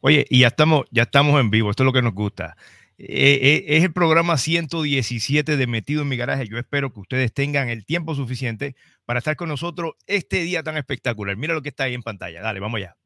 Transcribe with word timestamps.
Oye, 0.00 0.26
y 0.30 0.40
ya 0.40 0.48
estamos, 0.48 0.86
ya 0.90 1.04
estamos 1.04 1.40
en 1.40 1.50
vivo, 1.50 1.70
esto 1.70 1.82
es 1.82 1.86
lo 1.86 1.92
que 1.92 2.02
nos 2.02 2.14
gusta. 2.14 2.56
Eh, 2.98 3.38
eh, 3.42 3.76
es 3.76 3.84
el 3.84 3.92
programa 3.92 4.36
117 4.36 5.56
de 5.56 5.66
Metido 5.68 6.02
en 6.02 6.08
mi 6.08 6.16
garaje. 6.16 6.48
Yo 6.48 6.58
espero 6.58 6.92
que 6.92 7.00
ustedes 7.00 7.32
tengan 7.32 7.68
el 7.68 7.84
tiempo 7.84 8.14
suficiente 8.14 8.74
para 9.04 9.18
estar 9.18 9.36
con 9.36 9.48
nosotros 9.48 9.92
este 10.06 10.42
día 10.42 10.62
tan 10.64 10.76
espectacular. 10.76 11.36
Mira 11.36 11.54
lo 11.54 11.62
que 11.62 11.68
está 11.68 11.84
ahí 11.84 11.94
en 11.94 12.02
pantalla. 12.02 12.42
Dale, 12.42 12.58
vamos 12.60 12.78
allá. 12.78 12.96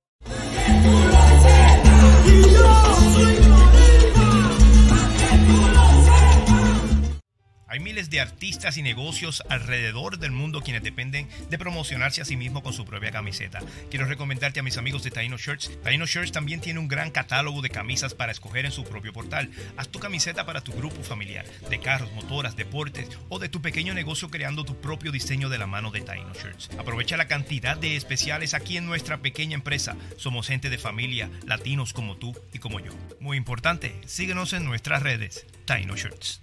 Hay 7.69 7.81
miles 7.81 8.11
de 8.11 8.21
artistas 8.21 8.77
y 8.77 8.83
negocios 8.83 9.43
alrededor 9.49 10.19
del 10.19 10.31
mundo 10.31 10.63
quienes 10.63 10.85
dependen 10.85 11.29
de 11.51 11.59
promocionarse 11.59 12.23
a 12.23 12.25
sí 12.25 12.37
mismos 12.37 12.63
con 12.63 12.73
su 12.73 12.85
propia 12.85 13.11
camiseta. 13.11 13.59
Quiero 13.91 14.07
recomendarte 14.07 14.61
a 14.61 14.63
mis 14.63 14.77
amigos 14.77 15.03
de 15.03 15.11
Taino 15.11 15.37
Shirts. 15.37 15.83
Taino 15.83 16.07
Shirts 16.07 16.31
también 16.31 16.61
tiene 16.61 16.79
un 16.79 16.87
gran 16.87 17.11
catálogo 17.11 17.63
de 17.63 17.71
camisas 17.71 18.15
para 18.15 18.31
escoger 18.31 18.67
en 18.67 18.71
su 18.71 18.85
propio 18.85 19.13
portal. 19.13 19.51
Haz 19.77 19.89
tu 19.89 19.99
camiseta 19.99 20.47
para 20.47 20.61
tu 20.61 20.73
grupo 20.75 21.03
familiar, 21.03 21.45
de 21.69 21.81
carros, 21.81 22.13
motoras, 22.13 22.55
deportes 22.55 23.09
o 23.29 23.41
de 23.41 23.49
tu 23.49 23.61
pequeño 23.61 23.95
negocio 23.95 24.31
creando 24.31 24.63
tu 24.63 24.81
propio 24.81 25.11
diseño 25.11 25.49
de 25.49 25.59
la 25.59 25.67
mano 25.67 25.91
de 25.91 26.03
Taino 26.03 26.33
Shirts. 26.35 26.71
Aprovecha 26.79 27.17
la 27.17 27.27
cantidad 27.27 27.77
de 27.77 27.97
especiales 27.97 28.55
aquí 28.55 28.77
en 28.77 28.87
nuestra 28.87 29.19
pequeña 29.19 29.57
empresa. 29.57 29.97
Somos 30.19 30.47
gente 30.47 30.71
de 30.71 30.79
familia, 30.79 31.31
latinos 31.47 31.93
como 31.93 32.17
tú 32.17 32.33
y 32.53 32.61
como 32.61 32.79
yo. 32.79 32.93
Muy 33.19 33.37
importante, 33.37 33.93
síguenos 34.07 34.53
en 34.53 34.65
nuestras 34.65 35.03
redes. 35.03 35.47
Taino 35.65 35.97
Shirts. 35.97 36.43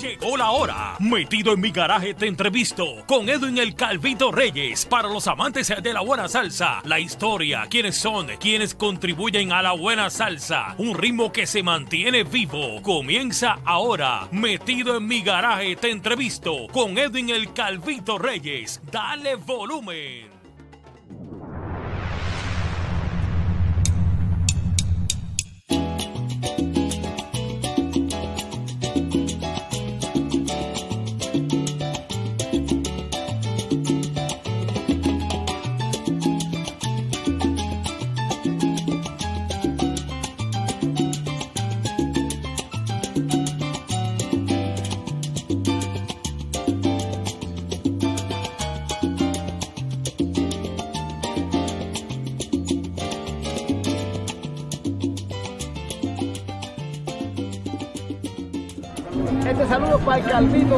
Llegó 0.00 0.36
la 0.36 0.50
hora. 0.50 0.96
Metido 1.00 1.52
en 1.52 1.60
mi 1.60 1.70
garaje 1.70 2.14
te 2.14 2.26
entrevisto 2.26 3.04
con 3.06 3.28
Edwin 3.28 3.58
el 3.58 3.74
Calvito 3.74 4.32
Reyes. 4.32 4.86
Para 4.86 5.08
los 5.08 5.28
amantes 5.28 5.72
de 5.82 5.92
la 5.92 6.00
buena 6.00 6.28
salsa, 6.28 6.80
la 6.84 6.98
historia, 6.98 7.66
quiénes 7.68 7.96
son, 7.96 8.28
quienes 8.40 8.74
contribuyen 8.74 9.52
a 9.52 9.62
la 9.62 9.72
buena 9.72 10.08
salsa. 10.08 10.74
Un 10.78 10.94
ritmo 10.96 11.30
que 11.30 11.46
se 11.46 11.62
mantiene 11.62 12.24
vivo. 12.24 12.80
Comienza 12.82 13.58
ahora. 13.64 14.28
Metido 14.32 14.96
en 14.96 15.06
mi 15.06 15.22
garaje 15.22 15.76
te 15.76 15.90
entrevisto 15.90 16.66
con 16.72 16.96
Edwin 16.96 17.30
el 17.30 17.52
Calvito 17.52 18.18
Reyes. 18.18 18.80
Dale 18.90 19.36
volumen. 19.36 20.41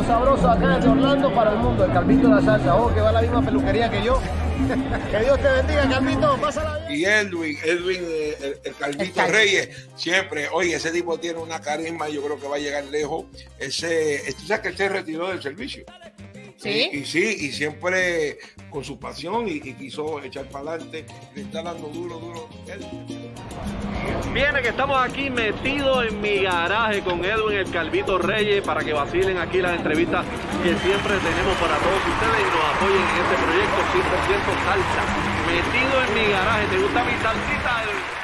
Sabroso 0.03 0.51
acá 0.51 0.79
de 0.79 0.89
Orlando 0.89 1.33
para 1.35 1.53
el 1.53 1.59
mundo, 1.59 1.85
el 1.85 1.93
Calvito 1.93 2.29
de 2.29 2.35
la 2.37 2.43
salsa. 2.43 2.75
Oh, 2.77 2.93
que 2.93 3.01
va 3.01 3.11
a 3.11 3.13
la 3.13 3.23
misma 3.23 3.43
peluquería 3.45 3.91
que 3.91 4.03
yo. 4.03 4.21
que 5.11 5.19
Dios 5.21 5.41
te 5.41 5.49
bendiga, 5.49 5.89
Calvito. 5.89 6.37
Pásala 6.41 6.79
bien. 6.89 7.01
Y 7.01 7.05
Edwin, 7.05 7.59
Edwin, 7.65 8.01
eh, 8.03 8.37
el, 8.41 8.59
el 8.65 8.75
Calvito 8.77 9.27
Reyes, 9.27 9.89
siempre, 9.97 10.49
oye, 10.53 10.75
ese 10.75 10.91
tipo 10.91 11.19
tiene 11.19 11.39
una 11.39 11.61
carisma, 11.61 12.09
yo 12.09 12.23
creo 12.23 12.41
que 12.41 12.49
va 12.49 12.57
a 12.57 12.59
llegar 12.59 12.85
lejos. 12.87 13.27
Ese, 13.59 14.23
tú 14.39 14.47
sabes 14.47 14.63
que 14.63 14.69
él 14.69 14.77
se 14.77 14.89
retiró 14.89 15.29
del 15.29 15.43
servicio. 15.43 15.85
Sí. 16.57 16.89
Y, 16.93 16.99
y 16.99 17.05
sí, 17.05 17.37
y 17.41 17.53
siempre 17.53 18.39
con 18.71 18.85
su 18.85 18.99
pasión 18.99 19.47
y, 19.49 19.55
y 19.57 19.75
quiso 19.75 20.23
echar 20.23 20.47
para 20.47 20.71
adelante, 20.73 21.05
le 21.35 21.43
está 21.43 21.63
dando 21.63 21.89
duro, 21.89 22.19
duro. 22.19 22.49
Él- 22.69 23.24
Viene 24.33 24.63
que 24.63 24.69
estamos 24.69 24.97
aquí 24.99 25.31
metidos 25.31 26.07
en 26.09 26.21
mi 26.21 26.43
garaje 26.43 27.01
con 27.03 27.25
Edwin 27.25 27.59
el 27.59 27.71
Calvito 27.71 28.19
Reyes 28.19 28.63
para 28.65 28.83
que 28.83 28.93
vacilen 28.93 29.39
aquí 29.39 29.61
las 29.61 29.77
entrevistas 29.77 30.27
que 30.63 30.71
siempre 30.71 31.15
tenemos 31.19 31.55
para 31.61 31.77
todos 31.79 32.01
ustedes 32.03 32.41
y 32.41 32.49
nos 32.51 32.65
apoyen 32.75 33.03
en 33.03 33.17
este 33.23 33.37
proyecto 33.45 33.79
100% 33.95 34.65
salsa. 34.65 35.03
Metido 35.47 35.95
en 36.03 36.15
mi 36.15 36.33
garaje, 36.33 36.67
¿te 36.67 36.79
gusta 36.79 37.05
mi 37.05 37.13
salsita? 37.23 37.83
Edwin? 37.85 38.15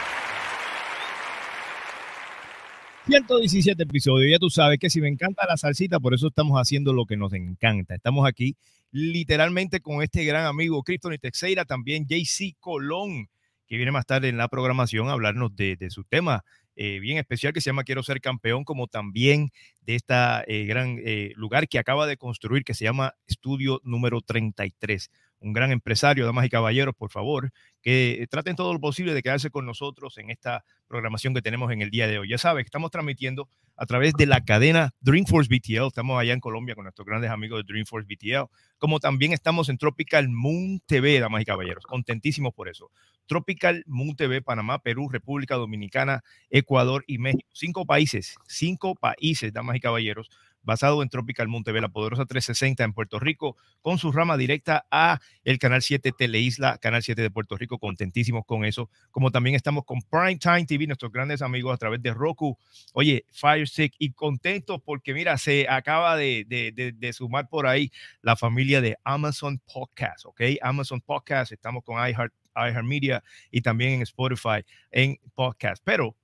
117 3.06 3.82
episodios. 3.82 4.30
Ya 4.30 4.38
tú 4.38 4.50
sabes 4.50 4.78
que 4.78 4.90
si 4.90 5.00
me 5.00 5.08
encanta 5.08 5.46
la 5.46 5.56
salsita, 5.56 5.98
por 5.98 6.14
eso 6.14 6.28
estamos 6.28 6.58
haciendo 6.58 6.92
lo 6.92 7.06
que 7.06 7.16
nos 7.16 7.32
encanta. 7.32 7.94
Estamos 7.94 8.26
aquí 8.26 8.56
literalmente 8.92 9.80
con 9.80 10.02
este 10.02 10.24
gran 10.24 10.46
amigo 10.46 10.82
Cristian 10.82 11.16
Teixeira, 11.18 11.64
también 11.64 12.06
JC 12.06 12.56
Colón, 12.58 13.28
que 13.70 13.76
viene 13.76 13.92
más 13.92 14.04
tarde 14.04 14.28
en 14.28 14.36
la 14.36 14.48
programación 14.48 15.08
a 15.08 15.12
hablarnos 15.12 15.54
de, 15.54 15.76
de 15.76 15.90
su 15.90 16.02
tema 16.02 16.44
eh, 16.82 16.98
bien 16.98 17.18
especial 17.18 17.52
que 17.52 17.60
se 17.60 17.68
llama 17.68 17.84
Quiero 17.84 18.02
ser 18.02 18.22
campeón, 18.22 18.64
como 18.64 18.86
también 18.86 19.50
de 19.82 19.96
esta 19.96 20.42
eh, 20.46 20.64
gran 20.64 20.98
eh, 21.04 21.32
lugar 21.36 21.68
que 21.68 21.78
acaba 21.78 22.06
de 22.06 22.16
construir 22.16 22.64
que 22.64 22.72
se 22.72 22.84
llama 22.84 23.12
Estudio 23.26 23.82
número 23.84 24.22
33. 24.22 25.10
Un 25.40 25.52
gran 25.52 25.72
empresario, 25.72 26.24
damas 26.24 26.46
y 26.46 26.48
caballeros, 26.48 26.94
por 26.94 27.10
favor, 27.10 27.50
que 27.82 28.26
traten 28.30 28.56
todo 28.56 28.72
lo 28.72 28.80
posible 28.80 29.12
de 29.12 29.22
quedarse 29.22 29.50
con 29.50 29.66
nosotros 29.66 30.16
en 30.16 30.30
esta 30.30 30.64
programación 30.88 31.34
que 31.34 31.42
tenemos 31.42 31.70
en 31.70 31.82
el 31.82 31.90
día 31.90 32.06
de 32.06 32.18
hoy. 32.18 32.30
Ya 32.30 32.38
sabes, 32.38 32.64
estamos 32.64 32.90
transmitiendo 32.90 33.48
a 33.76 33.84
través 33.86 34.14
de 34.14 34.24
la 34.24 34.42
cadena 34.42 34.94
Dreamforce 35.00 35.48
BTL. 35.54 35.86
Estamos 35.86 36.18
allá 36.18 36.32
en 36.32 36.40
Colombia 36.40 36.74
con 36.74 36.84
nuestros 36.84 37.06
grandes 37.06 37.30
amigos 37.30 37.60
de 37.60 37.72
Dreamforce 37.72 38.06
BTL, 38.06 38.50
como 38.78 39.00
también 39.00 39.32
estamos 39.32 39.68
en 39.68 39.76
Tropical 39.78 40.28
Moon 40.28 40.80
TV, 40.86 41.20
damas 41.20 41.42
y 41.42 41.44
caballeros. 41.44 41.84
Contentísimos 41.84 42.54
por 42.54 42.68
eso. 42.68 42.90
Tropical 43.30 43.84
Moon 43.86 44.16
TV, 44.16 44.42
Panamá, 44.42 44.80
Perú, 44.80 45.08
República 45.08 45.54
Dominicana, 45.54 46.24
Ecuador 46.50 47.04
y 47.06 47.18
México. 47.18 47.48
Cinco 47.52 47.86
países, 47.86 48.34
cinco 48.48 48.96
países, 48.96 49.52
damas 49.52 49.76
y 49.76 49.80
caballeros, 49.80 50.30
basado 50.64 51.00
en 51.00 51.08
Tropical 51.08 51.46
Moon 51.46 51.62
TV, 51.62 51.80
la 51.80 51.90
poderosa 51.90 52.26
360 52.26 52.82
en 52.82 52.92
Puerto 52.92 53.20
Rico, 53.20 53.56
con 53.82 53.98
su 53.98 54.10
rama 54.10 54.36
directa 54.36 54.84
a 54.90 55.20
el 55.44 55.60
Canal 55.60 55.80
7 55.80 56.10
Teleisla, 56.10 56.78
Canal 56.78 57.04
7 57.04 57.22
de 57.22 57.30
Puerto 57.30 57.56
Rico, 57.56 57.78
contentísimos 57.78 58.44
con 58.44 58.64
eso, 58.64 58.90
como 59.12 59.30
también 59.30 59.54
estamos 59.54 59.84
con 59.84 60.00
Prime 60.02 60.38
Time 60.38 60.66
TV, 60.66 60.88
nuestros 60.88 61.12
grandes 61.12 61.40
amigos 61.40 61.72
a 61.72 61.78
través 61.78 62.02
de 62.02 62.12
Roku, 62.12 62.58
oye, 62.94 63.26
Fire 63.30 63.68
Stick, 63.68 63.94
y 64.00 64.10
contentos 64.10 64.80
porque 64.84 65.14
mira, 65.14 65.38
se 65.38 65.68
acaba 65.68 66.16
de, 66.16 66.44
de, 66.48 66.72
de, 66.72 66.90
de 66.90 67.12
sumar 67.12 67.48
por 67.48 67.68
ahí 67.68 67.92
la 68.22 68.34
familia 68.34 68.80
de 68.80 68.96
Amazon 69.04 69.60
Podcast, 69.72 70.26
¿ok? 70.26 70.40
Amazon 70.62 71.00
Podcast, 71.00 71.52
estamos 71.52 71.84
con 71.84 71.96
iHeart, 71.96 72.34
iHeartMedia 72.54 73.22
y 73.50 73.60
también 73.62 73.94
en 73.94 74.02
Spotify 74.02 74.64
en 74.90 75.18
podcast, 75.34 75.82
pero 75.84 76.16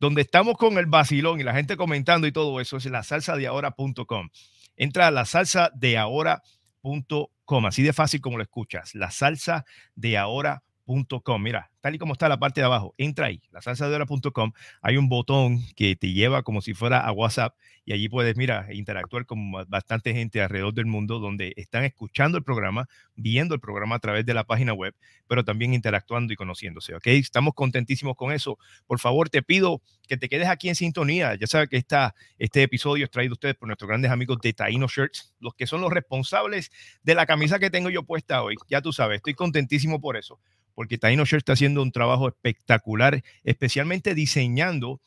donde 0.00 0.22
estamos 0.22 0.56
con 0.56 0.76
el 0.78 0.86
vacilón 0.86 1.40
y 1.40 1.44
la 1.44 1.54
gente 1.54 1.76
comentando 1.76 2.26
y 2.26 2.32
todo 2.32 2.60
eso 2.60 2.76
es 2.76 2.86
la 2.86 3.02
salsa 3.02 3.36
de 3.36 3.46
ahora.com. 3.46 4.28
Entra 4.76 5.06
a 5.06 5.10
la 5.10 5.24
salsa 5.24 5.70
de 5.74 5.96
ahora.com, 5.96 7.66
así 7.66 7.82
de 7.82 7.92
fácil 7.92 8.20
como 8.20 8.36
lo 8.36 8.42
escuchas, 8.42 8.94
la 8.94 9.10
salsa 9.10 9.64
de 9.94 10.18
ahora.com. 10.18 10.73
Mira, 10.86 11.70
tal 11.80 11.94
y 11.94 11.98
como 11.98 12.12
está 12.12 12.28
la 12.28 12.38
parte 12.38 12.60
de 12.60 12.66
abajo, 12.66 12.94
entra 12.98 13.26
ahí, 13.26 13.40
la 13.50 13.62
salsa 13.62 13.88
de 13.88 13.96
ahora.com. 13.96 14.52
Hay 14.82 14.96
un 14.96 15.08
botón 15.08 15.60
que 15.76 15.96
te 15.96 16.12
lleva 16.12 16.42
como 16.42 16.60
si 16.60 16.74
fuera 16.74 17.00
a 17.00 17.12
WhatsApp 17.12 17.54
y 17.86 17.92
allí 17.92 18.08
puedes, 18.08 18.36
mira, 18.36 18.66
interactuar 18.72 19.26
con 19.26 19.52
bastante 19.68 20.14
gente 20.14 20.40
alrededor 20.40 20.72
del 20.72 20.86
mundo 20.86 21.18
donde 21.18 21.52
están 21.56 21.84
escuchando 21.84 22.38
el 22.38 22.44
programa, 22.44 22.88
viendo 23.14 23.54
el 23.54 23.60
programa 23.60 23.96
a 23.96 23.98
través 23.98 24.24
de 24.24 24.34
la 24.34 24.44
página 24.44 24.72
web, 24.72 24.94
pero 25.26 25.44
también 25.44 25.74
interactuando 25.74 26.32
y 26.32 26.36
conociéndose, 26.36 26.94
¿ok? 26.94 27.06
Estamos 27.08 27.54
contentísimos 27.54 28.16
con 28.16 28.32
eso. 28.32 28.58
Por 28.86 28.98
favor, 29.00 29.28
te 29.28 29.42
pido 29.42 29.82
que 30.08 30.16
te 30.16 30.28
quedes 30.28 30.48
aquí 30.48 30.68
en 30.68 30.74
sintonía. 30.74 31.34
Ya 31.34 31.46
sabes 31.46 31.68
que 31.68 31.76
esta, 31.76 32.14
este 32.38 32.62
episodio 32.62 33.04
es 33.04 33.10
traído 33.10 33.32
a 33.32 33.34
ustedes 33.34 33.56
por 33.56 33.68
nuestros 33.68 33.88
grandes 33.88 34.10
amigos 34.10 34.38
de 34.42 34.52
Taino 34.52 34.86
Shirts, 34.86 35.34
los 35.40 35.54
que 35.54 35.66
son 35.66 35.80
los 35.80 35.92
responsables 35.92 36.70
de 37.02 37.14
la 37.14 37.26
camisa 37.26 37.58
que 37.58 37.70
tengo 37.70 37.90
yo 37.90 38.02
puesta 38.02 38.42
hoy. 38.42 38.56
Ya 38.68 38.80
tú 38.80 38.92
sabes, 38.92 39.16
estoy 39.16 39.34
contentísimo 39.34 40.00
por 40.00 40.16
eso, 40.16 40.40
porque 40.74 40.98
Taino 40.98 41.24
Shirts 41.24 41.42
está 41.42 41.52
haciendo 41.54 41.82
un 41.82 41.92
trabajo 41.92 42.28
espectacular, 42.28 43.22
especialmente 43.44 44.14
diseñando 44.14 45.00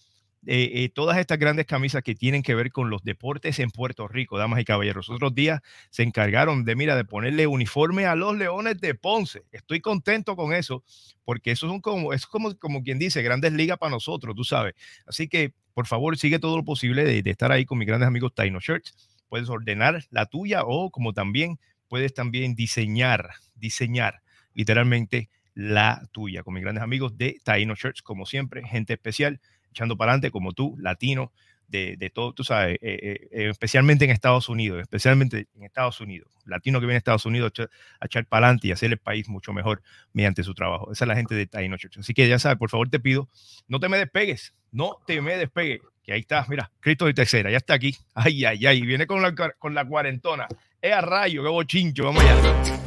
eh, 0.46 0.84
eh, 0.84 0.90
todas 0.90 1.18
estas 1.18 1.40
grandes 1.40 1.66
camisas 1.66 2.04
que 2.04 2.16
tienen 2.16 2.42
que 2.42 2.56
ver 2.56 2.72
con 2.72 2.90
los 2.90 3.04
deportes 3.04 3.60
en 3.60 3.70
Puerto 3.70 4.08
Rico, 4.08 4.38
damas 4.38 4.62
y 4.62 4.66
caballeros. 4.66 5.10
Otros 5.10 5.36
días 5.36 5.62
se 5.90 6.04
encargaron 6.04 6.64
de, 6.64 6.76
mira, 6.76 6.96
de 6.96 7.04
ponerle 7.04 7.48
uniforme 7.48 8.06
a 8.06 8.16
los 8.16 8.38
Leones 8.38 8.80
de 8.80 8.96
Ponce. 8.96 9.44
Estoy 9.52 9.82
contento 9.82 10.38
con 10.38 10.54
eso, 10.54 10.86
porque 11.26 11.52
eso 11.52 11.74
es 11.74 11.82
como, 11.82 12.14
es 12.14 12.26
como, 12.26 12.58
como 12.58 12.82
quien 12.82 12.98
dice, 12.98 13.22
grandes 13.22 13.52
ligas 13.52 13.78
para 13.78 13.90
nosotros, 13.90 14.36
tú 14.36 14.46
sabes. 14.46 14.74
Así 15.06 15.28
que, 15.28 15.54
por 15.74 15.86
favor, 15.86 16.18
sigue 16.18 16.40
todo 16.40 16.56
lo 16.56 16.64
posible 16.64 17.04
de, 17.04 17.30
estar 17.30 17.52
ahí 17.52 17.66
con 17.66 17.78
mis 17.78 17.88
grandes 17.88 18.08
amigos 18.08 18.34
Taino 18.34 18.60
Shirts. 18.62 18.96
Puedes 19.28 19.50
ordenar 19.50 20.06
la 20.12 20.28
tuya 20.28 20.62
o 20.64 20.92
como 20.92 21.12
también 21.12 21.60
puedes 21.90 22.14
también 22.14 22.56
diseñar, 22.56 23.32
diseñar 23.56 24.22
literalmente 24.54 25.30
la 25.58 26.08
tuya 26.12 26.44
con 26.44 26.54
mis 26.54 26.62
grandes 26.62 26.84
amigos 26.84 27.18
de 27.18 27.42
Taino 27.44 27.74
Shirts, 27.74 28.04
como 28.04 28.28
siempre, 28.28 28.64
gente 28.64 28.94
especial 28.94 29.42
echando 29.72 29.98
para 29.98 30.12
adelante 30.12 30.30
como 30.30 30.54
tú, 30.54 30.76
latino, 30.78 31.32
de, 31.68 31.98
de 31.98 32.10
todo, 32.12 32.32
tú 32.32 32.44
sabes, 32.44 32.78
eh, 32.82 33.28
eh, 33.32 33.50
especialmente 33.50 34.06
en 34.06 34.12
Estados 34.12 34.50
Unidos, 34.50 34.80
especialmente 34.82 35.48
en 35.56 35.64
Estados 35.64 36.00
Unidos, 36.00 36.32
latino 36.46 36.80
que 36.80 36.86
viene 36.86 36.98
a 36.98 37.00
Estados 37.00 37.26
Unidos 37.26 37.52
a 38.00 38.06
echar, 38.06 38.26
para 38.28 38.46
adelante 38.46 38.68
y 38.68 38.72
hacer 38.72 38.92
el 38.92 39.00
país 39.00 39.28
mucho 39.28 39.52
mejor 39.52 39.82
mediante 40.14 40.44
su 40.44 40.54
trabajo. 40.54 40.92
Esa 40.92 41.06
es 41.06 41.08
la 41.08 41.16
gente 41.16 41.34
de 41.34 41.48
Taino 41.48 41.76
Church. 41.76 41.98
Así 41.98 42.14
que 42.14 42.30
ya 42.30 42.38
sabes, 42.38 42.60
por 42.60 42.70
favor 42.70 42.90
te 42.90 43.00
pido, 43.00 43.28
no 43.68 43.80
te 43.80 43.90
me 43.90 43.98
despegues, 43.98 44.54
no 44.72 44.98
te 45.08 45.20
me 45.22 45.38
despegues, 45.38 45.82
que 46.04 46.14
ahí 46.14 46.20
está, 46.20 46.46
mira, 46.48 46.72
Cristo 46.80 47.06
de 47.06 47.16
tercera, 47.16 47.50
ya 47.50 47.58
está 47.58 47.74
aquí, 47.74 47.96
ay, 48.14 48.46
ay, 48.46 48.64
ay, 48.68 48.82
viene 48.82 49.08
con 49.08 49.24
la, 49.24 49.34
con 49.34 49.74
la 49.74 49.86
cuarentona, 49.86 50.48
es 50.82 50.94
a 50.94 51.02
rayo, 51.02 51.44
qué 51.44 51.50
bochincho, 51.50 52.06
vamos 52.06 52.24
allá. 52.24 52.87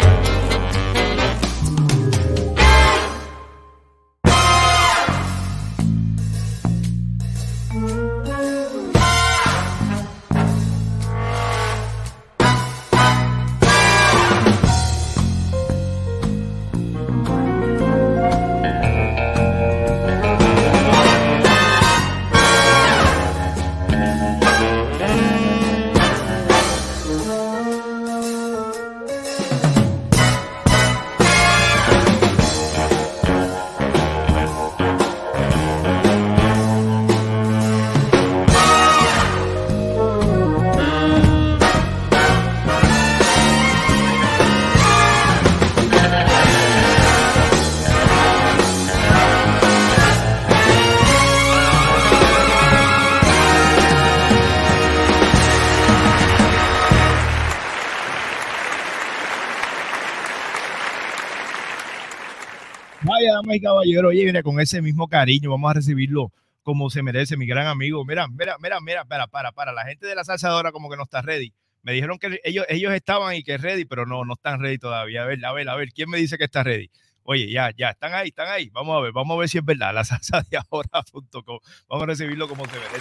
Y 63.55 63.61
caballero, 63.61 64.09
oye, 64.09 64.25
viene 64.25 64.43
con 64.43 64.61
ese 64.61 64.83
mismo 64.83 65.09
cariño, 65.09 65.51
vamos 65.51 65.71
a 65.71 65.75
recibirlo 65.75 66.33
como 66.63 66.91
se 66.91 67.03
merece, 67.03 67.37
mi 67.37 67.47
gran 67.47 67.67
amigo. 67.67 68.05
Mira, 68.05 68.29
mira, 68.29 68.57
mira, 68.61 68.81
mira, 68.81 69.05
para, 69.05 69.27
para, 69.27 69.53
para. 69.53 69.73
La 69.73 69.85
gente 69.85 70.07
de 70.07 70.15
la 70.15 70.25
salsa 70.25 70.49
ahora 70.49 70.73
como 70.73 70.91
que 70.91 70.97
no 70.97 71.05
está 71.05 71.23
ready. 71.23 71.53
Me 71.83 71.93
dijeron 71.93 72.19
que 72.19 72.41
ellos, 72.45 72.67
ellos 72.69 72.93
estaban 72.93 73.35
y 73.35 73.43
que 73.43 73.57
ready, 73.57 73.85
pero 73.87 74.05
no, 74.07 74.25
no 74.25 74.35
están 74.35 74.61
ready 74.61 74.79
todavía. 74.79 75.23
A 75.23 75.27
ver, 75.27 75.45
a 75.45 75.53
ver, 75.53 75.69
a 75.69 75.77
ver, 75.77 75.93
¿quién 75.93 76.11
me 76.11 76.19
dice 76.19 76.37
que 76.37 76.45
está 76.45 76.63
ready? 76.63 76.91
Oye, 77.23 77.51
ya, 77.51 77.71
ya, 77.77 77.91
están 77.91 78.13
ahí, 78.15 78.29
están 78.29 78.49
ahí. 78.49 78.69
Vamos 78.71 78.97
a 78.97 79.01
ver, 79.01 79.13
vamos 79.13 79.37
a 79.37 79.41
ver 79.41 79.49
si 79.49 79.59
es 79.59 79.65
verdad. 79.65 79.95
La 79.95 80.05
salsa 80.05 80.43
de 80.51 80.59
ahora.com. 80.71 81.59
Vamos 81.89 82.03
a 82.03 82.07
recibirlo 82.07 82.49
como 82.49 82.65
se 82.67 82.73
merece. 82.73 83.01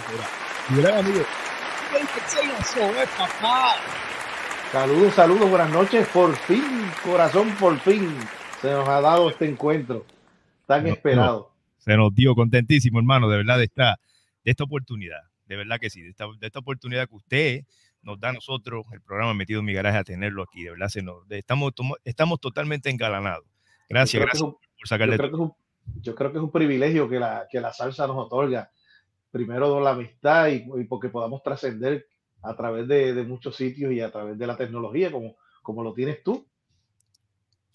Mi 0.70 0.82
gran 0.82 0.98
amigo. 0.98 1.24
Saludos, 4.72 5.14
saludos, 5.14 5.50
buenas 5.50 5.70
noches. 5.70 6.06
Por 6.08 6.36
fin, 6.36 6.64
corazón, 7.02 7.50
por 7.56 7.78
fin 7.80 8.16
se 8.60 8.70
nos 8.70 8.88
ha 8.88 9.00
dado 9.00 9.30
este 9.30 9.46
encuentro 9.46 10.04
tan 10.70 10.86
esperado. 10.86 11.52
se 11.78 11.96
nos 11.96 12.14
dio 12.14 12.36
contentísimo, 12.36 13.00
hermano, 13.00 13.28
de 13.28 13.38
verdad, 13.38 13.58
de 13.58 13.64
esta, 13.64 13.98
de 14.44 14.50
esta 14.52 14.62
oportunidad. 14.62 15.18
De 15.46 15.56
verdad 15.56 15.80
que 15.80 15.90
sí, 15.90 16.00
de 16.00 16.10
esta, 16.10 16.26
de 16.38 16.46
esta 16.46 16.60
oportunidad 16.60 17.08
que 17.08 17.16
usted 17.16 17.64
nos 18.02 18.20
da 18.20 18.28
a 18.28 18.32
nosotros, 18.34 18.86
el 18.92 19.00
programa 19.00 19.34
Metido 19.34 19.58
en 19.58 19.66
mi 19.66 19.72
Garaje, 19.72 19.98
a 19.98 20.04
tenerlo 20.04 20.44
aquí. 20.44 20.62
De 20.62 20.70
verdad, 20.70 20.86
se 20.86 21.02
nos, 21.02 21.28
estamos, 21.28 21.72
estamos 22.04 22.40
totalmente 22.40 22.88
engalanados. 22.88 23.44
Gracias, 23.88 24.22
gracias 24.22 24.42
por 24.42 24.58
sacarle. 24.88 25.16
Yo 25.16 25.18
creo, 25.18 25.30
que 25.30 25.36
es 25.36 25.40
un, 25.40 25.52
yo 26.02 26.14
creo 26.14 26.30
que 26.30 26.38
es 26.38 26.44
un 26.44 26.52
privilegio 26.52 27.08
que 27.08 27.18
la, 27.18 27.48
que 27.50 27.60
la 27.60 27.72
salsa 27.72 28.06
nos 28.06 28.16
otorga. 28.16 28.70
Primero, 29.32 29.80
la 29.80 29.90
amistad 29.90 30.48
y, 30.48 30.64
y 30.80 30.84
porque 30.84 31.08
podamos 31.08 31.42
trascender 31.42 32.06
a 32.42 32.54
través 32.54 32.86
de, 32.86 33.12
de, 33.12 33.24
muchos 33.24 33.56
sitios 33.56 33.92
y 33.92 34.00
a 34.00 34.12
través 34.12 34.38
de 34.38 34.46
la 34.46 34.56
tecnología, 34.56 35.10
como, 35.10 35.34
como 35.62 35.82
lo 35.82 35.92
tienes 35.92 36.22
tú. 36.22 36.46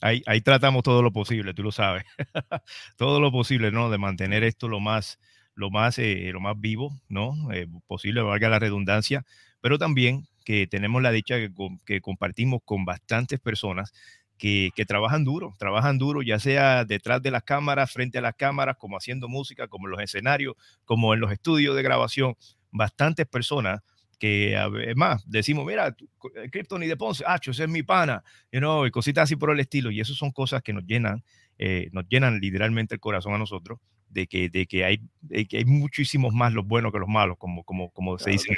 Ahí, 0.01 0.41
tratamos 0.41 0.83
todo 0.83 1.01
lo 1.01 1.11
posible, 1.11 1.53
tú 1.53 1.63
lo 1.63 1.71
sabes. 1.71 2.03
todo 2.97 3.19
lo 3.19 3.31
posible, 3.31 3.71
¿no? 3.71 3.89
De 3.89 3.97
mantener 3.97 4.43
esto 4.43 4.67
lo 4.67 4.79
más, 4.79 5.19
lo 5.55 5.71
más, 5.71 5.97
eh, 5.99 6.29
lo 6.33 6.41
más 6.41 6.59
vivo, 6.59 6.99
¿no? 7.07 7.51
Eh, 7.51 7.67
posible, 7.87 8.21
valga 8.21 8.49
la 8.49 8.59
redundancia, 8.59 9.25
pero 9.61 9.77
también 9.77 10.27
que 10.43 10.67
tenemos 10.67 11.01
la 11.01 11.11
dicha 11.11 11.37
que, 11.37 11.49
que 11.85 12.01
compartimos 12.01 12.61
con 12.65 12.85
bastantes 12.85 13.39
personas 13.39 13.93
que, 14.37 14.69
que, 14.75 14.85
trabajan 14.85 15.23
duro, 15.23 15.53
trabajan 15.57 15.97
duro, 15.97 16.21
ya 16.21 16.39
sea 16.39 16.85
detrás 16.85 17.21
de 17.21 17.31
las 17.31 17.43
cámaras, 17.43 17.91
frente 17.91 18.17
a 18.19 18.21
las 18.21 18.35
cámaras, 18.35 18.75
como 18.77 18.97
haciendo 18.97 19.27
música, 19.27 19.67
como 19.67 19.87
en 19.87 19.91
los 19.91 20.01
escenarios, 20.01 20.55
como 20.83 21.13
en 21.13 21.21
los 21.21 21.31
estudios 21.31 21.75
de 21.75 21.81
grabación. 21.83 22.35
Bastantes 22.71 23.25
personas 23.27 23.81
que 24.15 24.55
además 24.55 25.23
decimos, 25.27 25.65
mira, 25.65 25.95
Krypton 26.51 26.83
y 26.83 26.87
de 26.87 26.97
Ponce, 26.97 27.23
ah, 27.27 27.39
ese 27.41 27.63
es 27.63 27.69
mi 27.69 27.83
pana, 27.83 28.23
you 28.51 28.59
know, 28.59 28.85
y 28.85 28.91
cositas 28.91 29.23
así 29.23 29.35
por 29.35 29.51
el 29.51 29.59
estilo. 29.59 29.91
Y 29.91 29.99
eso 29.99 30.13
son 30.13 30.31
cosas 30.31 30.61
que 30.61 30.73
nos 30.73 30.85
llenan, 30.85 31.23
eh, 31.57 31.89
nos 31.91 32.05
llenan 32.09 32.39
literalmente 32.39 32.95
el 32.95 32.99
corazón 32.99 33.33
a 33.33 33.37
nosotros, 33.37 33.79
de 34.09 34.27
que, 34.27 34.49
de 34.49 34.65
que, 34.65 34.85
hay, 34.85 34.99
que 35.47 35.57
hay 35.57 35.65
muchísimos 35.65 36.33
más 36.33 36.53
los 36.53 36.65
buenos 36.65 36.91
que 36.91 36.99
los 36.99 37.09
malos, 37.09 37.37
como, 37.37 37.63
como, 37.63 37.91
como 37.91 38.17
se 38.17 38.31
dice. 38.31 38.57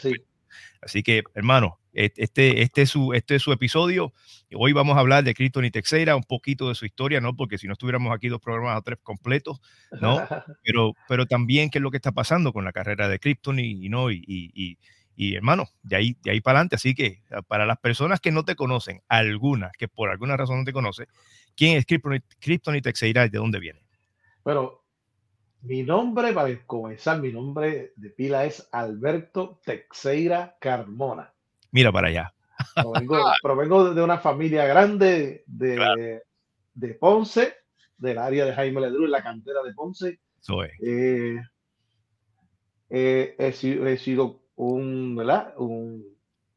Así 0.82 1.04
que, 1.04 1.24
hermano, 1.36 1.80
este, 1.94 2.62
este, 2.62 2.82
es 2.84 2.90
su, 2.90 3.14
este 3.14 3.36
es 3.36 3.42
su 3.42 3.52
episodio. 3.52 4.14
Hoy 4.54 4.72
vamos 4.72 4.98
a 4.98 5.00
hablar 5.00 5.24
de 5.24 5.34
Krypton 5.34 5.66
y 5.66 5.72
Texeira, 5.72 6.16
un 6.16 6.24
poquito 6.24 6.70
de 6.70 6.76
su 6.76 6.86
historia, 6.86 7.20
¿no? 7.22 7.36
Porque 7.36 7.58
si 7.58 7.68
no 7.68 7.74
estuviéramos 7.74 8.14
aquí 8.14 8.28
dos 8.28 8.40
programas 8.40 8.78
o 8.78 8.82
tres 8.84 9.00
completos, 9.02 9.60
¿no? 10.00 10.18
Pero, 10.64 10.94
pero 11.08 11.26
también 11.26 11.70
qué 11.70 11.80
es 11.80 11.82
lo 11.82 11.92
que 11.92 11.98
está 11.98 12.12
pasando 12.12 12.54
con 12.54 12.66
la 12.66 12.72
carrera 12.72 13.08
de 13.08 13.20
Krypton 13.20 13.60
y, 13.60 13.90
¿no? 13.90 14.12
y, 14.12 14.24
y 14.28 14.78
y 15.18 15.36
hermano, 15.36 15.66
de 15.82 15.96
ahí, 15.96 16.18
de 16.24 16.32
ahí 16.32 16.42
para 16.42 16.60
adelante. 16.60 16.76
Así 16.76 16.94
que 16.94 17.24
ah, 17.32 17.42
para 17.42 17.66
las 17.66 17.80
personas 17.80 18.22
que 18.22 18.32
no 18.32 18.46
te 18.46 18.56
conocen, 18.56 19.02
algunas 19.10 19.72
que 19.76 19.88
por 19.88 20.10
alguna 20.10 20.38
razón 20.38 20.60
no 20.60 20.64
te 20.64 20.72
conocen, 20.72 21.08
¿quién 21.56 21.76
es 21.76 21.86
Kryptonite 21.86 22.82
Texeira 22.82 23.26
y 23.26 23.30
de 23.30 23.40
dónde 23.40 23.60
viene? 23.60 23.82
Bueno, 24.44 24.84
mi 25.64 25.82
nombre, 25.82 26.34
para 26.34 26.56
comenzar, 26.68 27.20
mi 27.20 27.34
nombre 27.34 27.94
de 27.96 28.10
pila 28.12 28.46
es 28.46 28.70
Alberto 28.72 29.60
Texeira 29.66 30.56
Carmona. 30.62 31.34
Mira 31.72 31.92
para 31.92 32.10
allá. 32.10 32.34
Provengo, 33.42 33.94
de 33.94 34.04
una 34.04 34.20
familia 34.20 34.66
grande 34.66 35.44
de, 35.48 36.22
de, 36.74 36.94
Ponce, 36.94 37.56
del 37.98 38.20
área 38.20 38.46
de 38.46 38.54
Jaime 38.54 38.82
Ledru, 38.82 39.06
en 39.06 39.12
la 39.12 39.24
cantera 39.24 39.64
de 39.64 39.74
Ponce. 39.74 40.20
Soy. 40.40 40.70
Eh, 40.82 41.42
he, 42.90 43.36
he, 43.40 43.98
sido 43.98 44.47
un, 44.58 45.16
¿verdad? 45.16 45.54
un, 45.58 46.06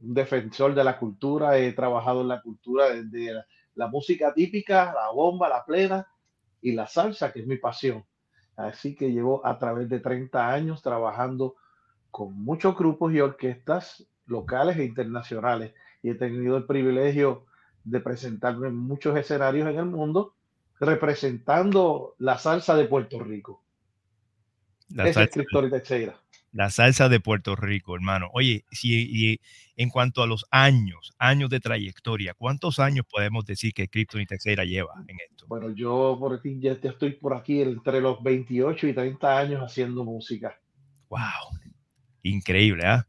defensor 0.03 0.75
de 0.75 0.83
la 0.83 0.99
cultura, 0.99 1.59
he 1.59 1.73
trabajado 1.73 2.23
en 2.23 2.29
la 2.29 2.41
cultura 2.41 2.89
desde 2.89 3.35
la, 3.35 3.47
la 3.75 3.87
música 3.87 4.33
típica, 4.33 4.95
la 4.95 5.11
bomba, 5.13 5.49
la 5.49 5.65
plena 5.65 6.07
y 6.63 6.73
la 6.73 6.87
salsa, 6.87 7.33
que 7.33 7.41
es 7.41 7.47
mi 7.47 7.59
pasión. 7.59 8.05
Así 8.57 8.95
que 8.95 9.13
llevo 9.13 9.47
a 9.47 9.59
través 9.59 9.89
de 9.89 10.01
30 10.01 10.53
años 10.53 10.83
trabajando 10.83 11.57
con 12.11 12.33
muchos 12.43 12.77
grupos 12.77 13.13
y 13.13 13.21
orquestas 13.21 14.07
locales 14.27 14.79
e 14.79 14.85
internacionales 14.85 15.75
y 16.03 16.11
he 16.11 16.15
tenido 16.15 16.57
el 16.57 16.65
privilegio 16.65 17.47
de 17.85 18.01
presentarme 18.01 18.69
en 18.69 18.77
muchos 18.77 19.17
escenarios 19.17 19.69
en 19.69 19.79
el 19.79 19.87
mundo 19.87 20.35
representando 20.79 22.15
la 22.19 22.39
salsa 22.39 22.75
de 22.75 22.87
Puerto 22.87 23.19
Rico. 23.21 23.63
La 24.89 25.13
salsa, 25.13 25.43
la 26.53 26.71
salsa 26.71 27.09
de 27.09 27.21
Puerto 27.21 27.55
Rico, 27.57 27.95
hermano. 27.95 28.29
Oye, 28.33 28.65
si, 28.73 29.09
y 29.11 29.41
en 29.77 29.89
cuanto 29.89 30.23
a 30.23 30.27
los 30.27 30.47
años, 30.51 31.13
años 31.19 31.51
de 31.51 31.61
trayectoria, 31.61 32.35
¿cuántos 32.35 32.79
años 32.79 33.07
podemos 33.09 33.45
decir 33.45 33.73
que 33.73 33.89
Krypton 33.89 34.23
y 34.23 34.27
Teixeira 34.27 34.65
lleva 34.65 34.95
en 35.07 35.17
esto? 35.31 35.47
Bueno, 35.49 35.71
yo 35.71 36.17
por 36.19 36.35
aquí 36.35 36.59
ya 36.61 36.73
estoy 36.73 37.13
por 37.13 37.35
aquí 37.35 37.63
entre 37.63 38.01
los 38.01 38.23
28 38.23 38.89
y 38.89 38.93
30 38.93 39.39
años 39.39 39.63
haciendo 39.63 40.05
música. 40.05 40.59
Wow, 41.09 41.59
increíble, 42.23 42.85
¿ah? 42.87 43.07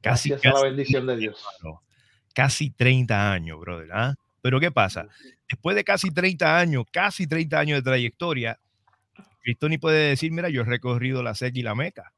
Casi, 0.00 0.30
Gracias 0.30 0.54
a 0.54 0.58
la 0.58 0.64
bendición 0.64 1.06
de 1.06 1.16
Dios. 1.16 1.44
Casi 2.34 2.70
30 2.70 3.32
años, 3.32 3.58
brother, 3.60 3.88
¿ah? 3.92 4.14
Pero 4.42 4.58
¿qué 4.58 4.72
pasa? 4.72 5.06
Después 5.48 5.76
de 5.76 5.84
casi 5.84 6.10
30 6.10 6.58
años, 6.58 6.84
casi 6.90 7.26
30 7.26 7.58
años 7.58 7.78
de 7.78 7.82
trayectoria, 7.82 8.58
Cristoni 9.42 9.78
puede 9.78 10.08
decir, 10.10 10.32
mira, 10.32 10.48
yo 10.48 10.62
he 10.62 10.64
recorrido 10.64 11.22
la 11.22 11.34
SEC 11.34 11.56
y 11.56 11.62
la 11.62 11.74
Meca, 11.74 12.12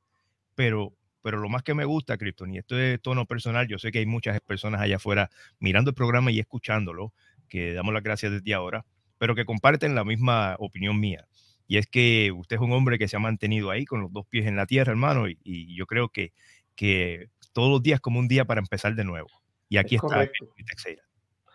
pero, 0.55 0.93
pero 1.23 1.39
lo 1.39 1.49
más 1.49 1.63
que 1.63 1.75
me 1.75 1.85
gusta, 1.85 2.17
Cristoni, 2.17 2.57
y 2.57 2.59
esto 2.59 2.79
es 2.79 3.01
tono 3.01 3.27
personal, 3.27 3.67
yo 3.69 3.79
sé 3.79 3.93
que 3.93 4.01
hay 4.01 4.07
muchas 4.07 4.41
personas 4.41 4.81
allá 4.81 4.97
afuera 4.97 5.31
mirando 5.59 5.91
el 5.91 5.95
programa 5.95 6.31
y 6.31 6.41
escuchándolo, 6.41 7.13
que 7.49 7.73
damos 7.73 7.95
las 7.95 8.03
gracias 8.03 8.33
desde 8.33 8.55
ahora, 8.55 8.85
pero 9.19 9.35
que 9.35 9.45
comparten 9.45 9.95
la 9.95 10.05
misma 10.05 10.57
opinión 10.59 10.99
mía. 10.99 11.27
Y 11.67 11.79
es 11.79 11.87
que 11.87 12.31
usted 12.33 12.57
es 12.57 12.63
un 12.63 12.73
hombre 12.73 12.99
que 12.99 13.09
se 13.09 13.17
ha 13.17 13.21
mantenido 13.21 13.71
ahí 13.71 13.85
con 13.85 14.03
los 14.03 14.13
dos 14.13 14.27
pies 14.27 14.47
en 14.47 14.57
la 14.57 14.67
tierra, 14.67 14.93
hermano, 14.93 15.29
y, 15.29 15.75
yo 15.75 15.87
creo 15.87 16.09
que, 16.09 16.33
que 16.75 17.31
todos 17.53 17.71
los 17.71 17.83
días 17.83 18.01
como 18.01 18.19
un 18.19 18.29
día 18.29 18.45
para 18.45 18.61
empezar 18.61 18.95
de 18.95 19.05
nuevo. 19.05 19.29
Y 19.69 19.79
aquí 19.79 19.95
está. 19.95 20.09
Correcto. 20.09 20.49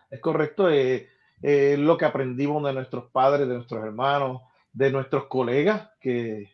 Es 0.09 0.19
correcto. 0.19 0.69
Eh, 0.69 1.07
eh, 1.41 1.77
lo 1.77 1.97
que 1.97 2.05
aprendimos 2.05 2.63
de 2.63 2.73
nuestros 2.73 3.11
padres, 3.11 3.47
de 3.47 3.55
nuestros 3.55 3.83
hermanos, 3.83 4.41
de 4.73 4.91
nuestros 4.91 5.25
colegas, 5.27 5.89
que 5.99 6.51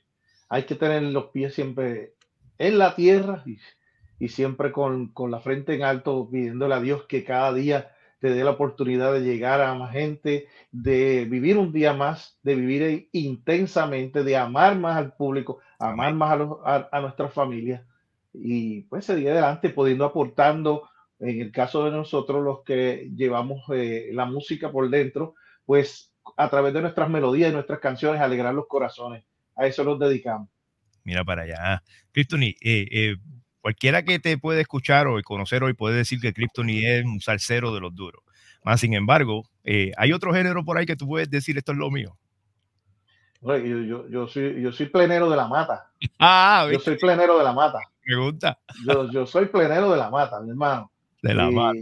hay 0.50 0.64
que 0.64 0.76
tener 0.76 1.04
los 1.04 1.26
pies 1.26 1.54
siempre 1.54 2.15
en 2.58 2.78
la 2.78 2.96
tierra 2.96 3.44
y, 4.20 4.28
siempre 4.30 4.72
con, 4.72 5.12
la 5.30 5.40
frente 5.40 5.76
en 5.76 5.84
alto, 5.84 6.30
pidiéndole 6.32 6.76
a 6.76 6.80
Dios 6.80 7.04
que 7.04 7.24
cada 7.24 7.54
día 7.54 7.92
te 8.20 8.30
dé 8.30 8.44
la 8.44 8.52
oportunidad 8.52 9.14
de 9.14 9.22
llegar 9.22 9.62
a 9.62 9.74
más 9.76 9.92
gente, 9.92 10.48
de 10.72 11.26
vivir 11.26 11.58
un 11.58 11.72
día 11.72 11.94
más, 11.94 12.40
de 12.42 12.56
vivir 12.56 13.10
intensamente, 13.12 14.24
de 14.24 14.38
amar 14.38 14.78
más 14.78 14.98
al 14.98 15.14
público, 15.14 15.60
amar 15.78 16.14
más 16.14 16.40
a, 16.64 16.90
a, 16.92 17.02
nuestras 17.02 17.34
familias 17.34 17.84
y 18.34 18.82
pues 18.84 19.06
seguir 19.06 19.30
adelante 19.30 19.70
pudiendo 19.70 20.06
aportando 20.06 20.90
en 21.20 21.42
el 21.42 21.52
caso 21.52 21.86
de 21.86 21.92
nosotros 21.92 22.44
los 22.44 22.62
que 22.64 23.10
llevamos 23.16 23.64
eh, 23.74 24.10
la 24.12 24.26
música 24.26 24.72
por 24.72 24.90
dentro, 24.90 25.36
pues 25.66 26.12
a 26.38 26.50
través 26.50 26.74
de 26.74 26.82
nuestras 26.82 27.10
melodías 27.10 27.52
y 27.52 27.54
nuestras 27.54 27.80
canciones 27.80 28.22
alegrar 28.22 28.54
los 28.54 28.68
corazones. 28.68 29.24
A 29.56 29.68
eso 29.68 29.84
nos 29.84 30.00
dedicamos. 30.00 30.50
Mira 31.06 31.24
para 31.24 31.44
allá. 31.44 31.84
Criptoni, 32.12 32.58
eh, 32.62 32.88
eh, 32.92 33.16
cualquiera 33.62 34.04
que 34.04 34.20
te 34.20 34.38
puede 34.38 34.62
escuchar 34.62 35.08
o 35.08 35.22
conocer 35.24 35.64
hoy 35.64 35.74
puede 35.74 35.96
decir 35.96 36.20
que 36.20 36.34
Criptoni 36.34 36.86
es 36.86 37.06
un 37.06 37.22
salsero 37.22 37.74
de 37.74 37.80
los 37.80 37.96
duros. 37.96 38.22
Más 38.64 38.82
sin 38.82 38.94
embargo, 38.94 39.44
hay 39.64 40.12
otro 40.12 40.34
género 40.34 40.66
por 40.66 40.78
ahí 40.78 40.86
que 40.86 40.98
tú 40.98 41.08
puedes 41.08 41.30
decir 41.30 41.58
esto 41.58 41.72
es 41.72 41.78
lo 41.78 41.90
mío. 41.90 42.18
Yo, 43.42 43.58
yo, 43.58 44.10
yo, 44.10 44.28
soy, 44.28 44.62
yo 44.62 44.72
soy 44.72 44.88
plenero 44.88 45.30
de 45.30 45.38
la 45.38 45.48
mata. 45.48 45.92
Ah, 46.20 46.68
yo 46.72 46.80
soy 46.80 46.98
plenero 46.98 47.38
de 47.38 47.44
la 47.44 47.54
mata. 47.54 47.80
Me 48.06 48.16
gusta. 48.18 48.60
Yo, 48.86 49.10
yo 49.12 49.26
soy 49.26 49.46
plenero 49.46 49.92
de 49.92 49.98
la 49.98 50.10
mata, 50.10 50.42
mi 50.42 50.50
hermano 50.50 50.92
de 51.26 51.34
la 51.34 51.74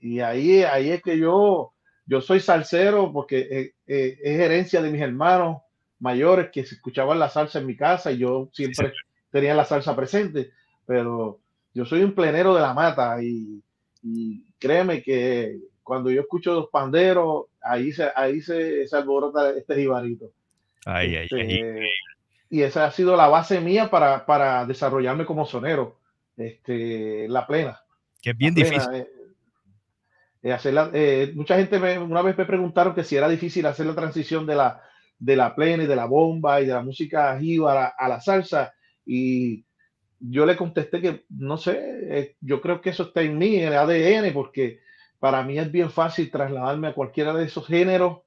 y, 0.00 0.16
Y 0.16 0.20
ahí, 0.20 0.62
ahí 0.62 0.90
es 0.90 1.02
que 1.02 1.18
yo, 1.18 1.72
yo 2.06 2.20
soy 2.20 2.40
salsero 2.40 3.12
porque 3.12 3.48
eh, 3.50 3.74
eh, 3.86 4.18
es 4.22 4.40
herencia 4.40 4.82
de 4.82 4.90
mis 4.90 5.00
hermanos 5.00 5.58
mayores 6.00 6.50
que 6.52 6.64
se 6.64 6.76
escuchaban 6.76 7.18
la 7.18 7.28
salsa 7.28 7.58
en 7.58 7.66
mi 7.66 7.76
casa 7.76 8.12
y 8.12 8.18
yo 8.18 8.48
siempre 8.52 8.92
tenía 9.30 9.54
la 9.54 9.64
salsa 9.64 9.94
presente, 9.94 10.52
pero 10.86 11.40
yo 11.74 11.84
soy 11.84 12.02
un 12.02 12.14
plenero 12.14 12.54
de 12.54 12.60
la 12.60 12.74
mata 12.74 13.16
y, 13.22 13.62
créeme 14.58 15.02
que 15.02 15.58
cuando 15.82 16.10
yo 16.10 16.22
escucho 16.22 16.54
los 16.54 16.68
panderos, 16.70 17.46
ahí 17.60 17.92
se, 17.92 18.08
ahí 18.14 18.40
se, 18.40 18.86
se 18.86 18.96
alborota 18.96 19.50
este 19.50 19.76
jibarito. 19.76 20.30
Este, 20.86 21.88
y 22.50 22.62
esa 22.62 22.86
ha 22.86 22.90
sido 22.90 23.16
la 23.16 23.28
base 23.28 23.60
mía 23.60 23.90
para, 23.90 24.24
para 24.24 24.64
desarrollarme 24.64 25.26
como 25.26 25.44
sonero, 25.44 25.98
este, 26.36 27.28
la 27.28 27.46
plena 27.46 27.80
que 28.20 28.30
es 28.30 28.36
bien 28.36 28.54
difícil. 28.54 28.94
Eh, 28.94 29.08
eh, 30.42 30.90
eh, 30.92 31.32
mucha 31.34 31.56
gente 31.56 31.78
me, 31.78 31.98
una 31.98 32.22
vez 32.22 32.36
me 32.36 32.44
preguntaron 32.44 32.94
que 32.94 33.04
si 33.04 33.16
era 33.16 33.28
difícil 33.28 33.66
hacer 33.66 33.86
la 33.86 33.94
transición 33.94 34.46
de 34.46 34.56
la, 34.56 34.82
de 35.18 35.36
la 35.36 35.54
plena 35.54 35.84
y 35.84 35.86
de 35.86 35.96
la 35.96 36.06
bomba 36.06 36.60
y 36.60 36.66
de 36.66 36.72
la 36.72 36.82
música 36.82 37.32
a 37.32 38.08
la 38.08 38.20
salsa 38.20 38.72
y 39.04 39.64
yo 40.20 40.46
le 40.46 40.56
contesté 40.56 41.00
que 41.00 41.24
no 41.30 41.56
sé, 41.56 42.36
yo 42.40 42.60
creo 42.60 42.80
que 42.80 42.90
eso 42.90 43.04
está 43.04 43.22
en 43.22 43.38
mí, 43.38 43.56
en 43.56 43.68
el 43.68 43.74
ADN, 43.74 44.32
porque 44.32 44.80
para 45.18 45.42
mí 45.42 45.58
es 45.58 45.70
bien 45.70 45.90
fácil 45.90 46.30
trasladarme 46.30 46.88
a 46.88 46.94
cualquiera 46.94 47.34
de 47.34 47.44
esos 47.44 47.66
géneros, 47.66 48.18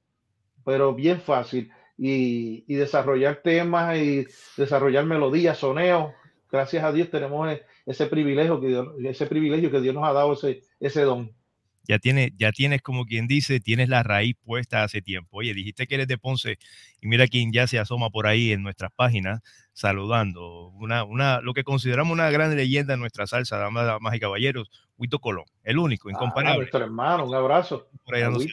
pero 0.64 0.94
bien 0.94 1.20
fácil, 1.20 1.70
y, 1.96 2.62
desarrollar 2.74 3.42
temas 3.42 3.96
y 3.98 4.26
desarrollar 4.56 5.04
melodías, 5.04 5.58
soneos. 5.58 6.12
Gracias 6.50 6.84
a 6.84 6.92
Dios 6.92 7.10
tenemos 7.10 7.48
ese 7.86 8.06
privilegio 8.06 8.60
que 8.60 8.68
Dios, 8.68 8.88
ese 9.04 9.26
privilegio 9.26 9.70
que 9.70 9.80
Dios 9.80 9.94
nos 9.94 10.04
ha 10.04 10.12
dado, 10.12 10.36
ese 10.80 11.02
don. 11.02 11.32
Ya 11.88 11.98
tienes, 11.98 12.30
ya 12.36 12.52
tienes, 12.52 12.80
como 12.80 13.04
quien 13.04 13.26
dice, 13.26 13.58
tienes 13.60 13.88
la 13.88 14.02
raíz 14.02 14.36
puesta 14.44 14.84
hace 14.84 15.02
tiempo. 15.02 15.38
Oye, 15.38 15.52
dijiste 15.52 15.86
que 15.86 15.96
eres 15.96 16.08
de 16.08 16.16
Ponce 16.16 16.58
y 17.00 17.08
mira 17.08 17.26
quién 17.26 17.52
ya 17.52 17.66
se 17.66 17.78
asoma 17.78 18.10
por 18.10 18.26
ahí 18.26 18.52
en 18.52 18.62
nuestras 18.62 18.92
páginas 18.92 19.42
saludando. 19.72 20.68
Una, 20.68 21.04
una, 21.04 21.40
lo 21.40 21.54
que 21.54 21.64
consideramos 21.64 22.12
una 22.12 22.30
gran 22.30 22.54
leyenda 22.54 22.94
en 22.94 23.00
nuestra 23.00 23.26
salsa, 23.26 23.56
damas, 23.56 23.86
damas 23.86 24.14
y 24.14 24.20
caballeros, 24.20 24.70
Huito 24.96 25.18
Colón, 25.18 25.44
el 25.64 25.78
único, 25.78 26.08
ah, 26.08 26.12
incomparable. 26.12 26.58
nuestro 26.58 26.84
hermano, 26.84 27.24
un 27.24 27.34
abrazo. 27.34 27.88
Por 28.04 28.14
allá 28.14 28.30
nos 28.30 28.46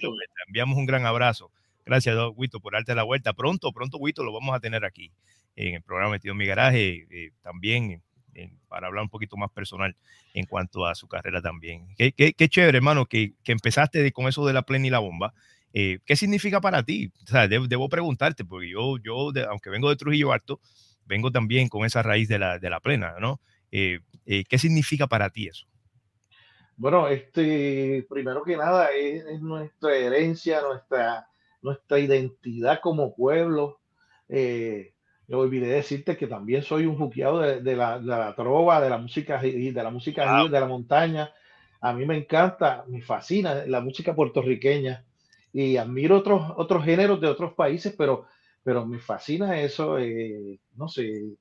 enviamos 0.48 0.77
un 0.77 0.86
gran 0.86 1.05
abrazo. 1.05 1.51
Gracias, 1.86 2.15
Huito, 2.36 2.59
por 2.59 2.74
darte 2.74 2.93
la 2.95 3.03
vuelta. 3.03 3.33
Pronto, 3.33 3.71
pronto, 3.71 3.98
Huito, 3.98 4.24
lo 4.24 4.31
vamos 4.31 4.55
a 4.55 4.59
tener 4.59 4.86
aquí 4.86 5.12
en 5.55 5.75
el 5.75 5.81
programa 5.81 6.12
Metido 6.12 6.33
en 6.33 6.38
mi 6.38 6.45
garaje. 6.45 7.07
Eh, 7.09 7.31
también 7.41 8.01
para 8.67 8.88
hablar 8.88 9.03
un 9.03 9.09
poquito 9.09 9.38
más 9.38 9.51
personal 9.51 9.95
en 10.33 10.45
cuanto 10.45 10.86
a 10.86 10.95
su 10.95 11.07
carrera 11.07 11.41
también. 11.41 11.88
Qué, 11.98 12.12
qué, 12.13 12.50
chévere, 12.50 12.77
hermano, 12.77 13.05
que, 13.05 13.33
que, 13.43 13.51
empezaste 13.51 14.12
con 14.12 14.27
eso 14.27 14.45
de 14.45 14.53
la 14.53 14.62
plena 14.62 14.88
y 14.88 14.89
la 14.89 15.00
bomba. 15.00 15.33
Eh, 15.74 16.00
¿Qué 16.05 16.15
significa 16.15 16.62
para 16.62 16.83
ti? 16.83 17.12
O 17.24 17.27
sea, 17.27 17.48
debo, 17.48 17.89
preguntarte, 17.89 18.43
porque 18.43 18.69
yo, 18.69 18.98
yo 18.98 19.31
aunque 19.50 19.69
vengo 19.69 19.89
de 19.89 19.95
Trujillo 19.95 20.31
Alto, 20.31 20.59
vengo 21.05 21.31
también 21.31 21.67
con 21.67 21.86
esa 21.86 22.01
raíz 22.01 22.27
de 22.27 22.39
la, 22.39 22.59
de 22.59 22.69
la 22.69 22.79
plena, 22.79 23.15
¿no? 23.19 23.39
Eh, 23.71 24.00
eh, 24.25 24.43
¿Qué 24.48 24.57
significa 24.57 25.07
para 25.07 25.29
ti 25.29 25.48
eso? 25.48 25.67
Bueno, 26.75 27.07
este, 27.07 28.05
primero 28.09 28.43
que 28.43 28.55
nada, 28.55 28.89
es, 28.91 29.25
es 29.25 29.41
nuestra 29.41 29.95
herencia, 29.95 30.62
nuestra, 30.62 31.27
nuestra 31.62 32.00
identidad 32.00 32.79
como 32.81 33.13
pueblo. 33.15 33.79
Yo 35.29 35.39
olvidé 35.39 35.67
decirte 35.67 36.17
que 36.17 36.25
también 36.25 36.63
soy 36.63 36.88
un 36.88 36.98
juqueado 36.98 37.39
de, 37.39 37.75
la, 37.75 38.00
de 38.00 38.05
la, 38.07 38.36
trova, 38.36 38.81
de 38.81 38.89
la 38.89 38.98
música 38.98 39.39
de 39.39 39.71
la 39.71 39.91
música 39.91 40.43
de 40.43 40.59
la 40.59 40.65
montaña. 40.65 41.31
A 41.81 41.93
mí 41.93 42.03
me 42.07 42.17
encanta, 42.17 42.83
me 42.88 43.03
fascina 43.03 43.63
la 43.67 43.79
música 43.79 44.15
puertorriqueña 44.15 45.05
y 45.53 45.77
admiro 45.77 46.17
otros, 46.17 46.51
otros 46.57 46.83
géneros 46.83 47.21
de 47.21 47.27
otros 47.27 47.53
países, 47.53 47.93
pero, 47.95 48.25
pero 48.63 48.88
me 48.88 48.98
fascina 48.98 49.62
eso. 49.62 50.00
Eh, 50.00 50.59
no 50.75 50.88
sé, 50.88 51.05
eh, 51.05 51.36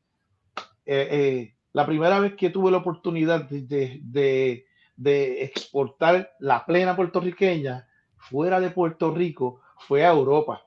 eh, 0.85 1.54
la 1.73 1.87
primera 1.87 2.21
vez 2.21 2.35
que 2.35 2.50
tuve 2.50 2.71
la 2.71 2.78
oportunidad 2.78 3.49
de, 3.49 4.00
de, 4.02 4.66
de, 4.97 5.42
exportar 5.45 6.33
la 6.40 6.66
plena 6.66 6.95
puertorriqueña 6.95 7.88
fuera 8.18 8.61
de 8.61 8.68
Puerto 8.68 9.14
Rico 9.14 9.62
fue 9.78 10.04
a 10.04 10.11
Europa. 10.11 10.62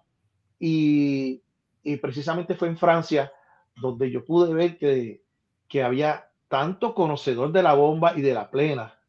Y 0.59 1.43
y 1.83 1.97
precisamente 1.97 2.55
fue 2.55 2.67
en 2.67 2.77
Francia 2.77 3.31
donde 3.75 4.11
yo 4.11 4.25
pude 4.25 4.53
ver 4.53 4.77
que, 4.77 5.23
que 5.67 5.83
había 5.83 6.29
tanto 6.47 6.93
conocedor 6.93 7.51
de 7.51 7.63
la 7.63 7.73
bomba 7.73 8.13
y 8.15 8.21
de 8.21 8.33
la 8.33 8.49
plena 8.49 8.99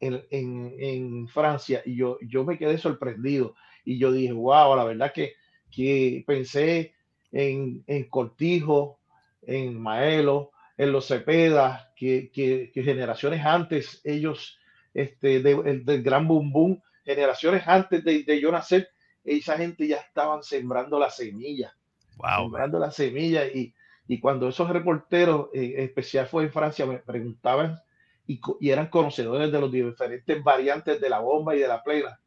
en, 0.00 0.24
en, 0.30 1.28
Francia 1.28 1.82
y 1.84 1.96
yo, 1.96 2.18
yo 2.22 2.44
me 2.44 2.58
quedé 2.58 2.78
sorprendido 2.78 3.54
y 3.84 3.98
yo 3.98 4.12
dije, 4.12 4.32
wow, 4.32 4.76
la 4.76 4.84
verdad 4.84 5.12
que, 5.12 5.34
que 5.70 6.22
pensé 6.26 6.94
en, 7.32 7.82
en 7.86 8.08
Cortijo, 8.08 9.00
en 9.42 9.80
Maelo, 9.80 10.52
en 10.76 10.92
los 10.92 11.08
Cepedas, 11.08 11.88
que, 11.96 12.30
que, 12.30 12.70
generaciones 12.74 13.44
antes, 13.44 14.00
ellos, 14.04 14.58
este, 14.94 15.40
del 15.40 16.02
gran 16.02 16.28
boom 16.28 16.52
boom, 16.52 16.82
generaciones 17.04 17.66
antes 17.66 18.04
de, 18.04 18.22
de 18.22 18.40
yo 18.40 18.52
nacer, 18.52 18.90
esa 19.24 19.56
gente 19.56 19.88
ya 19.88 19.96
estaban 19.96 20.42
sembrando 20.42 20.98
la 20.98 21.10
semilla. 21.10 21.74
Wow, 22.18 22.44
sembrando 22.44 22.78
la 22.78 22.90
semilla. 22.90 23.46
Y, 23.46 23.74
y 24.06 24.20
cuando 24.20 24.48
esos 24.48 24.68
reporteros, 24.68 25.48
en 25.54 25.62
eh, 25.62 25.84
especial 25.84 26.26
fue 26.26 26.44
en 26.44 26.52
Francia, 26.52 26.84
me 26.86 26.98
preguntaban 26.98 27.78
y, 28.26 28.40
y, 28.60 28.70
eran 28.70 28.88
conocedores 28.88 29.50
de 29.50 29.60
los 29.60 29.72
diferentes 29.72 30.42
variantes 30.42 31.00
de 31.00 31.08
la 31.08 31.20
bomba 31.20 31.56
y 31.56 31.60
de 31.60 31.68
la 31.68 31.82
plena, 31.82 32.20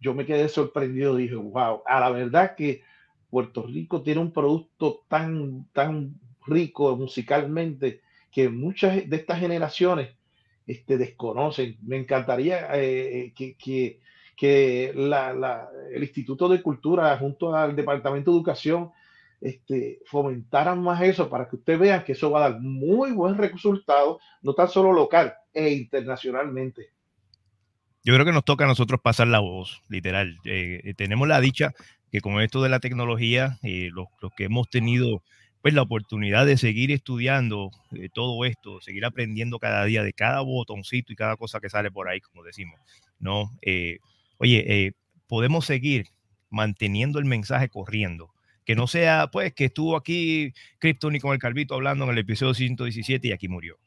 yo 0.00 0.14
me 0.14 0.26
quedé 0.26 0.48
sorprendido. 0.48 1.16
Dije, 1.16 1.36
wow, 1.36 1.82
a 1.86 2.00
la 2.00 2.10
verdad 2.10 2.54
que 2.56 2.82
Puerto 3.30 3.62
Rico 3.62 4.02
tiene 4.02 4.20
un 4.20 4.32
producto 4.32 5.04
tan, 5.08 5.66
tan 5.72 6.14
rico 6.46 6.96
musicalmente 6.96 8.00
que 8.30 8.48
muchas 8.48 9.08
de 9.08 9.16
estas 9.16 9.40
generaciones 9.40 10.10
este, 10.66 10.98
desconocen. 10.98 11.78
Me 11.82 11.96
encantaría 11.96 12.68
eh, 12.74 13.32
que, 13.34 13.56
que, 13.56 14.00
que 14.36 14.92
la, 14.94 15.68
el 15.92 16.02
Instituto 16.02 16.48
de 16.48 16.62
Cultura 16.62 17.16
junto 17.18 17.54
al 17.54 17.74
Departamento 17.74 18.30
de 18.30 18.36
Educación 18.36 18.90
este, 19.40 20.00
fomentaran 20.06 20.82
más 20.82 21.00
eso 21.02 21.28
para 21.28 21.48
que 21.48 21.56
usted 21.56 21.78
vea 21.78 22.04
que 22.04 22.12
eso 22.12 22.30
va 22.30 22.44
a 22.44 22.50
dar 22.50 22.60
muy 22.60 23.12
buen 23.12 23.36
resultado, 23.36 24.20
no 24.42 24.54
tan 24.54 24.68
solo 24.68 24.92
local 24.92 25.34
e 25.52 25.70
internacionalmente. 25.70 26.90
Yo 28.04 28.14
creo 28.14 28.24
que 28.24 28.32
nos 28.32 28.44
toca 28.44 28.64
a 28.64 28.68
nosotros 28.68 29.00
pasar 29.02 29.28
la 29.28 29.40
voz, 29.40 29.82
literal. 29.88 30.38
Eh, 30.44 30.94
tenemos 30.96 31.28
la 31.28 31.40
dicha 31.40 31.74
que 32.10 32.20
con 32.20 32.40
esto 32.40 32.62
de 32.62 32.68
la 32.68 32.80
tecnología, 32.80 33.58
eh, 33.62 33.90
los, 33.92 34.08
que 34.36 34.44
hemos 34.44 34.68
tenido 34.70 35.22
pues 35.60 35.74
la 35.74 35.82
oportunidad 35.82 36.46
de 36.46 36.56
seguir 36.56 36.92
estudiando 36.92 37.70
eh, 37.92 38.08
todo 38.12 38.44
esto, 38.44 38.80
seguir 38.80 39.04
aprendiendo 39.04 39.58
cada 39.58 39.84
día 39.84 40.02
de 40.02 40.12
cada 40.12 40.40
botoncito 40.40 41.12
y 41.12 41.16
cada 41.16 41.36
cosa 41.36 41.60
que 41.60 41.68
sale 41.68 41.90
por 41.90 42.08
ahí, 42.08 42.20
como 42.20 42.44
decimos, 42.44 42.80
¿no? 43.18 43.50
Eh, 43.62 43.98
oye, 44.38 44.94
podemos 45.26 45.66
seguir 45.66 46.06
manteniendo 46.48 47.18
el 47.18 47.24
mensaje 47.24 47.68
corriendo, 47.68 48.30
que 48.68 48.76
no 48.76 48.86
sea, 48.86 49.30
pues, 49.32 49.54
que 49.54 49.64
estuvo 49.64 49.96
aquí 49.96 50.52
Krypton 50.78 51.16
y 51.16 51.20
con 51.20 51.32
el 51.32 51.38
Calvito 51.38 51.74
hablando 51.74 52.04
en 52.04 52.10
el 52.10 52.18
episodio 52.18 52.52
117 52.52 53.28
y 53.28 53.32
aquí 53.32 53.48
murió. 53.48 53.78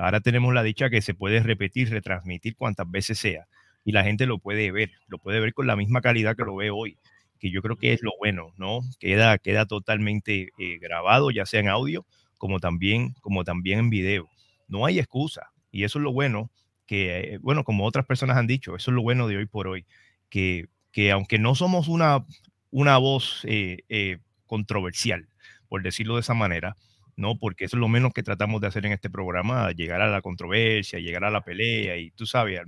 ahora 0.00 0.20
tenemos 0.20 0.54
la 0.54 0.62
dicha 0.62 0.88
que 0.88 1.02
se 1.02 1.12
puede 1.12 1.40
repetir, 1.40 1.90
retransmitir 1.90 2.56
cuantas 2.56 2.90
veces 2.90 3.18
sea 3.18 3.46
y 3.84 3.92
la 3.92 4.04
gente 4.04 4.24
lo 4.24 4.38
puede 4.38 4.72
ver, 4.72 4.92
lo 5.06 5.18
puede 5.18 5.38
ver 5.38 5.52
con 5.52 5.66
la 5.66 5.76
misma 5.76 6.00
calidad 6.00 6.34
que 6.34 6.44
lo 6.46 6.56
ve 6.56 6.70
hoy 6.70 6.96
que 7.38 7.50
yo 7.50 7.60
creo 7.60 7.76
que 7.76 7.92
es 7.92 8.02
lo 8.02 8.12
bueno, 8.18 8.54
¿no? 8.56 8.80
Queda, 8.98 9.36
queda 9.36 9.66
totalmente 9.66 10.48
eh, 10.56 10.78
grabado, 10.80 11.30
ya 11.30 11.44
sea 11.44 11.60
en 11.60 11.68
audio 11.68 12.06
como 12.38 12.58
también, 12.58 13.12
como 13.20 13.44
también 13.44 13.80
en 13.80 13.90
video. 13.90 14.30
No 14.66 14.86
hay 14.86 14.98
excusa. 14.98 15.50
Y 15.70 15.84
eso 15.84 15.98
es 15.98 16.04
lo 16.04 16.12
bueno, 16.14 16.50
que, 16.86 17.34
eh, 17.34 17.38
bueno, 17.42 17.64
como 17.64 17.84
otras 17.84 18.06
personas 18.06 18.38
han 18.38 18.46
dicho, 18.46 18.76
eso 18.76 18.90
es 18.90 18.94
lo 18.94 19.02
bueno 19.02 19.28
de 19.28 19.36
hoy 19.36 19.44
por 19.44 19.68
hoy, 19.68 19.84
que, 20.30 20.68
que 20.90 21.12
aunque 21.12 21.38
no 21.38 21.54
somos 21.54 21.88
una, 21.88 22.24
una 22.70 22.98
voz 22.98 23.42
eh, 23.44 24.18
controversial, 24.46 25.28
por 25.68 25.82
decirlo 25.82 26.14
de 26.14 26.20
esa 26.20 26.34
manera, 26.34 26.76
¿no? 27.16 27.38
Porque 27.38 27.64
eso 27.64 27.76
es 27.76 27.80
lo 27.80 27.88
menos 27.88 28.12
que 28.12 28.22
tratamos 28.22 28.60
de 28.60 28.66
hacer 28.66 28.86
en 28.86 28.92
este 28.92 29.10
programa, 29.10 29.70
llegar 29.72 30.02
a 30.02 30.08
la 30.08 30.20
controversia, 30.20 30.98
llegar 30.98 31.24
a 31.24 31.30
la 31.30 31.42
pelea 31.42 31.96
y 31.96 32.10
tú 32.10 32.26
sabes, 32.26 32.60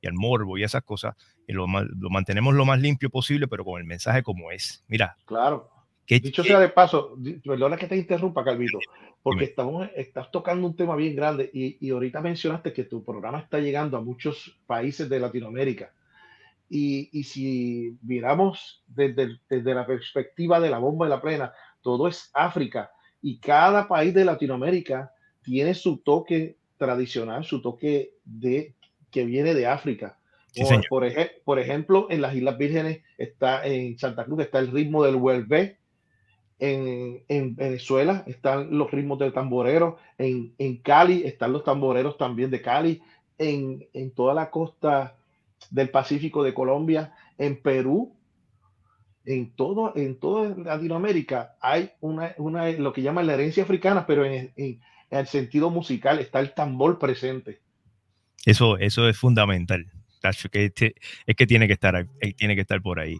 y 0.00 0.06
al 0.06 0.12
morbo 0.12 0.58
y 0.58 0.62
esas 0.62 0.82
cosas, 0.82 1.16
y 1.46 1.52
lo, 1.52 1.66
lo, 1.66 2.10
mantenemos 2.10 2.54
lo 2.54 2.64
más 2.64 2.80
limpio 2.80 3.10
posible, 3.10 3.48
pero 3.48 3.64
con 3.64 3.80
el 3.80 3.86
mensaje 3.86 4.22
como 4.22 4.50
es. 4.50 4.84
Mira. 4.88 5.16
Claro. 5.24 5.70
Que, 6.06 6.20
Dicho 6.20 6.44
sea 6.44 6.60
de 6.60 6.68
paso, 6.68 7.16
perdona 7.42 7.78
que 7.78 7.86
te 7.86 7.96
interrumpa, 7.96 8.44
Calvito, 8.44 8.78
porque 9.22 9.44
estamos, 9.44 9.88
estás 9.96 10.30
tocando 10.30 10.66
un 10.66 10.76
tema 10.76 10.96
bien 10.96 11.16
grande 11.16 11.50
y, 11.50 11.78
y, 11.80 11.90
ahorita 11.90 12.20
mencionaste 12.20 12.74
que 12.74 12.84
tu 12.84 13.02
programa 13.02 13.38
está 13.38 13.58
llegando 13.58 13.96
a 13.96 14.02
muchos 14.02 14.60
países 14.66 15.08
de 15.08 15.18
Latinoamérica. 15.18 15.92
Y, 16.68 17.10
y 17.12 17.24
si 17.24 17.98
miramos 18.02 18.82
desde, 18.86 19.38
desde 19.48 19.74
la 19.74 19.86
perspectiva 19.86 20.60
de 20.60 20.70
la 20.70 20.78
bomba 20.78 21.06
y 21.06 21.10
la 21.10 21.20
plena, 21.20 21.52
todo 21.82 22.08
es 22.08 22.30
África 22.32 22.90
y 23.24 23.38
cada 23.38 23.88
país 23.88 24.12
de 24.12 24.22
Latinoamérica 24.22 25.10
tiene 25.42 25.72
su 25.72 25.96
toque 25.96 26.58
tradicional, 26.76 27.42
su 27.42 27.62
toque 27.62 28.12
de 28.22 28.74
que 29.10 29.24
viene 29.24 29.54
de 29.54 29.66
África. 29.66 30.18
por, 30.90 31.10
por, 31.42 31.58
ejemplo, 31.58 32.06
en 32.10 32.20
las 32.20 32.34
Islas 32.34 32.58
Vírgenes 32.58 33.00
está 33.16 33.64
en 33.64 33.98
Santa 33.98 34.26
Cruz 34.26 34.40
está 34.40 34.58
el 34.58 34.70
ritmo 34.70 35.02
del 35.02 35.16
huelve. 35.16 35.78
En, 36.58 37.24
en, 37.28 37.56
Venezuela 37.56 38.24
están 38.26 38.76
los 38.76 38.90
ritmos 38.90 39.18
del 39.18 39.32
tamborero. 39.32 39.96
En, 40.18 40.54
en, 40.58 40.76
Cali 40.82 41.22
están 41.24 41.54
los 41.54 41.64
tamboreros 41.64 42.18
también 42.18 42.50
de 42.50 42.60
Cali. 42.60 43.00
En, 43.38 43.88
en 43.94 44.10
toda 44.10 44.34
la 44.34 44.50
costa 44.50 45.16
del 45.74 45.90
Pacífico 45.90 46.42
de 46.44 46.54
Colombia. 46.54 47.12
En 47.36 47.60
Perú 47.60 48.16
en 49.26 49.54
todo 49.56 49.96
en 49.96 50.20
toda 50.20 50.54
Latinoamérica 50.54 51.56
hay 51.60 51.90
una, 52.00 52.34
una 52.38 52.70
lo 52.72 52.92
que 52.92 53.02
llaman 53.02 53.26
la 53.26 53.34
herencia 53.34 53.62
africana, 53.62 54.06
pero 54.06 54.24
en, 54.24 54.52
el 55.10 55.26
sentido 55.26 55.70
musical 55.70 56.18
está 56.18 56.40
el 56.40 56.54
tambor 56.54 56.98
presente. 56.98 57.60
Eso, 58.44 58.78
eso 58.78 59.08
es 59.08 59.16
fundamental. 59.16 59.86
Que 60.50 60.64
este, 60.64 60.94
es 61.26 61.36
que 61.36 61.46
tiene 61.46 61.66
que 61.66 61.74
estar, 61.74 62.06
tiene 62.36 62.54
que 62.54 62.62
estar 62.62 62.80
por 62.80 62.98
ahí. 62.98 63.18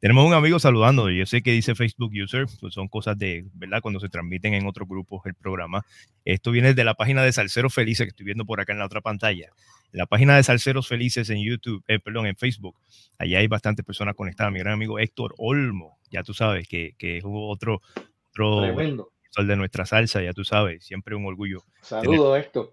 Tenemos 0.00 0.26
un 0.26 0.34
amigo 0.34 0.58
saludando, 0.58 1.10
yo 1.10 1.24
sé 1.26 1.42
que 1.42 1.52
dice 1.52 1.74
Facebook 1.74 2.12
User, 2.22 2.46
pues 2.60 2.74
son 2.74 2.88
cosas 2.88 3.16
de, 3.18 3.46
¿verdad? 3.54 3.80
Cuando 3.80 4.00
se 4.00 4.08
transmiten 4.08 4.54
en 4.54 4.66
otros 4.66 4.88
grupos 4.88 5.24
el 5.26 5.34
programa. 5.34 5.84
Esto 6.24 6.50
viene 6.50 6.74
de 6.74 6.84
la 6.84 6.94
página 6.94 7.22
de 7.22 7.32
Salceros 7.32 7.74
Felices 7.74 8.06
que 8.06 8.10
estoy 8.10 8.26
viendo 8.26 8.44
por 8.44 8.60
acá 8.60 8.72
en 8.72 8.78
la 8.78 8.86
otra 8.86 9.00
pantalla. 9.00 9.50
La 9.92 10.06
página 10.06 10.36
de 10.36 10.42
Salceros 10.42 10.88
Felices 10.88 11.30
en 11.30 11.42
YouTube, 11.42 11.82
eh, 11.88 11.98
perdón, 11.98 12.26
en 12.26 12.36
Facebook. 12.36 12.76
Allá 13.18 13.38
hay 13.38 13.46
bastantes 13.46 13.84
personas 13.84 14.14
conectadas. 14.14 14.52
Mi 14.52 14.58
gran 14.58 14.74
amigo 14.74 14.98
Héctor 14.98 15.34
Olmo, 15.38 15.98
ya 16.10 16.22
tú 16.22 16.34
sabes 16.34 16.68
que, 16.68 16.94
que 16.98 17.18
es 17.18 17.24
otro, 17.26 17.80
otro 18.30 18.62
sol 19.30 19.46
de 19.46 19.56
nuestra 19.56 19.86
salsa, 19.86 20.22
ya 20.22 20.32
tú 20.32 20.44
sabes, 20.44 20.84
siempre 20.84 21.14
un 21.14 21.26
orgullo. 21.26 21.62
Saludos, 21.82 22.38
Héctor. 22.38 22.72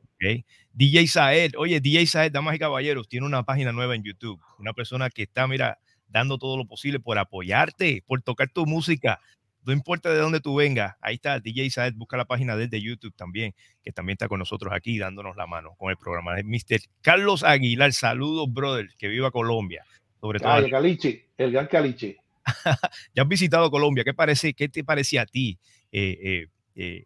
DJ 0.73 1.07
Saed, 1.07 1.51
oye, 1.57 1.79
DJ 1.79 2.05
Saed, 2.07 2.31
damas 2.31 2.55
y 2.55 2.59
caballeros, 2.59 3.07
tiene 3.07 3.25
una 3.25 3.43
página 3.43 3.71
nueva 3.71 3.95
en 3.95 4.03
YouTube. 4.03 4.39
Una 4.59 4.73
persona 4.73 5.09
que 5.09 5.23
está, 5.23 5.47
mira, 5.47 5.79
dando 6.07 6.37
todo 6.37 6.57
lo 6.57 6.65
posible 6.65 6.99
por 6.99 7.17
apoyarte, 7.17 8.03
por 8.05 8.21
tocar 8.21 8.49
tu 8.49 8.65
música. 8.65 9.19
No 9.65 9.73
importa 9.73 10.11
de 10.11 10.19
dónde 10.19 10.39
tú 10.39 10.55
vengas, 10.55 10.95
ahí 11.01 11.15
está 11.15 11.39
DJ 11.39 11.69
Saed, 11.69 11.93
busca 11.95 12.17
la 12.17 12.25
página 12.25 12.55
de 12.55 12.81
YouTube 12.81 13.13
también, 13.15 13.53
que 13.81 13.91
también 13.91 14.15
está 14.15 14.27
con 14.27 14.39
nosotros 14.39 14.73
aquí 14.73 14.97
dándonos 14.97 15.35
la 15.35 15.47
mano 15.47 15.75
con 15.77 15.89
el 15.89 15.97
programa. 15.97 16.35
Mr. 16.43 16.81
Carlos 17.01 17.43
Aguilar, 17.43 17.93
saludos, 17.93 18.51
brother, 18.51 18.89
que 18.97 19.07
viva 19.07 19.31
Colombia. 19.31 19.85
Sobre 20.19 20.39
todo. 20.39 20.57
el 20.57 20.71
Caliche, 20.71 21.27
el 21.37 21.51
gran 21.51 21.67
Caliche. 21.67 22.17
ya 23.13 23.23
has 23.23 23.27
visitado 23.27 23.69
Colombia, 23.71 24.03
¿qué, 24.03 24.13
parece, 24.13 24.53
qué 24.53 24.69
te 24.69 24.83
parecía 24.83 25.21
a 25.21 25.25
ti 25.25 25.59
eh, 25.91 26.47
eh, 26.75 27.05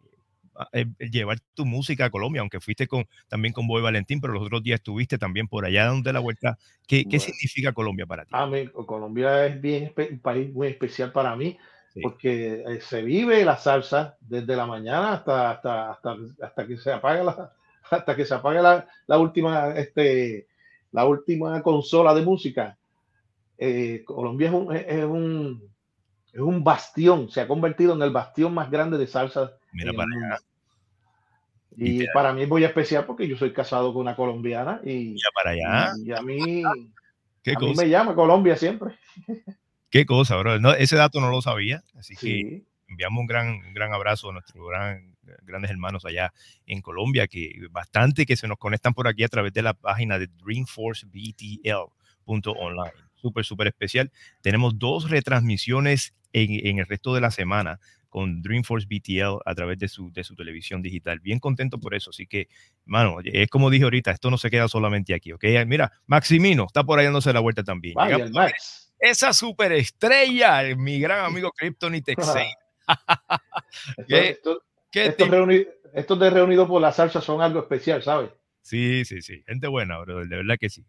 eh, 0.72 0.86
llevar 0.98 1.38
tu 1.54 1.64
música 1.64 2.06
a 2.06 2.10
Colombia, 2.10 2.40
aunque 2.40 2.60
fuiste 2.60 2.86
con, 2.88 3.06
también 3.28 3.52
con 3.52 3.66
Boy 3.66 3.82
Valentín, 3.82 4.20
pero 4.20 4.32
los 4.32 4.42
otros 4.42 4.62
días 4.62 4.80
estuviste 4.80 5.18
también 5.18 5.46
por 5.46 5.64
allá 5.64 5.86
donde 5.86 6.12
la 6.12 6.20
vuelta. 6.20 6.58
¿Qué, 6.86 7.04
¿qué 7.04 7.20
significa 7.20 7.72
Colombia 7.72 8.06
para 8.06 8.24
ti? 8.24 8.30
A 8.32 8.46
mí, 8.46 8.66
Colombia 8.68 9.46
es 9.46 9.60
bien 9.60 9.92
un 9.96 10.18
país 10.18 10.52
muy 10.52 10.68
especial 10.68 11.12
para 11.12 11.36
mí, 11.36 11.56
porque 12.02 12.64
eh, 12.66 12.80
se 12.80 13.02
vive 13.02 13.44
la 13.44 13.56
salsa 13.56 14.16
desde 14.20 14.56
la 14.56 14.66
mañana 14.66 15.12
hasta, 15.14 15.50
hasta, 15.50 15.90
hasta, 15.92 16.16
hasta 16.42 16.66
que 16.66 16.76
se 16.76 16.92
apaga 16.92 17.24
la, 17.24 17.52
hasta 17.90 18.16
que 18.16 18.24
se 18.24 18.34
apague 18.34 18.62
la, 18.62 18.86
la, 19.06 19.18
última, 19.18 19.70
este, 19.70 20.48
la 20.92 21.06
última 21.06 21.62
consola 21.62 22.14
de 22.14 22.22
música. 22.22 22.78
Eh, 23.56 24.02
Colombia 24.04 24.48
es 24.48 24.54
un, 24.54 24.76
es, 24.76 25.04
un, 25.04 25.62
es 26.32 26.40
un 26.40 26.62
bastión, 26.62 27.28
se 27.28 27.40
ha 27.40 27.48
convertido 27.48 27.94
en 27.94 28.02
el 28.02 28.10
bastión 28.10 28.54
más 28.54 28.70
grande 28.70 28.98
de 28.98 29.06
salsa. 29.06 29.52
Mira 29.72 29.92
para 29.92 30.08
allá. 30.08 30.42
Y 31.80 32.06
para 32.08 32.32
mí 32.32 32.42
es 32.42 32.48
muy 32.48 32.64
especial 32.64 33.06
porque 33.06 33.28
yo 33.28 33.36
soy 33.36 33.52
casado 33.52 33.92
con 33.92 34.02
una 34.02 34.16
colombiana 34.16 34.80
y, 34.84 35.14
para 35.32 35.50
allá. 35.50 35.92
y 36.04 36.10
a 36.10 36.20
mí, 36.22 36.64
me 37.76 37.88
llama 37.88 38.14
Colombia 38.14 38.56
siempre. 38.56 38.98
Qué 39.90 40.06
cosa, 40.06 40.36
bro. 40.36 40.60
No, 40.60 40.74
ese 40.74 40.96
dato 40.96 41.20
no 41.20 41.30
lo 41.30 41.40
sabía, 41.40 41.82
así 41.96 42.14
que 42.14 42.62
enviamos 42.88 43.20
un 43.20 43.26
gran, 43.26 43.74
gran 43.74 43.92
abrazo 43.92 44.30
a 44.30 44.32
nuestros 44.32 44.66
gran, 44.68 45.16
grandes 45.42 45.70
hermanos 45.70 46.04
allá 46.04 46.32
en 46.66 46.82
Colombia, 46.82 47.26
que 47.26 47.52
bastante 47.70 48.26
que 48.26 48.36
se 48.36 48.48
nos 48.48 48.58
conectan 48.58 48.94
por 48.94 49.08
aquí 49.08 49.24
a 49.24 49.28
través 49.28 49.52
de 49.52 49.62
la 49.62 49.74
página 49.74 50.18
de 50.18 50.26
dreamforcebtl.online. 50.26 52.92
Súper, 53.14 53.44
súper 53.44 53.68
especial. 53.68 54.10
Tenemos 54.42 54.78
dos 54.78 55.10
retransmisiones 55.10 56.14
en, 56.32 56.66
en 56.66 56.78
el 56.78 56.86
resto 56.86 57.14
de 57.14 57.20
la 57.20 57.30
semana 57.30 57.80
con 58.08 58.42
Dreamforce 58.42 58.86
BTL 58.86 59.40
a 59.44 59.54
través 59.54 59.78
de 59.78 59.88
su, 59.88 60.10
de 60.12 60.24
su 60.24 60.34
televisión 60.34 60.82
digital. 60.82 61.20
Bien 61.20 61.38
contento 61.38 61.78
por 61.78 61.94
eso. 61.94 62.10
Así 62.10 62.26
que, 62.26 62.48
mano, 62.84 63.18
es 63.24 63.48
como 63.48 63.70
dije 63.70 63.84
ahorita, 63.84 64.10
esto 64.10 64.30
no 64.30 64.38
se 64.38 64.50
queda 64.50 64.68
solamente 64.68 65.14
aquí, 65.14 65.32
¿ok? 65.32 65.44
Mira, 65.66 65.92
Maximino 66.06 66.64
está 66.64 66.84
por 66.84 66.98
ahí 66.98 67.04
dándose 67.04 67.32
la 67.32 67.40
vuelta 67.40 67.62
también. 67.62 67.94
Max. 68.32 68.87
Esa 68.98 69.32
superestrella, 69.32 70.62
mi 70.76 70.98
gran 71.00 71.24
amigo 71.24 71.52
Kryptonite 71.52 72.14
esto, 74.08 74.62
estos 75.92 76.18
de 76.18 76.30
Reunidos 76.30 76.68
por 76.68 76.80
la 76.80 76.92
Salsa 76.92 77.20
son 77.20 77.40
algo 77.42 77.60
especial, 77.60 78.02
¿sabes? 78.02 78.30
Sí, 78.62 79.04
sí, 79.04 79.22
sí. 79.22 79.42
Gente 79.46 79.68
buena, 79.68 79.98
bro, 79.98 80.26
de 80.26 80.36
verdad 80.36 80.56
que 80.58 80.68
sí. 80.68 80.84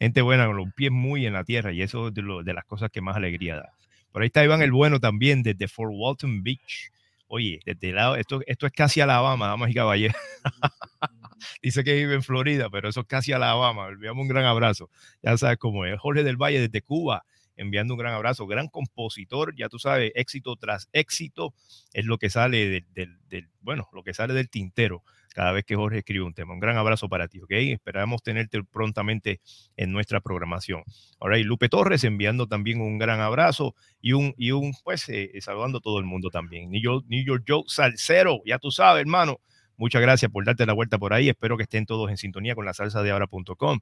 Gente 0.00 0.22
buena 0.22 0.46
con 0.46 0.56
los 0.56 0.72
pies 0.74 0.92
muy 0.92 1.26
en 1.26 1.32
la 1.32 1.44
tierra 1.44 1.72
y 1.72 1.82
eso 1.82 2.08
es 2.08 2.14
de, 2.14 2.22
de 2.44 2.54
las 2.54 2.64
cosas 2.64 2.90
que 2.90 3.00
más 3.00 3.16
alegría 3.16 3.56
da. 3.56 3.72
Por 4.12 4.22
ahí 4.22 4.26
está 4.26 4.44
Iván 4.44 4.62
el 4.62 4.72
Bueno 4.72 5.00
también 5.00 5.42
desde 5.42 5.68
Fort 5.68 5.92
Walton 5.94 6.42
Beach. 6.42 6.90
Oye, 7.26 7.60
desde 7.66 7.90
el 7.90 7.96
lado, 7.96 8.16
esto, 8.16 8.40
esto 8.46 8.66
es 8.66 8.72
casi 8.72 9.00
Alabama, 9.00 9.48
damas 9.48 9.70
y 9.70 9.74
caballeros. 9.74 10.16
Dice 11.62 11.84
que 11.84 11.94
vive 11.94 12.14
en 12.14 12.22
Florida, 12.22 12.68
pero 12.70 12.88
eso 12.88 13.00
es 13.00 13.06
casi 13.06 13.32
Alabama. 13.32 13.88
Enviamos 13.88 14.22
un 14.22 14.28
gran 14.28 14.44
abrazo. 14.44 14.90
Ya 15.22 15.36
sabes 15.36 15.58
cómo 15.58 15.84
es. 15.84 15.98
Jorge 15.98 16.22
del 16.22 16.36
Valle 16.36 16.60
desde 16.60 16.82
Cuba, 16.82 17.24
enviando 17.56 17.94
un 17.94 17.98
gran 17.98 18.14
abrazo. 18.14 18.46
Gran 18.46 18.68
compositor, 18.68 19.54
ya 19.56 19.68
tú 19.68 19.78
sabes, 19.78 20.12
éxito 20.14 20.56
tras 20.56 20.88
éxito 20.92 21.54
es 21.92 22.04
lo 22.04 22.18
que 22.18 22.30
sale 22.30 22.84
del, 22.94 23.18
del 23.28 23.48
bueno, 23.60 23.88
lo 23.92 24.02
que 24.02 24.14
sale 24.14 24.34
del 24.34 24.48
tintero 24.48 25.02
cada 25.38 25.52
vez 25.52 25.64
que 25.64 25.76
Jorge 25.76 25.98
escribe 25.98 26.24
un 26.24 26.34
tema. 26.34 26.52
Un 26.52 26.58
gran 26.58 26.76
abrazo 26.76 27.08
para 27.08 27.28
ti, 27.28 27.40
¿ok? 27.40 27.52
Esperamos 27.52 28.22
tenerte 28.24 28.60
prontamente 28.64 29.40
en 29.76 29.92
nuestra 29.92 30.20
programación. 30.20 30.82
Ahora, 31.20 31.38
y 31.38 31.44
Lupe 31.44 31.68
Torres 31.68 32.02
enviando 32.02 32.48
también 32.48 32.80
un 32.80 32.98
gran 32.98 33.20
abrazo 33.20 33.76
y 34.00 34.14
un, 34.14 34.34
y 34.36 34.50
un 34.50 34.72
pues, 34.82 35.08
eh, 35.08 35.30
saludando 35.40 35.78
a 35.78 35.80
todo 35.80 36.00
el 36.00 36.06
mundo 36.06 36.30
también. 36.30 36.70
New 36.72 36.82
York, 36.82 37.04
New 37.08 37.24
York 37.24 37.44
Joe 37.46 37.62
Salcero, 37.68 38.40
ya 38.44 38.58
tú 38.58 38.72
sabes, 38.72 39.02
hermano. 39.02 39.38
Muchas 39.78 40.02
gracias 40.02 40.30
por 40.30 40.44
darte 40.44 40.66
la 40.66 40.72
vuelta 40.72 40.98
por 40.98 41.14
ahí. 41.14 41.28
Espero 41.28 41.56
que 41.56 41.62
estén 41.62 41.86
todos 41.86 42.10
en 42.10 42.16
sintonía 42.16 42.56
con 42.56 42.64
la 42.64 42.74
salsa 42.74 43.00
de 43.02 43.12
ahora.com. 43.12 43.78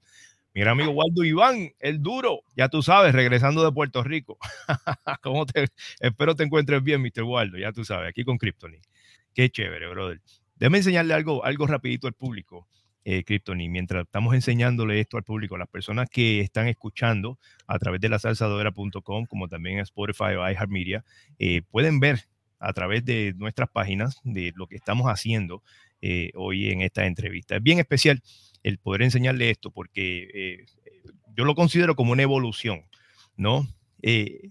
Mi 0.53 0.61
gran 0.61 0.79
amigo 0.79 0.93
Waldo 0.93 1.25
Iván, 1.25 1.73
el 1.81 2.03
duro, 2.03 2.41
ya 2.55 2.69
tú 2.69 2.83
sabes, 2.83 3.15
regresando 3.15 3.65
de 3.65 3.73
Puerto 3.73 4.03
Rico. 4.05 4.39
¿Cómo 5.23 5.47
te, 5.47 5.69
espero 6.01 6.35
te 6.35 6.45
encuentres 6.45 6.83
bien, 6.83 7.01
Mr. 7.01 7.23
Waldo, 7.23 7.57
ya 7.59 7.73
tú 7.73 7.85
sabes, 7.85 8.11
aquí 8.11 8.25
con 8.25 8.37
Kryptonite. 8.37 8.87
Qué 9.35 9.49
chévere, 9.49 9.89
brother. 9.89 10.21
Déjame 10.57 10.79
enseñarle 10.79 11.15
algo, 11.15 11.45
algo 11.45 11.67
rapidito 11.67 12.07
al 12.07 12.15
público, 12.15 12.69
eh, 13.05 13.25
Kryptoni, 13.25 13.69
mientras 13.69 14.05
estamos 14.05 14.35
enseñándole 14.35 15.01
esto 15.01 15.17
al 15.17 15.25
público, 15.25 15.57
las 15.57 15.69
personas 15.69 16.11
que 16.11 16.41
están 16.41 16.69
escuchando 16.69 17.39
a 17.67 17.79
través 17.79 18.01
de 18.03 18.11
la 18.11 18.19
salsadora.com, 18.19 19.27
como 19.27 19.49
también 19.49 19.77
en 19.77 19.83
Spotify 19.83 20.35
o 20.37 20.51
iHeartMedia, 20.51 21.05
eh, 21.39 21.63
pueden 21.71 22.01
ver 22.01 22.29
a 22.59 22.73
través 22.73 23.05
de 23.05 23.35
nuestras 23.37 23.69
páginas 23.69 24.21
de 24.25 24.53
lo 24.57 24.67
que 24.67 24.77
estamos 24.77 25.07
haciendo 25.07 25.63
eh, 26.03 26.31
hoy 26.35 26.71
en 26.71 26.83
esta 26.83 27.07
entrevista. 27.07 27.57
Es 27.57 27.63
bien 27.63 27.79
especial 27.79 28.23
el 28.63 28.79
poder 28.79 29.03
enseñarle 29.03 29.51
esto 29.51 29.71
porque 29.71 30.29
eh, 30.35 30.67
yo 31.35 31.45
lo 31.45 31.55
considero 31.55 31.97
como 31.97 32.13
una 32.13 32.23
evolución, 32.23 32.85
¿no? 33.37 33.67
Eh, 34.03 34.51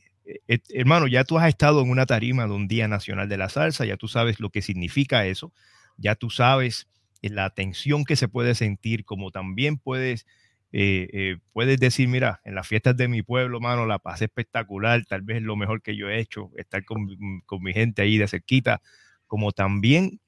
hermano, 0.69 1.07
ya 1.07 1.23
tú 1.23 1.37
has 1.37 1.47
estado 1.47 1.81
en 1.81 1.89
una 1.89 2.07
tarima 2.07 2.47
de 2.47 2.53
un 2.53 2.67
Día 2.67 2.87
Nacional 2.87 3.29
de 3.29 3.37
la 3.37 3.49
Salsa, 3.49 3.85
ya 3.85 3.95
tú 3.95 4.07
sabes 4.07 4.39
lo 4.39 4.49
que 4.49 4.63
significa 4.63 5.27
eso, 5.27 5.53
ya 5.97 6.15
tú 6.15 6.29
sabes 6.31 6.87
la 7.21 7.51
tensión 7.51 8.05
que 8.05 8.15
se 8.15 8.27
puede 8.27 8.55
sentir, 8.55 9.05
como 9.05 9.31
también 9.31 9.77
puedes, 9.77 10.25
puedes 11.53 11.79
decir, 11.79 12.07
mira, 12.07 12.41
en 12.43 12.55
las 12.55 12.67
fiestas 12.67 12.97
de 12.97 13.07
mi 13.07 13.21
pueblo, 13.21 13.59
mano, 13.59 13.85
la 13.85 13.99
paz 13.99 14.21
espectacular, 14.21 15.05
tal 15.05 15.21
vez 15.21 15.41
lo 15.41 15.55
mejor 15.55 15.81
que 15.81 15.95
yo 15.95 16.09
he 16.09 16.19
hecho, 16.19 16.51
estar 16.57 16.83
con, 16.85 17.07
con 17.45 17.63
mi 17.63 17.73
gente 17.73 18.01
ahí 18.01 18.17
de 18.17 18.27
cerquita, 18.27 18.81
como 19.27 19.51
también 19.51 20.19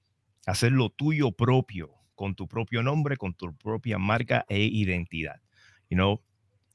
hacer 0.47 0.71
lo 0.71 0.89
tuyo 0.89 1.31
propio, 1.31 1.91
con 2.15 2.33
tu 2.33 2.47
propio 2.47 2.81
nombre, 2.81 3.17
con 3.17 3.33
tu 3.33 3.55
propia 3.55 3.97
marca 3.97 4.45
e 4.49 4.63
identidad. 4.63 5.39
You 5.89 5.97
know, 5.97 6.21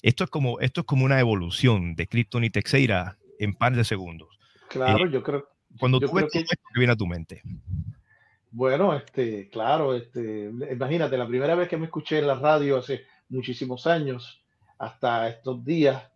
esto 0.02 0.24
es 0.24 0.30
como, 0.30 0.60
esto 0.60 0.82
es 0.82 0.86
como 0.86 1.04
una 1.04 1.18
evolución 1.18 1.94
de 1.94 2.06
Krypton 2.06 2.44
y 2.44 2.50
Texeira 2.50 3.18
en 3.38 3.54
par 3.54 3.74
de 3.74 3.84
segundos. 3.84 4.38
Claro, 4.68 5.06
eh, 5.06 5.10
yo 5.10 5.22
creo. 5.22 5.48
Cuando 5.78 6.00
yo 6.00 6.08
tú 6.08 6.14
ves 6.14 6.26
creo 6.26 6.30
que, 6.30 6.38
todo 6.44 6.52
esto, 6.52 6.64
¿qué 6.74 6.78
viene 6.78 6.92
a 6.92 6.96
tu 6.96 7.06
mente? 7.06 7.42
bueno, 8.52 8.94
este, 8.94 9.48
claro, 9.48 9.94
este, 9.94 10.52
imagínate, 10.70 11.16
la 11.16 11.26
primera 11.26 11.54
vez 11.54 11.68
que 11.68 11.78
me 11.78 11.86
escuché 11.86 12.18
en 12.18 12.26
la 12.26 12.34
radio 12.34 12.76
hace 12.76 13.06
muchísimos 13.30 13.86
años, 13.86 14.44
hasta 14.78 15.28
estos 15.28 15.64
días, 15.64 16.10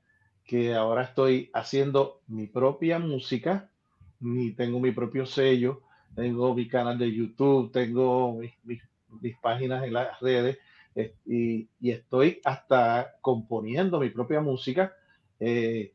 que 0.45 0.75
ahora 0.75 1.03
estoy 1.03 1.51
haciendo 1.55 2.21
mi 2.27 2.47
propia 2.47 2.99
música, 2.99 3.71
ni 4.21 4.53
tengo 4.53 4.79
mi 4.81 4.92
propio 4.92 5.25
sello, 5.25 5.83
tengo 6.17 6.55
mi 6.55 6.67
canal 6.67 6.99
de 6.99 7.15
YouTube, 7.15 7.71
tengo 7.71 8.35
mis, 8.39 8.53
mis, 8.65 8.83
mis 9.21 9.37
páginas 9.39 9.85
en 9.85 9.93
las 9.93 10.19
redes, 10.21 10.59
eh, 10.95 11.15
y, 11.27 11.69
y, 11.79 11.91
estoy 11.91 12.41
hasta 12.45 13.13
componiendo 13.21 14.01
mi 14.01 14.09
propia 14.11 14.41
música. 14.41 14.95
Eh, 15.39 15.93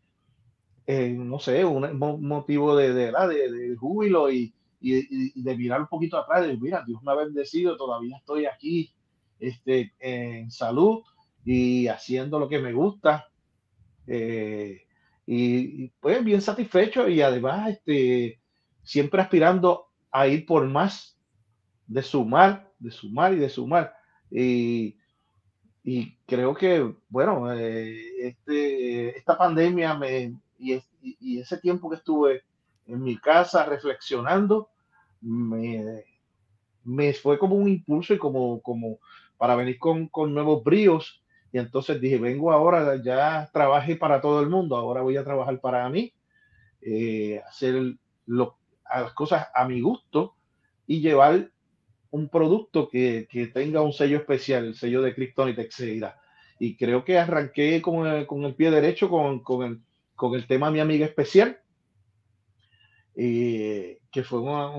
no 0.88 1.40
sé, 1.40 1.66
un 1.66 1.98
motivo 2.28 2.76
de, 2.76 2.94
de, 2.94 3.12
de, 3.12 3.52
de 3.52 3.76
júbilo 3.76 4.32
y, 4.32 4.54
y, 4.80 5.40
y, 5.40 5.44
de 5.44 5.58
mirar 5.58 5.82
un 5.82 5.88
poquito 5.88 6.18
atrás, 6.18 6.46
de 6.46 6.58
mira, 6.58 6.84
Dios 6.86 7.02
me 7.04 7.12
ha 7.12 7.16
bendecido, 7.16 7.78
todavía 7.78 8.18
estoy 8.18 8.46
aquí 8.46 8.94
este, 9.40 9.94
en 10.00 10.52
salud 10.52 11.02
y 11.46 11.88
haciendo 11.88 12.40
lo 12.40 12.50
que 12.50 12.60
me 12.60 12.74
gusta. 12.74 13.28
Eh, 14.08 14.82
y, 15.26 15.86
y, 15.86 15.94
pues 16.00 16.24
bien 16.24 16.42
satisfecho 16.42 17.08
y 17.08 17.22
además 17.22 17.70
este, 17.70 18.42
siempre 18.84 19.22
aspirando 19.22 19.90
a 20.12 20.28
ir 20.28 20.45
por 20.45 20.67
más, 20.67 21.17
de 21.88 22.02
sumar, 22.02 22.71
de 22.80 22.91
sumar 22.91 23.34
y 23.34 23.38
de 23.38 23.50
sumar. 23.50 23.93
Y, 24.30 24.97
y 25.84 26.15
creo 26.26 26.54
que, 26.54 26.93
bueno, 27.10 27.52
eh, 27.54 28.28
este, 28.28 29.17
esta 29.17 29.38
pandemia 29.38 29.95
me, 29.95 30.36
y, 30.58 30.80
y, 31.02 31.39
ese 31.39 31.58
tiempo 31.58 31.89
que 31.89 31.97
estuve 31.97 32.43
en 32.88 33.04
mi 33.04 33.17
casa 33.17 33.65
reflexionando, 33.65 34.69
me, 35.21 36.04
me 36.84 37.13
fue 37.13 37.38
como 37.38 37.56
un 37.56 37.67
impulso 37.67 38.13
y 38.13 38.17
como, 38.17 38.62
como 38.62 39.00
para 39.38 39.56
venir 39.56 39.80
con, 39.80 40.08
con 40.08 40.34
nuevos 40.34 40.63
bríos. 40.63 41.24
Y 41.52 41.58
entonces 41.58 42.00
dije, 42.00 42.17
vengo 42.17 42.52
ahora, 42.52 43.02
ya 43.04 43.50
trabajé 43.52 43.95
para 43.95 44.21
todo 44.21 44.39
el 44.41 44.50
mundo, 44.50 44.78
ahora 44.78 45.02
voy 45.02 45.17
a 45.17 45.24
trabajar 45.24 45.60
para 45.60 45.89
mí, 45.89 46.13
eh, 46.82 47.41
hacer 47.45 47.95
lo, 48.26 48.58
a 48.91 49.01
las 49.01 49.13
cosas 49.13 49.47
a 49.54 49.67
mi 49.67 49.82
gusto 49.82 50.36
y 50.86 50.99
llevar 50.99 51.49
un 52.12 52.27
producto 52.27 52.89
que, 52.89 53.27
que, 53.30 53.47
tenga 53.47 53.82
un 53.82 53.93
sello 53.93 54.17
especial, 54.17 54.65
el 54.65 54.75
sello 54.75 55.01
de 55.01 55.15
Krypton 55.15 55.49
y 55.49 55.56
Texeira. 55.56 56.19
Y 56.60 56.75
creo 56.75 57.06
que 57.06 57.17
arranqué 57.17 57.82
con 57.82 58.06
el, 58.06 58.27
con 58.27 58.43
el 58.43 58.54
pie 58.54 58.69
derecho 58.69 59.10
con, 59.10 59.39
con, 59.39 59.65
el, 59.65 59.82
con, 60.15 60.36
el, 60.36 60.45
tema 60.45 60.69
Mi 60.69 60.82
Amiga 60.82 61.06
Especial, 61.06 61.60
eh, 63.15 63.99
que 64.12 64.23
fue 64.23 64.41
una, 64.41 64.69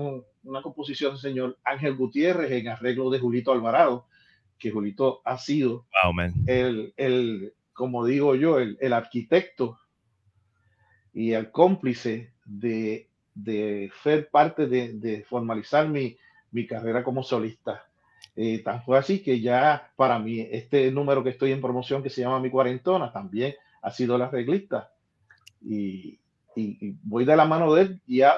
una, 0.43 0.61
composición 0.61 1.13
del 1.13 1.21
señor 1.21 1.57
Ángel 1.63 1.95
Gutiérrez 1.95 2.51
en 2.51 2.67
arreglo 2.67 3.09
de 3.09 3.19
Julito 3.19 3.51
Alvarado, 3.51 4.07
que 4.59 4.71
Julito 4.71 5.21
ha 5.25 5.37
sido 5.39 5.87
wow, 6.03 6.31
el, 6.45 6.93
el, 6.95 7.53
como 7.73 8.05
digo 8.05 8.35
yo, 8.35 8.59
el, 8.59 8.77
el 8.79 8.93
arquitecto 8.93 9.79
y 11.13 11.33
el 11.33 11.51
cómplice 11.51 12.33
de, 12.45 13.09
de 13.35 13.91
ser 14.03 14.29
parte 14.29 14.67
de, 14.67 15.25
formalizar 15.27 15.87
mi, 15.87 16.17
carrera 16.67 17.03
como 17.03 17.23
solista. 17.23 17.85
Eh, 18.35 18.63
tan 18.63 18.83
fue 18.83 18.97
así 18.97 19.21
que 19.21 19.41
ya 19.41 19.91
para 19.95 20.17
mí 20.17 20.39
este 20.39 20.89
número 20.91 21.23
que 21.23 21.29
estoy 21.29 21.51
en 21.51 21.61
promoción 21.61 22.01
que 22.01 22.09
se 22.09 22.21
llama 22.21 22.39
Mi 22.39 22.49
Cuarentona 22.49 23.11
también 23.11 23.53
ha 23.83 23.91
sido 23.91 24.17
la 24.17 24.27
reglista 24.27 24.91
y, 25.61 26.19
voy 27.03 27.25
de 27.25 27.35
la 27.35 27.45
mano 27.45 27.73
de 27.73 27.81
él 27.81 28.01
y 28.07 28.17
ya 28.17 28.37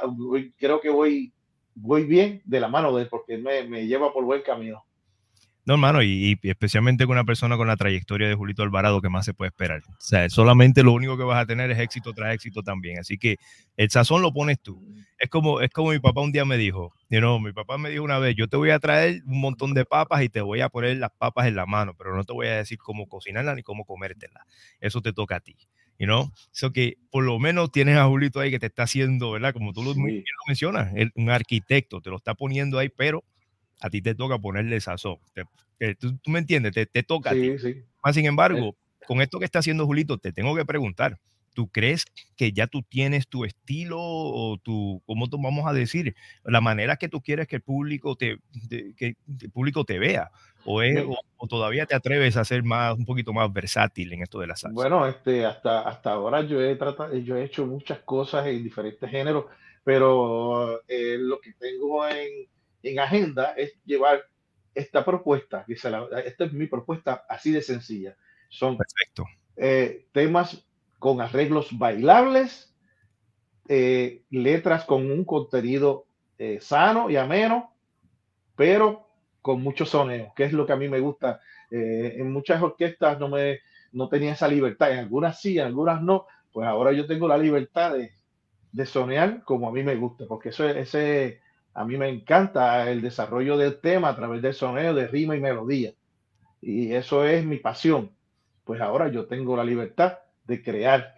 creo 0.58 0.82
que 0.82 0.90
voy, 0.90 1.34
voy 1.76 2.06
bien 2.06 2.42
de 2.46 2.60
la 2.60 2.68
mano 2.68 2.96
de 2.96 3.04
él 3.04 3.10
porque 3.10 3.38
me 3.38 3.88
lleva 3.88 4.12
por 4.12 4.26
buen 4.26 4.42
camino. 4.42 4.84
No, 5.66 5.74
hermano, 5.74 6.04
y, 6.04 6.38
y, 6.44 6.50
especialmente 6.50 7.08
con 7.08 7.14
una 7.14 7.24
persona 7.24 7.58
con 7.58 7.68
la 7.68 7.76
trayectoria 7.76 8.28
de 8.28 8.36
Julito 8.36 8.62
Alvarado, 8.62 9.02
que 9.02 9.10
más 9.10 9.26
se 9.26 9.34
puede 9.34 9.50
esperar? 9.50 9.82
O 9.88 9.96
sea, 9.98 10.30
solamente 10.30 10.84
lo 10.84 10.94
único 10.94 11.18
que 11.18 11.24
vas 11.24 11.42
a 11.42 11.48
tener 11.48 11.72
es 11.72 11.80
éxito 11.80 12.14
tras 12.14 12.36
éxito 12.36 12.62
también. 12.62 13.00
Así 13.00 13.18
que 13.18 13.38
el 13.76 13.90
sazón 13.90 14.22
lo 14.22 14.32
pones 14.32 14.62
tú. 14.62 14.80
Es 15.18 15.28
como, 15.28 15.62
es 15.62 15.72
como 15.72 15.90
mi 15.90 16.00
papá 16.00 16.22
un 16.22 16.32
día 16.32 16.46
me 16.46 16.58
dijo, 16.58 16.94
you 17.10 17.18
know, 17.18 17.40
mi 17.40 17.52
papá 17.52 17.80
me 17.80 17.90
dijo 17.90 18.04
una 18.04 18.20
vez, 18.20 18.36
yo 18.36 18.48
te 18.48 18.58
voy 18.58 18.70
a 18.70 18.78
traer 18.78 19.24
un 19.26 19.42
montón 19.42 19.74
de 19.74 19.86
papas 19.86 20.22
y 20.22 20.30
te 20.30 20.42
voy 20.42 20.62
a 20.62 20.70
poner 20.70 20.98
las 20.98 21.10
papas 21.18 21.48
en 21.48 21.56
la 21.56 21.66
mano, 21.66 21.96
pero 21.98 22.16
no 22.16 22.24
te 22.24 22.34
voy 22.34 22.46
a 22.46 22.58
decir 22.58 22.78
cómo 22.78 23.08
cocinarlas 23.08 23.56
ni 23.56 23.64
cómo 23.64 23.86
comértelas. 23.86 24.44
Eso 24.80 25.02
te 25.02 25.14
toca 25.14 25.38
a 25.38 25.40
ti. 25.40 25.58
You 25.98 26.06
know? 26.06 26.32
Eso 26.54 26.72
que 26.72 26.98
por 27.10 27.24
lo 27.24 27.40
menos 27.40 27.72
tienes 27.72 27.98
a 27.98 28.06
Julito 28.06 28.40
ahí 28.40 28.52
que 28.52 28.60
te 28.60 28.68
está 28.68 28.84
haciendo, 28.84 29.32
¿verdad? 29.32 29.54
Como 29.54 29.74
tú 29.74 29.82
lo, 29.82 29.96
sí. 29.96 30.00
lo 30.00 30.44
mencionas, 30.48 30.94
un 31.16 31.30
arquitecto 31.32 32.02
te 32.02 32.12
lo 32.12 32.18
está 32.18 32.36
poniendo 32.36 32.78
ahí, 32.78 32.90
pero 32.90 33.24
a 33.82 33.90
ti 33.90 34.02
te 34.02 34.16
toca 34.16 34.40
ponerle 34.40 34.80
sazón. 34.82 35.18
Te, 35.78 35.96
tú, 35.96 36.18
tú, 36.18 36.32
me 36.32 36.40
entiendes, 36.40 36.74
te, 36.74 36.86
te 36.86 37.04
toca. 37.04 37.32
Sí, 37.32 37.50
a 37.50 37.58
ti. 37.58 37.60
Sí. 37.60 37.84
Más 38.04 38.16
sin 38.16 38.26
embargo, 38.26 38.76
con 39.08 39.22
esto 39.22 39.40
que 39.40 39.46
está 39.46 39.60
haciendo 39.60 39.86
Julito, 39.86 40.18
te 40.18 40.32
tengo 40.32 40.56
que 40.56 40.66
preguntar, 40.66 41.20
¿tú 41.56 41.70
crees 41.70 42.06
que 42.36 42.52
ya 42.52 42.68
tú 42.68 42.84
tienes 42.84 43.28
tu 43.28 43.46
estilo 43.46 43.98
o 44.00 44.58
tu, 44.62 45.02
cómo 45.06 45.28
te 45.28 45.38
vamos 45.40 45.66
a 45.66 45.74
decir, 45.74 46.16
la 46.44 46.62
manera 46.62 46.98
que 46.98 47.10
tú 47.10 47.22
quieres 47.22 47.48
que 47.48 47.56
el 47.56 47.62
público 47.62 48.16
te, 48.16 48.38
que 48.98 49.16
el 49.42 49.52
público 49.52 49.86
te 49.86 49.98
vea? 49.98 50.30
O, 50.66 50.82
es, 50.82 51.04
o, 51.04 51.16
o, 51.38 51.48
todavía 51.48 51.86
te 51.86 51.96
atreves 51.96 52.38
a 52.38 52.46
ser 52.46 52.64
más, 52.64 52.98
un 52.98 53.06
poquito 53.06 53.34
más 53.34 53.52
versátil 53.52 54.14
en 54.14 54.24
esto 54.24 54.40
de 54.40 54.48
la 54.48 54.56
salsa? 54.56 54.74
Bueno, 54.74 55.08
este, 55.08 55.46
hasta, 55.46 55.82
hasta 55.82 56.12
ahora 56.12 56.42
yo 56.42 56.62
he, 56.62 56.76
tratado, 56.76 57.16
yo 57.18 57.38
he 57.38 57.44
hecho 57.44 57.66
muchas 57.66 58.00
cosas 58.00 58.46
en 58.48 58.64
diferentes 58.64 59.10
géneros, 59.10 59.46
pero 59.84 60.82
eh, 60.88 61.18
lo 61.20 61.40
que 61.40 61.54
tengo 61.54 62.08
en, 62.08 62.48
en 62.86 63.00
agenda 63.00 63.54
es 63.58 63.74
llevar 63.84 64.24
esta 64.74 65.04
propuesta, 65.04 65.64
que 65.66 65.74
esta 65.74 66.46
es 66.46 66.54
mi 66.54 66.68
propuesta 66.68 67.26
así 67.28 67.52
de 67.52 67.62
sencilla. 67.62 68.16
Son 68.50 68.78
Perfecto. 68.78 69.26
Eh, 69.56 70.08
temas 70.12 70.68
con 71.00 71.22
arreglos 71.22 71.78
bailables, 71.78 72.76
eh, 73.68 74.24
letras 74.30 74.84
con 74.84 75.10
un 75.10 75.24
contenido 75.24 76.06
eh, 76.38 76.60
sano 76.62 77.10
y 77.10 77.16
ameno, 77.16 77.74
pero 78.56 79.08
con 79.42 79.62
mucho 79.62 79.86
soneo, 79.86 80.34
que 80.36 80.44
es 80.44 80.54
lo 80.54 80.66
que 80.66 80.74
a 80.74 80.78
mí 80.78 80.90
me 80.90 81.00
gusta. 81.00 81.40
en 81.72 82.32
muchas 82.32 82.62
orquestas 82.62 83.20
no 83.20 83.28
me 83.28 83.60
no 83.92 84.10
tenía 84.10 84.34
esa 84.34 84.48
libertad, 84.48 84.92
en 84.92 85.00
algunas 85.00 85.40
sí, 85.40 85.58
en 85.58 85.66
algunas 85.66 86.02
no, 86.02 86.26
pues 86.52 86.68
ahora 86.68 86.92
yo 86.92 87.08
tengo 87.08 87.28
la 87.28 87.38
libertad 87.38 87.94
de, 87.94 88.12
de 88.72 88.86
sonear 88.86 89.44
como 89.44 89.70
a 89.70 89.72
mí 89.72 89.84
me 89.84 89.96
gusta, 89.96 90.26
porque 90.28 90.50
eso 90.50 90.68
ese 90.68 91.40
a 91.76 91.84
mí 91.84 91.98
me 91.98 92.08
encanta 92.08 92.90
el 92.90 93.02
desarrollo 93.02 93.58
del 93.58 93.82
tema 93.82 94.08
a 94.08 94.16
través 94.16 94.42
del 94.42 94.54
soneo, 94.54 94.94
de 94.94 95.08
rima 95.08 95.36
y 95.36 95.42
melodía. 95.42 95.94
Y 96.62 96.94
eso 96.94 97.26
es 97.26 97.46
mi 97.46 97.58
pasión. 97.58 98.12
Pues 98.64 98.80
ahora 98.80 99.10
yo 99.10 99.26
tengo 99.26 99.58
la 99.58 99.64
libertad 99.66 100.20
de 100.46 100.64
crear. 100.64 101.16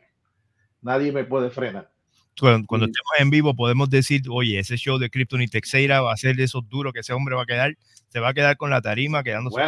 Nadie 0.82 1.12
me 1.12 1.24
puede 1.26 1.52
frenar. 1.52 1.92
Cuando, 2.40 2.86
estemos 2.86 3.12
en 3.20 3.30
vivo 3.30 3.56
podemos 3.56 3.90
decir, 3.90 4.24
oye, 4.32 4.60
ese 4.60 4.78
show 4.78 4.98
de 4.98 5.12
Krypton 5.12 5.44
y 5.44 5.48
Texeira 5.48 6.02
va 6.02 6.12
a 6.12 6.18
ser 6.18 6.36
de 6.36 6.44
esos 6.44 6.68
duros 6.68 6.92
que 6.92 7.00
ese 7.00 7.14
hombre 7.14 7.36
va 7.36 7.44
a 7.44 7.48
quedar, 7.48 7.76
se 8.10 8.20
va 8.20 8.30
a 8.30 8.34
quedar 8.34 8.58
con 8.58 8.70
la 8.70 8.82
tarima 8.82 9.24
quedándose 9.24 9.62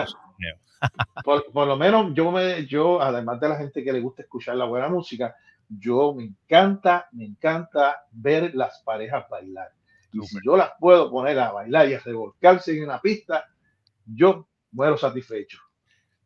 por, 1.25 1.52
por, 1.52 1.67
lo 1.67 1.75
menos 1.75 2.13
yo 2.13 2.32
me, 2.32 2.65
yo, 2.65 3.02
además 3.02 3.39
de 3.41 3.49
la 3.49 3.58
gente 3.58 3.84
que 3.84 3.91
le 3.91 3.99
gusta 3.99 4.21
escuchar 4.21 4.56
la 4.56 4.65
buena 4.65 4.88
música, 4.88 5.36
yo 5.67 6.13
me 6.13 6.23
encanta, 6.23 7.10
me 7.12 7.25
encanta 7.25 7.97
ver 8.12 8.56
las 8.56 8.82
parejas 8.86 9.25
bailar. 9.30 9.71
Y 10.12 10.26
si 10.26 10.38
yo 10.45 10.58
las 10.58 10.72
puedo 10.80 11.12
poner 11.12 11.39
a 11.39 11.52
bailar 11.52 11.89
y 11.89 11.93
a 11.93 12.00
revolcarse 12.00 12.78
en 12.78 12.84
una 12.84 13.00
pista, 13.00 13.45
yo 14.06 14.48
muero 14.72 14.98
satisfecho. 14.98 15.60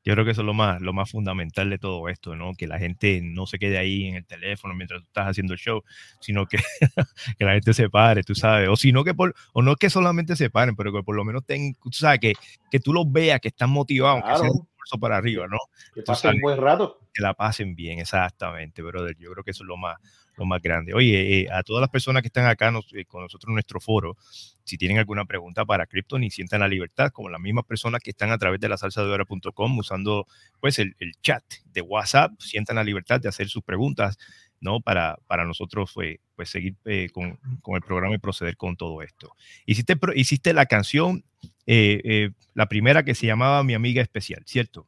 Yo 0.06 0.14
creo 0.14 0.26
que 0.26 0.32
eso 0.32 0.42
es 0.42 0.46
lo 0.46 0.54
más, 0.54 0.82
lo 0.82 0.92
más 0.92 1.10
fundamental 1.12 1.70
de 1.70 1.78
todo 1.78 2.10
esto, 2.10 2.36
¿no? 2.36 2.54
Que 2.58 2.68
la 2.68 2.78
gente 2.78 3.22
no 3.24 3.46
se 3.46 3.58
quede 3.58 3.78
ahí 3.78 4.08
en 4.08 4.16
el 4.16 4.26
teléfono 4.26 4.74
mientras 4.74 5.00
tú 5.00 5.08
estás 5.08 5.30
haciendo 5.30 5.54
el 5.54 5.60
show, 5.60 5.82
sino 6.20 6.46
que, 6.46 6.58
que 7.38 7.46
la 7.46 7.54
gente 7.54 7.74
se 7.74 7.90
pare, 7.90 8.22
tú 8.24 8.36
sabes. 8.36 8.68
O 8.68 8.76
sino 8.76 9.06
que 9.06 9.14
por, 9.14 9.34
o 9.54 9.62
no 9.62 9.78
que 9.78 9.90
solamente 9.90 10.36
se 10.36 10.50
paren, 10.50 10.76
pero 10.76 10.92
que 10.92 11.04
por 11.04 11.16
lo 11.16 11.24
menos 11.24 11.46
ten, 11.46 11.76
tú 11.76 11.90
sabes, 11.94 12.20
que, 12.20 12.34
que 12.70 12.82
tú 12.82 12.92
los 12.92 13.10
veas, 13.10 13.40
que 13.40 13.48
están 13.48 13.70
motivados, 13.70 14.24
que 14.24 15.00
para 15.00 15.18
arriba, 15.18 15.48
¿no? 15.48 15.58
Que 15.94 16.02
pasen 16.02 16.36
un 16.36 16.42
buen 16.42 16.60
rato. 16.60 17.00
Que 17.14 17.22
la 17.22 17.34
pasen 17.34 17.76
bien, 17.76 18.00
exactamente, 18.00 18.82
brother. 18.82 19.16
Yo 19.18 19.32
creo 19.32 19.44
que 19.44 19.52
eso 19.52 19.64
es 19.64 19.68
lo 19.68 19.78
más, 19.78 19.98
lo 20.38 20.46
más 20.46 20.62
grande. 20.62 20.94
Oye, 20.94 21.42
eh, 21.42 21.48
a 21.52 21.64
todas 21.64 21.82
las 21.82 21.90
personas 21.90 22.22
que 22.22 22.28
están 22.28 22.46
acá 22.46 22.74
eh, 22.94 23.06
con 23.06 23.24
nosotros 23.24 23.50
en 23.50 23.56
nuestro 23.56 23.80
foro, 23.80 24.18
si 24.64 24.78
tienen 24.78 24.98
alguna 24.98 25.26
pregunta 25.26 25.66
para 25.66 25.86
Krypton 25.86 26.24
y 26.24 26.30
sientan 26.30 26.62
la 26.62 26.68
libertad, 26.68 27.12
como 27.12 27.30
las 27.30 27.40
mismas 27.40 27.66
personas 27.66 28.02
que 28.02 28.12
están 28.12 28.32
a 28.32 28.38
través 28.38 28.60
de 28.60 28.70
la 28.70 28.78
salsa 28.78 29.04
de 29.04 29.12
hora.com 29.12 29.78
usando 29.78 30.28
pues 30.60 30.80
el, 30.80 30.96
el, 31.00 31.14
chat 31.22 31.44
de 31.66 31.82
WhatsApp, 31.82 32.32
sientan 32.40 32.78
la 32.78 32.84
libertad 32.84 33.20
de 33.20 33.30
hacer 33.30 33.48
sus 33.50 33.64
preguntas, 33.64 34.18
¿no? 34.60 34.80
Para, 34.80 35.18
para 35.28 35.46
nosotros 35.46 35.92
pues, 35.94 36.18
pues 36.36 36.50
seguir 36.50 36.76
eh, 36.86 37.10
con, 37.12 37.38
con, 37.62 37.76
el 37.76 37.82
programa 37.82 38.16
y 38.16 38.20
proceder 38.20 38.56
con 38.56 38.78
todo 38.78 39.02
esto. 39.02 39.36
Hiciste, 39.66 39.98
hiciste 40.16 40.54
la 40.54 40.66
canción 40.66 41.24
eh, 41.66 42.02
eh, 42.04 42.30
la 42.54 42.68
primera 42.68 43.04
que 43.04 43.16
se 43.16 43.26
llamaba 43.26 43.64
Mi 43.64 43.74
Amiga 43.74 44.02
Especial, 44.02 44.44
¿cierto? 44.46 44.88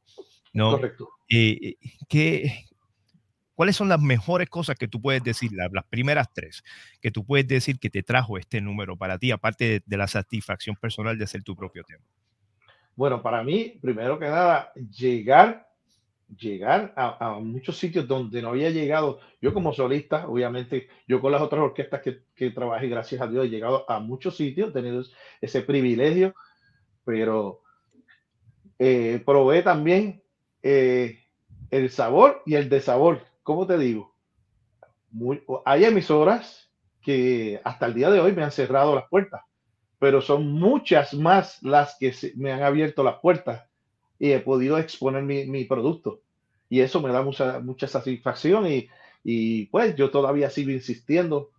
¿No? 0.54 0.72
Correcto. 0.72 1.10
Eh, 1.30 1.76
¿qué, 2.10 2.66
¿Cuáles 3.56 3.76
son 3.76 3.90
las 3.90 4.02
mejores 4.02 4.50
cosas 4.50 4.78
que 4.78 4.88
tú 4.88 5.02
puedes 5.02 5.24
decir, 5.24 5.52
las, 5.54 5.70
primeras 5.90 6.32
tres, 6.34 6.64
que 7.02 7.12
tú 7.12 7.26
puedes 7.26 7.48
decir 7.48 7.80
que 7.80 7.90
te 7.90 8.04
trajo 8.04 8.38
este 8.38 8.62
número 8.62 8.98
para 8.98 9.18
ti, 9.18 9.32
aparte 9.32 9.82
de, 9.86 9.98
la 9.98 10.08
satisfacción 10.08 10.76
personal 10.76 11.18
de 11.18 11.24
hacer 11.24 11.44
tu 11.44 11.56
propio 11.56 11.84
tema? 11.84 12.04
Bueno, 12.96 13.22
para 13.22 13.44
mí, 13.44 13.78
primero 13.82 14.20
que 14.20 14.26
nada, 14.26 14.72
llegar, 14.76 15.68
llegar 16.38 16.94
a, 16.96 17.40
muchos 17.40 17.78
sitios 17.78 18.08
donde 18.08 18.42
no 18.42 18.50
había 18.50 18.70
llegado. 18.70 19.20
Yo 19.42 19.54
como 19.54 19.74
solista, 19.74 20.28
obviamente, 20.28 20.90
yo 21.08 21.20
con 21.20 21.32
las 21.32 21.42
otras 21.42 21.62
orquestas 21.62 22.02
que, 22.02 22.24
que 22.36 22.52
trabajé, 22.52 22.88
gracias 22.88 23.22
a 23.22 23.28
Dios, 23.28 23.46
he 23.46 23.50
llegado 23.50 23.90
a 23.90 24.00
muchos 24.00 24.38
sitios, 24.38 24.70
he 24.70 24.74
tenido 24.74 25.04
ese 25.42 25.62
privilegio 25.62 26.34
pero 27.06 27.62
eh, 28.80 29.22
probé 29.26 29.62
también 29.62 30.22
eh, 30.62 31.20
el 31.70 31.90
sabor 31.90 32.42
y 32.46 32.56
el 32.56 32.68
desabor. 32.68 33.22
¿Cómo 33.46 33.68
te 33.68 33.78
digo? 33.78 34.12
hay 35.66 35.86
emisoras 35.86 36.72
que 37.00 37.62
hasta 37.64 37.86
el 37.86 37.94
día 37.94 38.10
de 38.10 38.20
hoy 38.20 38.34
me 38.34 38.44
han 38.44 38.52
cerrado 38.52 38.96
las 38.96 39.08
puertas, 39.08 39.44
pero 40.00 40.20
son 40.20 40.52
muchas 40.52 41.14
más 41.14 41.62
las 41.62 41.96
que 42.00 42.12
me 42.36 42.52
han 42.52 42.64
abierto 42.64 43.04
las 43.04 43.20
puertas 43.20 43.70
y 44.18 44.32
he 44.32 44.40
podido 44.40 44.80
exponer 44.80 45.22
mi, 45.22 45.64
producto. 45.66 46.22
Y 46.70 46.80
eso 46.80 47.00
me 47.02 47.12
da 47.12 47.22
mucha, 47.22 47.60
mucha 47.60 47.88
satisfacción 47.88 48.66
y, 48.66 48.90
y 49.24 49.68
pues 49.68 49.96
yo 49.96 50.10
todavía 50.10 50.50
sigo 50.50 50.72
insistiendo 50.72 51.52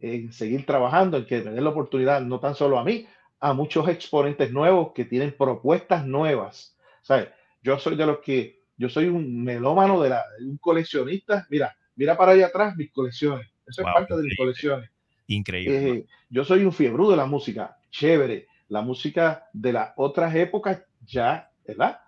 en 0.00 0.32
seguir 0.32 0.66
trabajando, 0.66 1.18
en 1.18 1.26
que 1.26 1.40
me 1.40 1.52
den 1.52 1.62
la 1.62 1.70
oportunidad, 1.70 2.20
no 2.20 2.40
tan 2.40 2.56
solo 2.56 2.80
a 2.80 2.84
mí, 2.84 3.06
a 3.38 3.52
muchos 3.52 3.88
exponentes 3.88 4.50
nuevos 4.50 4.92
que 4.92 5.04
tienen 5.04 5.32
propuestas 5.38 6.04
nuevas. 6.04 6.76
¿Sabes? 7.02 7.28
Yo 7.62 7.78
soy 7.78 7.94
de 7.94 8.06
los 8.06 8.18
que, 8.18 8.57
yo 8.78 8.88
soy 8.88 9.06
un 9.06 9.42
melómano 9.42 10.00
de, 10.00 10.10
la, 10.10 10.24
un 10.40 10.56
coleccionista. 10.56 11.46
Mira, 11.50 11.76
mira 11.96 12.16
para 12.16 12.32
allá 12.32 12.46
atrás 12.46 12.76
mis 12.76 12.90
colecciones. 12.92 13.48
Eso 13.66 13.82
es 13.82 13.92
parte 13.92 14.16
de 14.16 14.22
mis 14.22 14.36
colecciones. 14.36 14.90
Increíble. 15.26 15.90
Eh, 15.90 16.06
yo 16.30 16.44
soy 16.44 16.64
un 16.64 16.72
fiebre 16.72 17.04
de 17.08 17.16
la 17.16 17.26
música. 17.26 17.76
Chévere. 17.90 18.46
La 18.68 18.80
música 18.80 19.48
de 19.52 19.72
las 19.72 19.92
otras 19.96 20.34
épocas 20.34 20.82
ya, 21.04 21.50
¿verdad? 21.66 22.00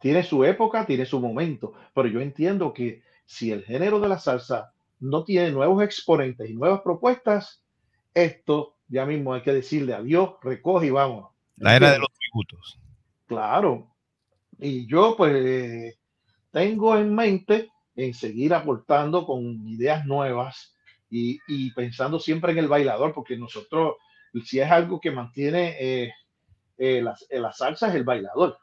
Tiene 0.00 0.22
su 0.22 0.44
época, 0.44 0.84
tiene 0.84 1.06
su 1.06 1.18
momento. 1.18 1.72
Pero 1.94 2.08
yo 2.08 2.20
entiendo 2.20 2.74
que 2.74 3.02
si 3.24 3.50
el 3.50 3.64
género 3.64 3.98
de 3.98 4.08
la 4.08 4.18
salsa 4.18 4.74
no 5.00 5.24
tiene 5.24 5.50
nuevos 5.50 5.82
exponentes 5.82 6.50
y 6.50 6.54
nuevas 6.54 6.82
propuestas, 6.82 7.64
esto 8.12 8.76
ya 8.88 9.06
mismo 9.06 9.32
hay 9.32 9.42
que 9.42 9.52
decirle 9.52 9.94
adiós, 9.94 10.34
recoge 10.42 10.88
y 10.88 10.90
vamos. 10.90 11.32
La 11.56 11.74
era 11.74 11.92
de 11.92 11.98
los 12.00 12.08
tributos. 12.12 12.78
Claro. 13.26 13.88
Y 14.58 14.86
yo 14.86 15.16
pues 15.16 15.96
tengo 16.52 16.96
en 16.96 17.14
mente 17.14 17.70
en 17.96 18.14
seguir 18.14 18.54
aportando 18.54 19.26
con 19.26 19.66
ideas 19.66 20.06
nuevas 20.06 20.76
y, 21.10 21.70
pensando 21.72 22.18
siempre 22.18 22.52
en 22.52 22.58
el 22.58 22.68
bailador, 22.68 23.12
porque 23.12 23.36
nosotros, 23.36 23.96
si 24.44 24.60
es 24.60 24.70
algo 24.70 24.98
que 24.98 25.10
mantiene 25.10 25.76
eh, 25.78 26.14
eh, 26.78 27.04
eh, 27.28 27.40
la, 27.40 27.52
salsa, 27.52 27.88
es 27.88 27.94
el 27.94 28.04
bailador. 28.04 28.56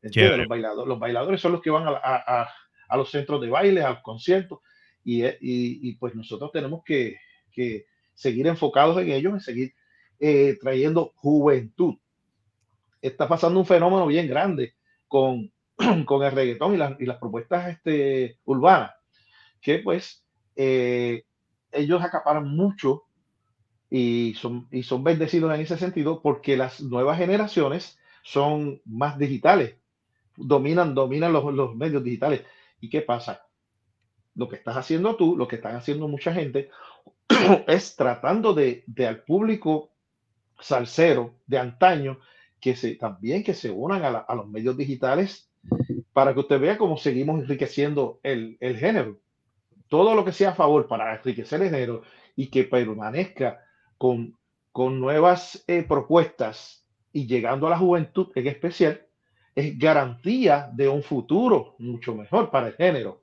Los, 0.00 0.48
bailadores, 0.48 0.88
los 0.88 0.98
bailadores 0.98 1.40
son 1.40 1.52
los 1.52 1.60
que 1.60 1.70
van 1.70 1.84
a, 1.86 2.48
los 2.96 3.10
centros 3.10 3.40
de 3.40 3.50
baile, 3.50 3.82
a 3.82 3.90
los 3.90 4.02
conciertos, 4.02 4.60
y, 5.04 5.94
pues 5.96 6.14
nosotros 6.14 6.50
tenemos 6.52 6.82
que, 6.84 7.18
que 7.52 7.84
seguir 8.14 8.46
enfocados 8.46 8.98
en 9.02 9.10
ellos, 9.10 9.34
en 9.34 9.40
seguir 9.40 9.74
eh, 10.18 10.56
trayendo 10.60 11.12
juventud. 11.16 11.96
Está 13.00 13.26
pasando 13.26 13.58
un 13.58 13.66
fenómeno 13.66 14.06
bien 14.06 14.28
grande 14.28 14.74
con, 15.08 15.52
con 16.06 16.22
el 16.22 16.32
reggaetón 16.32 16.74
y, 16.74 17.02
y 17.02 17.06
las 17.06 17.18
propuestas 17.18 17.68
este, 17.68 18.38
urbanas, 18.44 18.92
que 19.60 19.78
pues 19.78 20.24
eh, 20.56 21.24
ellos 21.70 22.02
acaparan 22.02 22.48
mucho 22.48 23.04
y 23.90 24.34
son, 24.34 24.68
y 24.70 24.82
son 24.82 25.04
bendecidos 25.04 25.54
en 25.54 25.60
ese 25.60 25.76
sentido 25.76 26.22
porque 26.22 26.56
las 26.56 26.80
nuevas 26.80 27.18
generaciones 27.18 27.98
son 28.22 28.80
más 28.84 29.18
digitales, 29.18 29.76
dominan, 30.36 30.94
dominan 30.94 31.32
los, 31.32 31.52
los 31.52 31.74
medios 31.74 32.02
digitales. 32.02 32.42
¿Y 32.80 32.88
qué 32.88 33.02
pasa? 33.02 33.46
Lo 34.34 34.48
que 34.48 34.56
estás 34.56 34.76
haciendo 34.76 35.16
tú, 35.16 35.36
lo 35.36 35.46
que 35.46 35.56
están 35.56 35.76
haciendo 35.76 36.08
mucha 36.08 36.32
gente, 36.32 36.70
es 37.66 37.96
tratando 37.96 38.54
de, 38.54 38.84
al 39.06 39.24
público 39.24 39.90
salsero 40.58 41.34
de 41.46 41.58
antaño 41.58 42.18
que 42.60 42.76
se, 42.76 42.94
también 42.94 43.42
que 43.42 43.54
se 43.54 43.70
unan 43.70 44.02
a, 44.04 44.34
los 44.34 44.48
medios 44.48 44.76
digitales 44.76 45.51
para 46.12 46.34
que 46.34 46.40
usted 46.40 46.60
vea 46.60 46.78
cómo 46.78 46.96
seguimos 46.96 47.40
enriqueciendo 47.40 48.20
el, 48.22 48.58
género. 48.60 49.18
Todo 49.88 50.14
lo 50.14 50.24
que 50.24 50.32
sea 50.32 50.50
a 50.50 50.54
favor 50.54 50.86
para 50.88 51.14
enriquecer 51.14 51.62
el 51.62 51.70
género 51.70 52.02
y 52.36 52.48
que 52.48 52.64
permanezca 52.64 53.60
con, 53.98 54.36
con 54.72 55.00
nuevas 55.00 55.64
eh, 55.66 55.82
propuestas 55.82 56.86
y 57.12 57.26
llegando 57.26 57.66
a 57.66 57.70
la 57.70 57.78
juventud 57.78 58.28
en 58.34 58.46
especial, 58.46 59.06
es 59.54 59.78
garantía 59.78 60.70
de 60.72 60.88
un 60.88 61.02
futuro 61.02 61.76
mucho 61.78 62.14
mejor 62.14 62.50
para 62.50 62.68
el 62.68 62.74
género. 62.74 63.22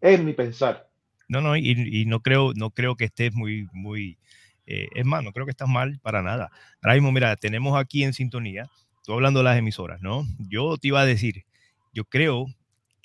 Es 0.00 0.22
mi 0.22 0.32
pensar. 0.32 0.88
No, 1.28 1.40
no, 1.40 1.56
y, 1.56 2.04
no 2.06 2.20
creo, 2.20 2.52
no 2.54 2.70
creo 2.70 2.96
que 2.96 3.04
estés 3.04 3.32
muy, 3.32 3.68
muy, 3.72 4.18
eh, 4.66 4.88
es 4.94 5.04
más, 5.04 5.22
no 5.22 5.32
creo 5.32 5.46
que 5.46 5.52
estás 5.52 5.68
mal 5.68 5.98
para 6.02 6.22
nada. 6.22 6.50
Ahora 6.82 6.94
mismo, 6.94 7.12
mira, 7.12 7.36
tenemos 7.36 7.78
aquí 7.78 8.02
en 8.02 8.12
sintonía, 8.12 8.68
tú 9.04 9.12
hablando 9.12 9.40
de 9.40 9.44
las 9.44 9.56
emisoras, 9.56 10.00
¿no? 10.02 10.24
Yo 10.38 10.76
te 10.76 10.88
iba 10.88 11.00
a 11.00 11.06
decir, 11.06 11.44
yo 11.92 12.04
creo 12.04 12.46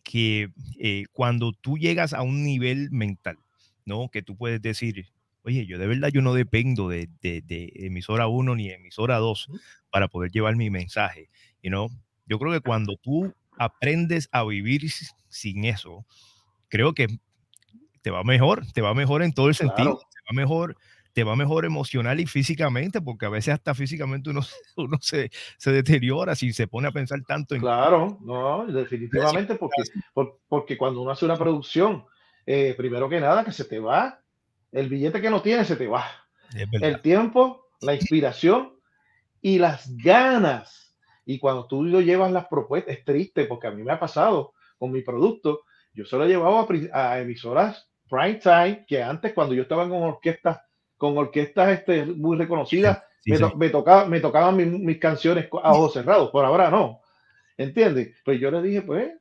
que 0.04 0.50
eh, 0.80 1.06
cuando 1.12 1.52
tú 1.52 1.78
llegas 1.78 2.14
a 2.14 2.22
un 2.22 2.44
nivel 2.44 2.92
mental, 2.92 3.38
¿no? 3.86 4.10
Que 4.10 4.22
tú 4.22 4.38
puedes 4.38 4.62
decir, 4.62 5.08
oye, 5.44 5.66
yo 5.66 5.78
de 5.78 5.88
verdad 5.88 6.10
yo 6.10 6.22
no 6.22 6.34
dependo 6.34 6.90
de, 6.90 7.10
de, 7.22 7.72
emisora 7.76 8.28
1 8.28 8.56
ni 8.56 8.70
emisora 8.70 9.18
2 9.18 9.48
para 9.92 10.08
poder 10.08 10.32
llevar 10.32 10.56
mi 10.56 10.70
mensaje. 10.70 11.30
You 11.62 11.70
know? 11.70 11.90
Yo 12.26 12.40
creo 12.40 12.52
que 12.52 12.62
cuando 12.62 12.98
tú 12.98 13.34
aprendes 13.58 14.30
a 14.32 14.44
vivir 14.44 14.90
sin 15.30 15.66
eso, 15.66 16.06
creo 16.70 16.94
que 16.94 17.08
te 18.02 18.12
va 18.12 18.24
mejor, 18.24 18.66
te 18.74 18.82
va 18.82 18.94
mejor 18.94 19.24
en 19.24 19.34
todo 19.34 19.50
el 19.50 19.56
sentido, 19.56 20.00
te 20.12 20.20
va 20.30 20.36
mejor, 20.36 20.78
te 21.16 21.24
va 21.24 21.38
mejor 21.38 21.64
emocional 21.64 22.20
y 22.20 22.26
físicamente, 22.26 23.00
porque 23.00 23.26
a 23.26 23.30
veces 23.30 23.54
hasta 23.54 23.74
físicamente 23.74 24.32
uno, 24.32 24.42
uno 24.76 24.98
se, 25.00 25.32
se 25.58 25.72
deteriora 25.72 26.36
si 26.36 26.52
se 26.52 26.68
pone 26.68 26.90
a 26.90 26.92
pensar 26.92 27.22
tanto 27.26 27.56
en... 27.56 27.62
Claro, 27.62 28.18
no, 28.22 28.66
definitivamente, 28.68 29.56
porque, 29.56 29.82
porque 30.50 30.78
cuando 30.78 31.02
uno 31.02 31.12
hace 31.12 31.24
una 31.24 31.38
producción, 31.38 32.04
eh, 32.46 32.74
primero 32.76 33.08
que 33.08 33.22
nada, 33.22 33.46
que 33.46 33.54
se 33.54 33.64
te 33.64 33.80
va, 33.80 34.20
el 34.74 34.90
billete 34.90 35.22
que 35.22 35.30
no 35.30 35.42
tienes 35.42 35.68
se 35.68 35.78
te 35.78 35.88
va. 35.88 36.04
El 36.82 37.02
tiempo, 37.02 37.70
la 37.80 37.96
inspiración 37.96 38.74
y 39.42 39.58
las 39.58 39.96
ganas. 39.96 40.98
Y 41.26 41.40
cuando 41.40 41.66
tú 41.66 41.82
lo 41.86 42.02
llevas 42.02 42.34
las 42.34 42.48
propuestas, 42.48 42.98
es 42.98 43.06
triste 43.06 43.46
porque 43.46 43.68
a 43.68 43.72
mí 43.72 43.84
me 43.84 43.94
ha 43.94 44.00
pasado 44.02 44.52
con 44.78 44.92
mi 44.92 45.02
producto. 45.02 45.62
Yo 45.94 46.04
solo 46.04 46.26
he 46.26 46.28
llevado 46.28 46.68
a, 46.92 47.20
emisoras 47.20 47.90
prime 48.10 48.36
time, 48.36 48.86
que 48.86 49.02
antes 49.02 49.32
cuando 49.32 49.56
yo 49.56 49.62
estaba 49.62 49.88
con 49.88 50.04
orquestas, 50.04 50.60
con 50.98 51.18
orquestas 51.18 51.80
este, 51.80 52.06
muy 52.06 52.38
reconocidas, 52.38 53.04
me, 53.26 53.38
me, 53.58 53.70
tocaba, 53.70 54.06
me 54.06 54.20
tocaban 54.20 54.56
mis, 54.56 55.00
canciones 55.00 55.48
a 55.64 55.74
ojos 55.74 55.94
cerrados. 55.94 56.30
Por 56.30 56.46
ahora 56.46 56.70
no. 56.70 57.02
¿Entiendes? 57.58 58.16
Pues 58.24 58.40
yo 58.40 58.52
le 58.52 58.62
dije, 58.62 58.82
pues, 58.82 59.12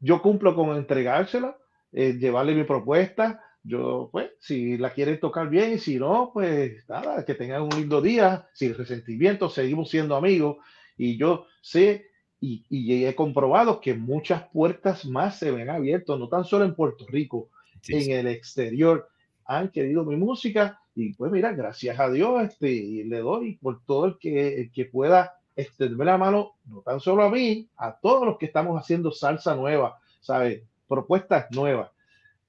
yo 0.00 0.20
cumplo 0.20 0.54
con 0.54 0.76
entregársela 0.76 1.56
eh, 1.92 2.14
llevarle 2.18 2.54
mi 2.54 2.64
propuesta. 2.64 3.42
Yo, 3.62 4.10
pues, 4.12 4.30
si 4.38 4.76
la 4.76 4.92
quieren 4.92 5.18
tocar 5.18 5.48
bien 5.48 5.72
y 5.72 5.78
si 5.78 5.96
no, 5.96 6.30
pues 6.34 6.86
nada, 6.88 7.24
que 7.24 7.34
tengan 7.34 7.62
un 7.62 7.70
lindo 7.70 8.02
día, 8.02 8.46
sin 8.52 8.74
resentimiento, 8.74 9.48
seguimos 9.48 9.88
siendo 9.88 10.16
amigos. 10.16 10.58
Y 10.98 11.16
yo 11.16 11.46
sé 11.62 12.10
y, 12.40 12.66
y 12.68 13.06
he 13.06 13.14
comprobado 13.14 13.80
que 13.80 13.94
muchas 13.94 14.42
puertas 14.52 15.06
más 15.06 15.38
se 15.38 15.50
ven 15.50 15.70
abiertas, 15.70 16.18
no 16.18 16.28
tan 16.28 16.44
solo 16.44 16.66
en 16.66 16.74
Puerto 16.74 17.06
Rico, 17.08 17.48
en 17.88 18.10
el 18.10 18.26
exterior 18.26 19.08
han 19.46 19.70
querido 19.70 20.04
mi 20.04 20.16
música 20.16 20.80
y 20.94 21.12
pues 21.14 21.32
mira, 21.32 21.52
gracias 21.52 21.98
a 21.98 22.10
Dios 22.10 22.42
este, 22.42 23.04
le 23.04 23.18
doy 23.18 23.56
por 23.56 23.84
todo 23.84 24.06
el 24.06 24.18
que, 24.18 24.60
el 24.60 24.72
que 24.72 24.84
pueda 24.84 25.38
extenderme 25.56 26.04
la 26.04 26.18
mano, 26.18 26.52
no 26.66 26.80
tan 26.82 27.00
solo 27.00 27.24
a 27.24 27.30
mí, 27.30 27.68
a 27.76 27.92
todos 27.92 28.26
los 28.26 28.38
que 28.38 28.46
estamos 28.46 28.80
haciendo 28.80 29.12
salsa 29.12 29.54
nueva, 29.54 29.98
¿sabes? 30.20 30.62
propuestas 30.88 31.46
nuevas. 31.50 31.90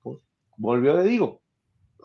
Pues, 0.02 0.20
volvió 0.58 0.96
le 0.96 1.04
digo, 1.04 1.42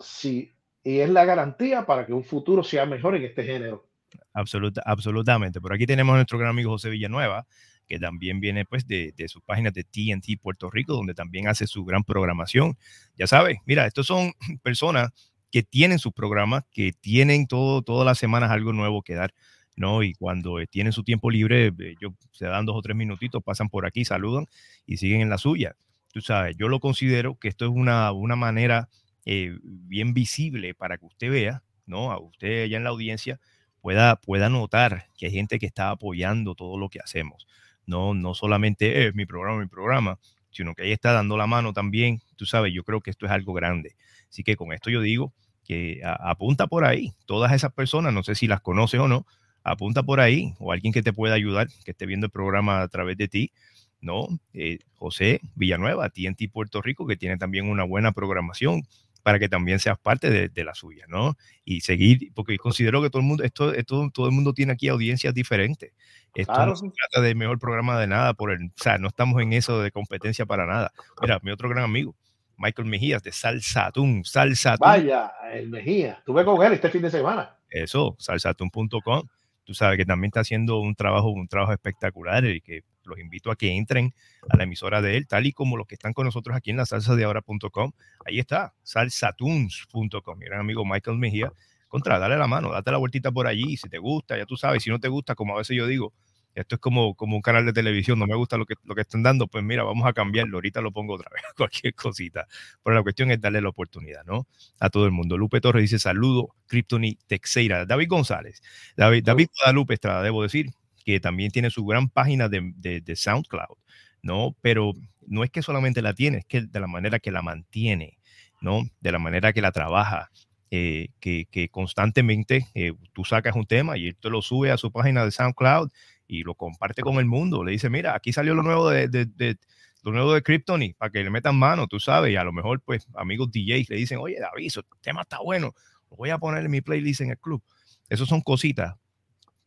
sí, 0.00 0.52
y 0.82 1.00
es 1.00 1.10
la 1.10 1.24
garantía 1.24 1.84
para 1.84 2.06
que 2.06 2.12
un 2.12 2.24
futuro 2.24 2.62
sea 2.62 2.86
mejor 2.86 3.16
en 3.16 3.24
este 3.24 3.44
género. 3.44 3.86
Absoluta, 4.32 4.82
absolutamente. 4.84 5.60
Por 5.60 5.74
aquí 5.74 5.86
tenemos 5.86 6.14
a 6.14 6.16
nuestro 6.16 6.38
gran 6.38 6.50
amigo 6.50 6.70
José 6.70 6.90
Villanueva, 6.90 7.46
que 7.86 7.98
también 7.98 8.40
viene 8.40 8.64
pues 8.64 8.86
de, 8.86 9.12
de 9.16 9.28
su 9.28 9.40
página 9.42 9.70
de 9.70 9.84
TNT 9.84 10.40
Puerto 10.40 10.70
Rico, 10.70 10.94
donde 10.94 11.14
también 11.14 11.48
hace 11.48 11.66
su 11.66 11.84
gran 11.84 12.04
programación. 12.04 12.76
Ya 13.16 13.26
sabes, 13.26 13.58
mira, 13.66 13.86
estos 13.86 14.06
son 14.06 14.32
personas 14.62 15.10
que 15.50 15.62
tienen 15.62 15.98
sus 15.98 16.12
programas, 16.12 16.64
que 16.72 16.92
tienen 16.92 17.46
todo, 17.46 17.82
todas 17.82 18.06
las 18.06 18.18
semanas 18.18 18.50
algo 18.50 18.72
nuevo 18.72 19.02
que 19.02 19.14
dar. 19.14 19.34
¿no? 19.76 20.02
Y 20.02 20.14
cuando 20.14 20.56
tienen 20.68 20.92
su 20.92 21.04
tiempo 21.04 21.30
libre, 21.30 21.72
ellos 21.78 22.12
se 22.32 22.46
dan 22.46 22.66
dos 22.66 22.76
o 22.76 22.82
tres 22.82 22.96
minutitos, 22.96 23.42
pasan 23.42 23.68
por 23.68 23.86
aquí, 23.86 24.04
saludan 24.04 24.46
y 24.86 24.98
siguen 24.98 25.22
en 25.22 25.30
la 25.30 25.38
suya 25.38 25.74
tú 26.12 26.20
sabes, 26.20 26.56
yo 26.56 26.68
lo 26.68 26.80
considero 26.80 27.38
que 27.38 27.48
esto 27.48 27.64
es 27.64 27.70
una, 27.70 28.12
una 28.12 28.36
manera 28.36 28.88
eh, 29.24 29.56
bien 29.62 30.14
visible 30.14 30.74
para 30.74 30.98
que 30.98 31.06
usted 31.06 31.30
vea, 31.30 31.62
¿no? 31.86 32.10
A 32.12 32.18
usted 32.18 32.64
allá 32.64 32.76
en 32.76 32.84
la 32.84 32.90
audiencia 32.90 33.40
pueda, 33.80 34.16
pueda 34.16 34.48
notar 34.48 35.06
que 35.16 35.26
hay 35.26 35.32
gente 35.32 35.58
que 35.58 35.66
está 35.66 35.90
apoyando 35.90 36.54
todo 36.54 36.78
lo 36.78 36.88
que 36.88 37.00
hacemos. 37.00 37.46
No, 37.86 38.14
no 38.14 38.34
solamente 38.34 39.06
es 39.06 39.14
mi 39.14 39.26
programa, 39.26 39.60
mi 39.60 39.66
programa, 39.66 40.18
sino 40.50 40.74
que 40.74 40.82
ahí 40.84 40.92
está 40.92 41.12
dando 41.12 41.36
la 41.36 41.46
mano 41.46 41.72
también. 41.72 42.20
Tú 42.36 42.46
sabes, 42.46 42.72
yo 42.72 42.84
creo 42.84 43.00
que 43.00 43.10
esto 43.10 43.26
es 43.26 43.32
algo 43.32 43.52
grande. 43.52 43.96
Así 44.30 44.42
que 44.42 44.56
con 44.56 44.72
esto 44.72 44.88
yo 44.88 45.00
digo 45.00 45.34
que 45.64 46.00
apunta 46.04 46.66
por 46.66 46.84
ahí. 46.84 47.12
Todas 47.26 47.52
esas 47.52 47.72
personas, 47.72 48.12
no 48.12 48.22
sé 48.22 48.34
si 48.34 48.46
las 48.46 48.60
conoces 48.60 49.00
o 49.00 49.08
no, 49.08 49.26
apunta 49.62 50.02
por 50.02 50.20
ahí 50.20 50.54
o 50.58 50.72
alguien 50.72 50.92
que 50.92 51.02
te 51.02 51.12
pueda 51.12 51.34
ayudar, 51.34 51.68
que 51.84 51.90
esté 51.90 52.06
viendo 52.06 52.26
el 52.26 52.32
programa 52.32 52.80
a 52.80 52.88
través 52.88 53.16
de 53.16 53.28
ti 53.28 53.52
¿no? 54.00 54.28
Eh, 54.52 54.78
José 54.94 55.40
Villanueva, 55.54 56.08
TNT 56.10 56.50
Puerto 56.52 56.82
Rico, 56.82 57.06
que 57.06 57.16
tiene 57.16 57.36
también 57.36 57.68
una 57.68 57.84
buena 57.84 58.12
programación 58.12 58.82
para 59.22 59.38
que 59.38 59.50
también 59.50 59.78
seas 59.80 59.98
parte 59.98 60.48
de, 60.48 60.64
la 60.64 60.74
suya, 60.74 61.04
¿no? 61.06 61.36
Y 61.62 61.82
seguir, 61.82 62.32
porque 62.34 62.56
considero 62.56 63.02
que 63.02 63.10
todo 63.10 63.20
el 63.20 63.28
mundo, 63.28 63.44
esto, 63.44 63.74
esto, 63.74 64.10
todo 64.14 64.26
el 64.26 64.32
mundo 64.32 64.54
tiene 64.54 64.72
aquí 64.72 64.88
audiencias 64.88 65.34
diferentes. 65.34 65.92
Esto 66.34 66.64
no 66.64 66.74
se 66.74 66.86
trata 66.88 67.20
de 67.26 67.34
mejor 67.34 67.58
programa 67.58 68.00
de 68.00 68.06
nada, 68.06 68.32
por 68.32 68.50
el, 68.50 68.68
o 68.68 68.72
sea, 68.76 68.96
no 68.96 69.08
estamos 69.08 69.42
en 69.42 69.52
eso 69.52 69.82
de 69.82 69.90
competencia 69.90 70.46
para 70.46 70.64
nada. 70.64 70.90
Mira, 71.20 71.38
mi 71.42 71.50
otro 71.50 71.68
gran 71.68 71.84
amigo, 71.84 72.16
Michael 72.60 72.88
Mejías 72.88 73.22
de 73.22 73.32
Salsatún, 73.32 74.22
Salsatún. 74.24 74.86
Vaya, 74.86 75.32
el 75.50 75.70
Mejía, 75.70 76.12
estuve 76.18 76.44
con 76.44 76.62
él 76.62 76.74
este 76.74 76.90
fin 76.90 77.00
de 77.00 77.10
semana. 77.10 77.56
Eso, 77.70 78.16
salsatún.com. 78.18 79.22
Tú 79.64 79.74
sabes 79.74 79.96
que 79.96 80.04
también 80.04 80.28
está 80.28 80.40
haciendo 80.40 80.78
un 80.78 80.94
trabajo, 80.94 81.30
un 81.30 81.48
trabajo 81.48 81.72
espectacular 81.72 82.44
y 82.44 82.60
que 82.60 82.82
los 83.04 83.18
invito 83.18 83.50
a 83.50 83.56
que 83.56 83.74
entren 83.74 84.12
a 84.50 84.58
la 84.58 84.64
emisora 84.64 85.00
de 85.00 85.16
él, 85.16 85.26
tal 85.26 85.46
y 85.46 85.52
como 85.52 85.78
los 85.78 85.86
que 85.86 85.94
están 85.94 86.12
con 86.12 86.26
nosotros 86.26 86.54
aquí 86.54 86.70
en 86.70 86.76
la 86.76 86.84
salsa 86.84 87.16
de 87.16 87.24
ahora.com. 87.24 87.92
Ahí 88.26 88.38
está, 88.38 88.74
salsatunes.com. 88.82 90.38
Mi 90.38 90.44
gran 90.44 90.60
amigo 90.60 90.84
Michael 90.84 91.16
Mejía. 91.16 91.52
Contra, 91.88 92.18
dale 92.18 92.36
la 92.36 92.46
mano, 92.46 92.70
date 92.70 92.92
la 92.92 92.98
vueltita 92.98 93.32
por 93.32 93.46
allí. 93.46 93.76
Si 93.76 93.88
te 93.88 93.98
gusta, 93.98 94.36
ya 94.36 94.44
tú 94.44 94.56
sabes. 94.56 94.82
Si 94.82 94.90
no 94.90 95.00
te 95.00 95.08
gusta, 95.08 95.34
como 95.34 95.54
a 95.54 95.58
veces 95.58 95.76
yo 95.76 95.86
digo, 95.86 96.12
esto 96.54 96.74
es 96.76 96.80
como, 96.80 97.14
como 97.14 97.36
un 97.36 97.42
canal 97.42 97.64
de 97.64 97.72
televisión, 97.72 98.18
no 98.18 98.26
me 98.26 98.34
gusta 98.34 98.56
lo 98.56 98.66
que, 98.66 98.74
lo 98.84 98.94
que 98.94 99.02
están 99.02 99.22
dando, 99.22 99.46
pues 99.46 99.62
mira, 99.64 99.84
vamos 99.84 100.06
a 100.06 100.12
cambiarlo, 100.12 100.56
ahorita 100.56 100.80
lo 100.80 100.92
pongo 100.92 101.14
otra 101.14 101.30
vez, 101.32 101.42
cualquier 101.56 101.94
cosita. 101.94 102.46
Pero 102.82 102.96
la 102.96 103.02
cuestión 103.02 103.30
es 103.30 103.40
darle 103.40 103.60
la 103.60 103.68
oportunidad, 103.68 104.24
¿no? 104.24 104.46
A 104.80 104.90
todo 104.90 105.06
el 105.06 105.12
mundo. 105.12 105.38
Lupe 105.38 105.60
Torres 105.60 105.82
dice, 105.82 105.98
saludo, 105.98 106.54
Kryptoni 106.66 107.16
Texeira. 107.26 107.86
David 107.86 108.08
González, 108.08 108.62
David, 108.96 109.24
David 109.24 109.48
Guadalupe 109.56 109.94
Estrada, 109.94 110.22
debo 110.22 110.42
decir, 110.42 110.70
que 111.04 111.20
también 111.20 111.50
tiene 111.50 111.70
su 111.70 111.84
gran 111.84 112.08
página 112.08 112.48
de, 112.48 112.72
de, 112.76 113.16
SoundCloud, 113.16 113.76
¿no? 114.22 114.54
Pero 114.60 114.92
no 115.26 115.44
es 115.44 115.50
que 115.50 115.62
solamente 115.62 116.02
la 116.02 116.14
tiene, 116.14 116.38
es 116.38 116.44
que 116.44 116.62
de 116.62 116.80
la 116.80 116.86
manera 116.86 117.18
que 117.18 117.30
la 117.30 117.42
mantiene, 117.42 118.18
¿no? 118.60 118.82
De 119.00 119.12
la 119.12 119.18
manera 119.18 119.52
que 119.52 119.62
la 119.62 119.72
trabaja, 119.72 120.30
eh, 120.70 121.08
que, 121.20 121.46
que, 121.50 121.68
constantemente 121.68 122.68
eh, 122.74 122.92
tú 123.12 123.24
sacas 123.24 123.56
un 123.56 123.66
tema 123.66 123.96
y 123.96 124.08
él 124.08 124.16
te 124.16 124.30
lo 124.30 124.40
sube 124.40 124.70
a 124.70 124.76
su 124.76 124.92
página 124.92 125.24
de 125.24 125.32
SoundCloud 125.32 125.90
y 126.30 126.44
lo 126.44 126.54
comparte 126.54 127.02
con 127.02 127.16
el 127.16 127.26
mundo. 127.26 127.64
Le 127.64 127.72
dice, 127.72 127.90
mira, 127.90 128.14
aquí 128.14 128.32
salió 128.32 128.54
lo 128.54 128.62
nuevo 128.62 128.88
de, 128.88 129.08
de, 129.08 129.26
de 129.26 129.58
lo 130.02 130.12
nuevo 130.12 130.32
de 130.32 130.42
Kryptoni, 130.42 130.94
para 130.94 131.10
que 131.10 131.24
le 131.24 131.30
metan 131.30 131.58
mano, 131.58 131.88
tú 131.88 131.98
sabes, 131.98 132.32
y 132.32 132.36
a 132.36 132.44
lo 132.44 132.52
mejor, 132.52 132.80
pues, 132.80 133.06
amigos 133.14 133.50
DJs 133.50 133.90
le 133.90 133.96
dicen, 133.96 134.18
oye, 134.18 134.38
David, 134.38 134.70
el 134.76 134.84
tema 135.00 135.22
está 135.22 135.40
bueno, 135.40 135.74
lo 136.08 136.16
voy 136.16 136.30
a 136.30 136.38
poner 136.38 136.64
en 136.64 136.70
mi 136.70 136.80
playlist 136.80 137.22
en 137.22 137.30
el 137.30 137.38
club. 137.38 137.62
Esas 138.08 138.28
son 138.28 138.40
cositas 138.40 138.94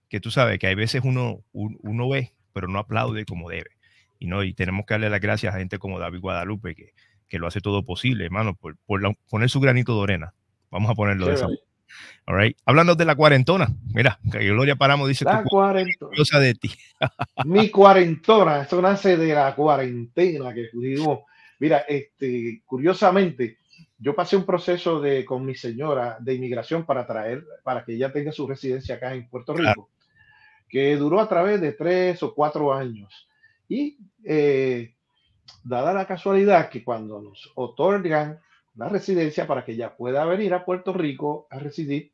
que 0.08 0.22
tú 0.22 0.32
sabes 0.32 0.58
que 0.58 0.68
hay 0.68 0.76
veces 0.76 1.02
uno, 1.04 1.44
uno 1.52 2.10
ve, 2.10 2.34
pero 2.54 2.68
no 2.68 2.80
aplaude 2.80 3.26
como 3.26 3.50
debe. 3.50 3.72
Y, 4.20 4.28
no, 4.28 4.44
y 4.44 4.54
tenemos 4.54 4.86
que 4.86 4.94
darle 4.94 5.10
las 5.10 5.20
gracias 5.20 5.54
a 5.54 5.58
gente 5.58 5.80
como 5.80 6.00
David 6.00 6.22
Guadalupe, 6.22 6.76
que, 6.76 6.94
que 7.28 7.40
lo 7.40 7.48
hace 7.48 7.60
todo 7.60 7.84
posible, 7.84 8.24
hermano, 8.24 8.56
por, 8.56 8.78
por 8.86 9.02
poner 9.30 9.50
su 9.50 9.60
granito 9.60 9.98
de 9.98 10.04
arena. 10.04 10.34
Vamos 10.72 10.90
a 10.90 10.96
ponerlo 10.96 11.28
de 11.28 11.34
esa 11.34 11.48
All 12.26 12.40
right. 12.40 12.58
Hablando 12.66 12.96
de 12.96 13.06
la 13.06 13.16
cuarentona, 13.16 13.68
mira, 13.94 14.20
que 14.32 14.40
Gloria 14.40 14.76
Paramo 14.76 15.08
dice 15.08 15.26
la 15.26 15.44
cuarentona. 15.44 16.40
de 16.40 16.54
ti. 16.56 16.72
Mi 17.46 17.70
cuarentona, 17.70 18.62
eso 18.62 18.82
nace 18.82 19.18
de 19.18 19.34
la 19.34 19.54
cuarentena 19.56 20.54
que 20.54 20.70
digo. 20.74 21.26
Mira, 21.60 21.80
este, 21.88 22.62
curiosamente, 22.66 23.58
yo 23.98 24.16
pasé 24.16 24.36
un 24.36 24.46
proceso 24.46 25.00
de 25.00 25.24
con 25.24 25.46
mi 25.46 25.56
señora 25.56 26.18
de 26.20 26.34
inmigración 26.34 26.86
para 26.86 27.06
traer, 27.06 27.46
para 27.64 27.86
que 27.86 27.94
ella 27.94 28.12
tenga 28.12 28.32
su 28.32 28.48
residencia 28.48 28.96
acá 28.96 29.14
en 29.14 29.30
Puerto 29.30 29.54
Rico 29.54 29.90
que 30.74 30.98
duró 30.98 31.20
a 31.20 31.30
través 31.30 31.62
de 31.62 31.74
tres 31.74 32.24
o 32.24 32.34
cuatro 32.34 32.74
años. 32.74 33.30
Y 33.70 34.00
eh, 34.26 34.96
dada 35.64 35.94
la 35.94 36.08
casualidad 36.08 36.68
que 36.68 36.84
cuando 36.84 37.22
nos 37.22 37.52
otorgan 37.54 38.40
la 38.76 38.90
residencia 38.90 39.48
para 39.48 39.66
que 39.66 39.74
ella 39.74 39.96
pueda 39.96 40.26
venir 40.26 40.54
a 40.54 40.66
Puerto 40.66 40.94
Rico 40.94 41.48
a 41.50 41.60
residir, 41.60 42.12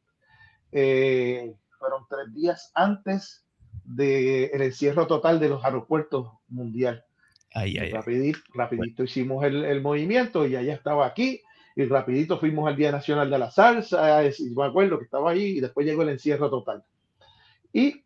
eh, 0.71 1.55
fueron 1.77 2.05
tres 2.09 2.33
días 2.33 2.71
antes 2.75 3.45
del 3.83 4.61
encierro 4.61 5.07
total 5.07 5.39
de 5.39 5.49
los 5.49 5.63
aeropuertos 5.63 6.31
mundial. 6.47 7.05
rapidito, 7.91 8.39
rapidito 8.53 9.03
hicimos 9.03 9.43
el, 9.43 9.65
el, 9.65 9.81
movimiento 9.81 10.45
y 10.45 10.55
ella 10.55 10.73
estaba 10.73 11.07
aquí 11.07 11.41
y 11.75 11.85
rapidito 11.85 12.39
fuimos 12.39 12.67
al 12.67 12.75
Día 12.75 12.91
Nacional 12.91 13.29
de 13.29 13.39
la 13.39 13.51
Salsa, 13.51 14.23
y 14.25 14.49
me 14.53 14.65
acuerdo 14.65 14.97
que 14.97 15.05
estaba 15.05 15.31
ahí 15.31 15.57
y 15.57 15.59
después 15.61 15.85
llegó 15.85 16.01
el 16.01 16.09
encierro 16.09 16.49
total. 16.49 16.83
Y 17.71 18.03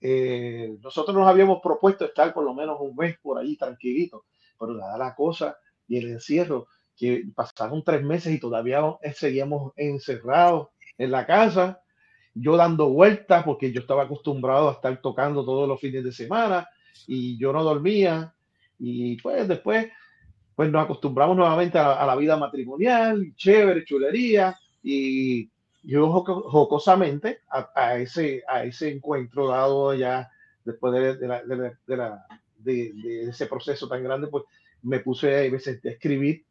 eh, 0.00 0.76
nosotros 0.82 1.14
nos 1.14 1.28
habíamos 1.28 1.60
propuesto 1.62 2.04
estar 2.06 2.32
por 2.32 2.44
lo 2.44 2.54
menos 2.54 2.78
un 2.80 2.96
mes 2.96 3.18
por 3.18 3.38
ahí 3.38 3.56
tranquilito, 3.56 4.24
pero 4.58 4.74
dada 4.74 4.96
la 4.96 5.14
cosa 5.14 5.58
y 5.88 5.98
el 5.98 6.10
encierro, 6.10 6.68
que 6.96 7.24
pasaron 7.34 7.84
tres 7.84 8.02
meses 8.02 8.34
y 8.34 8.40
todavía 8.40 8.82
seguíamos 9.14 9.72
encerrados 9.76 10.68
en 10.98 11.10
la 11.10 11.26
casa, 11.26 11.80
yo 12.34 12.56
dando 12.56 12.88
vueltas 12.90 13.44
porque 13.44 13.72
yo 13.72 13.80
estaba 13.80 14.04
acostumbrado 14.04 14.68
a 14.68 14.72
estar 14.72 15.00
tocando 15.00 15.44
todos 15.44 15.68
los 15.68 15.80
fines 15.80 16.04
de 16.04 16.12
semana 16.12 16.68
y 17.06 17.38
yo 17.38 17.52
no 17.52 17.62
dormía. 17.62 18.34
Y 18.78 19.16
pues 19.20 19.48
después 19.48 19.88
pues 20.56 20.70
nos 20.70 20.84
acostumbramos 20.84 21.36
nuevamente 21.36 21.78
a, 21.78 22.04
la 22.06 22.16
vida 22.16 22.36
matrimonial, 22.38 23.34
chévere, 23.36 23.84
chulería 23.84 24.56
y 24.82 25.50
yo 25.82 26.08
jocosamente 26.10 27.40
a, 27.50 27.98
ese, 27.98 28.42
a 28.48 28.64
ese 28.64 28.90
encuentro 28.90 29.48
dado 29.48 29.94
ya 29.94 30.30
después 30.64 30.94
de, 30.94 31.16
de, 32.58 33.28
ese 33.28 33.46
proceso 33.46 33.86
tan 33.86 34.02
grande, 34.02 34.28
pues 34.28 34.44
me 34.82 35.00
puse 35.00 35.46
a, 35.46 35.50
veces 35.50 35.84
a 35.84 35.88
escribir 35.90 36.45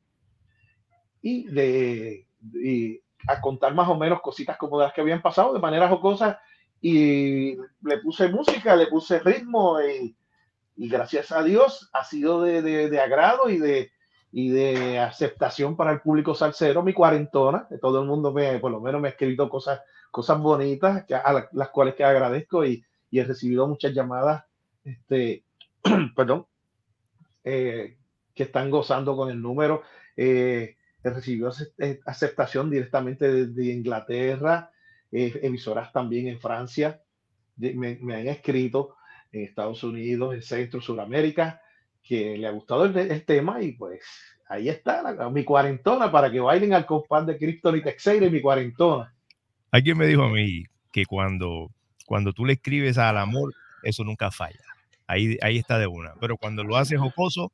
y, 1.26 1.48
de, 1.48 3.02
a 3.28 3.42
contar 3.42 3.74
más 3.74 3.90
o 3.90 3.96
menos 3.98 4.22
cositas 4.22 4.58
como 4.58 4.80
las 4.80 4.94
que 4.94 5.02
habían 5.02 5.24
pasado 5.24 5.54
de 5.54 5.60
manera 5.60 5.90
jocosa 5.90 6.40
y 6.80 7.56
le 7.82 7.98
puse 8.04 8.30
música, 8.30 8.76
le 8.76 8.86
puse 8.86 9.18
ritmo 9.18 9.82
y, 9.82 10.16
y 10.76 10.88
gracias 10.88 11.32
a 11.32 11.42
Dios 11.42 11.90
ha 11.94 12.04
sido 12.04 12.44
de, 12.44 12.62
de, 12.62 13.00
agrado 13.00 13.50
y 13.50 13.58
de, 13.58 13.92
y 14.32 14.50
de 14.50 15.00
aceptación 15.00 15.76
para 15.76 15.94
el 15.94 16.02
público 16.02 16.36
salsero, 16.36 16.84
mi 16.84 16.94
cuarentona, 16.94 17.68
todo 17.82 18.02
el 18.02 18.08
mundo 18.08 18.32
me, 18.32 18.60
por 18.60 18.70
lo 18.70 18.80
menos 18.80 19.02
me 19.02 19.08
ha 19.08 19.12
escrito 19.12 19.50
cosas, 19.50 19.82
cosas 20.12 20.40
bonitas, 20.40 21.06
que, 21.06 21.16
a 21.16 21.48
las 21.54 21.70
cuales 21.70 21.96
que 21.96 22.04
agradezco 22.04 22.64
y, 22.64 22.86
y, 23.10 23.18
he 23.18 23.24
recibido 23.24 23.68
muchas 23.68 23.96
llamadas, 23.96 24.44
este, 24.84 25.44
perdón, 26.16 26.46
eh, 27.44 27.98
que 28.36 28.44
están 28.44 28.70
gozando 28.70 29.16
con 29.18 29.32
el 29.32 29.42
número. 29.42 29.82
Eh, 30.16 30.76
he 31.06 31.12
recibido 31.12 31.52
eh, 31.78 32.00
aceptación 32.06 32.70
directamente 32.70 33.32
desde 33.32 33.74
Inglaterra, 33.74 34.72
emisoras 35.12 35.94
también 35.94 36.28
en 36.28 36.40
Francia, 36.40 37.00
me, 37.58 37.98
han 38.14 38.28
escrito 38.28 38.96
en 39.32 39.44
Estados 39.44 39.84
Unidos, 39.84 40.34
en 40.34 40.42
Centro, 40.42 40.82
Sudamérica, 40.82 41.62
que 42.04 42.38
le 42.38 42.48
ha 42.48 42.52
gustado 42.52 42.86
el, 42.86 43.26
tema 43.26 43.62
y 43.62 43.74
pues 43.74 44.02
ahí 44.50 44.68
está 44.68 45.30
mi 45.30 45.44
cuarentona 45.44 46.12
para 46.12 46.32
que 46.32 46.40
bailen 46.40 46.74
al 46.74 46.86
compás 46.86 47.26
de 47.26 47.38
Krypton 47.38 47.78
y 47.78 47.82
Texeira 47.82 48.26
y 48.26 48.32
mi 48.32 48.42
cuarentona. 48.42 49.14
Alguien 49.72 49.98
me 49.98 50.08
dijo 50.08 50.24
a 50.24 50.30
mí 50.30 50.64
que 50.92 51.06
cuando, 51.06 51.72
cuando 52.06 52.34
tú 52.34 52.46
le 52.46 52.54
escribes 52.54 52.98
al 52.98 53.18
amor, 53.18 53.54
eso 53.84 54.04
nunca 54.04 54.32
falla. 54.32 54.60
Ahí, 55.08 55.38
ahí 55.42 55.58
está 55.58 55.78
de 55.78 55.88
una. 55.88 56.14
Pero 56.20 56.36
cuando 56.38 56.64
lo 56.64 56.78
haces 56.78 57.00
jocoso, 57.00 57.52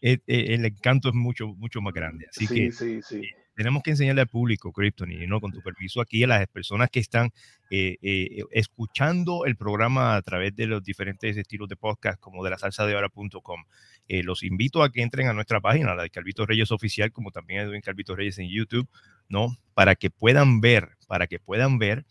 eh, 0.00 0.18
eh, 0.26 0.54
el 0.54 0.64
encanto 0.64 1.08
es 1.08 1.14
mucho, 1.14 1.48
mucho 1.48 1.80
más 1.80 1.92
grande. 1.92 2.26
Así 2.30 2.46
que 2.46 2.72
sí, 2.72 3.00
sí. 3.02 3.16
Eh, 3.16 3.40
tenemos 3.60 3.82
que 3.82 3.90
enseñarle 3.90 4.22
al 4.22 4.26
público, 4.26 4.72
Krypton, 4.72 5.12
y 5.12 5.26
no 5.26 5.38
con 5.38 5.52
tu 5.52 5.60
permiso 5.60 6.00
aquí 6.00 6.24
a 6.24 6.26
las 6.26 6.46
personas 6.46 6.88
que 6.88 6.98
están 6.98 7.30
eh, 7.70 7.98
eh, 8.00 8.42
escuchando 8.52 9.44
el 9.44 9.54
programa 9.54 10.16
a 10.16 10.22
través 10.22 10.56
de 10.56 10.66
los 10.66 10.82
diferentes 10.82 11.36
estilos 11.36 11.68
de 11.68 11.76
podcast 11.76 12.18
como 12.20 12.42
de 12.42 12.48
la 12.48 12.56
salsa 12.56 12.86
de 12.86 12.94
ahora.com. 12.94 13.64
Eh, 14.08 14.22
los 14.22 14.44
invito 14.44 14.82
a 14.82 14.90
que 14.90 15.02
entren 15.02 15.28
a 15.28 15.34
nuestra 15.34 15.60
página, 15.60 15.94
la 15.94 16.04
de 16.04 16.08
Calvito 16.08 16.46
Reyes 16.46 16.72
Oficial, 16.72 17.12
como 17.12 17.32
también 17.32 17.60
Edwin 17.60 17.82
Calvito 17.82 18.16
Reyes 18.16 18.38
en 18.38 18.48
YouTube, 18.48 18.88
¿no? 19.28 19.54
Para 19.74 19.94
que 19.94 20.08
puedan 20.08 20.62
ver, 20.62 20.96
para 21.06 21.26
que 21.26 21.38
puedan 21.38 21.78
ver 21.78 22.06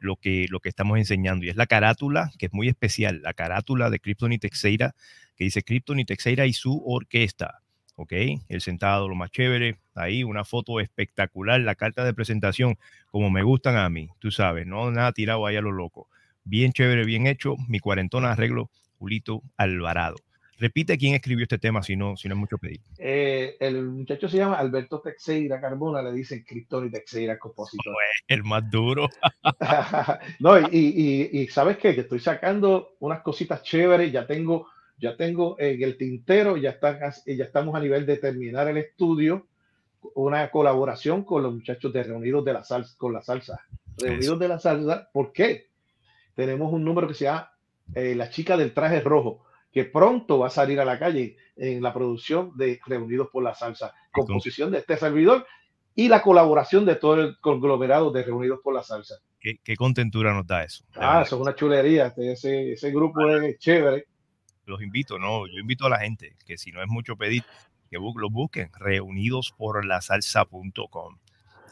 lo, 0.00 0.16
que, 0.16 0.46
lo 0.48 0.60
que 0.60 0.70
estamos 0.70 0.96
enseñando. 0.96 1.44
Y 1.44 1.50
es 1.50 1.56
la 1.56 1.66
carátula, 1.66 2.32
que 2.38 2.46
es 2.46 2.52
muy 2.54 2.68
especial, 2.68 3.20
la 3.22 3.34
carátula 3.34 3.90
de 3.90 4.00
Krypton 4.00 4.32
y 4.32 4.38
Texeira, 4.38 4.94
que 5.40 5.44
dice 5.44 5.62
Krypton 5.62 5.98
y 5.98 6.04
Texeira 6.04 6.44
y 6.44 6.52
su 6.52 6.82
orquesta. 6.84 7.62
¿ok? 7.96 8.12
El 8.50 8.60
sentado, 8.60 9.08
lo 9.08 9.14
más 9.14 9.30
chévere, 9.30 9.78
ahí 9.94 10.22
una 10.22 10.44
foto 10.44 10.80
espectacular, 10.80 11.58
la 11.62 11.76
carta 11.76 12.04
de 12.04 12.12
presentación, 12.12 12.76
como 13.10 13.30
me 13.30 13.42
gustan 13.42 13.78
a 13.78 13.88
mí, 13.88 14.10
tú 14.18 14.30
sabes, 14.30 14.66
no 14.66 14.90
nada 14.90 15.12
tirado 15.12 15.46
ahí 15.46 15.56
a 15.56 15.62
lo 15.62 15.72
loco. 15.72 16.08
Bien 16.44 16.72
chévere, 16.72 17.06
bien 17.06 17.26
hecho, 17.26 17.56
mi 17.68 17.80
cuarentona 17.80 18.32
arreglo, 18.32 18.68
Julito 18.98 19.42
Alvarado. 19.56 20.16
Repite 20.58 20.98
quién 20.98 21.14
escribió 21.14 21.44
este 21.44 21.58
tema, 21.58 21.82
si 21.82 21.96
no, 21.96 22.18
si 22.18 22.28
no 22.28 22.34
es 22.34 22.38
mucho 22.38 22.58
pedir. 22.58 22.82
Eh, 22.98 23.56
el 23.60 23.82
muchacho 23.82 24.28
se 24.28 24.36
llama 24.36 24.58
Alberto 24.58 25.00
Texeira 25.00 25.58
Carbona, 25.58 26.02
le 26.02 26.12
dicen 26.12 26.44
Cristóbal 26.46 26.88
y 26.88 26.90
Texeira 26.90 27.38
compositor. 27.38 27.94
el 28.28 28.44
más 28.44 28.70
duro. 28.70 29.08
no, 30.38 30.60
y, 30.68 30.68
y, 31.32 31.40
y, 31.40 31.48
sabes 31.48 31.78
qué, 31.78 31.94
que 31.94 32.02
estoy 32.02 32.20
sacando 32.20 32.96
unas 33.00 33.22
cositas 33.22 33.62
chéveres, 33.62 34.12
ya 34.12 34.26
tengo 34.26 34.66
ya 35.00 35.16
tengo 35.16 35.56
en 35.58 35.82
el 35.82 35.96
tintero, 35.96 36.56
ya, 36.56 36.70
está, 36.70 36.98
ya 37.26 37.44
estamos 37.44 37.74
a 37.74 37.80
nivel 37.80 38.04
de 38.04 38.18
terminar 38.18 38.68
el 38.68 38.76
estudio, 38.76 39.46
una 40.14 40.50
colaboración 40.50 41.24
con 41.24 41.42
los 41.42 41.54
muchachos 41.54 41.92
de 41.92 42.02
Reunidos 42.02 42.44
de 42.44 42.52
la 42.52 42.64
Salsa, 42.64 42.94
con 42.98 43.12
la 43.12 43.22
salsa. 43.22 43.60
Reunidos 43.98 44.38
de 44.38 44.48
la 44.48 44.58
Salsa, 44.58 45.08
¿por 45.12 45.32
qué? 45.32 45.68
Tenemos 46.34 46.72
un 46.72 46.84
número 46.84 47.08
que 47.08 47.14
se 47.14 47.24
llama 47.24 47.50
eh, 47.94 48.14
La 48.14 48.30
chica 48.30 48.56
del 48.56 48.72
traje 48.72 49.00
rojo, 49.00 49.44
que 49.72 49.84
pronto 49.84 50.38
va 50.38 50.48
a 50.48 50.50
salir 50.50 50.80
a 50.80 50.84
la 50.84 50.98
calle 50.98 51.36
en 51.56 51.82
la 51.82 51.92
producción 51.92 52.56
de 52.56 52.78
Reunidos 52.86 53.28
por 53.32 53.42
la 53.42 53.54
Salsa, 53.54 53.94
composición 54.10 54.70
de 54.70 54.78
este 54.78 54.96
servidor 54.96 55.46
y 55.94 56.08
la 56.08 56.22
colaboración 56.22 56.84
de 56.84 56.96
todo 56.96 57.20
el 57.20 57.38
conglomerado 57.40 58.10
de 58.10 58.22
Reunidos 58.22 58.60
por 58.62 58.74
la 58.74 58.82
Salsa. 58.82 59.16
Qué, 59.40 59.76
contentura 59.76 60.34
nos 60.34 60.46
da 60.46 60.64
eso. 60.64 60.84
Ah, 60.94 61.22
eso 61.24 61.36
es 61.36 61.42
una 61.42 61.54
chulería. 61.54 62.12
Ese, 62.14 62.72
ese 62.72 62.90
grupo 62.90 63.26
es 63.30 63.58
chévere 63.58 64.09
los 64.70 64.82
invito, 64.82 65.18
no, 65.18 65.46
yo 65.46 65.58
invito 65.58 65.86
a 65.86 65.90
la 65.90 65.98
gente 65.98 66.34
que 66.46 66.56
si 66.56 66.72
no 66.72 66.82
es 66.82 66.88
mucho 66.88 67.16
pedir, 67.16 67.44
que 67.90 67.98
lo 67.98 68.30
busquen, 68.30 68.70
reunidos 68.78 69.52
por 69.56 69.84
la 69.84 70.00
salsa.com. 70.00 71.18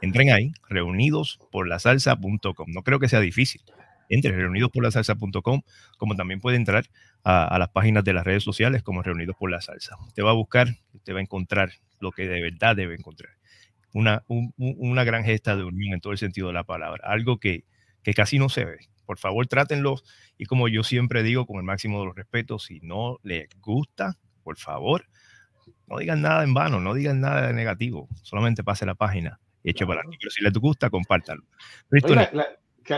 Entren 0.00 0.30
ahí, 0.30 0.52
reunidos 0.68 1.40
por 1.50 1.68
la 1.68 1.78
salsa.com. 1.78 2.66
No 2.68 2.82
creo 2.82 2.98
que 2.98 3.08
sea 3.08 3.20
difícil. 3.20 3.62
Entre 4.10 4.32
reunidos 4.32 4.70
por 4.70 4.82
la 4.82 4.90
salsa.com, 4.90 5.62
como 5.96 6.16
también 6.16 6.40
puede 6.40 6.56
entrar 6.56 6.86
a, 7.24 7.58
las 7.58 7.68
páginas 7.68 8.04
de 8.04 8.12
las 8.12 8.24
redes 8.24 8.42
sociales 8.42 8.82
como 8.82 9.02
Reunidos 9.02 9.36
por 9.36 9.50
la 9.50 9.60
Salsa. 9.60 9.96
Usted 10.06 10.22
va 10.22 10.30
a 10.30 10.34
buscar, 10.34 10.68
usted 10.94 11.12
va 11.12 11.18
a 11.18 11.22
encontrar 11.22 11.72
lo 12.00 12.10
que 12.10 12.26
de 12.26 12.40
verdad 12.40 12.74
debe 12.74 12.94
encontrar. 12.94 13.32
Una, 13.92 14.22
una 14.56 15.04
gran 15.04 15.24
gesta 15.24 15.56
de 15.56 15.64
unión 15.64 15.94
en 15.94 16.00
todo 16.00 16.12
el 16.12 16.18
sentido 16.18 16.46
de 16.46 16.54
la 16.54 16.64
palabra. 16.64 17.02
Algo 17.06 17.38
que, 17.38 17.64
que 18.02 18.14
casi 18.14 18.38
no 18.38 18.48
se 18.48 18.64
ve 18.64 18.78
por 19.08 19.16
favor, 19.16 19.46
trátenlos. 19.46 20.04
Y 20.36 20.44
como 20.44 20.68
yo 20.68 20.82
siempre 20.82 21.22
digo, 21.22 21.46
con 21.46 21.56
el 21.56 21.62
máximo 21.62 22.00
de 22.00 22.06
los 22.06 22.14
respetos, 22.14 22.64
si 22.64 22.78
no 22.80 23.16
les 23.22 23.48
gusta, 23.58 24.18
por 24.44 24.58
favor, 24.58 25.06
no 25.86 25.96
digan 25.96 26.20
nada 26.20 26.44
en 26.44 26.52
vano, 26.52 26.78
no 26.78 26.92
digan 26.92 27.22
nada 27.22 27.46
de 27.46 27.54
negativo. 27.54 28.06
Solamente 28.22 28.62
pase 28.62 28.84
la 28.84 28.94
página 28.94 29.40
y 29.64 29.70
eche 29.70 29.86
para 29.86 30.00
adelante. 30.00 30.18
Pero 30.20 30.30
si 30.30 30.44
les 30.44 30.52
gusta, 30.52 30.90
compártanlo. 30.90 31.42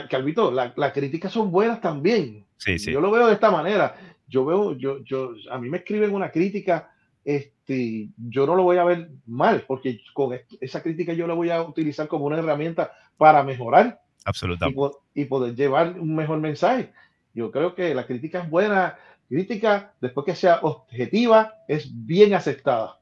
Calvito, 0.09 0.51
las 0.51 0.93
críticas 0.93 1.33
son 1.33 1.53
buenas 1.53 1.81
también. 1.81 2.45
Sí, 2.57 2.81
sí. 2.81 2.91
Yo 2.91 3.01
lo 3.01 3.13
veo 3.13 3.29
de 3.29 3.35
esta 3.35 3.53
manera. 3.53 3.95
Yo 4.27 4.45
veo, 4.45 4.77
yo, 4.77 5.05
yo, 5.05 5.35
a 5.49 5.61
mí 5.61 5.71
me 5.71 5.79
escriben 5.79 6.13
una 6.13 6.33
crítica, 6.33 6.91
este, 7.25 8.09
yo 8.17 8.47
no 8.47 8.57
lo 8.57 8.65
voy 8.65 8.79
a 8.79 8.85
ver 8.85 9.11
mal, 9.27 9.63
porque 9.65 10.01
con 10.13 10.37
esa 10.61 10.83
crítica 10.83 11.13
yo 11.13 11.29
la 11.29 11.35
voy 11.35 11.51
a 11.51 11.63
utilizar 11.63 12.09
como 12.09 12.25
una 12.25 12.39
herramienta 12.39 12.91
para 13.17 13.45
mejorar 13.45 14.01
Absolutamente. 14.25 14.81
Y, 15.10 15.10
poder 15.29 15.55
llevar 15.55 15.99
un 15.99 16.15
mejor 16.15 16.41
mensaje. 16.41 16.93
Yo 17.35 17.51
creo 17.51 17.75
que 17.75 17.95
la 17.95 18.07
crítica 18.07 18.43
es 18.43 18.51
buena. 18.51 18.97
Crítica, 19.29 19.93
después 20.01 20.27
que 20.27 20.35
sea 20.35 20.59
objetiva, 20.63 21.55
es 21.69 21.89
bien 22.07 22.35
aceptada. 22.35 22.99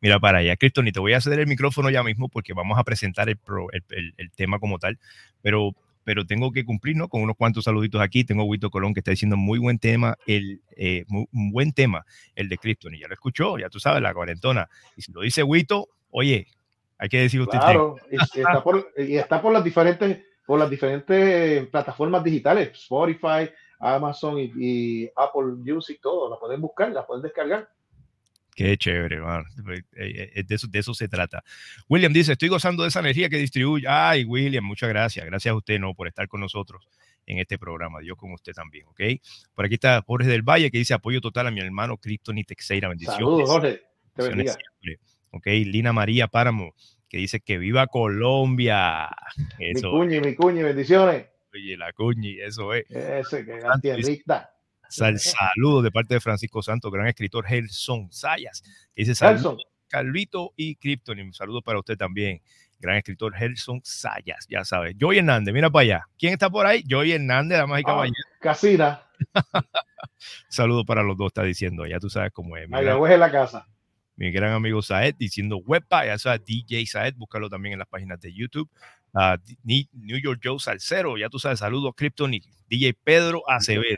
Mira 0.00 0.18
para 0.18 0.38
allá, 0.38 0.56
Cristo, 0.56 0.82
ni 0.82 0.92
te 0.92 1.00
voy 1.00 1.12
a 1.12 1.20
ceder 1.20 1.40
el 1.40 1.46
micrófono 1.46 1.90
ya 1.90 2.02
mismo 2.02 2.28
porque 2.28 2.54
vamos 2.54 2.78
a 2.78 2.84
presentar 2.84 3.28
el, 3.28 3.38
el, 4.16 4.30
tema 4.30 4.58
como 4.58 4.78
tal, 4.78 4.98
pero, 5.42 5.74
pero 6.04 6.24
tengo 6.24 6.52
que 6.52 6.64
cumplir 6.64 6.96
¿no? 6.96 7.08
con 7.08 7.20
unos 7.20 7.36
cuantos 7.36 7.64
saluditos 7.64 8.00
aquí. 8.00 8.24
Tengo 8.24 8.42
a 8.42 8.46
Huito 8.46 8.70
Colón 8.70 8.94
que 8.94 9.00
está 9.00 9.10
diciendo 9.10 9.36
muy 9.36 9.58
buen 9.58 9.78
tema, 9.78 10.16
el, 10.26 10.62
eh, 10.76 11.04
un 11.08 11.52
buen 11.52 11.72
tema, 11.72 12.06
el 12.34 12.48
de 12.48 12.56
Cristo, 12.56 12.88
y 12.90 13.00
ya 13.00 13.08
lo 13.08 13.14
escuchó, 13.14 13.58
ya 13.58 13.68
tú 13.68 13.78
sabes, 13.78 14.00
la 14.00 14.14
cuarentona. 14.14 14.70
Y 14.96 15.02
si 15.02 15.12
lo 15.12 15.20
dice 15.20 15.42
Huito, 15.42 15.88
oye, 16.10 16.46
hay 16.96 17.08
que 17.08 17.20
decir 17.20 17.40
usted. 17.40 17.58
Claro, 17.58 17.96
y 18.10 18.40
está, 18.40 18.62
por, 18.62 18.92
y 18.96 19.16
está 19.16 19.42
por 19.42 19.52
las 19.52 19.64
diferentes 19.64 20.20
por 20.50 20.58
las 20.58 20.68
diferentes 20.68 21.68
plataformas 21.68 22.24
digitales, 22.24 22.72
Spotify, 22.72 23.48
Amazon 23.78 24.34
y, 24.36 25.08
Apple 25.14 25.54
Music, 25.58 26.00
todo, 26.02 26.28
la 26.28 26.40
pueden 26.40 26.60
buscar, 26.60 26.90
la 26.90 27.06
pueden 27.06 27.22
descargar. 27.22 27.68
Qué 28.56 28.76
chévere, 28.76 29.20
man. 29.20 29.44
Eh, 29.68 29.82
eh, 29.94 30.32
eh, 30.34 30.42
de, 30.42 30.54
eso, 30.56 30.66
de 30.66 30.80
eso 30.80 30.92
se 30.92 31.06
trata. 31.06 31.44
William 31.88 32.12
dice, 32.12 32.32
estoy 32.32 32.48
gozando 32.48 32.82
de 32.82 32.88
esa 32.88 32.98
energía 32.98 33.28
que 33.28 33.36
distribuye. 33.36 33.86
Ay, 33.86 34.24
William, 34.24 34.64
muchas 34.64 34.88
gracias. 34.88 35.24
Gracias 35.24 35.52
a 35.52 35.56
usted, 35.56 35.78
¿no? 35.78 35.94
Por 35.94 36.08
estar 36.08 36.26
con 36.26 36.40
nosotros 36.40 36.88
en 37.26 37.38
este 37.38 37.56
programa. 37.56 38.00
Dios 38.00 38.18
con 38.18 38.32
usted 38.32 38.52
también, 38.52 38.86
¿ok? 38.88 39.02
Por 39.54 39.66
aquí 39.66 39.74
está 39.74 40.02
Jorge 40.04 40.26
del 40.26 40.42
Valle 40.42 40.72
que 40.72 40.78
dice 40.78 40.94
apoyo 40.94 41.20
total 41.20 41.46
a 41.46 41.52
mi 41.52 41.60
hermano 41.60 41.96
Krypton 41.96 42.38
y 42.38 42.42
Texeira. 42.42 42.88
Bendiciones. 42.88 43.24
Saludos, 43.24 43.48
Jorge. 43.48 43.82
Te 44.16 44.28
bendiga. 44.28 44.56
Ok, 45.30 45.46
Lina 45.46 45.92
María 45.92 46.26
Páramo 46.26 46.74
que 47.10 47.18
dice 47.18 47.40
que 47.40 47.58
viva 47.58 47.88
Colombia. 47.88 49.08
mi 49.58 49.74
cuñi, 49.82 50.20
mi 50.20 50.34
cuñi, 50.36 50.62
bendiciones. 50.62 51.26
Oye, 51.52 51.76
la 51.76 51.92
cuñi, 51.92 52.40
eso 52.40 52.72
es. 52.72 52.88
Ese 52.88 53.44
que 53.44 53.60
tierrita. 53.82 54.54
Sal, 54.88 55.18
saludos 55.18 55.82
de 55.82 55.90
parte 55.90 56.14
de 56.14 56.20
Francisco 56.20 56.62
Santos, 56.62 56.90
gran 56.92 57.08
escritor 57.08 57.44
Gelson 57.46 58.10
Sayas. 58.12 58.62
dice 58.94 59.14
saludos. 59.14 59.62
Calvito 59.88 60.52
y 60.56 60.76
Krypton. 60.76 61.32
Saludos 61.32 61.62
para 61.64 61.80
usted 61.80 61.96
también. 61.96 62.40
Gran 62.78 62.96
escritor 62.96 63.34
Gerson 63.34 63.80
Sayas, 63.82 64.46
ya 64.48 64.64
sabes. 64.64 64.94
Joey 64.98 65.18
Hernández, 65.18 65.52
mira 65.52 65.68
para 65.68 65.82
allá. 65.82 66.04
¿Quién 66.16 66.32
está 66.32 66.48
por 66.48 66.64
ahí? 66.64 66.84
Joey 66.88 67.10
Hernández, 67.12 67.58
damas 67.58 67.80
y 67.80 67.82
Ah, 67.84 67.86
caballeros. 67.86 68.24
Casina. 68.40 69.02
Saludos 70.48 70.84
para 70.86 71.02
los 71.02 71.16
dos, 71.16 71.26
está 71.26 71.42
diciendo. 71.42 71.86
Ya 71.86 71.98
tú 71.98 72.08
sabes 72.08 72.30
cómo 72.32 72.56
es. 72.56 72.68
Gran, 72.68 72.84
la 72.84 73.16
la 73.16 73.30
casa. 73.32 73.66
Mi 74.20 74.30
gran 74.30 74.52
amigo 74.52 74.82
Saed 74.82 75.14
diciendo 75.18 75.56
Webpa, 75.58 76.04
ya 76.04 76.18
sabes, 76.18 76.44
DJ 76.44 76.86
Saed, 76.86 77.14
búscalo 77.16 77.48
también 77.48 77.72
en 77.72 77.78
las 77.80 77.88
páginas 77.88 78.20
de 78.20 78.32
YouTube. 78.32 78.68
Ni- 79.64 79.88
New 79.92 80.18
York 80.20 80.40
Joe 80.44 80.58
Salcero, 80.60 81.16
ya 81.18 81.28
tú 81.28 81.38
sabes, 81.38 81.58
saludos 81.58 81.94
Krypton 81.96 82.34
y 82.34 82.42
DJ 82.68 82.94
Pedro 83.02 83.42
Acevedo. 83.48 83.96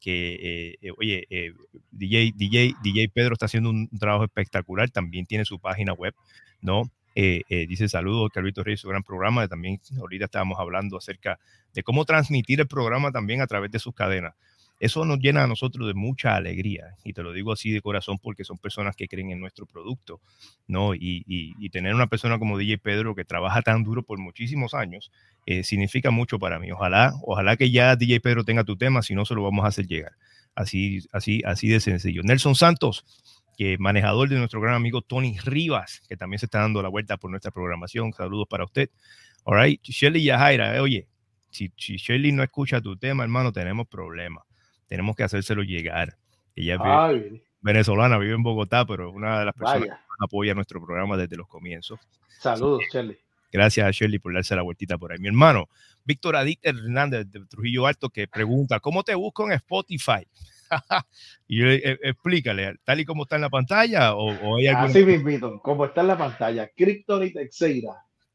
Que, 0.00 0.34
eh, 0.34 0.78
eh, 0.82 0.90
oye, 0.98 1.26
eh, 1.30 1.52
DJ, 1.90 2.32
DJ, 2.36 2.74
DJ 2.82 3.08
Pedro 3.08 3.32
está 3.34 3.46
haciendo 3.46 3.70
un, 3.70 3.88
un 3.90 3.98
trabajo 3.98 4.24
espectacular, 4.24 4.90
también 4.90 5.24
tiene 5.24 5.46
su 5.46 5.58
página 5.58 5.94
web, 5.94 6.14
¿no? 6.60 6.90
Eh, 7.14 7.42
eh, 7.48 7.66
dice 7.68 7.88
saludos, 7.88 8.30
Carlito 8.34 8.62
Reyes, 8.64 8.80
su 8.80 8.88
gran 8.88 9.02
programa. 9.04 9.46
También 9.48 9.80
ahorita 9.98 10.24
estábamos 10.26 10.58
hablando 10.58 10.98
acerca 10.98 11.38
de 11.72 11.82
cómo 11.84 12.04
transmitir 12.04 12.60
el 12.60 12.66
programa 12.66 13.12
también 13.12 13.40
a 13.40 13.46
través 13.46 13.70
de 13.70 13.78
sus 13.78 13.94
cadenas. 13.94 14.34
Eso 14.80 15.04
nos 15.04 15.18
llena 15.18 15.44
a 15.44 15.46
nosotros 15.46 15.86
de 15.86 15.94
mucha 15.94 16.34
alegría 16.36 16.96
y 17.04 17.12
te 17.12 17.22
lo 17.22 17.32
digo 17.32 17.52
así 17.52 17.70
de 17.70 17.80
corazón 17.80 18.18
porque 18.18 18.44
son 18.44 18.58
personas 18.58 18.96
que 18.96 19.08
creen 19.08 19.30
en 19.30 19.40
nuestro 19.40 19.66
producto, 19.66 20.20
¿no? 20.66 20.94
Y, 20.94 21.24
y- 21.26 21.54
tener 21.70 21.94
una 21.94 22.06
persona 22.08 22.38
como 22.38 22.58
DJ 22.58 22.78
Pedro 22.78 23.14
que 23.14 23.24
trabaja 23.24 23.62
tan 23.62 23.82
duro 23.84 24.02
por 24.02 24.18
muchísimos 24.18 24.74
años 24.74 25.10
eh, 25.46 25.64
significa 25.64 26.10
mucho 26.10 26.38
para 26.38 26.58
mí. 26.58 26.70
Ojalá, 26.72 27.12
ojalá 27.22 27.56
que 27.56 27.70
ya 27.70 27.96
DJ 27.96 28.20
Pedro 28.20 28.44
tenga 28.44 28.64
tu 28.64 28.76
tema, 28.76 29.02
si 29.02 29.14
no 29.14 29.24
se 29.24 29.34
lo 29.34 29.42
vamos 29.42 29.64
a 29.64 29.68
hacer 29.68 29.86
llegar. 29.86 30.12
Así, 30.54 31.00
así, 31.12 31.42
así 31.44 31.68
de 31.68 31.80
sencillo. 31.80 32.22
Nelson 32.22 32.54
Santos, 32.54 33.04
que 33.56 33.76
manejador 33.78 34.28
de 34.28 34.36
nuestro 34.38 34.60
gran 34.60 34.74
amigo 34.74 35.02
Tony 35.02 35.36
Rivas, 35.44 36.02
que 36.08 36.16
también 36.16 36.38
se 36.38 36.46
está 36.46 36.60
dando 36.60 36.82
la 36.82 36.88
vuelta 36.88 37.16
por 37.16 37.30
nuestra 37.30 37.50
programación. 37.50 38.12
Saludos 38.12 38.46
para 38.48 38.64
usted. 38.64 38.90
All 39.44 39.60
right, 39.60 39.80
Shelly 39.82 40.22
Yajaira, 40.24 40.76
eh, 40.76 40.80
oye, 40.80 41.06
si, 41.50 41.72
si 41.76 41.96
no 42.32 42.42
escucha 42.42 42.80
tu 42.80 42.96
tema, 42.96 43.22
hermano, 43.24 43.52
tenemos 43.52 43.86
problemas. 43.88 44.44
Tenemos 44.94 45.16
que 45.16 45.24
hacérselo 45.24 45.64
llegar. 45.64 46.16
Ella 46.54 46.78
Ay, 46.80 47.42
venezolana, 47.60 48.16
vive 48.16 48.36
en 48.36 48.44
Bogotá, 48.44 48.86
pero 48.86 49.08
es 49.08 49.14
una 49.16 49.40
de 49.40 49.46
las 49.46 49.54
personas 49.56 49.88
vaya. 49.88 49.96
que 49.96 50.24
apoya 50.24 50.54
nuestro 50.54 50.80
programa 50.80 51.16
desde 51.16 51.36
los 51.36 51.48
comienzos. 51.48 51.98
Saludos, 52.38 52.84
Shirley. 52.92 53.18
Gracias 53.52 53.88
a 53.88 53.90
Shirley 53.90 54.20
por 54.20 54.32
darse 54.32 54.54
la 54.54 54.62
vueltita 54.62 54.96
por 54.96 55.10
ahí. 55.10 55.18
Mi 55.18 55.26
hermano, 55.26 55.68
Víctor 56.04 56.36
Adit 56.36 56.60
Hernández 56.62 57.26
de 57.28 57.44
Trujillo 57.44 57.88
Alto, 57.88 58.08
que 58.08 58.28
pregunta, 58.28 58.78
¿cómo 58.78 59.02
te 59.02 59.16
busco 59.16 59.46
en 59.46 59.54
Spotify? 59.54 60.28
y 61.48 61.58
yo, 61.58 61.66
eh, 61.66 61.98
explícale, 62.00 62.76
tal 62.84 63.00
y 63.00 63.04
como 63.04 63.24
está 63.24 63.34
en 63.34 63.42
la 63.42 63.50
pantalla 63.50 64.14
o, 64.14 64.28
o 64.28 64.58
hay 64.58 64.68
alguna... 64.68 64.90
Así 64.90 65.04
mismito, 65.04 65.58
como 65.58 65.86
está 65.86 66.02
en 66.02 66.06
la 66.06 66.18
pantalla, 66.18 66.68
Krypton 66.68 67.24
y. 67.24 67.32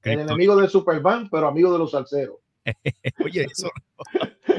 El 0.04 0.20
enemigo 0.20 0.58
de 0.58 0.68
Superman, 0.68 1.30
pero 1.32 1.48
amigo 1.48 1.72
de 1.72 1.80
los 1.80 1.92
salseros. 1.92 2.36
Oye, 3.24 3.48
eso, 3.50 3.72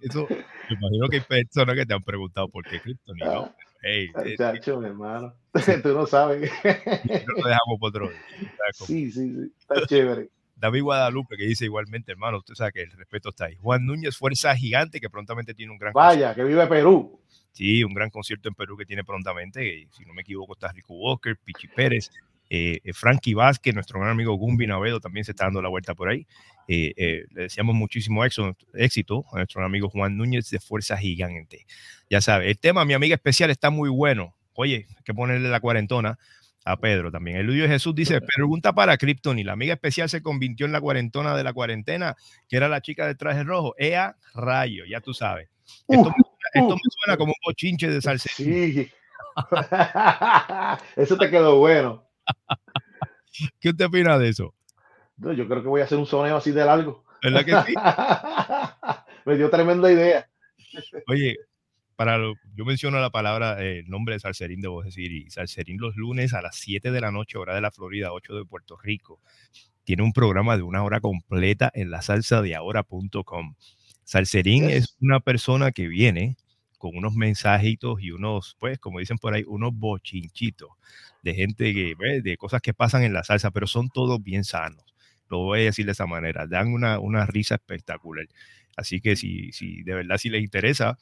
eso, 0.00 0.26
me 0.28 0.76
imagino 0.76 1.08
que 1.08 1.16
hay 1.16 1.22
personas 1.22 1.76
que 1.76 1.86
te 1.86 1.94
han 1.94 2.02
preguntado 2.02 2.48
por 2.48 2.64
qué 2.64 2.80
Krypton 2.80 3.16
y 3.18 3.24
no. 3.24 3.54
Hey, 3.82 4.10
eh, 4.24 4.34
Chacho, 4.38 4.80
mi 4.80 4.86
hermano. 4.86 5.34
Tú 5.82 5.88
no 5.90 6.06
sabes. 6.06 6.50
no 6.64 7.42
lo 7.42 7.48
dejamos 7.48 7.78
por 7.78 7.88
otro. 7.88 8.10
Sí, 8.72 9.10
sí, 9.10 9.30
sí. 9.30 9.52
Está 9.60 9.86
chévere. 9.86 10.30
David 10.56 10.82
Guadalupe 10.82 11.36
que 11.36 11.44
dice 11.44 11.66
igualmente, 11.66 12.12
hermano, 12.12 12.38
usted 12.38 12.54
sabe 12.54 12.72
que 12.72 12.82
el 12.82 12.90
respeto 12.92 13.28
está 13.28 13.46
ahí. 13.46 13.56
Juan 13.56 13.84
Núñez, 13.84 14.16
Fuerza 14.16 14.56
Gigante, 14.56 15.00
que 15.00 15.10
prontamente 15.10 15.52
tiene 15.52 15.72
un 15.72 15.78
gran 15.78 15.92
Vaya, 15.92 16.34
que 16.34 16.44
vive 16.44 16.66
Perú. 16.66 17.20
Sí, 17.52 17.84
un 17.84 17.92
gran 17.92 18.08
concierto 18.08 18.48
en 18.48 18.54
Perú 18.54 18.76
que 18.76 18.86
tiene 18.86 19.04
prontamente. 19.04 19.86
si 19.90 20.04
no 20.06 20.14
me 20.14 20.22
equivoco, 20.22 20.54
está 20.54 20.72
Rico 20.72 20.94
Walker, 20.94 21.36
Pichi 21.44 21.68
Pérez, 21.68 22.10
eh, 22.56 22.80
eh, 22.84 22.92
Frankie 22.92 23.34
Vázquez, 23.34 23.74
nuestro 23.74 23.98
gran 23.98 24.12
amigo 24.12 24.34
Gumbi 24.34 24.66
Navedo 24.66 25.00
también 25.00 25.24
se 25.24 25.32
está 25.32 25.44
dando 25.46 25.60
la 25.60 25.68
vuelta 25.68 25.94
por 25.94 26.08
ahí. 26.08 26.26
Eh, 26.68 26.92
eh, 26.96 27.24
le 27.30 27.42
deseamos 27.42 27.74
muchísimo 27.74 28.24
éxito, 28.24 28.56
éxito 28.74 29.24
a 29.32 29.38
nuestro 29.38 29.64
amigo 29.64 29.88
Juan 29.90 30.16
Núñez 30.16 30.48
de 30.50 30.60
Fuerza 30.60 30.96
Gigante. 30.96 31.66
Ya 32.08 32.20
sabe, 32.20 32.48
el 32.50 32.58
tema, 32.58 32.84
mi 32.84 32.94
amiga 32.94 33.14
especial, 33.16 33.50
está 33.50 33.70
muy 33.70 33.88
bueno. 33.90 34.34
Oye, 34.54 34.86
hay 34.88 35.02
que 35.04 35.12
ponerle 35.12 35.48
la 35.48 35.58
cuarentona 35.58 36.16
a 36.64 36.76
Pedro 36.78 37.10
también. 37.10 37.38
El 37.38 37.46
de 37.58 37.68
Jesús 37.68 37.94
dice, 37.94 38.20
pregunta 38.20 38.72
para 38.72 38.96
Krypton 38.96 39.38
y 39.38 39.44
la 39.44 39.52
amiga 39.52 39.74
especial 39.74 40.08
se 40.08 40.22
convirtió 40.22 40.64
en 40.64 40.72
la 40.72 40.80
cuarentona 40.80 41.36
de 41.36 41.42
la 41.44 41.52
cuarentena, 41.52 42.14
que 42.48 42.56
era 42.56 42.68
la 42.68 42.80
chica 42.80 43.06
del 43.06 43.16
traje 43.16 43.42
rojo. 43.42 43.74
Ea, 43.76 44.16
rayo, 44.34 44.84
ya 44.88 45.00
tú 45.00 45.12
sabes. 45.12 45.48
Esto, 45.88 46.02
Uh, 46.02 46.04
me- 46.04 46.14
esto 46.54 46.68
uh. 46.74 46.76
me 46.76 46.82
suena 47.02 47.16
como 47.18 47.32
un 47.32 47.40
bochinche 47.44 47.90
de 47.90 48.00
salsa. 48.00 48.30
Sí. 48.34 48.88
Eso 50.96 51.16
te 51.18 51.30
quedó 51.30 51.58
bueno. 51.58 52.04
¿Qué 53.60 53.70
usted 53.70 53.86
opina 53.86 54.18
de 54.18 54.28
eso? 54.28 54.54
No, 55.16 55.32
yo 55.32 55.46
creo 55.48 55.62
que 55.62 55.68
voy 55.68 55.80
a 55.80 55.84
hacer 55.84 55.98
un 55.98 56.06
soneo 56.06 56.36
así 56.36 56.50
de 56.50 56.64
largo. 56.64 57.04
¿Verdad 57.22 57.44
que 57.64 57.72
sí? 57.72 57.74
Me 59.24 59.36
dio 59.36 59.48
tremenda 59.50 59.90
idea. 59.90 60.28
Oye, 61.08 61.36
para 61.96 62.18
lo- 62.18 62.34
yo 62.54 62.64
menciono 62.64 62.98
la 63.00 63.10
palabra, 63.10 63.62
eh, 63.62 63.78
el 63.80 63.88
nombre 63.88 64.14
de 64.14 64.20
Salserín, 64.20 64.60
debo 64.60 64.82
decir, 64.82 65.10
y 65.12 65.30
Salserín 65.30 65.78
los 65.80 65.96
lunes 65.96 66.34
a 66.34 66.42
las 66.42 66.56
7 66.56 66.90
de 66.90 67.00
la 67.00 67.10
noche, 67.10 67.38
hora 67.38 67.54
de 67.54 67.60
la 67.60 67.70
Florida, 67.70 68.12
8 68.12 68.34
de 68.36 68.44
Puerto 68.44 68.76
Rico. 68.76 69.20
Tiene 69.84 70.02
un 70.02 70.12
programa 70.12 70.56
de 70.56 70.62
una 70.62 70.82
hora 70.82 71.00
completa 71.00 71.70
en 71.74 71.90
la 71.90 72.02
salsa 72.02 72.42
de 72.42 72.54
ahora.com. 72.54 73.54
Salserín 74.02 74.68
Yes. 74.68 74.76
es 74.76 74.96
una 75.00 75.20
persona 75.20 75.72
que 75.72 75.86
viene 75.88 76.36
con 76.84 76.98
unos 76.98 77.14
mensajitos 77.14 78.02
y 78.02 78.10
unos, 78.10 78.58
pues, 78.60 78.78
como 78.78 78.98
dicen 78.98 79.16
por 79.16 79.32
ahí, 79.32 79.42
unos 79.46 79.72
bochinchitos 79.72 80.68
de 81.22 81.34
gente 81.34 81.72
que, 81.72 81.94
ve, 81.98 82.20
de 82.20 82.36
cosas 82.36 82.60
que 82.60 82.74
pasan 82.74 83.04
en 83.04 83.14
la 83.14 83.24
salsa, 83.24 83.50
pero 83.50 83.66
son 83.66 83.88
todos 83.88 84.22
bien 84.22 84.44
sanos. 84.44 84.84
Lo 85.30 85.38
voy 85.38 85.60
a 85.60 85.64
decir 85.64 85.86
de 85.86 85.92
esa 85.92 86.04
manera. 86.04 86.46
Dan 86.46 86.74
una, 86.74 86.98
una 86.98 87.24
risa 87.24 87.54
espectacular. 87.54 88.26
Así 88.76 89.00
que 89.00 89.16
si, 89.16 89.50
si 89.52 89.82
de 89.82 89.94
verdad 89.94 90.18
si 90.18 90.28
les 90.28 90.42
interesa, 90.42 90.98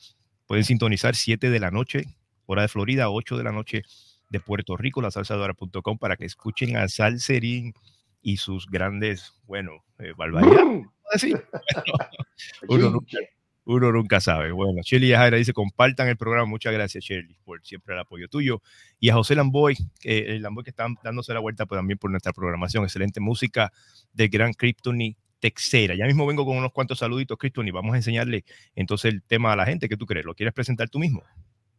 pueden 0.46 0.62
sintonizar 0.62 1.16
7 1.16 1.50
de 1.50 1.58
la 1.58 1.72
noche, 1.72 2.04
hora 2.46 2.62
de 2.62 2.68
Florida, 2.68 3.10
8 3.10 3.36
de 3.36 3.42
la 3.42 3.50
noche 3.50 3.82
de 4.30 4.38
Puerto 4.38 4.76
Rico, 4.76 5.02
la 5.02 5.10
salsadora.com, 5.10 5.98
para 5.98 6.16
que 6.16 6.26
escuchen 6.26 6.76
a 6.76 6.86
Salserín 6.86 7.74
y 8.22 8.36
sus 8.36 8.68
grandes, 8.68 9.34
bueno, 9.48 9.84
eh, 9.98 10.12
barbaridades. 10.16 10.62
¿puedo 10.62 11.12
decir? 11.12 11.44
Uno 12.68 12.90
nunca. 12.90 13.18
Uno 13.64 13.92
nunca 13.92 14.20
sabe. 14.20 14.52
Bueno, 14.52 14.80
Shelly 14.82 15.08
Yajaira 15.08 15.36
dice, 15.36 15.52
compartan 15.52 16.08
el 16.08 16.16
programa. 16.16 16.46
Muchas 16.46 16.72
gracias, 16.72 17.04
Shelly, 17.04 17.36
por 17.44 17.64
siempre 17.64 17.94
el 17.94 18.00
apoyo 18.00 18.28
tuyo. 18.28 18.62
Y 18.98 19.10
a 19.10 19.14
José 19.14 19.34
Lamboy, 19.34 19.76
que 20.00 20.34
el 20.34 20.42
Lamboy 20.42 20.64
que 20.64 20.70
está 20.70 20.86
dándose 21.02 21.32
la 21.32 21.40
vuelta 21.40 21.66
pues, 21.66 21.78
también 21.78 21.98
por 21.98 22.10
nuestra 22.10 22.32
programación. 22.32 22.84
Excelente 22.84 23.20
música 23.20 23.72
de 24.12 24.28
Gran 24.28 24.52
Kryptoni 24.52 25.16
Texera. 25.38 25.94
Ya 25.94 26.06
mismo 26.06 26.26
vengo 26.26 26.44
con 26.44 26.56
unos 26.56 26.72
cuantos 26.72 26.98
saluditos, 26.98 27.38
Kryptoni. 27.38 27.70
Vamos 27.70 27.94
a 27.94 27.96
enseñarle 27.96 28.44
entonces 28.74 29.12
el 29.12 29.22
tema 29.22 29.52
a 29.52 29.56
la 29.56 29.66
gente. 29.66 29.88
¿Qué 29.88 29.96
tú 29.96 30.06
crees? 30.06 30.26
¿Lo 30.26 30.34
quieres 30.34 30.54
presentar 30.54 30.88
tú 30.88 30.98
mismo? 30.98 31.22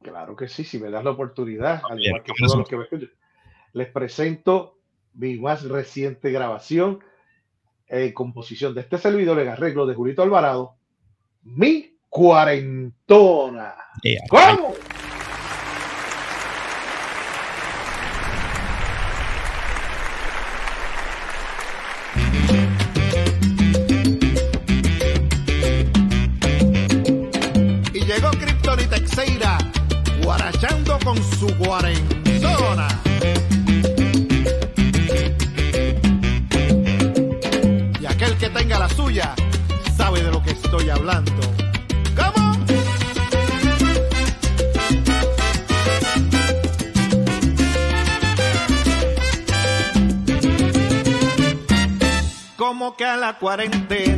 Claro 0.02 0.36
que 0.36 0.48
sí, 0.48 0.64
si 0.64 0.80
me 0.80 0.90
das 0.90 1.04
la 1.04 1.12
oportunidad, 1.12 1.82
al 1.90 1.98
Bien, 1.98 2.10
igual 2.10 2.24
que 2.24 2.34
todos 2.38 2.58
los 2.58 2.68
que 2.68 2.78
me 2.78 2.84
escuchan. 2.84 3.12
Les 3.72 3.88
presento 3.88 4.80
mi 5.14 5.38
más 5.38 5.64
reciente 5.64 6.32
grabación, 6.32 7.00
eh, 7.88 8.14
composición 8.14 8.74
de 8.74 8.82
este 8.82 8.98
servidor 8.98 9.40
en 9.40 9.48
arreglo 9.48 9.86
de 9.86 9.96
Julito 9.96 10.22
Alvarado, 10.22 10.76
Mi 11.44 11.98
Cuarentona. 12.10 13.76
Eh, 14.04 14.18
¿Cómo? 14.30 14.74
Cuarentena 53.40 54.13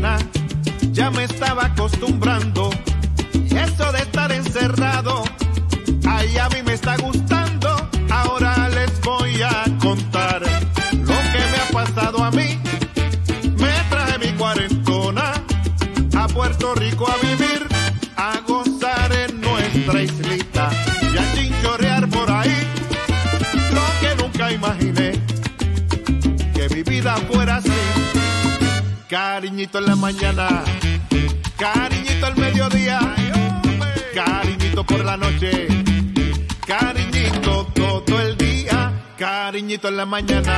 la 39.95 40.05
mañana, 40.05 40.57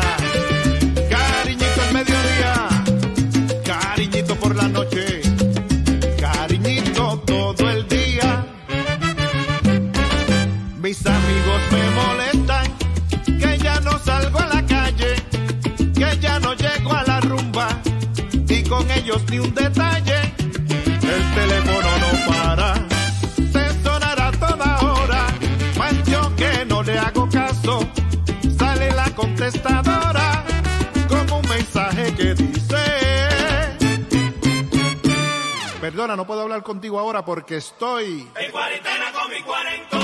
porque 37.28 37.58
estoy... 37.58 38.32
En 38.38 38.52
cuarentena 38.52 39.12
con 39.12 39.30
mi 39.30 39.42
cuarentona. 39.42 39.97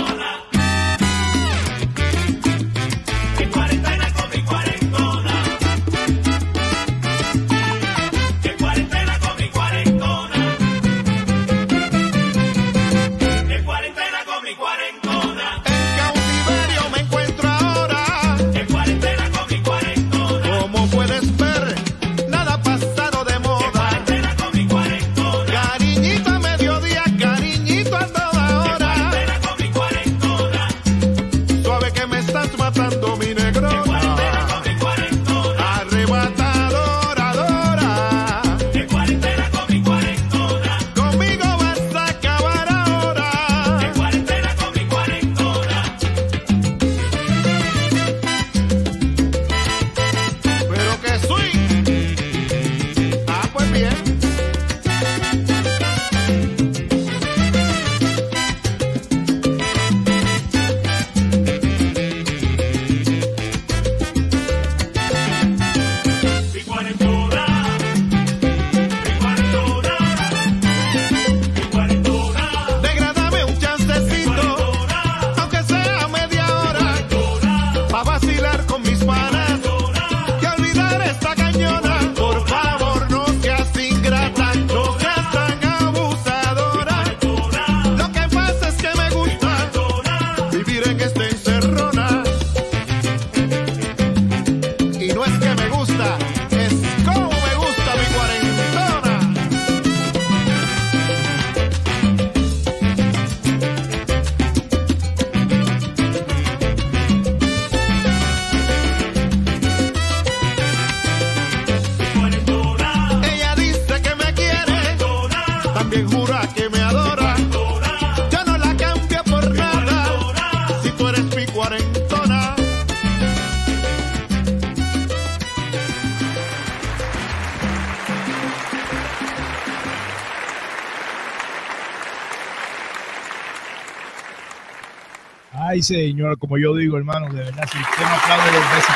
Ay, 135.73 135.81
señor, 135.81 136.37
como 136.37 136.59
yo 136.59 136.75
digo, 136.75 136.97
hermano, 136.99 137.33
de 137.33 137.45
verdad, 137.45 137.67
si 137.71 137.79
usted 137.79 138.03
me 138.03 138.11
aplaude 138.11 138.51
dos 138.51 138.75
veces 138.75 138.95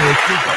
me 0.00 0.08
disculpa, 0.08 0.54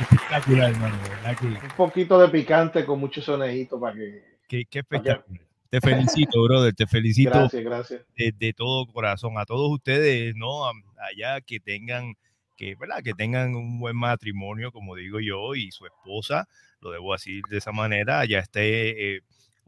espectacular, 0.00 0.70
hermano, 0.70 0.96
de 1.02 1.08
verdad 1.08 1.36
que, 1.38 1.46
Un 1.46 1.76
poquito 1.78 2.20
de 2.20 2.28
picante 2.28 2.84
con 2.84 3.00
mucho 3.00 3.22
sonejito 3.22 3.80
para 3.80 3.94
que. 3.94 4.22
que, 4.48 4.66
que 4.66 4.78
espectacular. 4.80 5.40
Te 5.70 5.80
felicito, 5.80 6.42
brother, 6.42 6.74
te 6.74 6.86
felicito 6.86 7.30
Gracias, 7.30 7.64
gracias. 7.64 8.02
de, 8.14 8.34
de 8.36 8.52
todo 8.52 8.86
corazón 8.92 9.38
a 9.38 9.46
todos 9.46 9.72
ustedes, 9.72 10.36
¿no? 10.36 10.66
Allá 10.66 11.40
que 11.40 11.58
tengan, 11.60 12.16
que, 12.54 12.74
¿verdad? 12.74 13.02
Que 13.02 13.14
tengan 13.14 13.54
un 13.54 13.78
buen 13.78 13.96
matrimonio, 13.96 14.72
como 14.72 14.94
digo 14.94 15.20
yo, 15.20 15.54
y 15.54 15.70
su 15.70 15.86
esposa, 15.86 16.48
lo 16.82 16.90
debo 16.90 17.14
decir 17.14 17.42
de 17.48 17.56
esa 17.56 17.72
manera, 17.72 18.26
ya 18.26 18.40
esté, 18.40 19.16
eh, 19.16 19.20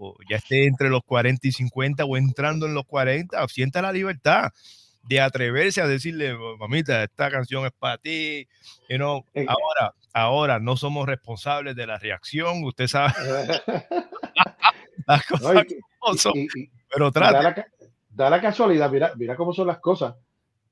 o 0.04 0.16
ya 0.28 0.36
esté 0.36 0.66
entre 0.66 0.88
los 0.90 1.02
40 1.04 1.46
y 1.46 1.52
50 1.52 2.04
o 2.04 2.16
entrando 2.16 2.66
en 2.66 2.74
los 2.74 2.84
40, 2.86 3.46
sienta 3.48 3.80
la 3.82 3.92
libertad 3.92 4.50
de 5.04 5.20
atreverse 5.20 5.80
a 5.80 5.86
decirle, 5.86 6.36
mamita, 6.58 7.02
esta 7.02 7.30
canción 7.30 7.64
es 7.66 7.72
para 7.78 7.98
ti, 7.98 8.46
you 8.88 8.96
know, 8.96 9.24
Eh. 9.34 9.46
ahora, 9.48 9.94
ahora 10.12 10.58
no 10.60 10.76
somos 10.76 11.06
responsables 11.06 11.74
de 11.76 11.86
la 11.86 11.98
reacción, 11.98 12.62
usted 12.64 12.86
sabe 12.86 13.12
las 15.06 15.26
cosas 15.26 15.54
No, 15.54 15.60
y- 15.60 15.80
como 15.98 16.16
son, 16.16 16.32
y- 16.36 16.42
y- 16.54 16.70
pero 16.92 17.10
da, 17.10 17.30
trate. 17.30 17.42
la, 17.42 17.66
da 18.10 18.30
la 18.30 18.40
casualidad, 18.40 18.90
mira, 18.90 19.12
mira 19.16 19.36
cómo 19.36 19.52
son 19.52 19.66
las 19.68 19.78
cosas. 19.78 20.14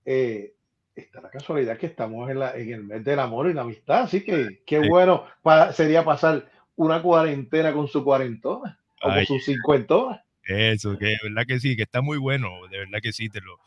Eh, 0.05 0.55
está 0.95 1.21
la 1.21 1.31
casualidad 1.31 1.79
que 1.79 1.87
estamos 1.87 2.29
en, 2.31 2.39
la, 2.41 2.55
en 2.57 2.73
el 2.73 2.85
mes 2.85 3.05
del 3.05 3.19
amor 3.21 3.49
y 3.49 3.55
la 3.55 3.63
amistad, 3.63 4.03
así 4.03 4.23
que 4.23 4.63
qué 4.67 4.81
Sí. 4.83 4.89
bueno 4.89 5.25
sería 5.73 6.05
pasar 6.05 6.51
una 6.77 7.03
cuarentena 7.03 7.73
con 7.73 7.89
su 7.89 8.05
cuarentona, 8.05 8.79
como 9.01 9.15
Ay, 9.17 9.27
su 9.27 9.39
cincuentona. 9.39 10.25
Eso, 10.45 10.99
que 10.99 11.07
de 11.07 11.19
verdad 11.23 11.45
que 11.47 11.61
sí, 11.61 11.77
que 11.77 11.83
está 11.83 12.01
muy 12.01 12.19
bueno, 12.19 12.51
de 12.71 12.79
verdad 12.79 13.01
que 13.03 13.13
sí, 13.13 13.29
te 13.29 13.41
lo 13.41 13.59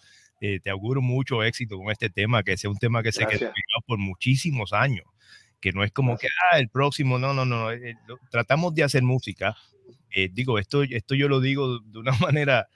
eh, 0.42 0.60
te 0.60 0.70
auguro 0.70 1.02
mucho 1.02 1.42
éxito 1.44 1.78
con 1.78 1.90
este 1.90 2.10
tema, 2.10 2.44
que 2.44 2.58
sea 2.58 2.70
un 2.70 2.78
tema 2.78 3.02
que 3.02 3.14
se 3.14 3.26
quede 3.26 3.40
Gracias. 3.40 3.54
por 3.86 3.98
muchísimos 3.98 4.74
años, 4.74 5.06
que 5.62 5.72
no 5.72 5.86
es 5.86 5.92
como 5.94 6.18
que, 6.18 6.28
ah, 6.52 6.60
el 6.60 6.68
próximo, 6.68 7.18
no, 7.18 7.34
no, 7.34 7.46
no, 7.46 7.72
eh, 7.72 7.96
lo- 8.08 8.20
tratamos 8.30 8.76
de 8.76 8.84
hacer 8.84 9.04
música, 9.04 9.56
eh, 10.10 10.30
digo, 10.34 10.60
esto, 10.60 10.84
esto 10.84 11.16
yo 11.16 11.30
lo 11.30 11.40
digo 11.40 11.80
de 11.80 12.00
una 12.00 12.12
manera 12.34 12.68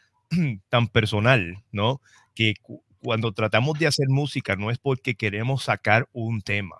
tan 0.70 0.88
personal, 0.88 1.58
¿no? 1.72 1.99
Que 2.36 2.53
cu- 2.62 2.82
cuando 3.01 3.34
tratamos 3.34 3.78
de 3.80 3.88
hacer 3.88 4.08
música 4.08 4.55
no 4.55 4.72
es 4.72 4.78
porque 4.78 5.16
queremos 5.16 5.64
sacar 5.64 6.08
un 6.14 6.41
tema, 6.41 6.78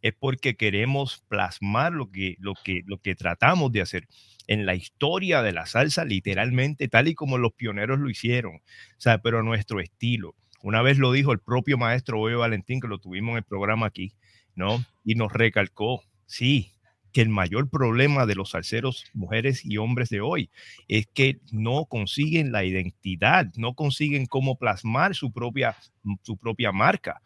es 0.00 0.14
porque 0.18 0.56
queremos 0.56 1.22
plasmar 1.28 1.92
lo 1.92 2.10
que, 2.10 2.36
lo 2.38 2.54
que, 2.54 2.80
lo 2.86 2.96
que 2.98 3.14
tratamos 3.14 3.72
de 3.72 3.82
hacer 3.82 4.06
en 4.46 4.66
la 4.66 4.74
historia 4.74 5.42
de 5.42 5.52
la 5.52 5.66
salsa, 5.66 6.04
literalmente, 6.04 6.88
tal 6.88 7.08
y 7.08 7.14
como 7.14 7.38
los 7.38 7.52
pioneros 7.52 7.98
lo 7.98 8.10
hicieron, 8.10 8.56
o 8.56 9.18
pero 9.22 9.42
nuestro 9.42 9.80
estilo. 9.80 10.34
Una 10.62 10.82
vez 10.82 10.98
lo 10.98 11.12
dijo 11.12 11.32
el 11.32 11.40
propio 11.40 11.76
maestro 11.76 12.18
Boyo 12.18 12.38
Valentín, 12.38 12.80
que 12.80 12.88
lo 12.88 12.98
tuvimos 12.98 13.32
en 13.32 13.38
el 13.38 13.44
programa 13.44 13.86
aquí, 13.86 14.14
¿no? 14.54 14.84
Y 15.04 15.14
nos 15.14 15.32
recalcó, 15.32 16.02
sí, 16.26 16.72
que 17.12 17.20
el 17.20 17.28
mayor 17.28 17.70
problema 17.70 18.26
de 18.26 18.34
los 18.34 18.50
salseros, 18.50 19.04
mujeres 19.14 19.64
y 19.64 19.76
hombres 19.76 20.08
de 20.08 20.20
hoy, 20.20 20.50
es 20.88 21.06
que 21.06 21.38
no 21.52 21.84
consiguen 21.84 22.50
la 22.50 22.64
identidad, 22.64 23.46
no 23.56 23.74
consiguen 23.74 24.26
cómo 24.26 24.58
plasmar 24.58 25.14
su 25.14 25.32
propia, 25.32 25.76
su 26.22 26.36
propia 26.36 26.72
marca. 26.72 27.22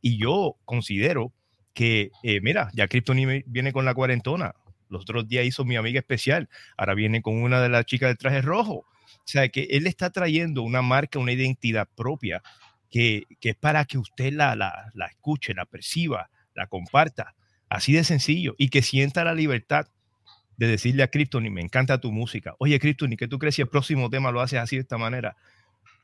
Y 0.00 0.16
yo 0.16 0.56
considero 0.64 1.32
que, 1.74 2.10
eh, 2.22 2.40
mira, 2.40 2.70
ya 2.72 2.88
Krypton 2.88 3.44
viene 3.44 3.72
con 3.72 3.84
la 3.84 3.92
cuarentona. 3.92 4.54
Los 4.88 5.02
otros 5.02 5.28
días 5.28 5.44
hizo 5.44 5.64
mi 5.64 5.76
amiga 5.76 5.98
especial, 5.98 6.48
ahora 6.76 6.94
viene 6.94 7.22
con 7.22 7.42
una 7.42 7.60
de 7.60 7.68
las 7.68 7.86
chicas 7.86 8.08
del 8.08 8.18
traje 8.18 8.42
rojo. 8.42 8.74
O 8.74 9.28
sea, 9.28 9.48
que 9.48 9.64
él 9.70 9.86
está 9.86 10.10
trayendo 10.10 10.62
una 10.62 10.82
marca, 10.82 11.18
una 11.18 11.32
identidad 11.32 11.88
propia, 11.96 12.42
que, 12.90 13.24
que 13.40 13.50
es 13.50 13.56
para 13.56 13.84
que 13.84 13.98
usted 13.98 14.32
la, 14.32 14.54
la, 14.54 14.90
la 14.94 15.06
escuche, 15.06 15.54
la 15.54 15.64
perciba, 15.64 16.30
la 16.54 16.66
comparta 16.66 17.34
Así 17.68 17.92
de 17.92 18.04
sencillo. 18.04 18.54
Y 18.58 18.68
que 18.68 18.82
sienta 18.82 19.24
la 19.24 19.34
libertad 19.34 19.88
de 20.56 20.66
decirle 20.66 21.02
a 21.02 21.08
Krypton, 21.08 21.52
me 21.52 21.60
encanta 21.60 22.00
tu 22.00 22.12
música. 22.12 22.54
Oye, 22.58 22.78
Krypton, 22.78 23.12
¿y 23.12 23.16
qué 23.16 23.28
tú 23.28 23.38
crees 23.38 23.56
si 23.56 23.62
el 23.62 23.68
próximo 23.68 24.08
tema 24.08 24.30
lo 24.30 24.40
haces 24.40 24.58
así 24.58 24.76
de 24.76 24.82
esta 24.82 24.98
manera? 24.98 25.36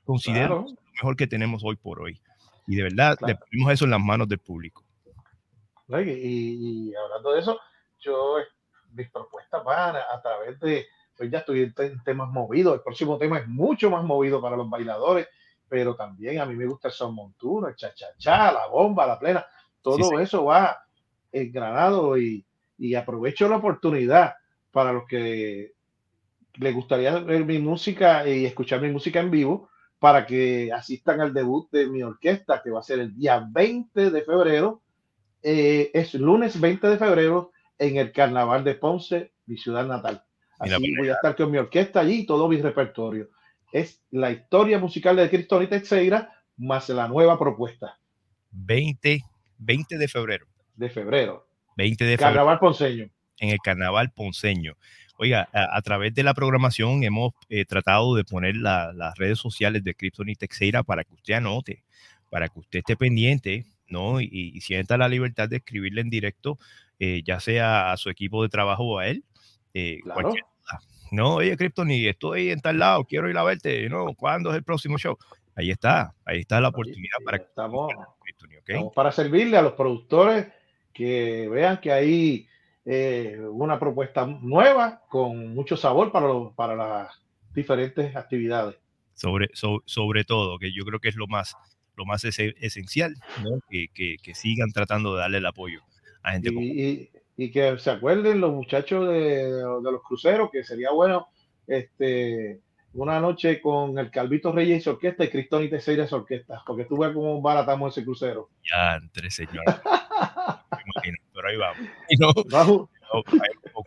Considero 0.05 0.67
lo 0.69 0.93
mejor 0.93 1.17
que 1.17 1.27
tenemos 1.27 1.63
hoy 1.65 1.77
por 1.77 2.01
hoy. 2.01 2.21
Y 2.67 2.77
de 2.77 2.83
verdad, 2.83 3.17
le 3.27 3.37
ponemos 3.37 3.73
eso 3.73 3.85
en 3.85 3.93
las 3.93 4.01
manos 4.01 4.29
del 4.29 4.39
público. 4.39 4.85
Y, 5.89 6.93
hablando 6.95 7.33
de 7.33 7.41
eso, 7.41 7.59
yo, 8.01 8.37
mis 8.95 9.11
propuestas 9.11 9.63
van 9.65 9.97
a, 9.97 10.23
través 10.23 10.59
de, 10.61 10.87
pues 11.17 11.31
ya 11.31 11.39
estoy 11.39 11.63
en, 11.63 12.03
temas 12.05 12.29
movidos. 12.31 12.75
El 12.75 12.81
próximo 12.83 13.19
tema 13.19 13.39
es 13.39 13.49
mucho 13.49 13.91
más 13.91 14.05
movido 14.05 14.41
para 14.41 14.57
los 14.57 14.69
bailadores, 14.69 15.29
pero 15.69 15.95
también 15.95 16.41
a 16.41 16.47
mí 16.47 16.55
me 16.55 16.67
gusta 16.67 16.89
el 16.89 16.95
son 16.95 17.15
montuno, 17.15 17.69
el 17.69 17.77
cha-cha-cha, 17.77 18.53
la 18.53 18.67
bomba, 18.67 19.07
la 19.07 19.19
plena. 19.19 19.45
Todo 19.81 20.21
eso 20.21 20.45
va 20.45 20.79
Granado 21.33 22.19
y, 22.19 22.45
y 22.77 22.95
aprovecho 22.95 23.49
la 23.49 23.57
oportunidad 23.57 24.35
para 24.71 24.93
los 24.93 25.07
que 25.07 25.73
les 26.55 26.75
gustaría 26.75 27.19
ver 27.21 27.45
mi 27.45 27.59
música 27.59 28.29
y 28.29 28.45
escuchar 28.45 28.83
mi 28.83 28.91
música 28.91 29.21
en 29.21 29.31
vivo 29.31 29.71
para 29.99 30.27
que 30.27 30.73
asistan 30.73 31.21
al 31.21 31.33
debut 31.33 31.71
de 31.71 31.87
mi 31.87 32.03
orquesta 32.03 32.61
que 32.61 32.71
va 32.71 32.81
a 32.81 32.83
ser 32.83 32.99
el 32.99 33.15
día 33.15 33.47
20 33.49 34.11
de 34.11 34.23
febrero. 34.23 34.83
Eh, 35.45 35.91
es 35.95 36.15
lunes 36.15 36.61
20 36.61 36.89
de 36.89 36.99
febrero 36.99 37.52
en 37.83 37.97
el 37.97 38.13
Carnaval 38.13 38.65
de 38.65 38.75
Ponce, 38.75 39.33
mi 39.47 39.57
ciudad 39.57 39.87
natal. 39.87 40.25
Así 40.59 40.95
voy 40.97 41.09
a 41.09 41.15
estar 41.15 41.35
con 41.35 41.51
mi 41.51 41.59
orquesta 41.59 42.01
allí 42.01 42.21
y 42.21 42.27
todo 42.27 42.49
mi 42.49 42.61
repertorio. 42.61 43.31
Es 43.73 44.03
la 44.11 44.31
historia 44.31 44.79
musical 44.79 45.17
de 45.17 45.29
Cristóbal 45.29 45.69
Teixeira 45.69 46.31
más 46.57 46.89
la 46.91 47.09
nueva 47.09 47.39
propuesta. 47.39 47.99
20, 48.53 49.21
20 49.59 49.99
de 49.99 50.09
febrero 50.09 50.47
de 50.75 50.91
febrero. 50.91 51.47
20 51.77 52.05
de 52.05 52.11
febrero. 52.17 52.29
Carnaval 52.29 52.59
Ponceño. 52.59 53.09
En 53.39 53.51
el 53.51 53.59
Carnaval 53.63 54.11
Ponceño. 54.11 54.77
Oiga, 55.19 55.49
a, 55.53 55.81
través 55.83 56.15
de 56.15 56.23
la 56.23 56.35
programación 56.35 57.05
hemos 57.05 57.33
eh, 57.49 57.65
tratado 57.65 58.15
de 58.17 58.25
poner 58.25 58.57
las 58.57 59.17
redes 59.17 59.39
sociales 59.39 59.85
de 59.85 59.95
Krypton 59.95 60.29
y 60.29 60.35
Texeira 60.35 60.83
para 60.83 61.05
que 61.05 61.15
usted 61.15 61.35
anote, 61.35 61.85
para 62.29 62.49
que 62.49 62.59
usted 62.59 62.79
esté 62.81 62.97
pendiente, 62.97 63.65
¿no? 63.93 64.21
Y, 64.21 64.61
sienta 64.61 64.97
la 64.97 65.09
libertad 65.09 65.49
de 65.49 65.57
escribirle 65.57 66.01
en 66.01 66.11
directo, 66.11 66.59
eh, 66.99 67.23
ya 67.25 67.39
sea 67.39 67.93
a 67.93 67.97
su 67.97 68.11
equipo 68.11 68.43
de 68.43 68.49
trabajo 68.49 68.85
o 68.85 68.99
a 68.99 69.07
él. 69.07 69.25
Eh, 69.75 70.01
claro. 70.03 70.35
No, 71.13 71.35
oye, 71.35 71.57
Krypton, 71.59 71.91
y 71.91 72.07
estoy 72.07 72.51
en 72.51 72.61
tal 72.61 72.79
lado, 72.79 73.05
quiero 73.05 73.29
ir 73.29 73.37
a 73.37 73.43
verte, 73.43 73.87
¿no? 73.91 74.15
¿Cuándo 74.15 74.51
es 74.51 74.57
el 74.57 74.65
próximo 74.65 74.97
show? 74.97 75.19
Ahí 75.55 75.71
está, 75.71 76.15
ahí 76.25 76.41
está 76.41 76.59
la 76.59 76.69
oportunidad 76.69 77.19
para 77.23 77.39
que 77.39 77.45
estamos, 77.45 77.93
estamos 78.67 78.95
para 78.95 79.13
servirle 79.13 79.59
a 79.59 79.63
los 79.63 79.75
productores 79.75 80.47
que 80.95 81.49
vean 81.51 81.79
que 81.83 81.93
hay 81.93 82.49
eh, 82.87 83.39
una 83.51 83.79
propuesta 83.79 84.25
nueva 84.25 85.03
con 85.11 85.55
mucho 85.55 85.77
sabor 85.77 86.11
para, 86.11 86.29
para 86.57 86.75
las 86.75 87.23
diferentes 87.55 88.17
actividades. 88.17 88.77
Sobre, 89.13 89.51
sobre 89.85 90.25
todo, 90.25 90.59
que 90.59 90.73
yo 90.73 90.85
creo 90.85 90.99
que 90.99 91.11
es 91.11 91.17
lo 91.17 91.27
más, 91.27 91.55
lo 91.97 92.05
más 92.05 92.25
esencial, 92.25 93.17
que, 93.71 93.89
que, 93.89 94.35
sigan 94.35 94.73
tratando 94.73 95.15
de 95.15 95.21
darle 95.21 95.39
el 95.39 95.47
apoyo 95.47 95.81
a 96.23 96.33
gente. 96.33 96.51
Y, 96.53 97.11
y, 97.37 97.51
que 97.51 97.79
se 97.79 97.91
acuerden 97.91 98.41
los 98.41 98.53
muchachos 98.53 99.09
de, 99.09 99.47
de, 99.47 99.93
los 99.93 100.03
cruceros, 100.03 100.51
que 100.51 100.65
sería 100.65 100.91
bueno 100.91 101.29
este, 101.67 102.61
una 102.95 103.21
noche 103.21 103.61
con 103.61 103.99
el 103.99 104.11
Calvito 104.11 104.53
Reyes 104.53 104.87
y 104.87 104.89
orquesta 104.91 105.25
y 105.25 105.31
Cristón 105.31 105.65
y 105.65 105.69
Teixeira 105.69 106.07
orquesta, 106.11 106.63
porque 106.67 106.85
tú 106.85 106.99
ves 106.99 107.13
cómo 107.13 107.41
baratamos 107.41 107.97
ese 107.97 108.05
crucero. 108.05 108.51
Ya, 108.71 108.97
entre 108.97 109.31
señores. 109.31 109.75
pero 111.35 111.49
ahí 111.49 111.57
vamos. 111.57 111.89
Y 112.09 112.17
no, 112.17 112.33
poco 112.35 112.59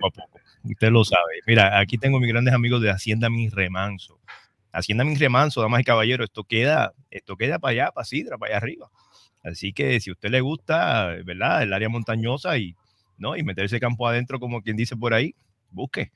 a 0.08 0.12
poco. 0.12 0.40
Usted 0.64 0.90
lo 0.90 1.04
sabe. 1.04 1.42
Mira, 1.46 1.80
aquí 1.80 1.98
tengo 1.98 2.20
mis 2.20 2.30
grandes 2.30 2.54
amigos 2.54 2.82
de 2.82 2.90
Hacienda 2.90 3.30
Mi 3.30 3.50
Remanso. 3.50 4.20
Hacienda 4.76 5.06
Mi 5.06 5.16
Remanso, 5.16 5.62
damas 5.62 5.82
y 5.82 5.84
caballeros, 5.84 6.26
esto 6.26 6.44
queda, 6.44 6.94
esto 7.10 7.38
queda 7.38 7.60
para 7.60 7.72
allá, 7.72 7.92
para 7.92 8.06
Sidra, 8.06 8.38
para 8.38 8.52
allá 8.52 8.58
arriba. 8.58 8.90
Así 9.44 9.74
que 9.74 10.00
si 10.00 10.10
a 10.10 10.14
usted 10.14 10.30
le 10.30 10.42
gusta, 10.42 11.16
¿verdad? 11.24 11.64
El 11.64 11.74
área 11.74 11.88
montañosa 11.88 12.58
y, 12.58 12.76
¿no? 13.18 13.38
y 13.38 13.44
meterse 13.44 13.80
campo 13.80 14.08
adentro, 14.08 14.40
como 14.40 14.62
quien 14.62 14.76
dice 14.76 14.98
por 14.98 15.14
ahí, 15.14 15.36
busque. 15.70 16.12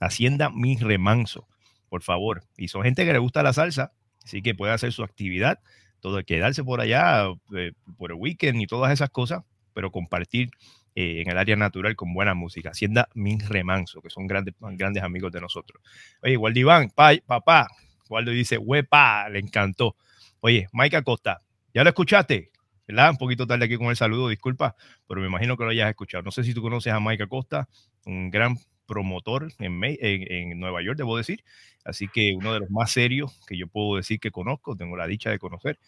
Hacienda 0.00 0.50
Mi 0.50 0.76
Remanso, 0.76 1.48
por 1.88 2.02
favor. 2.02 2.44
Y 2.56 2.68
son 2.68 2.82
gente 2.84 3.04
que 3.04 3.12
le 3.12 3.18
gusta 3.18 3.42
la 3.42 3.52
salsa, 3.52 3.92
así 4.24 4.42
que 4.42 4.54
puede 4.54 4.72
hacer 4.72 4.92
su 4.92 5.02
actividad, 5.02 5.60
todo 6.00 6.22
quedarse 6.22 6.62
por 6.62 6.80
allá 6.80 7.24
eh, 7.56 7.72
por 7.96 8.12
el 8.12 8.18
weekend 8.18 8.60
y 8.60 8.66
todas 8.66 8.92
esas 8.92 9.10
cosas, 9.10 9.42
pero 9.74 9.90
compartir 9.90 10.50
eh, 10.94 11.22
en 11.22 11.30
el 11.30 11.38
área 11.38 11.56
natural 11.56 11.96
con 11.96 12.12
buena 12.12 12.34
música. 12.34 12.70
Hacienda 12.70 13.08
Min 13.14 13.40
Remanso, 13.40 14.02
que 14.02 14.10
son 14.10 14.26
grandes, 14.26 14.54
grandes 14.60 15.02
amigos 15.02 15.32
de 15.32 15.40
nosotros. 15.40 15.82
Oye, 16.22 16.36
Waldiván, 16.36 16.90
papá, 16.90 17.68
Waldo 18.08 18.30
dice, 18.30 18.58
huepa, 18.58 19.28
le 19.28 19.38
encantó. 19.38 19.96
Oye, 20.40 20.68
Mike 20.72 20.96
Acosta, 20.96 21.42
¿ya 21.74 21.82
lo 21.82 21.90
escuchaste? 21.90 22.50
¿verdad? 22.88 23.10
Un 23.10 23.18
poquito 23.18 23.46
tarde 23.46 23.66
aquí 23.66 23.76
con 23.76 23.88
el 23.88 23.96
saludo, 23.96 24.28
disculpa, 24.28 24.74
pero 25.06 25.20
me 25.20 25.26
imagino 25.26 25.56
que 25.56 25.64
lo 25.64 25.70
hayas 25.70 25.90
escuchado. 25.90 26.22
No 26.22 26.30
sé 26.30 26.42
si 26.42 26.54
tú 26.54 26.62
conoces 26.62 26.92
a 26.92 27.00
Mike 27.00 27.24
Acosta, 27.24 27.68
un 28.06 28.30
gran 28.30 28.56
promotor 28.86 29.52
en, 29.58 29.84
en, 29.84 29.98
en, 30.00 30.58
Nueva 30.58 30.82
York, 30.82 30.96
debo 30.96 31.16
decir. 31.16 31.44
Así 31.84 32.08
que 32.08 32.32
uno 32.34 32.54
de 32.54 32.60
los 32.60 32.70
más 32.70 32.90
serios 32.90 33.38
que 33.46 33.58
yo 33.58 33.66
puedo 33.66 33.96
decir 33.96 34.18
que 34.18 34.30
conozco, 34.30 34.74
tengo 34.74 34.96
la 34.96 35.06
dicha 35.06 35.30
de 35.30 35.38
conocer 35.38 35.78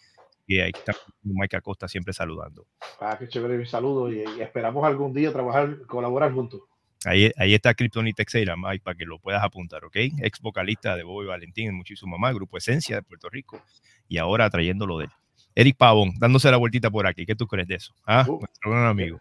y 0.45 0.59
ahí 0.59 0.71
está 0.73 0.93
Mike 1.23 1.57
Acosta 1.57 1.87
siempre 1.87 2.13
saludando. 2.13 2.67
Ah, 2.99 3.17
qué 3.17 3.27
chévere, 3.27 3.57
mi 3.57 3.65
saludo 3.65 4.11
y, 4.11 4.21
esperamos 4.39 4.85
algún 4.85 5.13
día 5.13 5.31
trabajar, 5.31 5.85
colaborar 5.87 6.31
juntos. 6.33 6.61
Ahí, 7.05 7.31
ahí 7.37 7.55
está 7.55 7.73
Kryptonite 7.73 8.23
Texeira, 8.23 8.55
Mike, 8.55 8.83
para 8.83 8.95
que 8.95 9.05
lo 9.05 9.17
puedas 9.17 9.43
apuntar, 9.43 9.83
¿ok? 9.85 9.95
Ex 9.95 10.39
vocalista 10.39 10.95
de 10.95 11.03
Bobby 11.03 11.27
Valentín, 11.27 11.73
muchísimo 11.73 12.17
más, 12.17 12.33
Grupo 12.35 12.57
Esencia 12.57 12.97
de 12.97 13.01
Puerto 13.01 13.27
Rico, 13.29 13.61
y 14.07 14.17
ahora 14.17 14.49
trayéndolo 14.49 14.99
de 14.99 15.05
él. 15.05 15.11
Eric 15.55 15.77
Pavón, 15.77 16.13
dándose 16.19 16.51
la 16.51 16.57
vueltita 16.57 16.91
por 16.91 17.07
aquí, 17.07 17.25
¿qué 17.25 17.35
tú 17.35 17.47
crees 17.47 17.67
de 17.67 17.75
eso? 17.75 17.93
Ah, 18.05 18.25
uh, 18.27 18.39
nuestro 18.39 18.71
gran 18.71 18.85
amigo. 18.85 19.19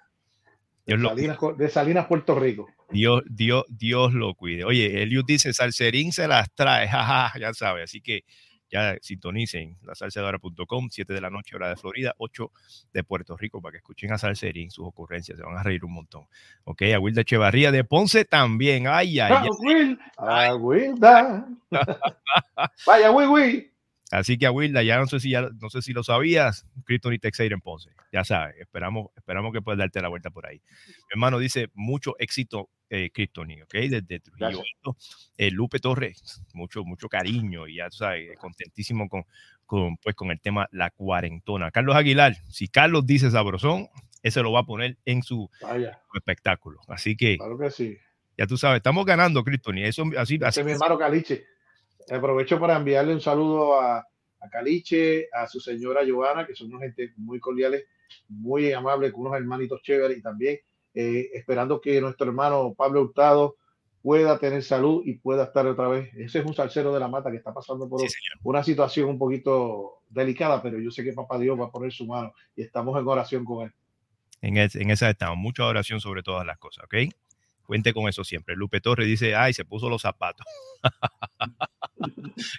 Dios 0.86 1.00
de, 1.00 1.08
Salinas, 1.08 1.38
de, 1.56 1.68
Salinas, 1.68 2.06
Puerto 2.06 2.38
Rico. 2.38 2.68
Dios, 2.90 3.22
Dios, 3.26 3.64
Dios 3.68 4.12
lo 4.12 4.34
cuide. 4.34 4.64
Oye, 4.64 5.02
Eliud 5.02 5.24
dice, 5.24 5.52
Salserín 5.52 6.12
se 6.12 6.28
las 6.28 6.52
trae, 6.54 6.86
jaja, 6.88 7.38
ya 7.38 7.54
sabe, 7.54 7.82
así 7.82 8.00
que 8.00 8.24
ya 8.70 8.96
sintonicen 9.00 9.76
la 9.82 9.94
salsadora.com, 9.94 10.88
7 10.90 11.12
de 11.12 11.20
la 11.20 11.30
noche, 11.30 11.56
hora 11.56 11.68
de 11.68 11.76
Florida, 11.76 12.14
8 12.18 12.52
de 12.92 13.04
Puerto 13.04 13.36
Rico, 13.36 13.60
para 13.60 13.72
que 13.72 13.78
escuchen 13.78 14.12
a 14.12 14.18
Salserín 14.18 14.70
sus 14.70 14.86
ocurrencias, 14.86 15.38
se 15.38 15.44
van 15.44 15.56
a 15.56 15.62
reír 15.62 15.84
un 15.84 15.92
montón. 15.92 16.26
Ok, 16.64 16.82
a 16.94 16.98
Wilda 16.98 17.22
Echevarría 17.22 17.72
de 17.72 17.84
Ponce 17.84 18.24
también. 18.24 18.86
Ay, 18.86 19.20
ay, 19.20 19.32
ay. 19.32 19.98
A 20.16 20.54
Wilda. 20.54 21.46
Vaya, 22.86 23.10
Will, 23.10 23.28
Will. 23.28 23.70
Así 24.10 24.38
que 24.38 24.46
a 24.46 24.50
Wilda, 24.50 24.82
ya 24.82 24.98
no 24.98 25.06
sé 25.06 25.20
si 25.20 25.30
ya, 25.30 25.48
no 25.60 25.70
sé 25.70 25.82
si 25.82 25.92
lo 25.92 26.02
sabías, 26.02 26.66
Krypton 26.84 27.14
y 27.14 27.18
Texeira 27.18 27.54
en 27.54 27.60
Ponce. 27.60 27.90
Ya 28.12 28.24
sabes, 28.24 28.56
esperamos, 28.58 29.10
esperamos 29.16 29.52
que 29.52 29.62
puedas 29.62 29.78
darte 29.78 30.02
la 30.02 30.08
vuelta 30.08 30.30
por 30.30 30.46
ahí. 30.46 30.60
Mi 30.86 31.12
hermano 31.12 31.38
dice, 31.38 31.68
mucho 31.74 32.16
éxito 32.18 32.70
eh, 32.90 33.10
¿ok? 33.62 33.72
Desde 33.72 34.20
Trujillo. 34.20 34.62
Eh, 35.36 35.50
Lupe 35.50 35.78
Torres, 35.78 36.42
mucho, 36.52 36.84
mucho 36.84 37.08
cariño 37.08 37.68
y 37.68 37.76
ya 37.76 37.90
sabes, 37.90 38.36
contentísimo 38.38 39.08
con, 39.08 39.24
con, 39.64 39.96
pues, 39.96 40.16
con 40.16 40.30
el 40.30 40.40
tema 40.40 40.68
La 40.72 40.90
Cuarentona. 40.90 41.70
Carlos 41.70 41.94
Aguilar, 41.94 42.34
si 42.48 42.68
Carlos 42.68 43.06
dice 43.06 43.30
sabrosón, 43.30 43.88
ese 44.22 44.42
lo 44.42 44.52
va 44.52 44.60
a 44.60 44.66
poner 44.66 44.98
en 45.04 45.22
su, 45.22 45.48
espectáculo. 46.14 46.80
Así 46.88 47.16
que, 47.16 47.38
claro 47.38 47.58
que 47.58 47.70
sí. 47.70 47.96
ya 48.36 48.46
tú 48.46 48.56
sabes, 48.56 48.78
estamos 48.78 49.06
ganando, 49.06 49.44
y 49.46 49.82
eso 49.84 50.04
así, 50.18 50.38
así. 50.42 50.64
mi 50.64 50.72
hermano 50.72 50.98
Caliche. 50.98 51.46
Aprovecho 52.10 52.58
para 52.58 52.76
enviarle 52.76 53.14
un 53.14 53.20
saludo 53.20 53.80
a, 53.80 53.98
a 53.98 54.48
Caliche, 54.50 55.28
a 55.32 55.46
su 55.46 55.60
señora 55.60 56.02
Giovanna, 56.02 56.44
que 56.44 56.56
son 56.56 56.74
una 56.74 56.84
gente 56.86 57.12
muy 57.16 57.38
cordiales, 57.38 57.84
muy 58.28 58.72
amables, 58.72 59.12
con 59.12 59.26
unos 59.26 59.36
hermanitos 59.36 59.80
chéveres 59.82 60.18
y 60.18 60.22
también 60.22 60.58
eh, 60.94 61.30
esperando 61.34 61.80
que 61.80 62.00
nuestro 62.00 62.26
hermano 62.26 62.74
Pablo 62.76 63.02
Hurtado 63.02 63.56
pueda 64.02 64.38
tener 64.38 64.62
salud 64.62 65.02
y 65.04 65.14
pueda 65.14 65.44
estar 65.44 65.66
otra 65.66 65.88
vez. 65.88 66.10
Ese 66.14 66.38
es 66.38 66.44
un 66.44 66.54
salsero 66.54 66.92
de 66.92 67.00
la 67.00 67.08
mata 67.08 67.30
que 67.30 67.36
está 67.36 67.52
pasando 67.52 67.88
por 67.88 68.00
una 68.42 68.64
situación 68.64 69.08
un 69.08 69.18
poquito 69.18 70.02
delicada, 70.08 70.62
pero 70.62 70.78
yo 70.78 70.90
sé 70.90 71.04
que 71.04 71.12
Papá 71.12 71.38
Dios 71.38 71.58
va 71.58 71.66
a 71.66 71.70
poner 71.70 71.92
su 71.92 72.06
mano 72.06 72.32
y 72.56 72.62
estamos 72.62 72.98
en 72.98 73.06
oración 73.06 73.44
con 73.44 73.66
él. 73.66 73.72
En, 74.40 74.56
en 74.56 74.90
esa 74.90 75.10
estamos, 75.10 75.36
mucha 75.36 75.66
oración 75.66 76.00
sobre 76.00 76.22
todas 76.22 76.46
las 76.46 76.58
cosas, 76.58 76.84
¿ok? 76.84 77.12
Cuente 77.62 77.92
con 77.92 78.08
eso 78.08 78.24
siempre. 78.24 78.56
Lupe 78.56 78.80
Torres 78.80 79.06
dice, 79.06 79.36
ay, 79.36 79.52
se 79.52 79.64
puso 79.64 79.88
los 79.88 80.02
zapatos. 80.02 80.46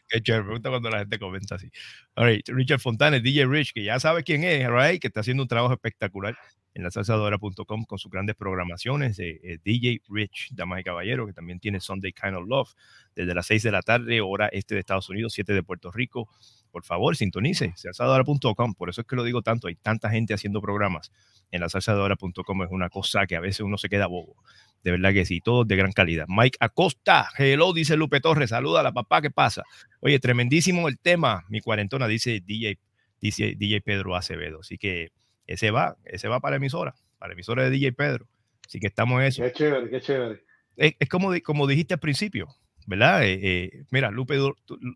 Qué 0.07 0.21
chévere, 0.21 0.43
me 0.43 0.61
cuando 0.61 0.89
la 0.89 0.99
gente 0.99 1.19
comenta 1.19 1.55
así. 1.55 1.69
All 2.15 2.27
right, 2.27 2.47
Richard 2.49 2.79
Fontanes, 2.79 3.23
DJ 3.23 3.45
Rich, 3.45 3.73
que 3.73 3.83
ya 3.83 3.99
sabe 3.99 4.23
quién 4.23 4.43
es, 4.43 4.67
right? 4.69 5.01
que 5.01 5.07
está 5.07 5.21
haciendo 5.21 5.43
un 5.43 5.49
trabajo 5.49 5.73
espectacular 5.73 6.35
en 6.73 6.83
la 6.83 6.91
salsadora.com 6.91 7.85
con 7.85 7.97
sus 7.97 8.11
grandes 8.11 8.35
programaciones. 8.35 9.19
Eh, 9.19 9.59
DJ 9.63 10.01
Rich, 10.09 10.49
damas 10.51 10.81
y 10.81 10.83
caballeros, 10.83 11.27
que 11.27 11.33
también 11.33 11.59
tiene 11.59 11.79
Sunday 11.79 12.13
Kind 12.13 12.35
of 12.35 12.47
Love 12.47 12.69
desde 13.15 13.33
las 13.33 13.45
6 13.47 13.63
de 13.63 13.71
la 13.71 13.81
tarde, 13.81 14.21
hora 14.21 14.47
este 14.47 14.75
de 14.75 14.79
Estados 14.79 15.09
Unidos, 15.09 15.33
7 15.33 15.53
de 15.53 15.63
Puerto 15.63 15.91
Rico. 15.91 16.29
Por 16.71 16.85
favor, 16.85 17.15
sintonice, 17.17 17.73
salsadora.com. 17.75 18.75
Por 18.75 18.89
eso 18.89 19.01
es 19.01 19.07
que 19.07 19.15
lo 19.15 19.23
digo 19.23 19.41
tanto, 19.41 19.67
hay 19.67 19.75
tanta 19.75 20.09
gente 20.09 20.33
haciendo 20.33 20.61
programas 20.61 21.11
en 21.51 21.61
la 21.61 21.69
salsadora.com. 21.69 22.63
Es 22.63 22.71
una 22.71 22.89
cosa 22.89 23.25
que 23.27 23.35
a 23.35 23.41
veces 23.41 23.61
uno 23.61 23.77
se 23.77 23.89
queda 23.89 24.07
bobo. 24.07 24.37
De 24.83 24.91
verdad 24.91 25.13
que 25.13 25.25
sí, 25.25 25.41
todos 25.41 25.67
de 25.67 25.75
gran 25.75 25.91
calidad. 25.91 26.25
Mike 26.27 26.57
Acosta, 26.59 27.27
hello, 27.37 27.71
dice 27.73 27.95
Lupe 27.95 28.19
Torres, 28.19 28.49
saluda 28.49 28.79
a 28.79 28.83
la 28.83 28.91
papá, 28.91 29.21
¿qué 29.21 29.29
pasa? 29.29 29.63
Oye, 29.99 30.19
tremendísimo 30.19 30.87
el 30.87 30.97
tema, 30.97 31.43
mi 31.49 31.61
cuarentona, 31.61 32.07
dice 32.07 32.41
DJ, 32.43 32.79
dice 33.19 33.53
DJ 33.57 33.81
Pedro 33.81 34.15
Acevedo. 34.15 34.61
Así 34.61 34.77
que 34.77 35.11
ese 35.45 35.69
va, 35.71 35.97
ese 36.05 36.27
va 36.27 36.39
para 36.39 36.51
la 36.53 36.57
emisora, 36.57 36.95
para 37.19 37.29
la 37.29 37.33
emisora 37.33 37.63
de 37.63 37.69
DJ 37.69 37.93
Pedro. 37.93 38.27
Así 38.65 38.79
que 38.79 38.87
estamos 38.87 39.19
en 39.21 39.27
eso. 39.27 39.43
Qué 39.43 39.51
chévere, 39.51 39.89
qué 39.89 40.01
chévere. 40.01 40.43
Es, 40.77 40.93
es 40.99 41.09
como, 41.09 41.31
como 41.43 41.67
dijiste 41.67 41.93
al 41.93 41.99
principio, 41.99 42.47
¿verdad? 42.87 43.23
Eh, 43.23 43.39
eh, 43.43 43.83
mira, 43.91 44.09
Lupe 44.09 44.35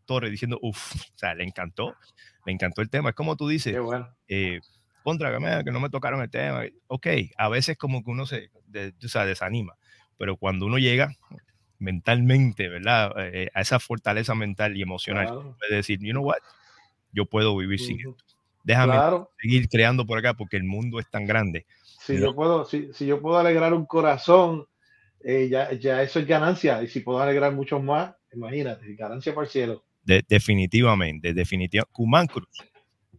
Torres 0.05 0.31
diciendo, 0.31 0.57
uff, 0.61 0.95
o 0.95 1.17
sea, 1.17 1.35
le 1.35 1.43
encantó, 1.43 1.93
le 2.45 2.53
encantó 2.53 2.81
el 2.81 2.89
tema. 2.89 3.09
Es 3.09 3.15
como 3.15 3.35
tú 3.35 3.47
dices, 3.47 3.73
Qué 3.73 3.79
bueno. 3.79 4.09
eh, 4.29 4.61
contra 5.05 5.63
que, 5.63 5.71
no 5.71 5.79
me 5.79 5.91
tocaron 5.91 6.19
el 6.23 6.31
tema. 6.31 6.63
Ok, 6.87 7.05
a 7.37 7.47
veces 7.47 7.77
como 7.77 8.03
que 8.03 8.09
uno 8.09 8.25
se 8.25 8.49
de- 8.65 8.91
o 9.03 9.07
sea, 9.07 9.23
desanima, 9.23 9.75
pero 10.17 10.35
cuando 10.35 10.65
uno 10.65 10.79
llega 10.79 11.13
mentalmente, 11.77 12.67
¿verdad? 12.67 13.13
Eh, 13.19 13.51
a 13.53 13.61
esa 13.61 13.79
fortaleza 13.79 14.33
mental 14.33 14.75
y 14.75 14.81
emocional, 14.81 15.27
Claro. 15.27 15.55
puede 15.59 15.75
decir, 15.75 15.99
you 16.01 16.11
know 16.11 16.23
what, 16.23 16.39
yo 17.11 17.25
puedo 17.27 17.55
vivir 17.55 17.79
sin 17.79 17.99
esto. 17.99 18.15
Déjame 18.63 18.93
Claro. 18.93 19.31
seguir 19.39 19.69
creando 19.69 20.07
por 20.07 20.17
acá 20.17 20.33
porque 20.33 20.57
el 20.57 20.63
mundo 20.63 20.99
es 20.99 21.07
tan 21.11 21.27
grande. 21.27 21.67
Si 21.99 22.19
yo 22.19 22.33
puedo, 22.33 22.65
si, 22.65 22.91
si 22.93 23.05
yo 23.05 23.21
puedo 23.21 23.37
alegrar 23.37 23.75
un 23.75 23.85
corazón, 23.85 24.65
eh, 25.23 25.47
ya, 25.49 25.71
ya 25.73 26.01
eso 26.01 26.17
es 26.19 26.25
ganancia. 26.25 26.81
Y 26.81 26.87
si 26.87 27.01
puedo 27.01 27.19
alegrar 27.19 27.53
muchos 27.53 27.83
más, 27.83 28.15
imagínate, 28.33 28.95
ganancia 28.95 29.35
para 29.35 29.45
el 29.45 29.51
cielo. 29.51 29.83
De- 30.03 30.25
definitivamente, 30.27 31.31
definitivamente. 31.35 31.93
Kuman 31.93 32.25
Cruz. 32.25 32.49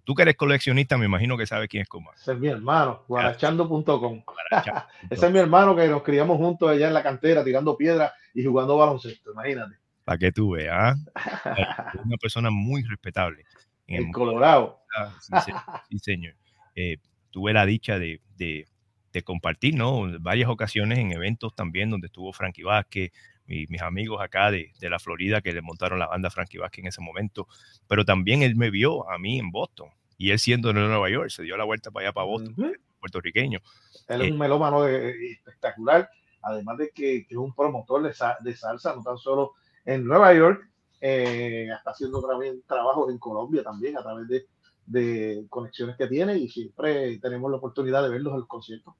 Tú 0.06 0.14
que 0.14 0.22
eres 0.22 0.36
coleccionista, 0.36 0.96
me 0.96 1.06
imagino 1.06 1.36
que 1.36 1.46
sabes 1.48 1.68
quién 1.68 1.82
es 1.82 1.88
Kuman. 1.88 2.14
Ese 2.14 2.32
es 2.32 2.38
mi 2.38 2.46
hermano, 2.46 3.02
guarachando.com. 3.08 4.22
Guaracha. 4.24 4.86
Ese 5.10 5.26
es 5.26 5.32
mi 5.32 5.40
hermano 5.40 5.74
que 5.74 5.88
nos 5.88 6.04
criamos 6.04 6.36
juntos 6.36 6.70
allá 6.70 6.86
en 6.86 6.94
la 6.94 7.02
cantera, 7.02 7.42
tirando 7.42 7.76
piedras 7.76 8.12
y 8.32 8.44
jugando 8.44 8.76
baloncesto, 8.78 9.32
imagínate. 9.32 9.74
Para 10.04 10.16
que 10.18 10.30
tú 10.30 10.50
veas. 10.52 10.96
¿ah? 11.16 11.92
Es 11.94 12.00
una 12.04 12.16
persona 12.18 12.50
muy 12.50 12.84
respetable. 12.84 13.42
en 13.88 14.06
el 14.06 14.12
Colorado. 14.12 14.78
Ah, 14.96 15.12
sí, 15.20 15.32
se- 15.44 15.52
sí, 15.90 15.98
señor. 15.98 16.34
Eh, 16.76 16.98
tuve 17.32 17.52
la 17.52 17.66
dicha 17.66 17.98
de, 17.98 18.20
de- 18.36 18.68
de 19.12 19.22
compartir, 19.22 19.74
¿no? 19.74 20.06
Varias 20.20 20.48
ocasiones 20.48 20.98
en 21.00 21.10
eventos 21.10 21.52
también 21.56 21.90
donde 21.90 22.06
estuvo 22.06 22.32
Frankie 22.32 22.62
Vázquez, 22.62 23.10
mi- 23.46 23.66
mis 23.68 23.82
amigos 23.82 24.20
acá 24.22 24.50
de, 24.52 24.72
de 24.78 24.90
la 24.90 24.98
Florida 25.00 25.40
que 25.40 25.52
le 25.52 25.62
montaron 25.62 25.98
la 25.98 26.06
banda 26.06 26.30
Frankie 26.30 26.58
Vázquez 26.58 26.84
en 26.84 26.88
ese 26.88 27.00
momento, 27.00 27.48
pero 27.88 28.04
también 28.04 28.42
él 28.42 28.54
me 28.56 28.70
vio 28.70 29.08
a 29.10 29.18
mí 29.18 29.38
en 29.38 29.50
Boston 29.50 29.88
y 30.18 30.30
él 30.30 30.38
siendo 30.38 30.68
de 30.68 30.74
Nueva 30.74 31.10
York 31.10 31.30
se 31.30 31.42
dio 31.42 31.56
la 31.56 31.64
vuelta 31.64 31.90
para 31.90 32.06
allá, 32.06 32.12
para 32.14 32.26
Boston, 32.26 32.54
puertorriqueño. 33.00 33.60
Él 34.08 34.22
es 34.22 34.28
Eh. 34.28 34.32
un 34.32 34.38
melómano 34.38 34.82
de- 34.82 35.32
espectacular, 35.32 36.08
además 36.42 36.78
de 36.78 36.90
que, 36.90 37.26
que 37.26 37.34
es 37.34 37.36
un 37.36 37.54
promotor 37.54 38.02
de, 38.02 38.12
sa- 38.14 38.36
de 38.40 38.56
salsa, 38.56 38.94
no 38.94 39.02
tan 39.02 39.18
solo 39.18 39.52
en 39.84 40.04
Nueva 40.04 40.32
York, 40.34 40.68
eh, 41.00 41.68
está 41.76 41.90
haciendo 41.90 42.20
también 42.26 42.62
trabajos 42.66 43.10
en 43.10 43.18
Colombia 43.18 43.62
también 43.62 43.96
a 43.98 44.02
través 44.02 44.26
de, 44.28 44.46
de 44.86 45.44
conexiones 45.50 45.96
que 45.96 46.06
tiene 46.06 46.38
y 46.38 46.48
siempre 46.48 47.18
tenemos 47.18 47.50
la 47.50 47.58
oportunidad 47.58 48.02
de 48.02 48.08
verlos 48.08 48.32
en 48.32 48.38
los 48.40 48.48
conciertos. 48.48 48.94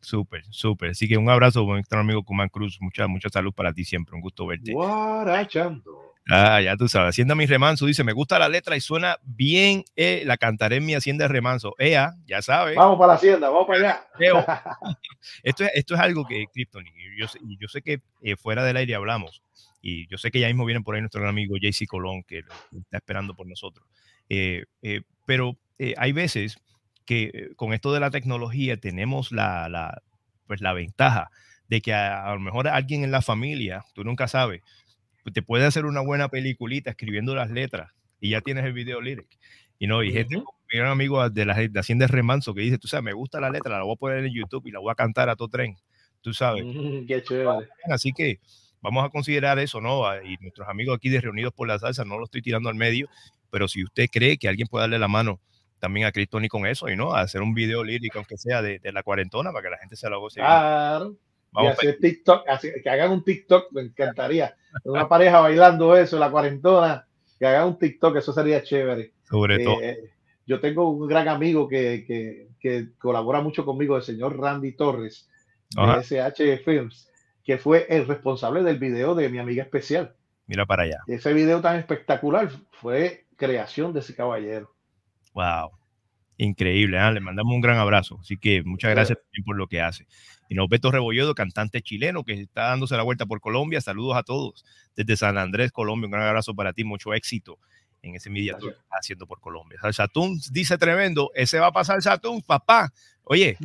Súper, 0.00 0.44
súper. 0.50 0.90
Así 0.90 1.08
que 1.08 1.16
un 1.16 1.28
abrazo, 1.28 1.64
buen 1.64 1.82
amigo 1.90 2.22
Kuman 2.22 2.48
Cruz. 2.48 2.78
Mucha, 2.80 3.08
mucha 3.08 3.28
salud 3.28 3.52
para 3.52 3.72
ti 3.72 3.84
siempre. 3.84 4.14
Un 4.14 4.20
gusto 4.20 4.46
verte. 4.46 4.72
Guarachando. 4.72 6.05
Ah, 6.28 6.60
ya 6.60 6.76
tú 6.76 6.88
sabes. 6.88 7.10
Hacienda 7.10 7.34
mi 7.34 7.46
remanso 7.46 7.86
dice: 7.86 8.02
Me 8.02 8.12
gusta 8.12 8.38
la 8.38 8.48
letra 8.48 8.76
y 8.76 8.80
suena 8.80 9.18
bien. 9.22 9.84
eh, 9.94 10.22
la 10.26 10.36
cantaré 10.36 10.76
en 10.76 10.86
mi 10.86 10.94
hacienda 10.94 11.28
remanso. 11.28 11.74
Ea, 11.78 12.14
ya 12.26 12.42
sabes. 12.42 12.74
Vamos 12.76 12.98
para 12.98 13.08
la 13.08 13.14
hacienda, 13.14 13.48
vamos 13.48 13.66
para 13.66 13.78
allá. 13.78 14.06
Esto, 15.42 15.64
es, 15.64 15.70
esto 15.74 15.94
es 15.94 16.00
algo 16.00 16.24
que, 16.26 16.46
Krypton, 16.52 16.86
y 16.86 17.20
yo, 17.20 17.26
yo 17.58 17.68
sé 17.68 17.82
que 17.82 18.00
eh, 18.22 18.36
fuera 18.36 18.64
del 18.64 18.76
aire 18.76 18.94
hablamos, 18.94 19.42
y 19.82 20.06
yo 20.08 20.18
sé 20.18 20.30
que 20.30 20.38
ya 20.40 20.46
mismo 20.46 20.64
viene 20.64 20.82
por 20.82 20.94
ahí 20.94 21.00
nuestro 21.00 21.20
gran 21.20 21.30
amigo 21.30 21.56
JC 21.56 21.86
Colón, 21.86 22.22
que 22.22 22.38
está 22.38 22.96
esperando 22.96 23.34
por 23.34 23.46
nosotros. 23.46 23.86
Eh, 24.28 24.64
eh, 24.82 25.02
pero 25.26 25.56
hay 25.96 26.12
veces 26.12 26.58
que 27.04 27.50
con 27.56 27.72
esto 27.72 27.92
de 27.92 28.00
la 28.00 28.10
tecnología 28.10 28.76
tenemos 28.76 29.32
la, 29.32 29.68
la, 29.68 30.02
pues 30.46 30.60
la 30.60 30.72
ventaja 30.72 31.30
de 31.68 31.80
que 31.80 31.92
a, 31.92 32.30
a 32.30 32.34
lo 32.34 32.40
mejor 32.40 32.68
alguien 32.68 33.04
en 33.04 33.10
la 33.10 33.22
familia, 33.22 33.84
tú 33.94 34.04
nunca 34.04 34.28
sabes, 34.28 34.62
te 35.32 35.42
puede 35.42 35.64
hacer 35.64 35.84
una 35.84 36.00
buena 36.00 36.28
peliculita 36.28 36.90
escribiendo 36.90 37.34
las 37.34 37.50
letras 37.50 37.92
y 38.20 38.30
ya 38.30 38.40
tienes 38.40 38.64
el 38.64 38.72
video 38.72 39.00
lyric. 39.00 39.38
Y 39.78 39.86
no, 39.86 40.02
y 40.02 40.12
gente 40.12 40.36
Ujú. 40.36 40.44
como 40.44 40.58
mi 40.72 40.78
gran 40.78 40.90
amigo 40.90 41.28
de 41.28 41.44
la 41.44 41.54
de 41.54 41.80
Hacienda 41.80 42.06
de 42.06 42.12
Remanso 42.12 42.54
que 42.54 42.62
dice, 42.62 42.78
tú 42.78 42.88
sabes, 42.88 43.04
me 43.04 43.12
gusta 43.12 43.40
la 43.40 43.50
letra, 43.50 43.76
la 43.76 43.84
voy 43.84 43.94
a 43.94 43.96
poner 43.96 44.24
en 44.24 44.32
YouTube 44.32 44.66
y 44.66 44.70
la 44.70 44.78
voy 44.78 44.90
a 44.90 44.94
cantar 44.94 45.28
a 45.28 45.36
todo 45.36 45.48
tren, 45.48 45.76
tú 46.22 46.32
sabes. 46.32 46.64
Qué 47.06 47.22
chévere. 47.22 47.68
Así 47.90 48.12
que 48.12 48.40
vamos 48.80 49.04
a 49.04 49.10
considerar 49.10 49.58
eso, 49.58 49.80
¿no? 49.80 50.06
Ah, 50.06 50.22
Y 50.24 50.36
nuestros 50.40 50.68
amigos 50.68 50.96
aquí 50.96 51.08
de 51.08 51.20
Reunidos 51.20 51.52
por 51.52 51.68
la 51.68 51.78
Salsa, 51.78 52.04
no 52.04 52.18
lo 52.18 52.24
estoy 52.24 52.42
tirando 52.42 52.68
al 52.68 52.74
medio, 52.74 53.08
pero 53.50 53.68
si 53.68 53.84
usted 53.84 54.06
cree 54.10 54.38
que 54.38 54.48
alguien 54.48 54.68
puede 54.68 54.84
darle 54.84 54.98
la 54.98 55.08
mano 55.08 55.40
también 55.78 56.06
a 56.06 56.12
Cristoni 56.12 56.48
con 56.48 56.66
eso 56.66 56.88
y 56.88 56.96
no, 56.96 57.12
a 57.12 57.20
hacer 57.20 57.42
un 57.42 57.52
video 57.52 57.84
lírico, 57.84 58.18
aunque 58.18 58.38
sea 58.38 58.62
de, 58.62 58.78
de 58.78 58.92
la 58.92 59.02
cuarentona, 59.02 59.52
para 59.52 59.62
que 59.62 59.70
la 59.70 59.78
gente 59.78 59.94
se 59.96 60.08
lo 60.08 60.20
goce. 60.20 60.40
Claro. 60.40 61.12
Y 61.12 61.18
Vamos 61.52 61.70
a 61.70 61.74
hacer 61.74 61.98
TikTok, 62.00 62.44
que 62.82 62.90
hagan 62.90 63.12
un 63.12 63.24
TikTok, 63.24 63.72
me 63.72 63.82
encantaría. 63.82 64.54
Una 64.84 65.08
pareja 65.08 65.40
bailando 65.40 65.96
eso, 65.96 66.18
la 66.18 66.30
cuarentona, 66.30 67.06
que 67.38 67.46
hagan 67.46 67.68
un 67.68 67.78
TikTok, 67.78 68.16
eso 68.16 68.32
sería 68.32 68.62
chévere. 68.62 69.12
sobre 69.28 69.58
todo. 69.64 69.80
Eh, 69.82 70.10
yo 70.46 70.60
tengo 70.60 70.88
un 70.90 71.08
gran 71.08 71.26
amigo 71.28 71.66
que, 71.68 72.04
que- 72.06 72.48
que 72.60 72.88
colabora 72.98 73.40
mucho 73.40 73.64
conmigo, 73.64 73.96
el 73.96 74.02
señor 74.02 74.38
Randy 74.38 74.72
Torres, 74.72 75.28
Ajá. 75.76 75.96
de 75.98 76.02
SH 76.04 76.58
Films, 76.64 77.10
que 77.44 77.58
fue 77.58 77.86
el 77.88 78.06
responsable 78.06 78.62
del 78.62 78.78
video 78.78 79.14
de 79.14 79.28
mi 79.28 79.38
amiga 79.38 79.62
especial. 79.64 80.14
Mira 80.46 80.64
para 80.66 80.84
allá. 80.84 80.98
Ese 81.08 81.32
video 81.32 81.60
tan 81.60 81.76
espectacular 81.76 82.48
fue 82.72 83.26
creación 83.36 83.92
de 83.92 84.00
ese 84.00 84.14
caballero. 84.14 84.72
Wow. 85.34 85.72
Increíble, 86.38 86.98
¿ah? 86.98 87.10
le 87.10 87.20
mandamos 87.20 87.52
un 87.54 87.60
gran 87.60 87.78
abrazo. 87.78 88.18
Así 88.20 88.36
que 88.36 88.62
muchas 88.62 88.90
gracias 88.92 89.18
también 89.18 89.44
por 89.44 89.56
lo 89.56 89.66
que 89.68 89.80
hace. 89.80 90.06
Y 90.48 90.54
Norberto 90.54 90.90
Rebolledo, 90.90 91.34
cantante 91.34 91.82
chileno 91.82 92.24
que 92.24 92.34
está 92.34 92.68
dándose 92.68 92.96
la 92.96 93.02
vuelta 93.02 93.26
por 93.26 93.40
Colombia. 93.40 93.80
Saludos 93.80 94.16
a 94.16 94.22
todos 94.22 94.64
desde 94.94 95.16
San 95.16 95.38
Andrés, 95.38 95.72
Colombia. 95.72 96.06
Un 96.06 96.12
gran 96.12 96.26
abrazo 96.26 96.54
para 96.54 96.72
ti, 96.72 96.84
mucho 96.84 97.14
éxito 97.14 97.58
en 98.02 98.14
ese 98.14 98.30
media 98.30 98.56
que 98.60 98.68
estás 98.68 98.84
haciendo 98.90 99.26
por 99.26 99.40
Colombia. 99.40 99.78
Tunes 100.12 100.52
dice 100.52 100.78
tremendo, 100.78 101.30
ese 101.34 101.58
va 101.58 101.68
a 101.68 101.72
pasar 101.72 101.98
Tunes, 102.20 102.44
papá. 102.44 102.92
Oye, 103.24 103.56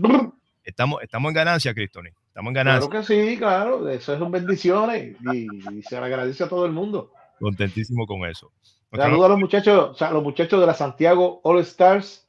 estamos, 0.64 1.02
estamos 1.04 1.30
en 1.30 1.36
ganancia, 1.36 1.74
Cristoni. 1.74 2.10
Estamos 2.28 2.50
en 2.50 2.54
ganancia. 2.54 2.90
Claro 2.90 3.06
que 3.06 3.14
sí, 3.14 3.38
claro, 3.38 3.90
eso 3.90 4.18
son 4.18 4.32
bendiciones 4.32 5.16
y, 5.34 5.48
y 5.78 5.84
se 5.84 6.00
le 6.00 6.06
agradece 6.06 6.44
a 6.44 6.50
todo 6.50 6.66
el 6.66 6.72
mundo. 6.72 7.12
Contentísimo 7.40 8.08
con 8.08 8.26
eso. 8.26 8.52
Saludos 8.92 9.26
a 9.26 9.30
los 9.30 9.40
muchachos, 9.40 9.92
o 9.92 9.94
sea, 9.94 10.10
a 10.10 10.12
los 10.12 10.24
muchachos 10.24 10.60
de 10.60 10.68
la 10.68 10.74
Santiago 10.74 11.40
All 11.44 11.60
Stars 11.60 12.28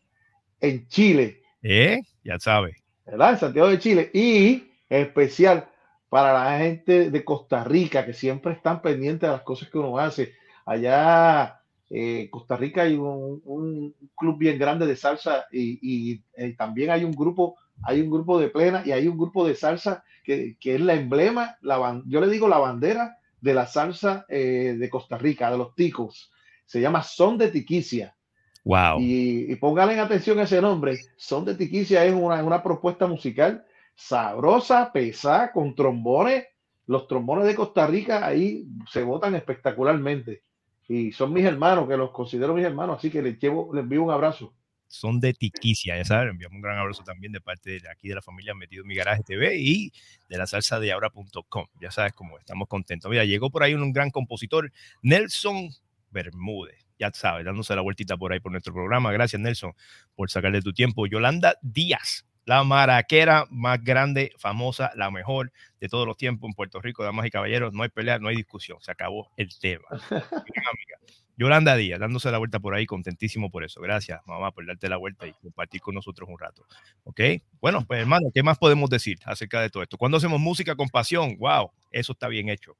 en 0.61 0.87
Chile, 0.89 1.43
¿Eh? 1.63 2.01
Ya 2.25 2.39
sabes. 2.39 2.82
¿Verdad? 3.07 3.33
En 3.33 3.39
Santiago 3.39 3.69
de 3.69 3.79
Chile. 3.79 4.11
Y 4.13 4.71
en 4.89 5.03
especial 5.03 5.69
para 6.09 6.33
la 6.33 6.59
gente 6.59 7.11
de 7.11 7.25
Costa 7.25 7.65
Rica, 7.65 8.05
que 8.05 8.13
siempre 8.13 8.53
están 8.53 8.83
pendientes 8.83 9.29
de 9.29 9.37
las 9.37 9.43
cosas 9.43 9.71
que 9.71 9.79
uno 9.79 9.99
hace. 9.99 10.35
Allá 10.67 11.61
eh, 11.89 12.29
Costa 12.31 12.57
Rica 12.57 12.83
hay 12.83 12.95
un, 12.95 13.95
club 14.17 14.39
bien 14.39 14.59
grande 14.59 14.87
de 14.87 14.97
salsa 14.97 15.47
y, 15.51 16.23
eh, 16.37 16.55
también 16.57 16.91
hay 16.91 17.05
un 17.05 17.13
grupo, 17.13 17.57
hay 17.83 18.01
un 18.01 18.11
grupo 18.11 18.39
de 18.39 18.49
plena 18.49 18.83
y 18.85 18.93
hay 18.93 19.09
un 19.09 19.19
grupo 19.19 19.47
de 19.47 19.55
salsa 19.55 20.05
que, 20.25 20.57
que 20.61 20.77
es 20.77 20.81
la 20.81 20.95
emblema, 20.95 21.57
la, 21.61 22.03
yo 22.07 22.21
le 22.21 22.29
digo 22.29 22.49
la 22.49 22.59
bandera 22.59 23.19
de 23.43 23.55
la 23.55 23.67
salsa 23.67 24.25
eh, 24.29 24.77
de 24.79 24.89
Costa 24.89 25.19
Rica, 25.19 25.51
de 25.51 25.59
los 25.59 25.75
ticos. 25.75 26.31
Se 26.65 26.81
llama 26.81 27.03
Son 27.03 27.37
de 27.37 27.49
Tiquicia. 27.49 28.17
Wow. 28.65 29.01
Y, 29.01 29.53
y 29.53 29.57
pónganle 29.57 29.99
atención 29.99 30.39
a 30.39 30.45
ese 30.45 30.61
nombre. 30.61 30.99
Son 31.17 31.45
de 31.45 31.55
Tiquicia 31.55 32.05
es 32.05 32.15
una, 32.15 32.43
una 32.45 32.63
propuesta 32.63 33.07
musical 33.07 33.65
sabrosa, 33.95 34.93
pesada, 34.93 35.53
con 35.53 35.75
trombones. 35.75 36.47
Los 36.87 37.07
trombones 37.07 37.47
de 37.47 37.55
Costa 37.55 37.87
Rica 37.87 38.27
ahí 38.27 38.67
se 38.91 39.03
votan 39.03 39.35
espectacularmente. 39.35 40.43
Y 40.89 41.13
son 41.13 41.33
mis 41.33 41.45
hermanos, 41.45 41.89
que 41.89 41.97
los 41.97 42.11
considero 42.11 42.55
mis 42.55 42.65
hermanos, 42.65 42.99
así 42.99 43.11
que 43.11 43.23
les 43.23 43.39
llevo, 43.39 43.73
les 43.73 43.85
envío 43.85 44.03
un 44.03 44.11
abrazo. 44.11 44.53
son 44.89 45.21
de 45.21 45.33
tiquicia, 45.33 45.97
ya 45.97 46.05
saben, 46.05 46.31
enviamos 46.31 46.57
un 46.57 46.61
gran 46.61 46.79
abrazo 46.79 47.03
también 47.03 47.33
de 47.33 47.41
parte 47.41 47.81
de 47.81 47.89
aquí 47.91 48.09
de 48.09 48.17
la 48.17 48.21
familia 48.21 48.55
Metido 48.55 48.83
en 48.83 48.89
mi 48.89 48.95
Garaje 48.95 49.23
TV 49.23 49.57
y 49.59 49.91
de 50.29 50.37
la 50.37 50.47
salsa 50.47 50.81
de 50.81 50.93
ahora.com, 50.93 51.67
ya 51.81 51.91
sabes 51.91 52.13
cómo 52.13 52.39
estamos 52.39 52.69
contentos. 52.69 53.11
Mira, 53.11 53.25
llegó 53.25 53.49
por 53.49 53.63
ahí 53.63 53.75
un 53.75 53.93
gran 53.93 54.11
compositor, 54.11 54.71
Nelson 55.03 55.71
Bermúdez, 56.11 56.85
ya 57.03 57.11
sabes, 57.13 57.45
dándose 57.45 57.75
la 57.75 57.83
vueltita 57.83 58.17
por 58.17 58.33
ahí 58.33 58.39
por 58.39 58.53
nuestro 58.53 58.73
programa. 58.73 59.11
Gracias, 59.11 59.43
Nelson, 59.43 59.73
por 60.15 60.31
sacarle 60.31 60.63
tu 60.63 60.73
tiempo. 60.73 61.07
Yolanda 61.07 61.57
Díaz, 61.61 62.25
la 62.45 62.63
maraquera 62.63 63.45
más 63.51 63.83
grande, 63.83 64.31
famosa, 64.39 64.93
la 64.95 65.11
mejor 65.11 65.53
de 65.81 65.89
todos 65.89 66.07
los 66.07 66.17
tiempos 66.17 66.49
en 66.49 66.55
Puerto 66.55 66.81
Rico, 66.81 67.03
damas 67.03 67.27
y 67.27 67.31
caballeros. 67.31 67.73
No 67.73 67.83
hay 67.83 67.89
pelea, 67.89 68.21
no 68.21 68.29
hay 68.29 68.37
discusión, 68.37 68.79
se 68.81 68.93
acabó 68.93 69.33
el 69.37 69.49
tema. 69.59 69.85
Yolanda 71.37 71.75
Díaz, 71.75 71.99
dándose 71.99 72.31
la 72.31 72.39
vuelta 72.39 72.61
por 72.61 72.73
ahí, 72.73 72.87
contentísimo 72.87 73.51
por 73.51 73.65
eso. 73.65 73.81
Gracias, 73.81 74.21
mamá, 74.27 74.53
por 74.53 74.65
darte 74.65 74.89
la 74.89 74.97
vuelta 74.97 75.27
y 75.27 75.33
compartir 75.33 75.81
con 75.81 75.97
nosotros 75.97 76.29
un 76.29 76.39
rato. 76.39 76.65
¿Ok? 77.03 77.21
Bueno, 77.61 77.85
pues 77.85 77.99
hermano, 77.99 78.29
¿qué 78.33 78.45
más 78.45 78.59
podemos 78.59 78.89
decir 78.91 79.19
acerca 79.25 79.61
de 79.61 79.71
todo 79.71 79.83
esto? 79.83 79.99
Cuando 79.99 80.19
hacemos 80.19 80.39
música 80.39 80.77
con 80.77 80.89
pasión, 80.89 81.37
wow, 81.39 81.73
eso 81.91 82.13
está 82.13 82.29
bien 82.29 82.49
hecho. 82.49 82.77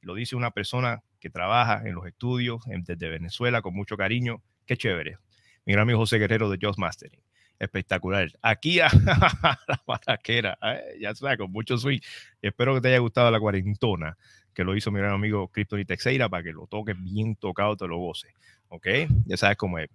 Lo 0.00 0.14
dice 0.14 0.36
una 0.36 0.52
persona 0.52 1.02
que 1.24 1.30
trabaja 1.30 1.80
en 1.88 1.94
los 1.94 2.06
estudios 2.06 2.60
en- 2.66 2.84
desde 2.84 3.08
Venezuela 3.08 3.62
con 3.62 3.74
mucho 3.74 3.96
cariño. 3.96 4.42
Qué 4.66 4.76
chévere. 4.76 5.16
Mi 5.64 5.72
gran 5.72 5.84
amigo 5.84 5.98
José 6.00 6.18
Guerrero 6.18 6.50
de 6.50 6.58
Just 6.60 6.78
Mastering. 6.78 7.18
Espectacular. 7.58 8.28
Aquí 8.42 8.80
a 8.80 8.88
la 9.68 9.82
maraquera, 9.86 10.58
eh, 10.62 10.98
ya 11.00 11.14
sabes, 11.14 11.38
con 11.38 11.50
mucho 11.50 11.78
swing. 11.78 12.00
Espero 12.42 12.74
que 12.74 12.82
te 12.82 12.88
haya 12.88 12.98
gustado 12.98 13.30
la 13.30 13.40
cuarentona 13.40 14.18
que 14.52 14.64
lo 14.64 14.76
hizo 14.76 14.90
mi 14.90 14.98
gran 14.98 15.12
amigo 15.14 15.48
Krypton 15.48 15.82
Texeira 15.86 16.28
para 16.28 16.42
que 16.42 16.52
lo 16.52 16.66
toques 16.66 16.94
bien 17.02 17.36
tocado, 17.36 17.74
te 17.74 17.88
lo 17.88 17.96
goces. 17.96 18.30
¿Ok? 18.68 18.86
Ya 19.24 19.38
sabes 19.38 19.56
cómo 19.56 19.78
es. 19.78 19.88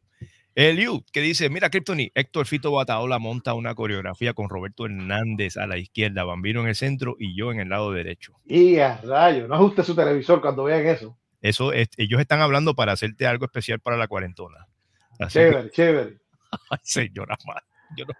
Eliu, 0.55 1.05
que 1.11 1.21
dice, 1.21 1.49
mira 1.49 1.69
Kryptoni, 1.69 2.11
Héctor 2.15 2.45
Fito 2.45 2.71
Bataola 2.71 3.19
monta 3.19 3.53
una 3.53 3.75
coreografía 3.75 4.33
con 4.33 4.49
Roberto 4.49 4.85
Hernández 4.85 5.57
a 5.57 5.67
la 5.67 5.77
izquierda, 5.77 6.23
Bambino 6.23 6.61
en 6.61 6.67
el 6.67 6.75
centro 6.75 7.15
y 7.17 7.35
yo 7.35 7.51
en 7.51 7.59
el 7.59 7.69
lado 7.69 7.91
derecho. 7.91 8.33
Y 8.45 8.79
a 8.79 8.97
rayo, 8.97 9.47
no 9.47 9.55
ajuste 9.55 9.83
su 9.83 9.95
televisor 9.95 10.41
cuando 10.41 10.65
vean 10.65 10.85
eso. 10.85 11.17
Eso 11.41 11.71
es, 11.71 11.89
ellos 11.97 12.19
están 12.19 12.41
hablando 12.41 12.75
para 12.75 12.91
hacerte 12.91 13.25
algo 13.25 13.45
especial 13.45 13.79
para 13.79 13.95
la 13.95 14.07
cuarentona. 14.07 14.67
Así 15.19 15.39
que, 15.39 15.45
Chévere, 15.45 15.69
chévere. 15.69 16.17
ay, 16.69 16.79
señora, 16.81 17.37
madre, 17.45 17.63
yo 17.95 18.05
no, 18.05 18.13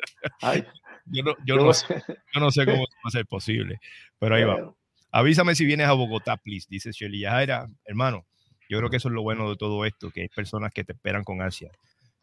Ay, 0.40 0.64
yo 1.06 1.22
no, 1.22 1.36
yo 1.44 1.56
no 1.56 1.72
sé, 1.72 2.02
yo 2.32 2.40
no 2.40 2.50
sé 2.50 2.64
cómo 2.64 2.82
va 3.04 3.08
a 3.08 3.10
ser 3.10 3.26
posible, 3.26 3.80
pero 4.18 4.34
ahí 4.34 4.44
va. 4.44 4.74
Avísame 5.12 5.54
si 5.54 5.64
vienes 5.64 5.88
a 5.88 5.92
Bogotá, 5.92 6.36
please, 6.36 6.66
dice 6.70 6.92
Shelly 6.92 7.20
Yajaira. 7.20 7.68
Hermano, 7.84 8.26
yo 8.70 8.78
creo 8.78 8.88
que 8.90 8.96
eso 8.98 9.08
es 9.08 9.14
lo 9.14 9.22
bueno 9.22 9.50
de 9.50 9.56
todo 9.56 9.84
esto, 9.84 10.10
que 10.10 10.22
hay 10.22 10.28
personas 10.28 10.72
que 10.72 10.84
te 10.84 10.92
esperan 10.92 11.24
con 11.24 11.42
ansia. 11.42 11.70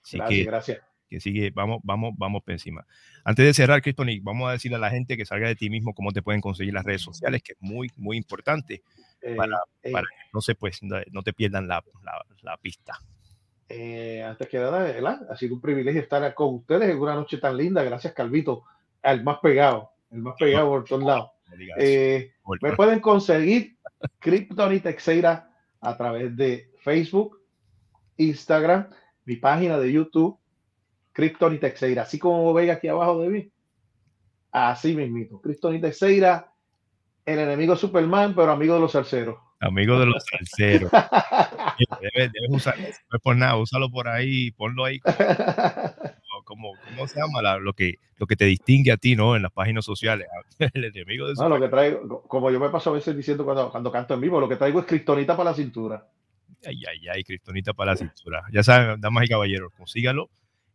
Así 0.01 0.17
Gracias, 0.17 0.39
que, 0.39 0.43
gracias. 0.45 0.81
que 1.09 1.19
sigue, 1.19 1.51
vamos, 1.51 1.81
vamos, 1.83 2.13
vamos 2.17 2.41
por 2.43 2.53
encima. 2.53 2.87
Antes 3.25 3.45
de 3.45 3.53
cerrar, 3.53 3.81
Cristonic, 3.81 4.23
vamos 4.23 4.47
a 4.49 4.53
decirle 4.53 4.77
a 4.77 4.79
la 4.79 4.89
gente 4.89 5.17
que 5.17 5.25
salga 5.25 5.47
de 5.49 5.55
ti 5.55 5.69
mismo 5.69 5.93
cómo 5.93 6.11
te 6.11 6.21
pueden 6.21 6.39
conseguir 6.41 6.73
las 6.73 6.85
redes 6.85 7.01
sociales, 7.01 7.43
que 7.43 7.53
es 7.53 7.57
muy, 7.61 7.91
muy 7.97 8.15
importante. 8.17 8.81
Eh, 9.21 9.35
para- 9.35 9.59
eh, 9.83 9.91
para- 9.91 10.07
No 10.33 10.41
sé, 10.41 10.55
pues, 10.55 10.79
no, 10.83 11.23
te 11.23 11.33
pierdan 11.33 11.67
la, 11.67 11.83
la- 12.03 12.25
la 12.41 12.57
pista. 12.57 12.97
eh, 13.69 14.23
antes 14.23 14.47
que 14.47 14.57
nada, 14.57 14.79
¿verdad? 14.83 15.27
ha 15.29 15.35
sido 15.35 15.55
un 15.55 15.61
privilegio 15.61 15.99
estar 16.01 16.33
con 16.33 16.55
ustedes 16.55 16.89
en 16.89 16.97
una 16.99 17.15
noche 17.15 17.37
tan 17.37 17.57
linda. 17.57 17.83
Gracias, 17.83 18.13
Calvito, 18.13 18.63
al 19.01 19.23
más 19.25 19.39
pegado, 19.41 19.91
el 20.11 20.19
más 20.21 20.35
pegado 20.39 20.69
por 20.69 20.85
todos 20.85 21.03
lados. 21.03 21.31
Eh, 21.79 22.31
me 22.61 22.73
pueden 22.77 22.99
conseguir 23.01 23.77
Krypton 24.19 24.73
y 24.75 24.79
Texeira 24.79 25.46
a 25.81 25.97
través 25.97 26.35
de 26.35 26.71
Facebook, 26.81 27.39
Instagram, 28.17 28.89
mi 29.25 29.35
página 29.35 29.77
de 29.77 29.91
YouTube, 29.91 30.39
Krypton 31.13 31.55
y 31.55 31.57
Texeira. 31.59 32.03
Así 32.03 32.19
como 32.19 32.53
ven 32.53 32.69
aquí 32.69 32.87
abajo 32.87 33.21
de 33.21 33.29
mí. 33.29 33.51
Así 34.51 34.95
mismito. 34.95 35.41
Krypton 35.41 35.75
y 35.75 35.81
Texeira, 35.81 36.51
el 37.25 37.39
enemigo 37.39 37.75
Superman, 37.75 38.33
pero 38.35 38.51
amigo 38.51 38.75
de 38.75 38.79
los 38.79 38.91
salseros. 38.91 39.37
Amigo 39.59 39.99
de 39.99 40.05
los 40.05 40.23
salseros. 40.25 40.91
Debes, 42.01 42.31
debes 42.31 42.49
usar 42.49 42.75
no 42.79 42.87
es 42.87 43.21
por 43.21 43.35
nada, 43.35 43.55
úsalo 43.55 43.91
por 43.91 44.07
ahí, 44.07 44.49
ponlo 44.51 44.85
ahí 44.85 44.99
como, 44.99 45.15
¿Cómo, 46.47 46.71
cómo 46.85 47.07
se 47.09 47.19
llama 47.19 47.59
lo, 47.59 47.73
que, 47.73 47.95
lo 48.15 48.25
que 48.25 48.37
te 48.37 48.45
distingue 48.45 48.93
a 48.93 48.97
ti, 48.97 49.17
¿no? 49.17 49.35
En 49.35 49.41
las 49.41 49.51
páginas 49.51 49.83
sociales. 49.83 50.27
El 50.73 50.85
enemigo 50.85 51.27
de. 51.27 51.33
No, 51.33 51.49
lo 51.49 51.59
que 51.59 51.67
traigo, 51.67 52.21
como 52.21 52.49
yo 52.49 52.57
me 52.57 52.69
paso 52.69 52.89
a 52.89 52.93
veces 52.93 53.17
diciendo 53.17 53.43
cuando, 53.43 53.69
cuando 53.69 53.91
canto 53.91 54.13
en 54.13 54.21
vivo, 54.21 54.39
lo 54.39 54.47
que 54.47 54.55
traigo 54.55 54.79
es 54.79 54.85
cristonita 54.85 55.35
para 55.35 55.49
la 55.49 55.55
cintura. 55.55 56.07
Ay, 56.65 56.81
ay, 56.89 57.07
ay, 57.09 57.23
cristonita 57.25 57.73
para 57.73 57.91
la 57.91 57.97
cintura. 57.97 58.45
Ya 58.53 58.63
saben, 58.63 59.01
damas 59.01 59.25
y 59.25 59.27
caballeros, 59.27 59.73
consígalo. 59.73 60.29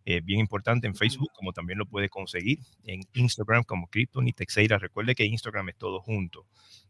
Eh, 0.05 0.21
bien 0.21 0.41
importante 0.41 0.87
en 0.87 0.95
Facebook, 0.95 1.31
como 1.33 1.53
también 1.53 1.79
lo 1.79 1.87
puede 1.87 2.11
conseguir 2.11 2.59
en 2.85 3.01
Instagram 3.15 3.65
como 3.65 3.87
Krypton 3.87 4.29
y 4.29 4.35
Texeira. 4.35 4.77
Recuerde 4.77 5.15
que 5.15 5.25
Instagram 5.25 5.71
es 5.71 5.77
todo 5.77 6.01
junto. 6.01 6.45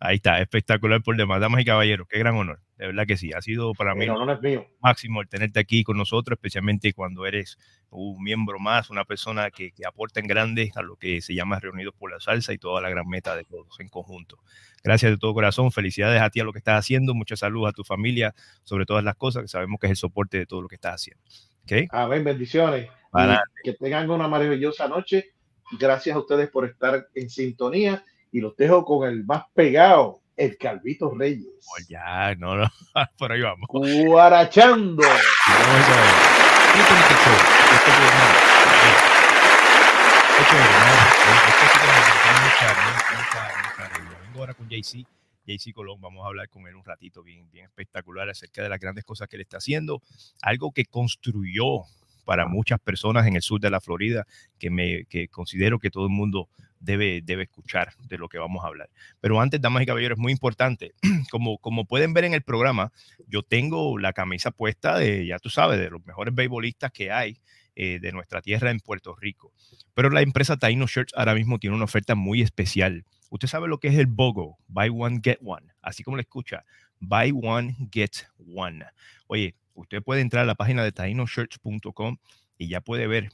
Ahí 0.00 0.16
está, 0.16 0.40
espectacular 0.40 1.00
por 1.02 1.16
demás. 1.16 1.40
Damas 1.40 1.60
y 1.60 1.64
caballeros, 1.64 2.08
qué 2.08 2.18
gran 2.18 2.34
honor. 2.34 2.58
De 2.82 2.88
verdad 2.88 3.06
que 3.06 3.16
sí, 3.16 3.30
ha 3.32 3.40
sido 3.40 3.74
para 3.74 3.94
mí 3.94 4.06
no 4.06 4.26
mío. 4.40 4.66
máximo 4.80 5.20
el 5.20 5.28
tenerte 5.28 5.60
aquí 5.60 5.84
con 5.84 5.96
nosotros, 5.96 6.36
especialmente 6.36 6.92
cuando 6.92 7.26
eres 7.26 7.56
un 7.90 8.20
miembro 8.24 8.58
más, 8.58 8.90
una 8.90 9.04
persona 9.04 9.52
que, 9.52 9.70
que 9.70 9.86
aporta 9.86 10.18
en 10.18 10.26
grande 10.26 10.72
a 10.74 10.82
lo 10.82 10.96
que 10.96 11.20
se 11.20 11.32
llama 11.32 11.60
Reunidos 11.60 11.94
por 11.96 12.10
la 12.10 12.18
Salsa 12.18 12.52
y 12.52 12.58
toda 12.58 12.80
la 12.80 12.90
gran 12.90 13.06
meta 13.06 13.36
de 13.36 13.44
todos 13.44 13.78
en 13.78 13.88
conjunto. 13.88 14.38
Gracias 14.82 15.12
de 15.12 15.16
todo 15.16 15.32
corazón, 15.32 15.70
felicidades 15.70 16.20
a 16.20 16.28
ti 16.30 16.40
a 16.40 16.44
lo 16.44 16.52
que 16.52 16.58
estás 16.58 16.76
haciendo, 16.76 17.14
mucha 17.14 17.36
salud 17.36 17.68
a 17.68 17.72
tu 17.72 17.84
familia, 17.84 18.34
sobre 18.64 18.84
todas 18.84 19.04
las 19.04 19.14
cosas, 19.14 19.42
que 19.42 19.48
sabemos 19.48 19.78
que 19.78 19.86
es 19.86 19.92
el 19.92 19.96
soporte 19.96 20.38
de 20.38 20.46
todo 20.46 20.60
lo 20.62 20.66
que 20.66 20.74
estás 20.74 20.94
haciendo. 20.96 21.22
¿Ok? 21.62 21.88
Amén, 21.92 22.24
bendiciones. 22.24 22.88
Para- 23.12 23.44
Y 23.62 23.70
que 23.70 23.76
tengan 23.76 24.10
una 24.10 24.26
maravillosa 24.26 24.88
noche. 24.88 25.34
Gracias 25.78 26.16
a 26.16 26.18
ustedes 26.18 26.50
por 26.50 26.64
estar 26.64 27.06
en 27.14 27.30
sintonía 27.30 28.04
y 28.32 28.40
los 28.40 28.56
dejo 28.56 28.84
con 28.84 29.08
el 29.08 29.24
más 29.24 29.44
pegado, 29.54 30.21
el 30.36 30.56
Calvito 30.56 31.14
Reyes. 31.14 31.46
Pues 31.70 31.88
ya, 31.88 32.34
no, 32.36 32.56
no, 32.56 32.68
por 33.18 33.32
ahí 33.32 33.40
vamos. 33.40 33.68
Guarachando. 33.70 35.02
Vengo 44.22 44.40
ahora 44.40 44.54
con 44.54 44.68
JC. 44.68 45.06
JC 45.44 45.72
Colón, 45.72 46.00
vamos 46.00 46.24
a 46.24 46.28
hablar 46.28 46.48
con 46.48 46.66
él 46.68 46.76
un 46.76 46.84
ratito 46.84 47.22
bien, 47.22 47.50
bien 47.50 47.64
espectacular 47.64 48.28
acerca 48.30 48.62
de 48.62 48.68
las 48.68 48.78
grandes 48.78 49.04
cosas 49.04 49.28
que 49.28 49.36
él 49.36 49.42
está 49.42 49.56
haciendo, 49.56 50.00
algo 50.40 50.70
que 50.70 50.84
construyó 50.84 51.82
para 52.24 52.46
muchas 52.46 52.78
personas 52.78 53.26
en 53.26 53.34
el 53.34 53.42
sur 53.42 53.60
de 53.60 53.70
la 53.70 53.80
Florida, 53.80 54.26
que 54.58 54.70
me 54.70 55.04
que 55.06 55.26
considero 55.28 55.80
que 55.80 55.90
todo 55.90 56.04
el 56.04 56.12
mundo 56.12 56.48
debe, 56.82 57.22
debe 57.22 57.44
escuchar 57.44 57.94
de 58.08 58.18
lo 58.18 58.28
que 58.28 58.38
vamos 58.38 58.64
a 58.64 58.66
hablar. 58.66 58.90
Pero 59.20 59.40
antes, 59.40 59.60
damas 59.60 59.82
y 59.82 59.86
caballeros, 59.86 60.18
es 60.18 60.22
muy 60.22 60.32
importante, 60.32 60.94
como, 61.30 61.86
pueden 61.86 62.12
ver 62.12 62.24
en 62.24 62.34
el 62.34 62.42
programa, 62.42 62.92
yo 63.26 63.42
tengo 63.42 63.98
la 63.98 64.12
camisa 64.12 64.50
puesta 64.50 64.98
de, 64.98 65.26
ya 65.26 65.38
tú 65.38 65.48
sabes, 65.48 65.78
de 65.78 65.90
los 65.90 66.04
mejores 66.04 66.34
beisbolistas 66.34 66.92
que 66.92 67.10
hay 67.10 67.38
eh, 67.76 67.98
de 68.00 68.12
nuestra 68.12 68.42
tierra 68.42 68.70
en 68.70 68.80
Puerto 68.80 69.14
Rico. 69.14 69.52
Pero 69.94 70.10
la 70.10 70.20
empresa 70.20 70.56
Taino 70.56 70.86
Shirts 70.86 71.14
ahora 71.16 71.34
mismo 71.34 71.58
tiene 71.58 71.76
una 71.76 71.84
oferta 71.84 72.14
muy 72.14 72.42
especial. 72.42 73.04
Usted 73.30 73.48
sabe 73.48 73.68
lo 73.68 73.78
que 73.78 73.88
es 73.88 73.96
el 73.96 74.06
BOGO, 74.06 74.58
Buy 74.68 74.90
One, 74.92 75.20
Get 75.22 75.38
One, 75.42 75.72
así 75.80 76.02
como 76.02 76.16
le 76.16 76.22
escucha, 76.22 76.64
Buy 77.00 77.32
One, 77.34 77.76
Get 77.90 78.26
One. 78.54 78.84
Oye, 79.26 79.54
usted 79.74 80.02
puede 80.02 80.20
entrar 80.20 80.42
a 80.42 80.46
la 80.46 80.54
página 80.54 80.84
de 80.84 80.92
tainoshirts.com 80.92 82.18
y 82.58 82.68
ya 82.68 82.80
puede 82.80 83.06
ver 83.06 83.30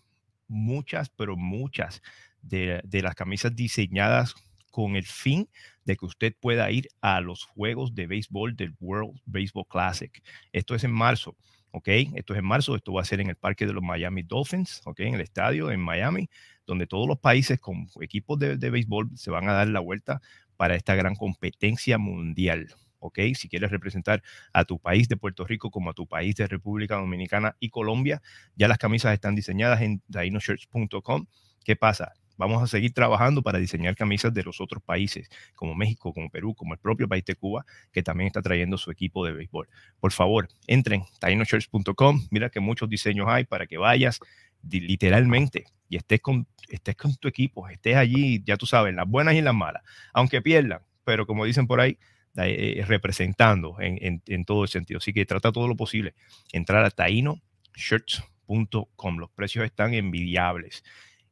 muchas, 0.47 1.11
pero 1.11 1.37
muchas 1.37 2.03
de, 2.43 2.83
las 3.03 3.15
camisas 3.15 3.55
diseñadas 3.55 4.35
con 4.71 4.97
el 4.97 5.05
fin 5.05 5.49
de 5.85 5.97
que 5.97 6.07
usted 6.07 6.35
pueda 6.39 6.71
ir 6.71 6.89
a 7.01 7.21
los 7.21 7.45
juegos 7.45 7.95
de 7.95 8.07
béisbol 8.07 8.55
del 8.57 8.75
World 8.81 9.19
Baseball 9.25 9.67
Classic. 9.69 10.23
Esto 10.53 10.75
es 10.75 10.85
en 10.85 10.93
marzo, 10.93 11.37
¿ok? 11.71 11.89
Esto 12.15 12.35
es 12.35 12.39
en 12.39 12.45
marzo, 12.45 12.77
esto 12.77 12.93
va 12.93 13.03
a 13.03 13.05
ser 13.05 13.21
en 13.21 13.31
el 13.31 13.37
parque 13.37 13.67
de 13.67 13.73
los 13.73 13.83
Miami 13.83 14.23
Dolphins, 14.23 14.83
¿ok? 14.85 15.01
En 15.01 15.15
el 15.15 15.21
estadio 15.21 15.71
en 15.71 15.81
Miami, 15.81 16.29
donde 16.67 16.87
todos 16.87 17.09
los 17.09 17.19
países 17.19 17.59
con 17.59 17.89
equipos 18.01 18.39
de, 18.39 18.57
de 18.57 18.71
béisbol 18.71 19.11
se 19.15 19.31
van 19.31 19.49
a 19.49 19.53
dar 19.53 19.69
la 19.69 19.81
vuelta 19.81 20.21
para 20.57 20.77
esta 20.77 20.95
gran 20.95 21.15
competencia 21.15 21.99
mundial. 21.99 22.69
¿ok? 23.01 23.19
Si 23.35 23.49
quieres 23.49 23.71
representar 23.71 24.23
a 24.53 24.65
tu 24.65 24.79
país 24.79 25.09
de 25.09 25.17
Puerto 25.17 25.45
Rico 25.45 25.71
como 25.71 25.91
a 25.91 25.95
tu 25.95 26.07
país 26.07 26.35
de 26.37 26.47
República 26.47 26.97
Dominicana 26.97 27.57
y 27.61 27.71
Colombia, 27.71 28.23
ya 28.57 28.69
las 28.69 28.79
camisas 28.79 29.15
están 29.15 29.35
diseñadas 29.35 29.83
en 29.83 30.03
dainoshirts.com 30.09 31.27
¿Qué 31.65 31.77
pasa? 31.77 32.13
Vamos 32.39 32.63
a 32.63 32.67
seguir 32.67 32.95
trabajando 32.95 33.43
para 33.43 33.59
diseñar 33.59 33.97
camisas 33.97 34.33
de 34.33 34.45
los 34.45 34.61
otros 34.61 34.83
países, 34.83 35.29
como 35.57 35.75
México, 35.75 36.15
como 36.15 36.31
Perú, 36.31 36.55
como 36.55 36.73
el 36.73 36.79
propio 36.79 37.09
país 37.09 37.25
de 37.25 37.35
Cuba, 37.35 37.67
que 37.93 38.03
también 38.03 38.29
está 38.29 38.41
trayendo 38.41 38.79
su 38.79 38.91
equipo 38.91 39.27
de 39.27 39.33
béisbol. 39.33 39.69
Por 39.99 40.13
favor, 40.13 40.49
entren 40.67 41.05
tainoshirts.com. 41.19 42.29
Mira 42.31 42.49
que 42.49 42.61
muchos 42.61 42.89
diseños 42.89 43.27
hay 43.29 43.45
para 43.45 43.67
que 43.67 43.77
vayas 43.77 44.21
literalmente 44.63 45.67
y 45.89 45.97
estés 45.97 46.21
con, 46.21 46.47
estés 46.69 46.97
con 46.97 47.15
tu 47.17 47.29
equipo, 47.29 47.69
estés 47.69 47.97
allí, 47.97 48.43
ya 48.45 48.57
tú 48.57 48.67
sabes, 48.67 48.95
las 48.95 49.09
buenas 49.09 49.35
y 49.35 49.43
las 49.43 49.55
malas, 49.55 49.83
aunque 50.13 50.41
pierdan, 50.41 50.83
pero 51.05 51.27
como 51.27 51.45
dicen 51.45 51.67
por 51.67 51.81
ahí, 51.81 51.99
eh, 52.37 52.85
representando 52.87 53.81
en, 53.81 54.23
en, 54.25 54.45
todo 54.45 54.63
el 54.63 54.69
sentido. 54.69 54.99
Así 54.99 55.13
que 55.13 55.27
trata 55.27 55.51
todo 55.51 55.67
lo 55.67 55.75
posible. 55.75 56.15
Entrar 56.53 56.85
a 56.85 56.91
tainoshirts.com. 56.91 59.19
Los 59.19 59.31
precios 59.31 59.65
están 59.65 59.93
envidiables. 59.95 60.85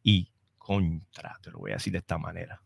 Y 0.02 0.32
contra, 0.66 1.38
te 1.42 1.52
lo 1.52 1.60
voy 1.60 1.70
a 1.70 1.74
decir 1.74 1.92
de 1.92 2.00
esta 2.00 2.18
manera. 2.18 2.60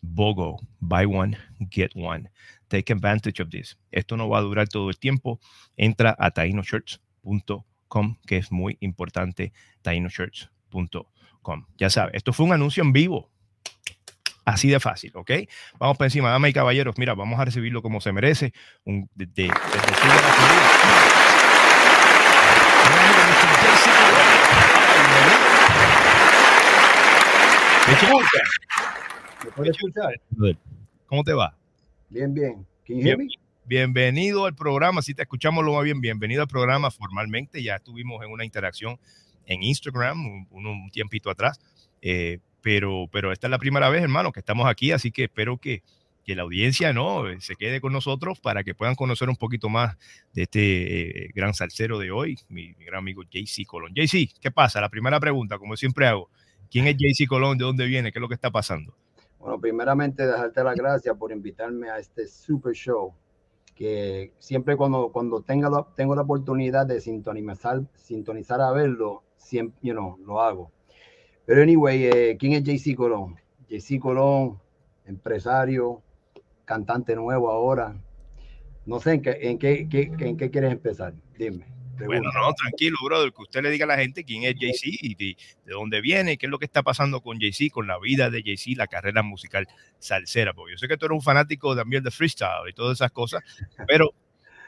BOGO, 0.00 0.58
buy 0.80 1.04
one, 1.04 1.36
get 1.70 1.90
one. 1.94 2.30
Take 2.68 2.90
advantage 2.90 3.42
of 3.42 3.50
this. 3.50 3.76
Esto 3.90 4.16
no 4.16 4.26
va 4.30 4.38
a 4.38 4.40
durar 4.40 4.68
todo 4.68 4.88
el 4.88 4.98
tiempo. 4.98 5.38
Entra 5.76 6.16
a 6.18 6.30
tainoshirts.com, 6.30 8.16
que 8.26 8.38
es 8.38 8.50
muy 8.50 8.78
importante, 8.80 9.52
tainoshirts.com. 9.82 11.66
Ya 11.76 11.90
sabes, 11.90 12.14
esto 12.14 12.32
fue 12.32 12.46
un 12.46 12.54
anuncio 12.54 12.82
en 12.82 12.94
vivo. 12.94 13.30
Así 14.46 14.70
de 14.70 14.80
fácil, 14.80 15.12
¿ok? 15.14 15.30
Vamos 15.78 15.98
para 15.98 16.06
encima, 16.06 16.30
damas 16.30 16.48
y 16.50 16.54
caballeros. 16.54 16.96
Mira, 16.96 17.14
vamos 17.14 17.38
a 17.38 17.44
recibirlo 17.44 17.82
como 17.82 18.00
se 18.00 18.12
merece. 18.12 18.54
Un, 18.84 19.10
de, 19.14 19.26
de, 19.26 19.42
de, 19.44 19.50
escuchar? 29.64 30.20
¿Cómo 31.06 31.24
te 31.24 31.32
va? 31.32 31.54
Bien, 32.08 32.32
bien. 32.32 32.66
bien 32.86 33.28
bienvenido 33.64 34.46
al 34.46 34.54
programa. 34.54 35.02
Si 35.02 35.14
te 35.14 35.22
escuchamos 35.22 35.64
lo 35.64 35.74
más 35.74 35.84
bien, 35.84 36.00
bienvenido 36.00 36.42
al 36.42 36.48
programa 36.48 36.90
formalmente. 36.90 37.62
Ya 37.62 37.76
estuvimos 37.76 38.24
en 38.24 38.30
una 38.30 38.44
interacción 38.44 38.98
en 39.46 39.62
Instagram 39.62 40.46
un, 40.50 40.66
un 40.66 40.90
tiempito 40.90 41.30
atrás. 41.30 41.60
Eh, 42.00 42.38
pero, 42.60 43.08
pero 43.12 43.32
esta 43.32 43.46
es 43.46 43.50
la 43.50 43.58
primera 43.58 43.88
vez, 43.88 44.02
hermano, 44.02 44.32
que 44.32 44.40
estamos 44.40 44.68
aquí, 44.68 44.92
así 44.92 45.10
que 45.10 45.24
espero 45.24 45.58
que, 45.58 45.82
que 46.24 46.36
la 46.36 46.42
audiencia 46.42 46.92
no 46.92 47.24
se 47.40 47.56
quede 47.56 47.80
con 47.80 47.92
nosotros 47.92 48.38
para 48.40 48.62
que 48.62 48.74
puedan 48.74 48.94
conocer 48.94 49.28
un 49.28 49.36
poquito 49.36 49.68
más 49.68 49.96
de 50.32 50.42
este 50.42 51.24
eh, 51.24 51.30
gran 51.34 51.54
salsero 51.54 51.98
de 51.98 52.12
hoy, 52.12 52.38
mi, 52.48 52.74
mi 52.74 52.84
gran 52.84 52.98
amigo 52.98 53.22
JC 53.24 53.66
Colón. 53.66 53.92
JC, 53.94 54.28
¿qué 54.40 54.50
pasa? 54.50 54.80
La 54.80 54.88
primera 54.88 55.18
pregunta, 55.18 55.58
como 55.58 55.76
siempre 55.76 56.06
hago, 56.06 56.30
¿quién 56.72 56.86
es 56.86 56.96
JC 56.96 57.28
Colón? 57.28 57.58
¿De 57.58 57.64
dónde 57.64 57.86
viene? 57.86 58.10
¿Qué 58.10 58.18
es 58.18 58.20
lo 58.20 58.28
que 58.28 58.34
está 58.34 58.50
pasando? 58.50 58.94
Bueno, 59.38 59.60
primeramente 59.60 60.26
dejarte 60.26 60.64
las 60.64 60.74
gracias 60.74 61.16
por 61.16 61.30
invitarme 61.30 61.90
a 61.90 61.98
este 61.98 62.26
super 62.26 62.72
show 62.72 63.12
que 63.74 64.32
siempre 64.38 64.76
cuando, 64.76 65.10
cuando 65.10 65.42
tenga 65.42 65.70
tengo 65.96 66.14
la 66.14 66.22
oportunidad 66.22 66.86
de 66.86 67.00
sintonizar, 67.00 67.82
sintonizar 67.94 68.60
a 68.60 68.70
verlo, 68.70 69.22
siempre, 69.36 69.78
you 69.82 69.92
know, 69.92 70.16
lo 70.24 70.40
hago. 70.40 70.70
Pero 71.46 71.62
anyway, 71.62 72.04
eh, 72.04 72.36
¿quién 72.38 72.52
es 72.52 72.62
JC 72.62 72.94
Colón? 72.94 73.36
JC 73.68 73.98
Colón, 73.98 74.60
empresario, 75.06 76.02
cantante 76.64 77.16
nuevo 77.16 77.50
ahora. 77.50 77.96
No 78.86 79.00
sé 79.00 79.14
en 79.14 79.22
qué, 79.22 79.38
en 79.42 79.58
qué, 79.58 79.88
en 79.90 80.36
qué 80.36 80.50
quieres 80.50 80.72
empezar. 80.72 81.14
Dime. 81.38 81.66
Bueno, 82.06 82.30
no, 82.32 82.52
tranquilo, 82.54 82.96
brother, 83.04 83.32
que 83.32 83.42
usted 83.42 83.62
le 83.62 83.70
diga 83.70 83.84
a 83.84 83.88
la 83.88 83.98
gente 83.98 84.24
quién 84.24 84.44
es 84.44 84.54
Jay-Z 84.58 84.98
y 85.00 85.14
de, 85.14 85.36
de, 85.64 85.72
dónde 85.72 86.00
viene, 86.00 86.36
qué 86.36 86.46
es 86.46 86.50
lo 86.50 86.58
que 86.58 86.64
está 86.64 86.82
pasando 86.82 87.20
con 87.20 87.38
Jay-Z, 87.38 87.72
con 87.72 87.86
la 87.86 87.98
vida 87.98 88.30
de 88.30 88.42
Jay-Z, 88.42 88.76
la 88.76 88.86
carrera 88.86 89.22
musical 89.22 89.66
salsera. 89.98 90.54
Porque 90.54 90.72
yo 90.72 90.78
sé 90.78 90.88
que 90.88 90.96
tú 90.96 91.06
eres 91.06 91.16
un 91.16 91.22
fanático 91.22 91.76
también 91.76 92.02
de 92.02 92.10
freestyle 92.10 92.68
y 92.68 92.72
todas 92.72 92.98
esas 92.98 93.12
cosas, 93.12 93.42
pero 93.86 94.14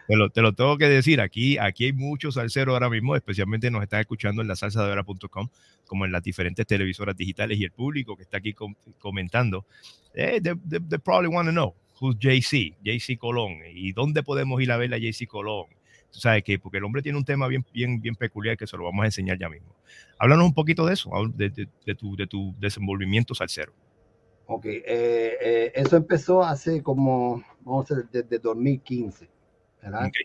te 0.06 0.16
lo, 0.16 0.28
te 0.30 0.42
lo, 0.42 0.52
tengo 0.52 0.76
que 0.76 0.88
decir, 0.88 1.20
aquí, 1.20 1.56
aquí 1.56 1.86
hay 1.86 1.92
muchos 1.92 2.34
salseros 2.34 2.74
ahora 2.74 2.90
mismo, 2.90 3.16
especialmente 3.16 3.70
nos 3.70 3.82
están 3.82 4.00
escuchando 4.00 4.42
en 4.42 4.48
la 4.48 4.56
salsadora.com, 4.56 5.48
como 5.86 6.04
en 6.04 6.12
las 6.12 6.22
diferentes 6.22 6.66
televisoras 6.66 7.16
digitales 7.16 7.58
y 7.58 7.64
el 7.64 7.70
público 7.70 8.16
que 8.16 8.24
está 8.24 8.38
aquí 8.38 8.52
com 8.52 8.74
comentando. 8.98 9.64
Eh, 10.12 10.40
they, 10.42 10.52
they, 10.68 10.80
they, 10.88 10.98
probably 10.98 11.28
want 11.28 11.46
to 11.46 11.52
know 11.52 11.74
who's 12.00 12.16
JC, 12.18 12.76
JC 12.82 13.18
Colón, 13.18 13.60
y 13.74 13.92
dónde 13.92 14.22
podemos 14.22 14.60
ir 14.60 14.72
a 14.72 14.76
ver 14.76 14.92
a 14.92 14.98
JC 14.98 15.26
Colón. 15.26 15.66
Sabes 16.20 16.42
que, 16.44 16.58
porque 16.58 16.78
el 16.78 16.84
hombre 16.84 17.02
tiene 17.02 17.18
un 17.18 17.24
tema 17.24 17.48
bien, 17.48 17.64
bien, 17.72 18.00
bien 18.00 18.14
peculiar 18.14 18.56
que 18.56 18.66
se 18.66 18.76
lo 18.76 18.84
vamos 18.84 19.02
a 19.02 19.06
enseñar 19.06 19.38
ya 19.38 19.48
mismo. 19.48 19.74
Háblanos 20.18 20.46
un 20.46 20.54
poquito 20.54 20.86
de 20.86 20.94
eso, 20.94 21.10
de, 21.34 21.50
de, 21.50 21.68
de 21.84 21.94
tu, 21.94 22.16
de 22.16 22.26
tu 22.26 22.54
desenvolvimiento 22.58 23.34
salsero. 23.34 23.72
Ok, 24.46 24.66
eh, 24.66 24.82
eh, 24.86 25.72
eso 25.74 25.96
empezó 25.96 26.42
hace 26.42 26.82
como, 26.82 27.42
vamos 27.60 27.90
a 27.90 27.94
decir, 27.96 28.10
desde 28.10 28.38
2015 28.38 29.28
¿verdad? 29.82 30.06
Okay. 30.06 30.22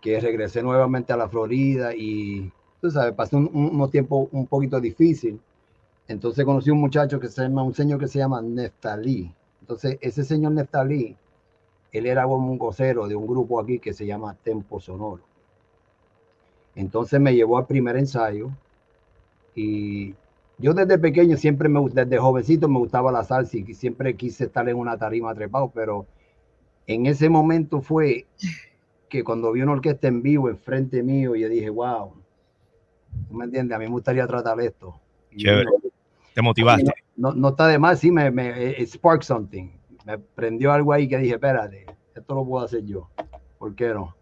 Que 0.00 0.20
regresé 0.20 0.62
nuevamente 0.62 1.12
a 1.12 1.16
la 1.16 1.28
Florida 1.28 1.94
y, 1.94 2.50
tú 2.80 2.90
sabes, 2.90 3.14
pasé 3.14 3.36
un, 3.36 3.50
un, 3.52 3.80
un, 3.80 3.90
tiempo 3.90 4.28
un 4.32 4.46
poquito 4.46 4.80
difícil. 4.80 5.40
Entonces 6.08 6.44
conocí 6.44 6.70
un 6.70 6.80
muchacho 6.80 7.20
que 7.20 7.28
se 7.28 7.42
llama, 7.42 7.62
un 7.62 7.74
señor 7.74 8.00
que 8.00 8.08
se 8.08 8.18
llama 8.18 8.42
Neftalí. 8.42 9.32
Entonces, 9.60 9.98
ese 10.00 10.24
señor 10.24 10.52
Neftalí, 10.52 11.16
él 11.92 12.06
era 12.06 12.24
como 12.24 12.50
un 12.50 12.58
vocero 12.58 13.06
de 13.06 13.14
un 13.14 13.26
grupo 13.26 13.60
aquí 13.60 13.78
que 13.78 13.92
se 13.92 14.06
llama 14.06 14.34
Tempo 14.42 14.80
Sonoro. 14.80 15.22
Entonces 16.74 17.20
me 17.20 17.34
llevó 17.34 17.58
al 17.58 17.66
primer 17.66 17.96
ensayo 17.96 18.50
y 19.54 20.14
yo 20.58 20.72
desde 20.72 20.98
pequeño 20.98 21.36
siempre 21.36 21.68
me 21.68 21.80
desde 21.90 22.18
jovencito 22.18 22.68
me 22.68 22.78
gustaba 22.78 23.12
la 23.12 23.24
salsa 23.24 23.58
y 23.58 23.74
siempre 23.74 24.16
quise 24.16 24.44
estar 24.44 24.66
en 24.68 24.76
una 24.76 24.96
tarima 24.96 25.34
trepado, 25.34 25.70
pero 25.74 26.06
en 26.86 27.06
ese 27.06 27.28
momento 27.28 27.82
fue 27.82 28.26
que 29.10 29.22
cuando 29.22 29.52
vi 29.52 29.60
una 29.60 29.72
orquesta 29.72 30.08
en 30.08 30.22
vivo 30.22 30.48
enfrente 30.48 31.02
mío, 31.02 31.34
yo 31.36 31.48
dije, 31.50 31.68
wow, 31.68 32.14
¿tú 33.28 33.34
me 33.34 33.44
entiendes? 33.44 33.76
A 33.76 33.78
mí 33.78 33.84
me 33.84 33.90
gustaría 33.90 34.26
tratar 34.26 34.58
esto. 34.60 34.98
Chévere. 35.36 35.68
Te 36.34 36.40
motivaste. 36.40 36.90
No, 37.16 37.32
no, 37.32 37.50
está 37.50 37.68
de 37.68 37.78
más, 37.78 38.00
sí, 38.00 38.10
me, 38.10 38.30
me 38.30 38.70
it 38.70 38.88
sparked 38.88 39.24
something. 39.24 39.68
Me 40.06 40.18
prendió 40.18 40.72
algo 40.72 40.92
ahí 40.92 41.08
que 41.08 41.18
dije, 41.18 41.34
espérate, 41.34 41.86
esto 42.14 42.34
lo 42.34 42.44
puedo 42.44 42.64
hacer 42.64 42.84
yo. 42.84 43.08
¿Por 43.58 43.74
qué 43.74 43.88
no? 43.88 44.16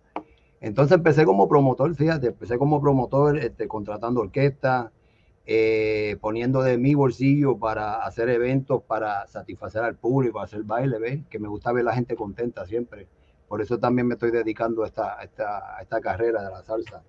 Entonces 0.61 0.97
empecé 0.97 1.25
como 1.25 1.49
promotor, 1.49 1.95
fíjate, 1.95 2.29
empecé 2.29 2.59
como 2.59 2.81
promotor, 2.81 3.39
este, 3.39 3.67
contratando 3.67 4.21
orquestas, 4.21 4.91
eh, 5.47 6.17
poniendo 6.21 6.63
de 6.63 6.77
mi 6.77 6.95
bolsillo 6.95 7.59
para 7.59 8.05
hacer 8.05 8.29
eventos, 8.29 8.83
para 8.83 9.27
satisfacer 9.27 9.83
al 9.83 9.97
público, 9.97 10.39
hacer 10.41 10.63
baile, 10.63 10.99
¿ves? 10.99 11.21
Que 11.31 11.39
me 11.39 11.49
gusta 11.49 11.73
ver 11.73 11.85
la 11.85 11.95
gente 11.95 12.15
contenta 12.15 12.67
siempre. 12.67 13.09
Por 13.49 13.61
eso 13.63 13.79
también 13.79 14.07
me 14.07 14.15
estoy 14.15 14.31
dedicando 14.31 14.85
a 14.85 14.87
esta, 14.87 15.19
a 15.19 15.25
esta, 15.25 16.01
carrera 16.01 16.43
de 16.45 16.51
la 16.51 16.63
salsa. 16.63 17.03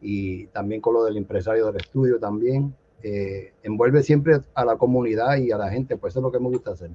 Y 0.00 0.46
también 0.48 0.80
con 0.80 0.94
lo 0.94 1.04
del 1.04 1.18
empresario 1.18 1.66
del 1.66 1.76
estudio 1.76 2.18
también. 2.18 2.74
Eh, 3.00 3.52
envuelve 3.62 4.02
siempre 4.02 4.40
a 4.54 4.64
la 4.64 4.76
comunidad 4.76 5.36
y 5.36 5.52
a 5.52 5.56
la 5.56 5.70
gente, 5.70 5.96
pues 5.96 6.14
eso 6.14 6.18
es 6.18 6.24
lo 6.24 6.32
que 6.32 6.40
me 6.40 6.48
gusta 6.48 6.72
hacer. 6.72 6.90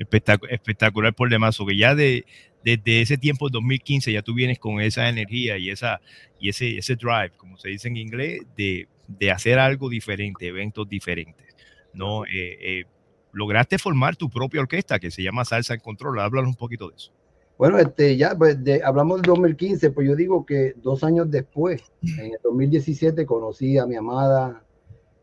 Espectac 0.00 0.42
espectacular 0.50 1.14
por 1.14 1.30
demás, 1.30 1.56
que 1.56 1.76
ya 1.76 1.94
de, 1.94 2.24
desde 2.64 3.02
ese 3.02 3.18
tiempo, 3.18 3.48
2015, 3.50 4.12
ya 4.12 4.22
tú 4.22 4.34
vienes 4.34 4.58
con 4.58 4.80
esa 4.80 5.08
energía 5.08 5.58
y, 5.58 5.70
esa, 5.70 6.00
y 6.40 6.48
ese, 6.48 6.78
ese 6.78 6.96
drive, 6.96 7.30
como 7.36 7.56
se 7.56 7.68
dice 7.68 7.86
en 7.86 7.96
inglés, 7.96 8.40
de, 8.56 8.88
de 9.06 9.30
hacer 9.30 9.58
algo 9.58 9.88
diferente, 9.88 10.48
eventos 10.48 10.88
diferentes. 10.88 11.50
¿no? 11.92 12.24
Eh, 12.24 12.58
eh, 12.60 12.84
lograste 13.32 13.78
formar 13.78 14.16
tu 14.16 14.28
propia 14.28 14.60
orquesta 14.60 14.98
que 14.98 15.10
se 15.10 15.22
llama 15.22 15.44
Salsa 15.44 15.74
en 15.74 15.80
Control. 15.80 16.18
Háblanos 16.20 16.50
un 16.50 16.56
poquito 16.56 16.88
de 16.88 16.96
eso. 16.96 17.12
Bueno, 17.58 17.78
este, 17.78 18.16
ya 18.16 18.34
pues, 18.34 18.62
de, 18.64 18.82
hablamos 18.82 19.20
del 19.20 19.28
2015, 19.28 19.90
pues 19.90 20.08
yo 20.08 20.16
digo 20.16 20.46
que 20.46 20.72
dos 20.76 21.04
años 21.04 21.30
después, 21.30 21.92
en 22.02 22.32
el 22.32 22.38
2017, 22.42 23.26
conocí 23.26 23.76
a 23.76 23.84
mi 23.84 23.96
amada 23.96 24.64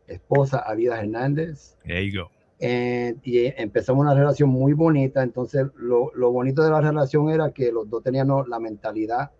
esposa, 0.06 0.58
Alida 0.58 1.00
Hernández. 1.00 1.76
There 1.84 2.08
you 2.08 2.22
go. 2.22 2.30
Eh, 2.60 3.14
y 3.22 3.46
empezamos 3.60 4.02
una 4.02 4.14
relación 4.14 4.48
muy 4.48 4.72
bonita. 4.72 5.22
Entonces, 5.22 5.66
lo, 5.76 6.12
lo, 6.14 6.32
bonito 6.32 6.62
de 6.62 6.70
la 6.70 6.80
relación 6.80 7.30
era 7.30 7.52
que 7.52 7.70
los 7.70 7.88
dos 7.88 8.02
teníamos 8.02 8.48
la 8.48 8.58
mentalidad 8.58 9.30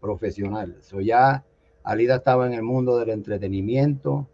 profesional. 0.00 0.76
So, 0.80 1.00
ya 1.00 1.44
Alida 1.82 2.16
estaba 2.16 2.46
en 2.46 2.54
el 2.54 2.62
mundo 2.62 2.98
del 2.98 3.10
entretenimiento 3.10 4.28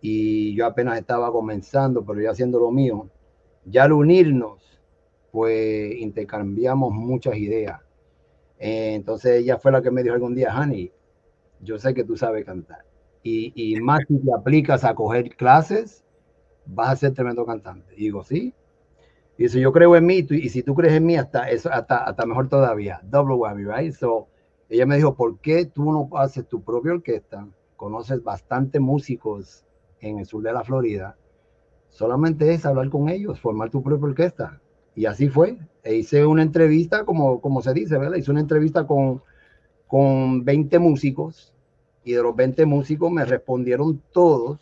y 0.00 0.54
yo 0.54 0.66
apenas 0.66 0.98
estaba 0.98 1.30
comenzando, 1.30 2.04
pero 2.04 2.20
ya 2.20 2.30
haciendo 2.30 2.58
lo 2.58 2.70
mío. 2.70 3.10
Ya 3.64 3.84
al 3.84 3.92
unirnos, 3.92 4.80
pues 5.30 5.94
intercambiamos 5.96 6.92
muchas 6.92 7.36
ideas. 7.36 7.80
Eh, 8.58 8.94
entonces 8.94 9.42
ella 9.42 9.58
fue 9.58 9.72
la 9.72 9.82
que 9.82 9.90
me 9.90 10.02
dijo 10.02 10.14
algún 10.14 10.34
día, 10.34 10.52
Hani, 10.52 10.90
yo 11.60 11.78
sé 11.78 11.92
que 11.92 12.04
tú 12.04 12.16
sabes 12.16 12.44
cantar. 12.44 12.84
Y, 13.22 13.52
y 13.54 13.80
más 13.80 14.00
si 14.08 14.18
te 14.18 14.32
aplicas 14.32 14.84
a 14.84 14.94
coger 14.94 15.36
clases, 15.36 16.05
vas 16.66 16.90
a 16.90 16.96
ser 16.96 17.14
tremendo 17.14 17.44
cantante. 17.46 17.94
Y 17.96 18.04
digo, 18.04 18.22
sí. 18.22 18.54
Y 19.38 19.44
dice, 19.44 19.60
yo 19.60 19.72
creo 19.72 19.96
en 19.96 20.06
mí, 20.06 20.22
tú, 20.22 20.34
y 20.34 20.48
si 20.48 20.62
tú 20.62 20.74
crees 20.74 20.94
en 20.94 21.06
mí, 21.06 21.16
hasta, 21.16 21.50
eso, 21.50 21.70
hasta, 21.70 22.04
hasta 22.04 22.26
mejor 22.26 22.48
todavía. 22.48 23.00
Double 23.04 23.34
whammy, 23.34 23.64
right? 23.64 23.92
So, 23.92 24.28
ella 24.68 24.86
me 24.86 24.96
dijo, 24.96 25.14
¿por 25.14 25.38
qué 25.40 25.66
tú 25.66 25.92
no 25.92 26.08
haces 26.16 26.48
tu 26.48 26.62
propia 26.62 26.92
orquesta? 26.92 27.46
Conoces 27.76 28.22
bastante 28.22 28.80
músicos 28.80 29.64
en 30.00 30.18
el 30.18 30.26
sur 30.26 30.42
de 30.42 30.52
la 30.52 30.64
Florida. 30.64 31.16
solamente 31.90 32.52
es 32.52 32.66
hablar 32.66 32.90
con 32.90 33.08
ellos, 33.08 33.40
formar 33.40 33.70
tu 33.70 33.82
propia 33.82 34.08
orquesta. 34.08 34.60
Y 34.94 35.06
así 35.06 35.28
fue. 35.28 35.58
E 35.82 35.96
hice 35.96 36.26
una 36.26 36.42
entrevista, 36.42 37.04
como, 37.04 37.40
como 37.40 37.62
se 37.62 37.72
dice, 37.72 37.98
¿verdad? 37.98 38.16
Hice 38.16 38.30
una 38.30 38.40
entrevista 38.40 38.86
con, 38.86 39.22
con 39.86 40.44
20 40.44 40.78
músicos 40.78 41.54
y 42.06 42.12
de 42.12 42.22
los 42.22 42.34
20 42.34 42.66
músicos 42.66 43.10
me 43.10 43.24
respondieron 43.24 44.02
todos. 44.12 44.58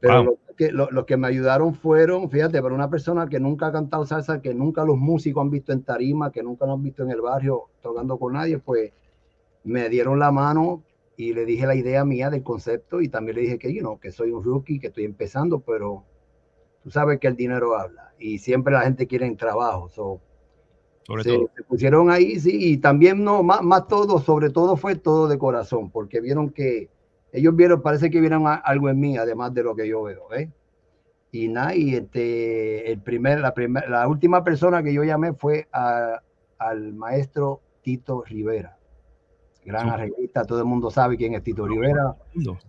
Pero 0.00 0.24
lo 0.24 0.34
que, 0.56 0.72
lo, 0.72 1.06
que 1.06 1.16
me 1.16 1.28
ayudaron 1.28 1.74
fueron, 1.74 2.30
fíjate, 2.30 2.60
para 2.62 2.74
una 2.74 2.90
persona 2.90 3.28
que 3.28 3.40
nunca 3.40 3.66
ha 3.66 3.72
cantado 3.72 4.06
salsa, 4.06 4.40
que 4.40 4.54
nunca 4.54 4.84
los 4.84 4.96
músicos 4.96 5.42
han 5.42 5.50
visto 5.50 5.72
en 5.72 5.82
tarima, 5.82 6.32
que 6.32 6.42
nunca 6.42 6.66
lo 6.66 6.72
han 6.72 6.82
visto 6.82 7.02
en 7.02 7.10
el 7.10 7.20
barrio 7.20 7.68
tocando 7.80 8.18
con 8.18 8.34
nadie, 8.34 8.58
pues 8.58 8.92
me 9.64 9.88
dieron 9.88 10.18
la 10.18 10.32
mano 10.32 10.82
y 11.16 11.34
le 11.34 11.44
dije 11.44 11.66
la 11.66 11.74
idea 11.74 12.04
mía 12.04 12.30
del 12.30 12.42
concepto 12.42 13.00
y 13.00 13.08
también 13.08 13.36
le 13.36 13.42
dije 13.42 13.58
que, 13.58 13.72
you 13.72 13.98
que 13.98 14.10
soy 14.10 14.30
un 14.30 14.42
rookie, 14.42 14.78
que 14.78 14.88
estoy 14.88 15.04
empezando, 15.04 15.60
pero 15.60 16.04
tú 16.82 16.90
sabes 16.90 17.20
que 17.20 17.28
el 17.28 17.36
dinero 17.36 17.76
habla 17.76 18.12
y 18.18 18.38
siempre 18.38 18.72
la 18.72 18.82
gente 18.82 19.06
quiere 19.06 19.26
en 19.26 19.36
trabajo. 19.36 19.88
sobre 19.88 21.22
se, 21.22 21.30
todo. 21.30 21.50
se 21.54 21.62
pusieron 21.64 22.10
ahí, 22.10 22.38
sí, 22.40 22.72
y 22.72 22.76
también 22.78 23.22
no, 23.22 23.42
más, 23.42 23.62
más 23.62 23.86
todo, 23.86 24.18
sobre 24.18 24.50
todo 24.50 24.76
fue 24.76 24.96
todo 24.96 25.28
de 25.28 25.38
corazón, 25.38 25.90
porque 25.90 26.20
vieron 26.20 26.50
que 26.50 26.88
ellos 27.32 27.56
vieron, 27.56 27.82
parece 27.82 28.10
que 28.10 28.20
vieron 28.20 28.44
algo 28.46 28.88
en 28.88 29.00
mí, 29.00 29.16
además 29.16 29.52
de 29.54 29.62
lo 29.62 29.74
que 29.74 29.88
yo 29.88 30.02
veo, 30.02 30.32
¿eh? 30.34 30.50
Y 31.32 31.48
nada, 31.48 31.74
y 31.74 31.94
este, 31.94 32.92
el 32.92 33.00
primer, 33.00 33.40
la, 33.40 33.54
primer, 33.54 33.88
la 33.88 34.06
última 34.06 34.44
persona 34.44 34.82
que 34.82 34.92
yo 34.92 35.02
llamé 35.02 35.32
fue 35.32 35.66
al 35.72 36.92
maestro 36.92 37.62
Tito 37.82 38.22
Rivera 38.22 38.76
gran 39.64 39.88
arreglista, 39.88 40.44
todo 40.44 40.58
el 40.58 40.64
mundo 40.64 40.90
sabe 40.90 41.16
quién 41.16 41.34
es 41.34 41.42
Tito 41.42 41.66
Rivera. 41.66 42.16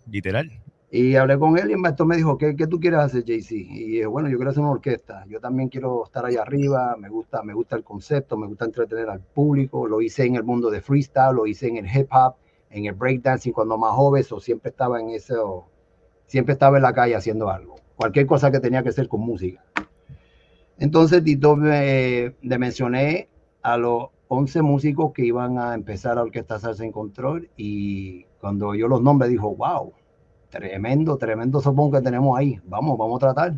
Literal. 0.09 0.49
Y 0.91 1.15
hablé 1.15 1.39
con 1.39 1.57
él 1.57 1.71
y 1.71 1.73
el 1.73 1.79
maestro 1.79 2.05
me 2.05 2.15
dijo, 2.15 2.37
¿qué, 2.37 2.55
qué 2.55 2.67
tú 2.67 2.79
quieres 2.79 2.99
hacer, 2.99 3.23
JC? 3.23 3.51
Y 3.51 3.83
dije, 3.85 4.05
bueno, 4.05 4.29
yo 4.29 4.37
quiero 4.37 4.51
hacer 4.51 4.61
una 4.61 4.73
orquesta. 4.73 5.25
Yo 5.27 5.39
también 5.39 5.69
quiero 5.69 6.03
estar 6.05 6.23
allá 6.23 6.43
arriba, 6.43 6.95
me 6.99 7.09
gusta, 7.09 7.41
me 7.41 7.53
gusta 7.53 7.75
el 7.75 7.83
concepto, 7.83 8.37
me 8.37 8.45
gusta 8.45 8.65
entretener 8.65 9.09
al 9.09 9.21
público. 9.21 9.87
Lo 9.87 10.01
hice 10.01 10.23
en 10.25 10.35
el 10.35 10.43
mundo 10.43 10.69
de 10.69 10.81
freestyle, 10.81 11.35
lo 11.35 11.47
hice 11.47 11.67
en 11.67 11.77
el 11.77 11.87
hip 11.87 12.09
hop, 12.11 12.35
en 12.73 12.85
el 12.85 12.93
breakdancing 12.93 13.53
cuando 13.53 13.77
más 13.77 13.93
joven, 13.93 14.25
o 14.31 14.39
siempre 14.39 14.71
estaba 14.71 14.99
en 14.99 15.11
eso, 15.11 15.65
siempre 16.25 16.53
estaba 16.53 16.77
en 16.77 16.83
la 16.83 16.93
calle 16.93 17.15
haciendo 17.15 17.49
algo. 17.49 17.75
Cualquier 17.95 18.25
cosa 18.25 18.51
que 18.51 18.59
tenía 18.59 18.81
que 18.81 18.89
hacer 18.89 19.07
con 19.07 19.21
música. 19.21 19.63
Entonces, 20.79 21.23
Tito 21.23 21.55
me, 21.55 22.35
le 22.41 22.57
mencioné 22.57 23.29
a 23.61 23.77
los 23.77 24.07
11 24.27 24.63
músicos 24.63 25.13
que 25.13 25.23
iban 25.23 25.59
a 25.59 25.75
empezar 25.75 26.17
a 26.17 26.23
orquesta 26.23 26.59
salsa 26.59 26.83
en 26.83 26.91
control 26.91 27.49
y 27.55 28.23
cuando 28.41 28.73
yo 28.73 28.87
los 28.87 29.01
nombres 29.03 29.29
dijo, 29.29 29.55
wow, 29.55 29.93
tremendo, 30.49 31.17
tremendo 31.17 31.61
sopón 31.61 31.91
que 31.91 32.01
tenemos 32.01 32.37
ahí, 32.37 32.59
vamos, 32.65 32.97
vamos 32.97 33.17
a 33.17 33.27
tratar. 33.27 33.53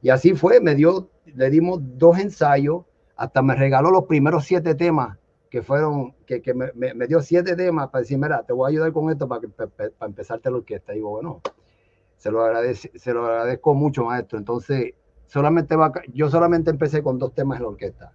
Y 0.00 0.08
así 0.08 0.34
fue, 0.34 0.60
me 0.60 0.74
dio, 0.74 1.10
le 1.26 1.50
dimos 1.50 1.80
dos 1.82 2.18
ensayos, 2.18 2.84
hasta 3.14 3.42
me 3.42 3.54
regaló 3.54 3.90
los 3.90 4.04
primeros 4.04 4.46
siete 4.46 4.74
temas 4.74 5.18
que 5.54 5.62
fueron, 5.62 6.16
que, 6.26 6.42
que 6.42 6.52
me, 6.52 6.72
me, 6.74 7.06
dio 7.06 7.20
siete 7.20 7.54
temas 7.54 7.88
para 7.88 8.00
decir, 8.00 8.18
mira, 8.18 8.42
te 8.42 8.52
voy 8.52 8.66
a 8.66 8.70
ayudar 8.70 8.92
con 8.92 9.08
esto 9.08 9.28
para, 9.28 9.40
para, 9.46 9.70
para 9.70 10.08
empezarte 10.08 10.50
la 10.50 10.56
orquesta. 10.56 10.92
Y 10.92 10.96
digo, 10.96 11.10
bueno, 11.10 11.42
se 12.16 12.32
lo, 12.32 12.42
agradezco, 12.42 12.88
se 12.96 13.14
lo 13.14 13.24
agradezco 13.24 13.72
mucho, 13.72 14.04
maestro. 14.04 14.36
Entonces, 14.36 14.94
solamente 15.26 15.76
va, 15.76 15.92
yo 16.12 16.28
solamente 16.28 16.72
empecé 16.72 17.04
con 17.04 17.20
dos 17.20 17.34
temas 17.34 17.58
en 17.58 17.62
la 17.62 17.68
orquesta 17.68 18.12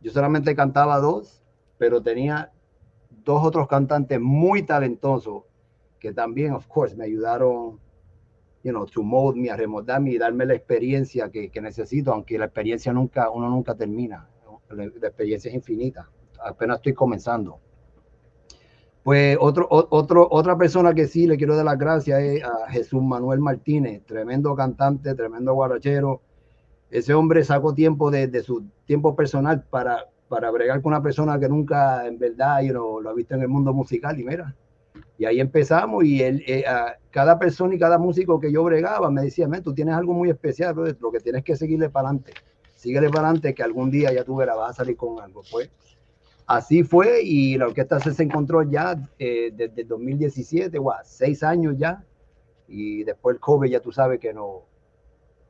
yo 0.00 0.12
solamente 0.12 0.56
cantaba 0.56 0.98
dos, 0.98 1.42
pero 1.76 2.02
tenía 2.02 2.52
dos 3.10 3.44
otros 3.44 3.68
cantantes 3.68 4.18
muy 4.18 4.62
talentosos 4.62 5.42
que 6.00 6.14
también, 6.14 6.54
of 6.54 6.66
course, 6.68 6.96
me 6.96 7.04
ayudaron, 7.04 7.78
you 8.62 8.70
know, 8.70 8.86
to 8.86 9.02
mold 9.02 9.36
me, 9.36 9.50
a 9.50 9.56
remoldarme 9.56 10.12
y 10.12 10.16
darme 10.16 10.46
la 10.46 10.54
experiencia 10.54 11.30
que, 11.30 11.50
que, 11.50 11.60
necesito, 11.60 12.14
aunque 12.14 12.38
la 12.38 12.46
experiencia 12.46 12.94
nunca, 12.94 13.28
uno 13.28 13.50
nunca 13.50 13.74
termina. 13.74 14.30
La, 14.74 14.84
experiencia 14.84 15.52
infinita. 15.52 16.08
Apenas 16.44 16.76
estoy 16.76 16.94
comenzando. 16.94 17.58
Pues 19.02 19.36
otro, 19.38 19.66
otro, 19.70 20.26
otra 20.30 20.56
persona 20.56 20.94
que 20.94 21.06
sí 21.06 21.26
le 21.26 21.36
quiero 21.36 21.56
dar 21.56 21.66
las 21.66 21.78
gracias 21.78 22.22
es 22.22 22.42
a 22.42 22.70
Jesús 22.70 23.02
Manuel 23.02 23.40
Martínez, 23.40 24.02
tremendo 24.06 24.54
cantante, 24.54 25.14
tremendo 25.14 25.52
guarachero 25.52 26.22
ese 26.94 27.12
hombre 27.12 27.42
sacó 27.42 27.74
tiempo 27.74 28.08
de, 28.12 28.40
su 28.44 28.64
tiempo 28.86 29.16
personal 29.16 29.64
para, 29.68 30.08
para 30.28 30.48
bregar 30.52 30.80
con 30.80 30.92
una 30.92 31.02
persona 31.02 31.40
que 31.40 31.48
nunca 31.48 32.06
en 32.06 32.20
verdad 32.20 32.62
you 32.62 32.70
know, 32.70 33.00
lo 33.00 33.10
ha 33.10 33.14
visto 33.14 33.34
en 33.34 33.42
el 33.42 33.48
mundo 33.48 33.72
musical 33.72 34.18
y 34.20 34.22
mira, 34.22 34.54
y 35.18 35.24
ahí 35.24 35.40
empezamos 35.40 36.04
y 36.04 36.22
él, 36.22 36.44
eh, 36.46 36.64
cada 37.10 37.36
persona 37.36 37.74
y 37.74 37.80
cada 37.80 37.98
músico 37.98 38.38
que 38.38 38.52
yo 38.52 38.62
bregaba 38.62 39.10
me 39.10 39.22
decía, 39.22 39.48
tú 39.60 39.74
tienes 39.74 39.92
algo 39.96 40.12
muy 40.12 40.30
especial, 40.30 40.76
lo 41.00 41.10
que 41.10 41.18
tienes 41.18 41.42
que 41.42 41.56
seguirle 41.56 41.90
para 41.90 42.10
adelante, 42.10 42.32
síguele 42.84 43.08
para 43.08 43.28
adelante 43.28 43.54
que 43.54 43.62
algún 43.62 43.90
día 43.90 44.12
ya 44.12 44.24
tú 44.24 44.36
verás, 44.36 44.56
vas 44.56 44.70
a 44.70 44.74
salir 44.74 44.96
con 44.96 45.18
algo. 45.18 45.42
Pues 45.50 45.70
así 46.46 46.84
fue 46.84 47.22
y 47.22 47.56
la 47.56 47.66
orquesta 47.66 47.98
se 47.98 48.22
encontró 48.22 48.62
ya 48.62 48.94
eh, 49.18 49.50
desde 49.54 49.84
2017, 49.84 50.78
wow, 50.78 50.92
seis 51.02 51.42
años 51.42 51.76
ya, 51.78 52.04
y 52.68 53.02
después 53.04 53.34
el 53.34 53.40
COVID 53.40 53.70
ya 53.70 53.80
tú 53.80 53.90
sabes 53.90 54.20
que 54.20 54.34
no, 54.34 54.64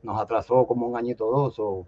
nos 0.03 0.21
atrasó 0.21 0.65
como 0.67 0.87
un 0.87 0.97
añito 0.97 1.27
o 1.27 1.43
dos, 1.43 1.57
o, 1.59 1.87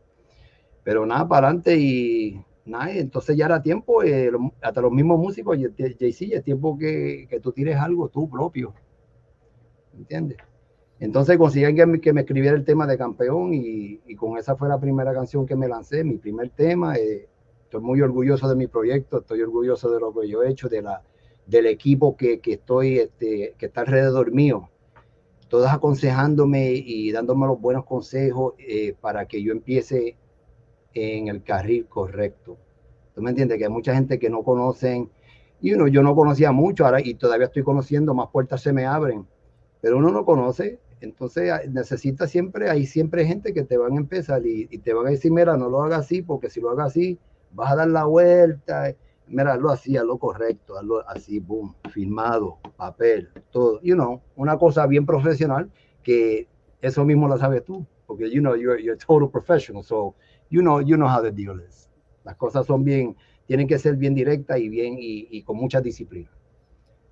pero 0.83 1.07
nada, 1.07 1.29
para 1.29 1.47
adelante 1.47 1.77
y 1.77 2.45
nada, 2.65 2.91
entonces 2.91 3.37
ya 3.37 3.47
era 3.47 3.63
tiempo, 3.63 4.03
eh, 4.03 4.33
hasta 4.61 4.81
los 4.81 4.91
mismos 4.91 5.21
músicos, 5.21 5.57
JC, 5.59 6.35
es 6.35 6.43
tiempo 6.43 6.77
que, 6.77 7.29
que, 7.31 7.39
tú 7.39 7.53
tires 7.53 7.77
algo 7.77 8.09
tú 8.09 8.29
propio, 8.29 8.75
¿entiendes? 9.97 10.39
Entonces 10.99 11.37
consiguen 11.37 12.01
que 12.01 12.13
me, 12.13 12.21
escribiera 12.21 12.57
el 12.57 12.65
tema 12.65 12.87
de 12.87 12.97
campeón 12.97 13.53
y, 13.53 13.99
con 14.17 14.39
esa 14.39 14.57
fue 14.57 14.69
la 14.69 14.81
primera 14.81 15.13
canción 15.13 15.47
que 15.47 15.57
me 15.57 15.69
lancé, 15.69 16.05
mi 16.05 16.17
primer 16.17 16.51
tema. 16.51 16.97
Eh, 16.97 17.29
estoy 17.65 17.81
muy 17.83 18.01
orgulloso 18.01 18.49
de 18.49 18.57
mi 18.57 18.67
proyecto, 18.67 19.19
estoy 19.19 19.43
orgulloso 19.43 19.91
de 19.91 20.01
lo 20.01 20.15
que 20.15 20.29
yo 20.29 20.43
he 20.43 20.51
hecho, 20.51 20.69
de 20.69 20.83
la, 20.83 21.03
del 21.47 21.67
equipo 21.67 22.17
que, 22.17 22.41
que 22.41 22.55
estoy, 22.55 22.99
este, 22.99 23.55
que 23.59 23.67
está 23.67 23.83
alrededor 23.83 24.33
mío 24.33 24.71
todas 25.49 25.73
aconsejándome 25.73 26.73
y 26.73 27.13
dándome 27.13 27.47
los 27.47 27.61
buenos 27.61 27.85
consejos 27.85 28.55
eh, 28.59 28.95
para 29.01 29.27
que 29.27 29.43
yo 29.43 29.53
empiece 29.53 30.17
en 30.95 31.29
el 31.29 31.43
carril 31.43 31.87
correcto. 31.87 32.57
¿Tú 33.15 33.23
me 33.23 33.31
entiendes? 33.31 33.59
Que 33.59 33.65
hay 33.65 33.71
mucha 33.71 33.95
gente 33.95 34.19
que 34.19 34.31
no 34.31 34.43
conocen, 34.43 35.11
y 35.61 35.73
uno, 35.73 35.89
yo 35.89 36.03
no 36.03 36.15
conocía 36.15 36.53
mucho 36.53 36.85
ahora 36.85 37.01
y 37.03 37.15
todavía 37.15 37.47
estoy 37.47 37.63
conociendo, 37.63 38.15
más 38.15 38.29
puertas 38.31 38.61
se 38.61 38.73
me 38.73 38.85
abren, 38.85 39.27
pero 39.81 39.99
uno 39.99 40.11
no 40.11 40.25
conoce, 40.25 40.79
entonces 41.01 41.51
ah, 41.51 41.61
necesita 41.69 42.27
siempre, 42.27 42.71
hay 42.71 42.87
siempre 42.87 43.25
gente 43.27 43.53
que 43.53 43.65
te 43.65 43.77
van 43.77 43.93
a 43.93 43.97
empezar 43.97 44.47
y, 44.47 44.69
y 44.71 44.79
te 44.79 44.93
van 44.93 45.07
a 45.07 45.11
decir, 45.11 45.33
mira, 45.33 45.57
no 45.57 45.69
lo 45.69 45.83
hagas 45.83 46.01
así, 46.01 46.23
porque 46.23 46.51
si 46.51 46.61
lo 46.61 46.71
hagas 46.71 46.89
así, 46.89 47.19
vas 47.53 47.73
a 47.73 47.77
dar 47.77 47.89
la 47.89 48.05
vuelta 48.05 48.95
mira, 49.29 49.55
hazlo 49.55 49.71
así, 49.71 49.97
hazlo 49.97 50.19
correcto, 50.19 50.77
hazlo 50.79 51.09
así, 51.09 51.41
boom, 51.41 51.75
filmado, 51.91 52.59
papel, 52.77 53.29
todo, 53.51 53.81
you 53.83 53.95
know, 53.95 54.21
una 54.37 54.57
cosa 54.59 54.87
bien 54.87 55.07
profesional 55.07 55.71
que 56.03 56.49
eso 56.81 57.05
mismo 57.05 57.29
lo 57.29 57.37
sabes 57.39 57.65
tú, 57.65 57.87
porque 58.07 58.31
you 58.31 58.41
know, 58.41 58.55
you're, 58.55 58.81
you're 58.81 58.95
a 58.95 58.99
total 58.99 59.29
professional, 59.29 59.83
so 59.83 60.15
you 60.51 60.61
know, 60.61 60.81
you 60.81 60.97
know 60.97 61.09
how 61.09 61.21
the 61.23 61.33
deal 61.33 61.61
is. 61.61 61.91
Las 62.25 62.37
cosas 62.37 62.67
son 62.67 62.85
bien, 62.85 63.17
tienen 63.47 63.67
que 63.67 63.79
ser 63.79 63.97
bien 63.97 64.15
directas 64.15 64.59
y 64.59 64.69
bien, 64.69 64.97
y, 64.99 65.27
y 65.31 65.43
con 65.43 65.57
mucha 65.57 65.81
disciplina. 65.81 66.31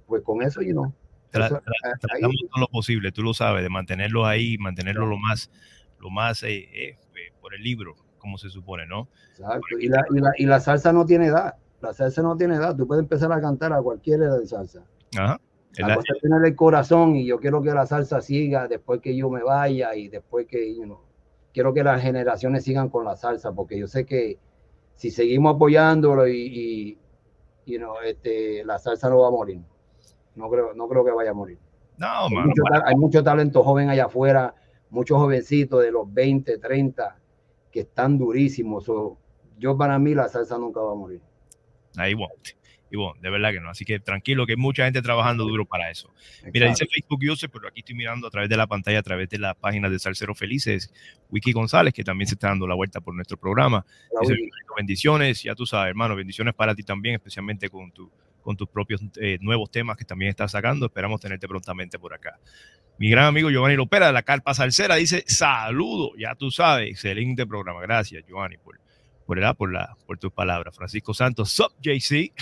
Pues 0.07 0.23
con 0.23 0.43
eso, 0.43 0.61
you 0.61 0.73
know. 0.73 0.93
Tra, 1.39 1.49
tra, 1.49 1.59
eh, 1.59 1.93
tratamos 2.01 2.37
todo 2.51 2.61
lo 2.61 2.69
posible, 2.69 3.13
tú 3.13 3.23
lo 3.23 3.35
sabes, 3.35 3.63
de 3.63 3.69
mantenerlo 3.69 4.27
ahí, 4.27 4.57
mantenerlo 4.59 5.07
lo 5.07 5.17
más, 5.19 5.51
lo 6.01 6.11
más 6.11 6.43
eh, 6.43 6.69
eh, 6.73 6.99
por 7.41 7.55
el 7.55 7.63
libro, 7.63 7.95
como 8.19 8.39
se 8.39 8.51
supone, 8.51 8.87
¿no? 8.87 9.09
Exacto. 9.31 9.79
Y 9.79 9.89
la, 9.89 10.05
y, 10.11 10.21
la, 10.21 10.33
y 10.39 10.47
la 10.47 10.61
salsa 10.61 10.93
no 10.93 11.05
tiene 11.05 11.27
edad 11.27 11.55
la 11.85 11.93
salsa 11.93 12.23
no 12.23 12.37
tiene 12.37 12.57
edad, 12.57 12.75
tú 12.75 12.87
puedes 12.87 13.03
empezar 13.03 13.31
a 13.31 13.41
cantar 13.41 13.73
a 13.73 13.83
cualquier 13.83 14.23
edad 14.23 14.39
de 14.39 14.47
salsa. 14.47 14.85
Ajá. 15.17 15.41
La 15.77 15.97
cosa 15.97 16.13
es 16.15 16.23
tener 16.23 16.45
el 16.45 16.55
corazón 16.55 17.17
y 17.17 17.27
yo 17.27 17.39
quiero 17.39 17.61
que 17.61 17.73
la 17.73 17.85
salsa 17.85 18.21
siga 18.21 18.69
después 18.69 19.01
que 19.01 19.15
yo 19.17 19.29
me 19.29 19.43
vaya 19.43 19.95
y 19.95 20.09
después 20.09 20.47
que, 20.47 20.75
you 20.75 20.85
know, 20.85 21.01
quiero 21.53 21.75
que 21.75 21.83
las 21.83 22.01
generaciones 22.01 22.65
sigan 22.65 22.89
con 22.89 23.05
la 23.05 23.17
salsa 23.17 23.53
porque 23.53 23.79
yo 23.79 23.89
sé 23.89 24.07
que 24.07 24.39
si 24.95 25.11
seguimos 25.11 25.57
apoyándolo 25.57 26.29
y, 26.29 26.37
y 26.37 26.99
you 27.67 27.79
know, 27.79 27.97
este, 28.05 28.65
la 28.65 28.79
salsa 28.79 29.11
no 29.11 29.19
va 29.19 29.29
a 29.29 29.33
morir. 29.33 29.61
No 30.35 30.51
creo, 30.51 30.75
no 30.75 30.89
creo 30.89 31.05
que 31.05 31.13
vaya 31.13 31.31
a 31.31 31.35
morir. 31.35 31.59
No, 31.97 32.27
hay, 32.27 32.35
mucho, 32.35 32.63
hay 32.85 32.97
mucho 32.97 33.23
talento 33.23 33.63
joven 33.63 33.89
allá 33.89 34.07
afuera, 34.07 34.55
muchos 34.91 35.17
jovencitos 35.17 35.83
de 35.83 35.93
los 35.93 36.13
20, 36.13 36.59
30 36.59 37.17
que 37.71 37.81
están 37.81 38.19
durísimos. 38.19 38.85
So, 38.85 39.19
yo 39.59 39.77
para 39.77 39.99
mí 39.99 40.15
la 40.15 40.29
salsa 40.29 40.59
nunca 40.59 40.81
va 40.81 40.93
a 40.93 40.97
morir. 40.97 41.21
Ahí 41.97 42.15
won't. 42.15 42.55
Y 42.91 42.97
bueno, 42.97 43.15
de 43.21 43.29
verdad 43.29 43.51
que 43.51 43.61
no. 43.61 43.71
Así 43.71 43.85
que 43.85 43.99
tranquilo, 43.99 44.47
que 44.47 44.53
hay 44.53 44.57
mucha 44.57 44.85
gente 44.85 45.03
trabajando 45.03 45.45
duro 45.45 45.65
para 45.65 45.91
eso. 45.91 46.13
Exacto. 46.17 46.51
Mira, 46.53 46.69
dice 46.69 46.87
Facebook 46.87 47.21
User, 47.29 47.51
pero 47.51 47.67
aquí 47.67 47.81
estoy 47.81 47.97
mirando 47.97 48.29
a 48.29 48.31
través 48.31 48.49
de 48.49 48.57
la 48.57 48.69
pantalla, 48.69 49.01
a 49.01 49.03
través 49.03 49.29
de 49.31 49.39
la 49.39 49.55
página 49.55 49.91
de 49.91 49.99
Salcero 49.99 50.33
Felices, 50.35 50.93
Wiki 51.29 51.53
González, 51.53 51.93
que 51.93 52.05
también 52.05 52.29
se 52.29 52.35
está 52.35 52.49
dando 52.49 52.69
la 52.69 52.77
vuelta 52.77 53.01
por 53.01 53.13
nuestro 53.15 53.37
programa. 53.37 53.85
Dice, 54.21 54.37
bendiciones, 54.77 55.43
ya 55.43 55.57
tú 55.57 55.67
sabes, 55.67 55.91
hermano, 55.91 56.15
bendiciones 56.15 56.55
para 56.55 56.73
ti 56.75 56.85
también, 56.85 57.17
especialmente 57.17 57.69
con 57.69 57.91
tu, 57.91 58.09
con 58.45 58.57
tus 58.57 58.69
propios 58.69 59.01
eh, 59.21 59.39
nuevos 59.41 59.71
temas 59.71 59.97
que 59.97 60.05
también 60.05 60.29
estás 60.31 60.53
sacando. 60.53 60.87
Esperamos 60.87 61.21
tenerte 61.21 61.49
prontamente 61.49 61.99
por 61.99 62.15
acá. 62.15 62.39
Mi 62.99 63.11
gran 63.11 63.25
amigo 63.25 63.51
Giovanni 63.51 63.75
Lopera 63.75 64.07
de 64.07 64.13
la 64.13 64.23
Carpa 64.23 64.55
Salcera 64.55 64.95
dice, 64.95 65.25
saludo, 65.27 66.13
ya 66.17 66.37
tú 66.37 66.53
sabes, 66.53 66.91
excelente 66.91 67.45
programa. 67.47 67.81
Gracias, 67.83 68.25
Giovanni, 68.29 68.57
por, 68.59 68.79
por, 69.27 69.39
la, 69.39 69.55
por, 69.55 69.73
la, 69.73 69.97
por 70.07 70.19
tus 70.19 70.33
palabras. 70.33 70.77
Francisco 70.77 71.13
Santos, 71.13 71.51
sup, 71.51 71.73
JC. 71.81 72.33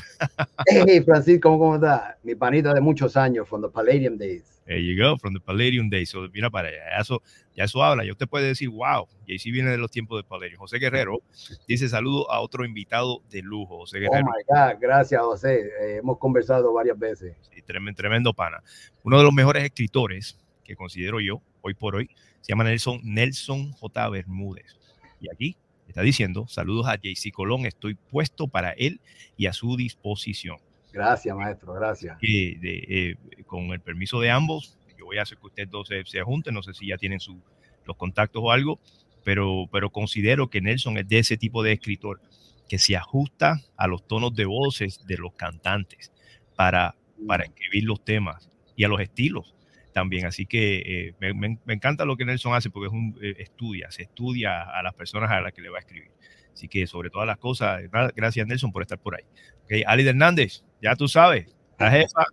hey, 0.66 1.00
Francisco, 1.02 1.48
¿cómo, 1.48 1.58
¿cómo 1.58 1.74
está? 1.76 2.18
Mi 2.22 2.34
panita 2.34 2.74
de 2.74 2.82
muchos 2.82 3.16
años, 3.16 3.48
from 3.48 3.62
the 3.62 3.68
Palladium 3.68 4.18
days. 4.18 4.51
There 4.64 4.78
you 4.78 4.96
go, 4.96 5.16
from 5.16 5.34
the 5.34 5.40
Palladium 5.40 5.90
days. 5.90 6.10
So, 6.10 6.28
mira 6.32 6.48
para 6.48 6.68
allá, 6.68 7.00
eso, 7.00 7.20
ya 7.56 7.64
eso 7.64 7.82
habla. 7.82 8.04
Yo 8.04 8.14
te 8.14 8.26
puede 8.26 8.46
decir, 8.46 8.68
wow, 8.68 9.08
JC 9.26 9.50
viene 9.50 9.70
de 9.70 9.78
los 9.78 9.90
tiempos 9.90 10.22
de 10.22 10.28
Palladium. 10.28 10.60
José 10.60 10.78
Guerrero 10.78 11.20
dice 11.66 11.88
saludo 11.88 12.30
a 12.30 12.40
otro 12.40 12.64
invitado 12.64 13.22
de 13.28 13.42
lujo, 13.42 13.78
José 13.78 13.98
Guerrero. 13.98 14.26
Oh 14.26 14.30
my 14.30 14.44
God, 14.46 14.78
gracias, 14.80 15.20
José. 15.20 15.60
Eh, 15.60 15.96
hemos 15.96 16.18
conversado 16.18 16.72
varias 16.72 16.98
veces. 16.98 17.34
Sí, 17.52 17.60
tremendo, 17.62 17.96
tremendo 17.96 18.32
pana. 18.32 18.62
Uno 19.02 19.18
de 19.18 19.24
los 19.24 19.32
mejores 19.32 19.64
escritores 19.64 20.38
que 20.64 20.76
considero 20.76 21.20
yo, 21.20 21.42
hoy 21.60 21.74
por 21.74 21.96
hoy, 21.96 22.08
se 22.40 22.52
llama 22.52 22.64
Nelson, 22.64 23.00
Nelson 23.02 23.72
J. 23.72 24.08
Bermúdez. 24.10 24.78
Y 25.20 25.28
aquí 25.30 25.56
está 25.88 26.02
diciendo, 26.02 26.46
saludos 26.48 26.86
a 26.86 26.96
JC 26.96 27.32
Colón, 27.32 27.66
estoy 27.66 27.94
puesto 27.94 28.48
para 28.48 28.70
él 28.72 29.00
y 29.36 29.46
a 29.46 29.52
su 29.52 29.76
disposición. 29.76 30.58
Gracias, 30.92 31.34
maestro, 31.34 31.72
gracias. 31.72 32.18
De, 32.20 32.58
eh, 32.62 33.16
con 33.46 33.72
el 33.72 33.80
permiso 33.80 34.20
de 34.20 34.30
ambos, 34.30 34.78
yo 34.98 35.06
voy 35.06 35.18
a 35.18 35.22
hacer 35.22 35.38
que 35.38 35.46
ustedes 35.46 35.70
dos 35.70 35.88
se, 35.88 36.04
se 36.04 36.22
junten, 36.22 36.54
no 36.54 36.62
sé 36.62 36.74
si 36.74 36.88
ya 36.88 36.98
tienen 36.98 37.18
su, 37.18 37.40
los 37.86 37.96
contactos 37.96 38.42
o 38.44 38.52
algo, 38.52 38.78
pero, 39.24 39.68
pero 39.70 39.90
considero 39.90 40.50
que 40.50 40.60
Nelson 40.60 40.98
es 40.98 41.08
de 41.08 41.18
ese 41.18 41.36
tipo 41.36 41.62
de 41.62 41.72
escritor 41.72 42.20
que 42.68 42.78
se 42.78 42.96
ajusta 42.96 43.60
a 43.76 43.86
los 43.86 44.06
tonos 44.06 44.34
de 44.34 44.44
voces 44.44 45.04
de 45.06 45.16
los 45.16 45.34
cantantes 45.34 46.12
para, 46.56 46.94
para 47.26 47.44
escribir 47.44 47.84
los 47.84 48.04
temas 48.04 48.50
y 48.76 48.84
a 48.84 48.88
los 48.88 49.00
estilos 49.00 49.54
también. 49.92 50.26
Así 50.26 50.46
que 50.46 50.78
eh, 50.78 51.14
me, 51.20 51.34
me, 51.34 51.58
me, 51.64 51.74
encanta 51.74 52.04
lo 52.04 52.16
que 52.16 52.24
Nelson 52.24 52.54
hace 52.54 52.70
porque 52.70 52.86
es 52.86 52.92
un 52.92 53.18
eh, 53.22 53.34
estudia, 53.38 53.90
se 53.90 54.02
estudia 54.02 54.62
a 54.62 54.82
las 54.82 54.94
personas 54.94 55.30
a 55.30 55.40
las 55.40 55.52
que 55.52 55.62
le 55.62 55.68
va 55.68 55.78
a 55.78 55.80
escribir. 55.80 56.10
Así 56.52 56.68
que 56.68 56.86
sobre 56.86 57.10
todas 57.10 57.26
las 57.26 57.38
cosas, 57.38 57.82
gracias 58.14 58.46
Nelson 58.46 58.72
por 58.72 58.82
estar 58.82 58.98
por 58.98 59.16
ahí. 59.16 59.24
Okay, 59.64 59.82
Ali 59.86 60.06
Hernández, 60.06 60.64
ya 60.82 60.94
tú 60.96 61.08
sabes, 61.08 61.46
la 61.78 61.90
jefa, 61.90 62.26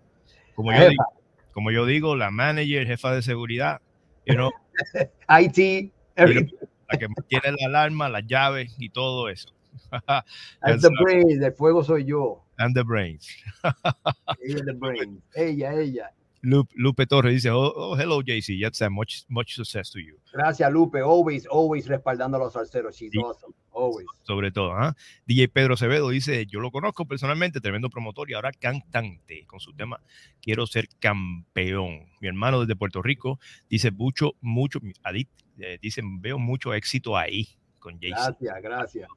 como, 0.56 0.74
yo 0.74 0.90
digo, 0.90 1.04
como 1.54 1.72
yo 1.72 1.86
digo, 1.86 2.16
la 2.16 2.32
manager, 2.32 2.86
jefa 2.86 3.14
de 3.14 3.22
seguridad, 3.22 3.82
you 4.26 4.36
know, 4.36 4.52
IT, 5.30 5.92
everything. 6.16 6.56
la 6.92 7.00
que 7.00 7.08
tiene 7.28 7.56
la 7.60 7.68
alarma, 7.68 8.10
las 8.10 8.26
llaves 8.28 8.76
y 8.78 8.90
todo 8.90 9.30
eso. 9.30 9.50
And 10.62 10.82
the 10.82 10.90
brains, 11.02 11.42
el 11.42 11.54
fuego 11.54 11.84
soy 11.84 12.06
yo. 12.06 12.44
And 12.58 12.76
the 12.76 12.84
brains. 12.84 13.28
ella, 14.44 14.64
the 14.66 14.74
brains. 14.74 15.22
ella, 15.36 15.74
ella. 15.74 16.12
Lupe, 16.42 16.74
Lupe 16.76 17.06
Torres 17.06 17.34
dice, 17.34 17.50
oh, 17.50 17.74
oh 17.76 17.96
hello 17.98 18.22
JC, 18.22 18.58
yes, 18.58 18.82
much, 18.90 19.26
much 19.28 19.56
success 19.56 19.92
to 19.92 20.00
you. 20.00 20.18
Gracias 20.32 20.72
Lupe, 20.72 21.02
always, 21.02 21.46
always 21.48 21.88
respaldando 21.88 22.38
a 22.38 22.40
los 22.40 22.54
salseros, 22.54 22.96
she's 22.96 23.12
awesome, 23.18 23.54
always. 23.74 24.08
Sobre 24.24 24.52
todo, 24.52 24.74
¿ah? 24.74 24.96
DJ 25.26 25.50
Pedro 25.50 25.74
Acevedo 25.74 26.10
dice, 26.10 26.46
yo 26.46 26.60
lo 26.60 26.72
conozco 26.72 27.06
personalmente, 27.06 27.62
tremendo 27.62 27.90
promotor 27.90 28.30
y 28.30 28.34
ahora 28.34 28.52
cantante 28.52 29.46
con 29.46 29.60
su 29.60 29.74
tema 29.74 30.00
Quiero 30.42 30.68
ser 30.68 30.88
campeón. 31.00 32.10
Mi 32.22 32.28
hermano 32.28 32.62
desde 32.62 32.76
Puerto 32.76 33.02
Rico 33.02 33.40
dice 33.70 33.92
mucho, 33.92 34.36
mucho, 34.42 34.80
Adit, 35.04 35.30
eh, 35.60 35.78
dice, 35.82 36.02
veo 36.04 36.40
mucho 36.40 36.74
éxito 36.74 37.18
ahí 37.18 37.48
con 37.80 38.00
JC. 38.00 38.10
Gracias, 38.10 38.62
gracias. 38.62 39.10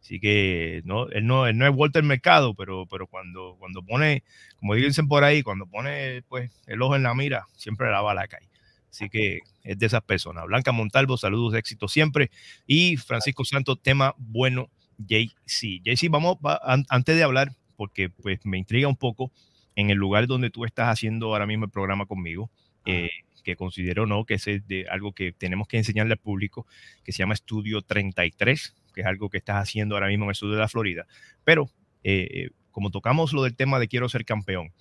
Así 0.00 0.18
que 0.18 0.82
no, 0.84 1.08
él 1.10 1.26
no, 1.26 1.46
él 1.46 1.56
no 1.56 1.66
es 1.66 1.72
Walter 1.74 2.02
Mercado, 2.02 2.54
pero, 2.54 2.86
pero 2.86 3.06
cuando, 3.06 3.54
cuando 3.58 3.84
pone, 3.84 4.24
como 4.58 4.74
dicen 4.74 5.06
por 5.06 5.22
ahí, 5.22 5.42
cuando 5.42 5.66
pone 5.66 6.22
pues, 6.28 6.50
el 6.66 6.82
ojo 6.82 6.96
en 6.96 7.04
la 7.04 7.14
mira, 7.14 7.46
siempre 7.56 7.88
la 7.88 8.00
bala 8.00 8.26
cae. 8.26 8.48
Así 8.92 9.08
que 9.08 9.40
es 9.64 9.78
de 9.78 9.86
esas 9.86 10.02
personas. 10.02 10.44
Blanca 10.46 10.70
Montalvo, 10.70 11.16
saludos, 11.16 11.54
éxito 11.54 11.88
siempre. 11.88 12.30
Y 12.66 12.96
Francisco 12.98 13.44
Santos, 13.44 13.80
tema 13.82 14.14
bueno, 14.18 14.68
JC. 14.98 15.80
JC, 15.82 16.10
vamos, 16.10 16.36
va, 16.44 16.60
an, 16.62 16.84
antes 16.90 17.16
de 17.16 17.22
hablar, 17.22 17.52
porque 17.76 18.10
pues 18.10 18.44
me 18.44 18.58
intriga 18.58 18.86
un 18.88 18.96
poco 18.96 19.32
en 19.74 19.90
el 19.90 19.96
lugar 19.96 20.26
donde 20.26 20.50
tú 20.50 20.64
estás 20.64 20.88
haciendo 20.88 21.28
ahora 21.28 21.46
mismo 21.46 21.64
el 21.64 21.70
programa 21.70 22.04
conmigo, 22.04 22.50
eh, 22.84 23.08
que 23.42 23.56
considero 23.56 24.06
no, 24.06 24.26
que 24.26 24.34
es 24.34 24.44
de 24.44 24.86
algo 24.90 25.12
que 25.12 25.32
tenemos 25.32 25.66
que 25.66 25.78
enseñarle 25.78 26.12
al 26.12 26.18
público, 26.18 26.66
que 27.02 27.12
se 27.12 27.18
llama 27.18 27.34
Estudio 27.34 27.80
33 27.80 28.74
que 28.92 29.00
es 29.00 29.06
algo 29.06 29.30
que 29.30 29.38
estás 29.38 29.56
haciendo 29.56 29.94
ahora 29.94 30.08
mismo 30.08 30.24
en 30.24 30.30
el 30.30 30.36
sur 30.36 30.52
de 30.52 30.58
la 30.58 30.68
Florida. 30.68 31.06
Pero 31.44 31.70
eh, 32.04 32.50
como 32.70 32.90
tocamos 32.90 33.32
lo 33.32 33.42
del 33.42 33.56
tema 33.56 33.78
de 33.78 33.88
quiero 33.88 34.08
ser 34.08 34.24
campeón, 34.24 34.72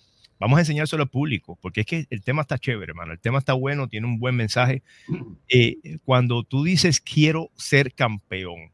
vamos 0.42 0.58
a 0.58 0.62
enseñárselo 0.62 1.04
al 1.04 1.10
público, 1.10 1.58
porque 1.62 1.82
es 1.82 1.86
que 1.86 2.08
el 2.10 2.24
tema 2.24 2.42
está 2.42 2.58
chévere, 2.58 2.90
hermano. 2.90 3.14
El 3.14 3.20
tema 3.20 3.38
está 3.38 3.54
bueno, 3.54 3.88
tiene 3.88 4.08
un 4.08 4.20
buen 4.20 4.36
mensaje. 4.36 4.82
Eh, 5.48 6.00
cuando 6.04 6.44
tú 6.44 6.64
dices 6.64 7.00
quiero 7.00 7.52
ser 7.56 7.94
campeón, 7.94 8.72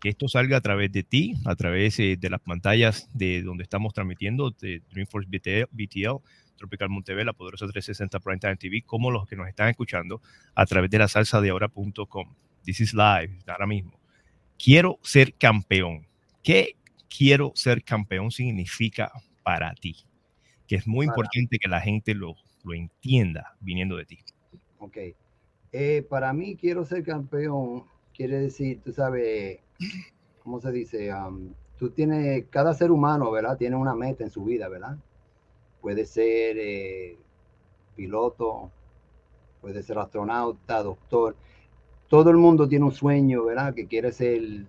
que 0.00 0.10
esto 0.10 0.28
salga 0.28 0.58
a 0.58 0.60
través 0.60 0.92
de 0.92 1.02
ti, 1.02 1.34
a 1.44 1.56
través 1.56 1.98
eh, 1.98 2.16
de 2.18 2.30
las 2.30 2.40
pantallas 2.40 3.08
de 3.14 3.42
donde 3.42 3.64
estamos 3.64 3.94
transmitiendo, 3.94 4.50
de 4.50 4.82
Dreamforce 4.90 5.28
BTL, 5.28 5.70
BTL 5.72 6.22
Tropical 6.56 6.90
Montevela, 6.90 7.24
la 7.24 7.32
poderosa 7.32 7.66
360 7.66 8.20
Primetime 8.20 8.56
TV, 8.56 8.82
como 8.82 9.10
los 9.10 9.26
que 9.26 9.36
nos 9.36 9.48
están 9.48 9.68
escuchando 9.68 10.20
a 10.54 10.66
través 10.66 10.90
de 10.90 10.98
la 10.98 11.08
salsa 11.08 11.40
de 11.40 11.50
ahora.com. 11.50 12.34
This 12.64 12.80
is 12.80 12.92
live, 12.92 13.38
ahora 13.46 13.66
mismo 13.66 13.98
quiero 14.58 14.98
ser 15.02 15.34
campeón. 15.34 16.06
¿Qué 16.42 16.76
quiero 17.08 17.52
ser 17.54 17.82
campeón 17.82 18.30
significa 18.30 19.10
para 19.42 19.72
ti? 19.74 20.07
Que 20.68 20.76
es 20.76 20.86
muy 20.86 21.06
para 21.06 21.16
importante 21.16 21.58
que 21.58 21.68
la 21.68 21.80
gente 21.80 22.14
lo, 22.14 22.36
lo, 22.62 22.74
entienda 22.74 23.56
viniendo 23.60 23.96
de 23.96 24.04
ti. 24.04 24.18
Ok. 24.78 24.96
Eh, 25.72 26.06
para 26.08 26.32
mí, 26.32 26.56
quiero 26.56 26.84
ser 26.84 27.02
campeón 27.02 27.84
quiere 28.14 28.38
decir, 28.38 28.80
tú 28.84 28.92
sabes, 28.92 29.60
¿cómo 30.42 30.60
se 30.60 30.72
dice? 30.72 31.12
Um, 31.12 31.54
tú 31.78 31.90
tienes, 31.90 32.46
cada 32.50 32.74
ser 32.74 32.90
humano, 32.90 33.30
¿verdad? 33.30 33.56
Tiene 33.56 33.76
una 33.76 33.94
meta 33.94 34.24
en 34.24 34.30
su 34.30 34.44
vida, 34.44 34.68
¿verdad? 34.68 34.96
Puede 35.80 36.04
ser 36.04 36.56
eh, 36.58 37.16
piloto, 37.96 38.70
puede 39.60 39.82
ser 39.82 39.98
astronauta, 39.98 40.82
doctor 40.82 41.36
todo 42.08 42.30
el 42.30 42.38
mundo 42.38 42.68
tiene 42.68 42.86
un 42.86 42.92
sueño, 42.92 43.44
¿verdad? 43.44 43.74
Que 43.74 43.86
quiere 43.86 44.12
ser. 44.12 44.66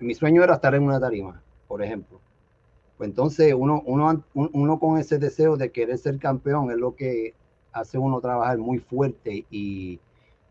Mi 0.00 0.14
sueño 0.14 0.42
era 0.42 0.54
estar 0.54 0.74
en 0.74 0.82
una 0.82 1.00
tarima, 1.00 1.40
por 1.68 1.82
ejemplo. 1.82 2.20
Pues 3.02 3.10
entonces 3.10 3.52
uno, 3.52 3.82
uno, 3.84 4.22
uno 4.32 4.78
con 4.78 4.96
ese 4.96 5.18
deseo 5.18 5.56
de 5.56 5.72
querer 5.72 5.98
ser 5.98 6.20
campeón 6.20 6.70
es 6.70 6.76
lo 6.76 6.94
que 6.94 7.34
hace 7.72 7.98
uno 7.98 8.20
trabajar 8.20 8.58
muy 8.58 8.78
fuerte 8.78 9.44
y 9.50 9.98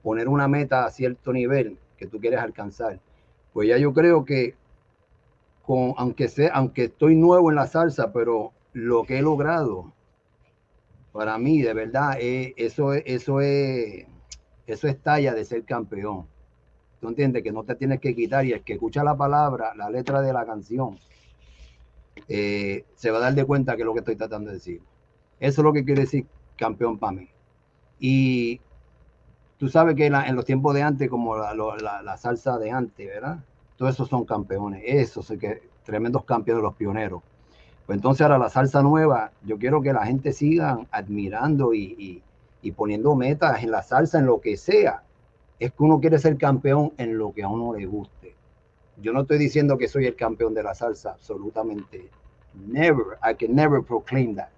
poner 0.04 0.28
una 0.28 0.50
meta 0.50 0.84
a 0.84 0.92
cierto 0.92 1.32
nivel 1.32 1.78
que 1.96 2.08
tú 2.08 2.20
quieres 2.20 2.42
alcanzar. 2.42 3.00
Pues 3.54 3.70
ya 3.70 3.78
yo 3.78 3.94
creo 3.94 4.26
que 4.26 4.56
con, 5.66 5.94
aunque 5.96 6.28
sea, 6.28 6.52
aunque 6.54 6.84
estoy 6.84 7.16
nuevo 7.16 7.52
en 7.52 7.56
la 7.56 7.68
salsa, 7.68 8.12
pero 8.12 8.52
lo 8.74 9.06
que 9.06 9.20
he 9.20 9.22
logrado, 9.22 9.94
para 11.14 11.38
mí, 11.38 11.62
de 11.62 11.74
verdad, 11.74 12.18
eh, 12.20 12.54
eso, 12.58 12.92
eso 12.92 13.40
es 13.40 14.08
eso 14.68 14.90
es 14.90 15.02
talla 15.02 15.34
de 15.34 15.46
ser 15.46 15.64
campeón. 15.64 16.28
Tú 17.00 17.08
entiendes 17.08 17.44
que 17.44 17.54
no 17.54 17.64
te 17.64 17.76
tienes 17.76 18.02
que 18.02 18.14
quitar 18.14 18.44
y 18.44 18.52
el 18.52 18.62
que 18.62 18.74
escucha 18.74 19.06
la 19.06 19.16
palabra, 19.16 19.74
la 19.74 19.90
letra 19.90 20.22
de 20.22 20.34
la 20.34 20.46
canción, 20.46 21.00
eh, 22.34 22.86
se 22.96 23.12
va 23.12 23.18
a 23.18 23.22
dar 23.22 23.34
de 23.34 23.46
cuenta 23.46 23.76
que 23.76 23.82
es 23.82 23.86
lo 23.86 23.94
que 23.94 24.00
estoy 24.00 24.16
tratando 24.16 24.50
de 24.50 24.58
decir. 24.58 24.82
Eso 25.40 25.62
es 25.62 25.66
lo 25.66 25.74
que 25.74 25.84
quiere 25.84 26.02
decir 26.02 26.26
campeón 26.56 26.98
para 26.98 27.14
mí. 27.14 27.30
Y 28.00 28.62
tú 29.58 29.70
sabes 29.70 29.96
que 29.96 30.06
en 30.08 30.36
los 30.36 30.46
tiempos 30.46 30.74
de 30.74 30.84
antes, 30.84 31.10
como 31.10 31.36
la, 31.36 31.54
la, 31.54 32.02
la, 32.02 32.18
salsa 32.18 32.58
de 32.58 32.72
antes, 32.72 33.08
¿verdad? 33.08 33.44
Todos 33.78 33.94
esos 33.94 34.10
son 34.10 34.26
campeones. 34.26 34.84
Esos 34.86 35.26
son 35.26 35.40
que 35.40 35.62
tremendos 35.84 36.24
campeones, 36.26 36.64
los 36.64 36.76
pioneros. 36.76 37.22
Pues 37.86 37.98
entonces 37.98 38.22
ahora 38.22 38.38
la 38.38 38.50
salsa 38.50 38.82
nueva, 38.82 39.32
yo 39.44 39.58
quiero 39.58 39.82
que 39.82 39.94
la 39.94 40.06
gente 40.06 40.34
siga 40.34 40.80
admirando 40.92 41.74
y, 41.74 41.96
y 41.98 42.24
y 42.62 42.72
poniendo 42.72 43.16
metas 43.16 43.64
en 43.64 43.72
la 43.72 43.82
salsa, 43.82 44.20
en 44.20 44.26
lo 44.26 44.40
que 44.40 44.58
sea, 44.58 45.04
es 45.60 45.72
que 45.72 45.84
uno 45.84 46.00
quiere 46.00 46.20
ser 46.20 46.38
campeón 46.38 46.94
en 46.98 47.18
lo 47.18 47.34
que 47.34 47.44
a 47.44 47.48
uno 47.48 47.74
le 47.74 47.86
guste. 47.86 48.36
Yo 48.98 49.14
no 49.14 49.22
estoy 49.22 49.40
diciendo 49.40 49.78
que 49.78 49.88
soy 49.88 50.06
el 50.06 50.16
campeón 50.16 50.54
de 50.54 50.64
la 50.64 50.76
salsa, 50.76 51.12
absolutamente. 51.12 52.10
Never, 52.54 53.18
I 53.24 53.34
can 53.34 53.56
never 53.56 53.82
proclaim 53.82 54.36
that. 54.36 54.50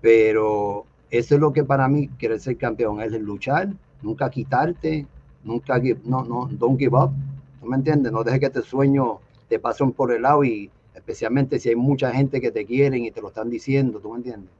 Pero 0.00 0.86
eso 1.10 1.34
es 1.34 1.40
lo 1.40 1.52
que 1.52 1.64
para 1.64 1.88
mí 1.88 2.08
quiere 2.18 2.38
ser 2.38 2.56
campeón, 2.56 3.00
es 3.00 3.12
luchar, 3.12 3.72
nunca 4.02 4.30
quitarte, 4.30 5.06
nunca, 5.44 5.80
no, 6.04 6.24
no, 6.24 6.48
don't 6.52 6.78
give 6.78 6.96
up. 6.96 7.12
¿Tú 7.60 7.66
me 7.66 7.76
entiendes? 7.76 8.12
No 8.12 8.24
dejes 8.24 8.40
que 8.40 8.46
este 8.46 8.62
sueño 8.62 9.20
te 9.48 9.58
pasen 9.58 9.92
por 9.92 10.12
el 10.12 10.22
lado 10.22 10.42
y 10.42 10.70
especialmente 10.94 11.58
si 11.58 11.68
hay 11.68 11.76
mucha 11.76 12.10
gente 12.12 12.40
que 12.40 12.50
te 12.50 12.64
quieren 12.64 13.04
y 13.04 13.10
te 13.10 13.20
lo 13.20 13.28
están 13.28 13.50
diciendo, 13.50 14.00
¿tú 14.00 14.10
me 14.10 14.16
entiendes? 14.16 14.50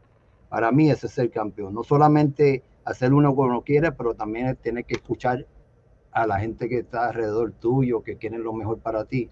Para 0.49 0.71
mí 0.71 0.91
ese 0.91 1.07
es 1.07 1.13
ser 1.13 1.31
campeón. 1.31 1.75
No 1.75 1.83
solamente 1.83 2.63
hacer 2.85 3.13
uno 3.13 3.35
como 3.35 3.49
uno 3.49 3.65
pero 3.97 4.15
también 4.15 4.57
tener 4.57 4.85
que 4.85 4.95
escuchar 4.95 5.47
a 6.13 6.27
la 6.27 6.39
gente 6.39 6.69
que 6.69 6.81
está 6.81 7.09
alrededor 7.09 7.53
tuyo, 7.53 8.03
que 8.03 8.17
quieren 8.17 8.43
lo 8.43 8.53
mejor 8.53 8.79
para 8.79 9.05
ti. 9.05 9.31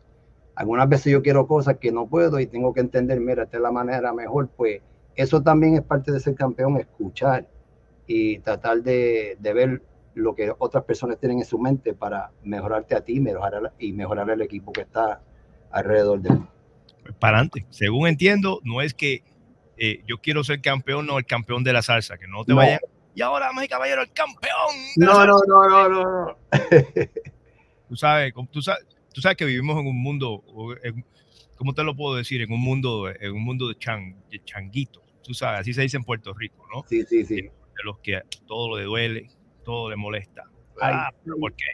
Algunas 0.60 0.90
veces 0.90 1.10
yo 1.10 1.22
quiero 1.22 1.46
cosas 1.46 1.78
que 1.78 1.90
no 1.90 2.06
puedo 2.06 2.38
y 2.38 2.46
tengo 2.46 2.74
que 2.74 2.80
entender, 2.80 3.18
mira, 3.18 3.44
esta 3.44 3.56
es 3.56 3.62
la 3.62 3.72
manera 3.72 4.12
mejor, 4.12 4.50
pues 4.54 4.82
eso 5.16 5.42
también 5.42 5.74
es 5.74 5.80
parte 5.80 6.12
de 6.12 6.20
ser 6.20 6.34
campeón, 6.34 6.76
escuchar 6.76 7.48
y 8.06 8.40
tratar 8.40 8.82
de, 8.82 9.38
de 9.40 9.52
ver 9.54 9.82
lo 10.12 10.34
que 10.34 10.52
otras 10.58 10.84
personas 10.84 11.18
tienen 11.18 11.38
en 11.38 11.46
su 11.46 11.58
mente 11.58 11.94
para 11.94 12.30
mejorarte 12.44 12.94
a 12.94 13.00
ti 13.00 13.20
mejorar, 13.20 13.72
y 13.78 13.94
mejorar 13.94 14.28
el 14.28 14.42
equipo 14.42 14.70
que 14.70 14.82
está 14.82 15.22
alrededor 15.70 16.20
de 16.20 16.28
él. 16.28 16.40
Pues 17.04 17.14
para 17.14 17.38
adelante. 17.38 17.64
Según 17.70 18.08
entiendo, 18.08 18.60
no 18.62 18.82
es 18.82 18.92
que 18.92 19.22
eh, 19.78 20.02
yo 20.06 20.18
quiero 20.18 20.44
ser 20.44 20.60
campeón, 20.60 21.06
no 21.06 21.16
el 21.16 21.24
campeón 21.24 21.64
de 21.64 21.72
la 21.72 21.80
salsa, 21.80 22.18
que 22.18 22.28
no 22.28 22.44
te 22.44 22.52
No. 22.52 22.58
vayan. 22.58 22.80
Y 23.14 23.22
ahora, 23.22 23.48
y 23.64 23.66
caballero, 23.66 24.02
el 24.02 24.12
campeón. 24.12 24.76
No, 24.96 25.14
salsa". 25.14 25.26
no, 25.26 25.38
no, 25.46 25.68
no, 25.68 25.88
no, 25.88 26.24
no. 26.26 26.36
Tú 27.88 27.96
sabes, 27.96 28.34
tú 28.52 28.60
sabes, 28.60 28.84
tú 29.12 29.20
sabes 29.20 29.36
que 29.36 29.44
vivimos 29.44 29.78
en 29.80 29.86
un 29.86 30.00
mundo, 30.02 30.42
en- 30.82 31.04
¿cómo 31.56 31.74
te 31.74 31.82
lo 31.84 31.94
puedo 31.94 32.16
decir? 32.16 32.40
En 32.42 32.52
un 32.52 32.60
mundo, 32.60 33.08
en 33.08 33.32
un 33.32 33.42
mundo 33.42 33.68
de, 33.68 33.76
chan, 33.76 34.16
de 34.30 34.42
changuitos. 34.44 35.02
Tú 35.22 35.34
sabes, 35.34 35.60
así 35.60 35.72
se 35.74 35.82
dice 35.82 35.96
en 35.96 36.04
Puerto 36.04 36.32
Rico, 36.34 36.66
¿no? 36.74 36.84
Sí, 36.88 37.02
sí, 37.08 37.24
sí. 37.24 37.36
de 37.42 37.84
los 37.84 37.98
que 38.00 38.20
todo 38.46 38.76
le 38.78 38.84
duele, 38.84 39.30
todo 39.64 39.88
le 39.90 39.96
molesta. 39.96 40.44
Ay. 40.80 40.92
Ah, 40.94 41.10
pero 41.24 41.36
¿por 41.36 41.54
qué? 41.54 41.64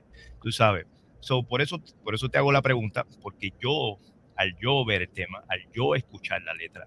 Tú 0.43 0.51
sabes. 0.53 0.87
So, 1.21 1.43
por, 1.43 1.61
eso, 1.63 1.83
por 2.05 2.15
eso 2.15 2.29
te 2.29 2.39
hago 2.39 2.53
la 2.53 2.63
pregunta, 2.63 3.05
porque 3.23 3.51
yo, 3.61 3.99
al 4.37 4.57
yo 4.61 4.85
ver 4.85 5.03
el 5.03 5.09
tema, 5.09 5.43
al 5.49 5.61
yo 5.73 5.95
escuchar 5.95 6.43
la 6.43 6.55
letra, 6.55 6.87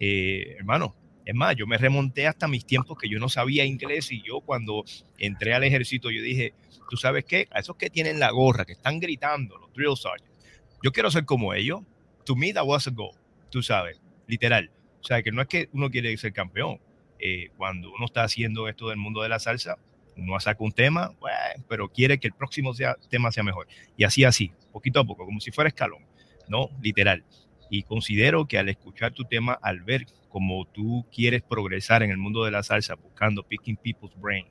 eh, 0.00 0.56
hermano, 0.58 0.94
es 1.28 1.34
más, 1.34 1.54
yo 1.56 1.66
me 1.66 1.76
remonté 1.76 2.26
hasta 2.26 2.48
mis 2.48 2.64
tiempos 2.64 2.96
que 2.96 3.06
yo 3.06 3.18
no 3.18 3.28
sabía 3.28 3.66
inglés 3.66 4.10
y 4.12 4.22
yo 4.22 4.40
cuando 4.40 4.82
entré 5.18 5.52
al 5.52 5.62
ejército, 5.62 6.10
yo 6.10 6.22
dije, 6.22 6.54
¿tú 6.88 6.96
sabes 6.96 7.26
qué? 7.26 7.46
A 7.50 7.58
esos 7.58 7.76
que 7.76 7.90
tienen 7.90 8.18
la 8.18 8.30
gorra, 8.30 8.64
que 8.64 8.72
están 8.72 8.98
gritando, 8.98 9.58
los 9.58 9.70
drill 9.74 9.94
sergeants, 9.94 10.46
yo 10.82 10.90
quiero 10.90 11.10
ser 11.10 11.26
como 11.26 11.52
ellos. 11.52 11.82
To 12.24 12.34
me, 12.34 12.54
that 12.54 12.64
was 12.64 12.88
a 12.88 12.92
goal, 12.92 13.10
tú 13.50 13.62
sabes, 13.62 14.00
literal. 14.26 14.70
O 15.02 15.04
sea, 15.04 15.22
que 15.22 15.30
no 15.30 15.42
es 15.42 15.48
que 15.48 15.68
uno 15.74 15.90
quiere 15.90 16.16
ser 16.16 16.32
campeón, 16.32 16.80
eh, 17.18 17.50
cuando 17.58 17.92
uno 17.92 18.06
está 18.06 18.22
haciendo 18.22 18.66
esto 18.66 18.88
del 18.88 18.96
mundo 18.96 19.20
de 19.20 19.28
la 19.28 19.38
salsa, 19.38 19.76
uno 20.16 20.40
saca 20.40 20.64
un 20.64 20.72
tema, 20.72 21.12
bueno, 21.20 21.36
pero 21.68 21.90
quiere 21.90 22.18
que 22.18 22.28
el 22.28 22.32
próximo 22.32 22.72
sea, 22.72 22.96
tema 23.10 23.30
sea 23.32 23.42
mejor. 23.42 23.68
Y 23.98 24.04
así, 24.04 24.24
así, 24.24 24.50
poquito 24.72 24.98
a 24.98 25.04
poco, 25.04 25.26
como 25.26 25.40
si 25.40 25.50
fuera 25.50 25.68
escalón, 25.68 26.06
¿no? 26.48 26.70
Literal. 26.80 27.22
Y 27.68 27.82
considero 27.82 28.48
que 28.48 28.56
al 28.56 28.70
escuchar 28.70 29.12
tu 29.12 29.24
tema, 29.24 29.52
al 29.60 29.82
ver 29.82 30.06
cómo 30.28 30.66
tú 30.66 31.06
quieres 31.12 31.42
progresar 31.42 32.02
en 32.02 32.10
el 32.10 32.18
mundo 32.18 32.44
de 32.44 32.50
la 32.50 32.62
salsa, 32.62 32.94
buscando 32.94 33.42
picking 33.42 33.76
people's 33.76 34.14
brain, 34.16 34.46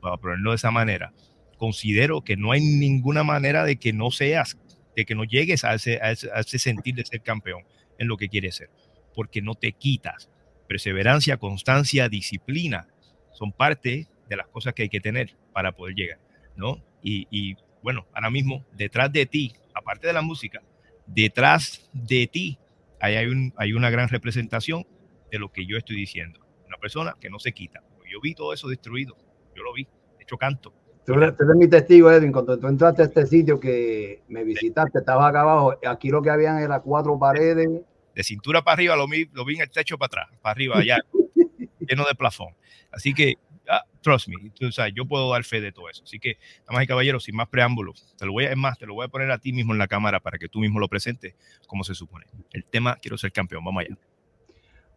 para 0.00 0.16
ponerlo 0.16 0.50
de 0.50 0.56
esa 0.56 0.70
manera, 0.70 1.12
considero 1.56 2.22
que 2.22 2.36
no 2.36 2.52
hay 2.52 2.60
ninguna 2.60 3.24
manera 3.24 3.64
de 3.64 3.76
que 3.76 3.92
no 3.92 4.10
seas, 4.10 4.58
de 4.94 5.04
que 5.04 5.14
no 5.14 5.24
llegues 5.24 5.64
a 5.64 5.74
ese, 5.74 6.00
a 6.02 6.12
ese, 6.12 6.58
sentir 6.58 6.94
de 6.94 7.04
ser 7.04 7.22
campeón 7.22 7.64
en 7.98 8.08
lo 8.08 8.16
que 8.16 8.28
quieres 8.28 8.56
ser, 8.56 8.70
porque 9.14 9.42
no 9.42 9.54
te 9.54 9.72
quitas 9.72 10.30
perseverancia, 10.68 11.36
constancia, 11.36 12.08
disciplina, 12.08 12.88
son 13.32 13.52
parte 13.52 14.08
de 14.28 14.36
las 14.36 14.48
cosas 14.48 14.74
que 14.74 14.82
hay 14.82 14.88
que 14.88 15.00
tener 15.00 15.36
para 15.52 15.72
poder 15.72 15.94
llegar, 15.94 16.18
¿no? 16.56 16.82
Y, 17.02 17.28
y, 17.30 17.56
bueno, 17.82 18.06
ahora 18.12 18.30
mismo, 18.30 18.64
detrás 18.72 19.12
de 19.12 19.26
ti, 19.26 19.52
aparte 19.74 20.08
de 20.08 20.12
la 20.12 20.22
música, 20.22 20.62
detrás 21.06 21.88
de 21.92 22.26
ti, 22.26 22.58
ahí 23.00 23.14
hay, 23.14 23.26
un, 23.26 23.54
hay 23.56 23.72
una 23.74 23.90
gran 23.90 24.08
representación 24.08 24.86
de 25.30 25.38
lo 25.38 25.50
que 25.50 25.66
yo 25.66 25.76
estoy 25.76 25.96
diciendo. 25.96 26.40
Una 26.66 26.78
persona 26.78 27.14
que 27.20 27.30
no 27.30 27.38
se 27.38 27.52
quita. 27.52 27.82
Yo 28.10 28.20
vi 28.20 28.34
todo 28.34 28.52
eso 28.52 28.68
destruido, 28.68 29.16
yo 29.54 29.62
lo 29.62 29.72
vi, 29.72 29.84
de 29.84 30.22
hecho 30.22 30.36
canto. 30.36 30.72
Tú 31.04 31.14
eres, 31.14 31.36
tú 31.36 31.44
eres 31.44 31.56
mi 31.56 31.68
testigo, 31.68 32.10
Edwin. 32.10 32.32
Cuando 32.32 32.58
tú 32.58 32.66
entraste 32.66 33.02
a 33.02 33.04
este 33.04 33.26
sitio 33.26 33.60
que 33.60 34.22
me 34.28 34.42
visitaste, 34.42 34.98
estabas 34.98 35.30
acá 35.30 35.42
abajo. 35.42 35.74
Aquí 35.86 36.10
lo 36.10 36.20
que 36.20 36.30
habían 36.30 36.58
eran 36.58 36.80
cuatro 36.82 37.16
paredes. 37.16 37.68
De 38.14 38.24
cintura 38.24 38.62
para 38.62 38.74
arriba 38.74 38.96
lo 38.96 39.06
vi, 39.06 39.28
lo 39.32 39.44
vi 39.44 39.54
en 39.54 39.62
el 39.62 39.70
techo 39.70 39.98
para 39.98 40.06
atrás, 40.06 40.38
para 40.40 40.52
arriba, 40.52 40.78
allá, 40.78 40.98
lleno 41.80 42.04
de 42.06 42.14
plafón. 42.14 42.54
Así 42.90 43.12
que, 43.12 43.34
ah, 43.68 43.84
trust 44.00 44.28
me, 44.28 44.50
tú 44.50 44.72
sabes, 44.72 44.94
yo 44.96 45.06
puedo 45.06 45.30
dar 45.30 45.44
fe 45.44 45.60
de 45.60 45.70
todo 45.70 45.88
eso. 45.90 46.02
Así 46.02 46.18
que, 46.18 46.38
damas 46.66 46.82
y 46.82 46.86
caballeros, 46.86 47.24
sin 47.24 47.36
más 47.36 47.48
preámbulos, 47.48 48.14
te 48.16 48.24
lo 48.24 48.32
voy 48.32 48.46
a, 48.46 48.50
es 48.50 48.56
más, 48.56 48.78
te 48.78 48.86
lo 48.86 48.94
voy 48.94 49.04
a 49.04 49.08
poner 49.08 49.30
a 49.30 49.38
ti 49.38 49.52
mismo 49.52 49.74
en 49.74 49.78
la 49.78 49.86
cámara 49.86 50.18
para 50.20 50.38
que 50.38 50.48
tú 50.48 50.60
mismo 50.60 50.80
lo 50.80 50.88
presentes 50.88 51.34
como 51.66 51.84
se 51.84 51.94
supone. 51.94 52.24
El 52.52 52.64
tema, 52.64 52.96
quiero 52.96 53.18
ser 53.18 53.32
campeón, 53.32 53.64
vamos 53.64 53.84
allá. 53.84 53.96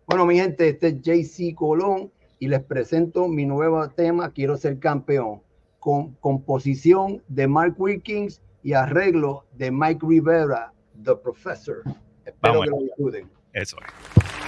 Bueno, 0.09 0.25
mi 0.25 0.37
gente, 0.37 0.69
este 0.69 0.87
es 0.87 1.01
JC 1.01 1.53
Colón 1.53 2.11
y 2.39 2.47
les 2.47 2.63
presento 2.63 3.27
mi 3.27 3.45
nuevo 3.45 3.87
tema, 3.91 4.31
Quiero 4.31 4.57
ser 4.57 4.79
campeón, 4.79 5.43
con 5.77 6.15
composición 6.15 7.21
de 7.27 7.47
Mark 7.47 7.75
Wilkins 7.77 8.41
y 8.63 8.73
arreglo 8.73 9.45
de 9.53 9.69
Mike 9.69 10.03
Rivera, 10.03 10.73
The 11.03 11.15
Professor. 11.15 11.83
Espero 12.25 12.53
Vamos 12.53 12.63
que 12.63 12.69
lo 12.71 12.77
disfruten. 12.79 13.29
Eso 13.53 13.77
es. 13.77 14.38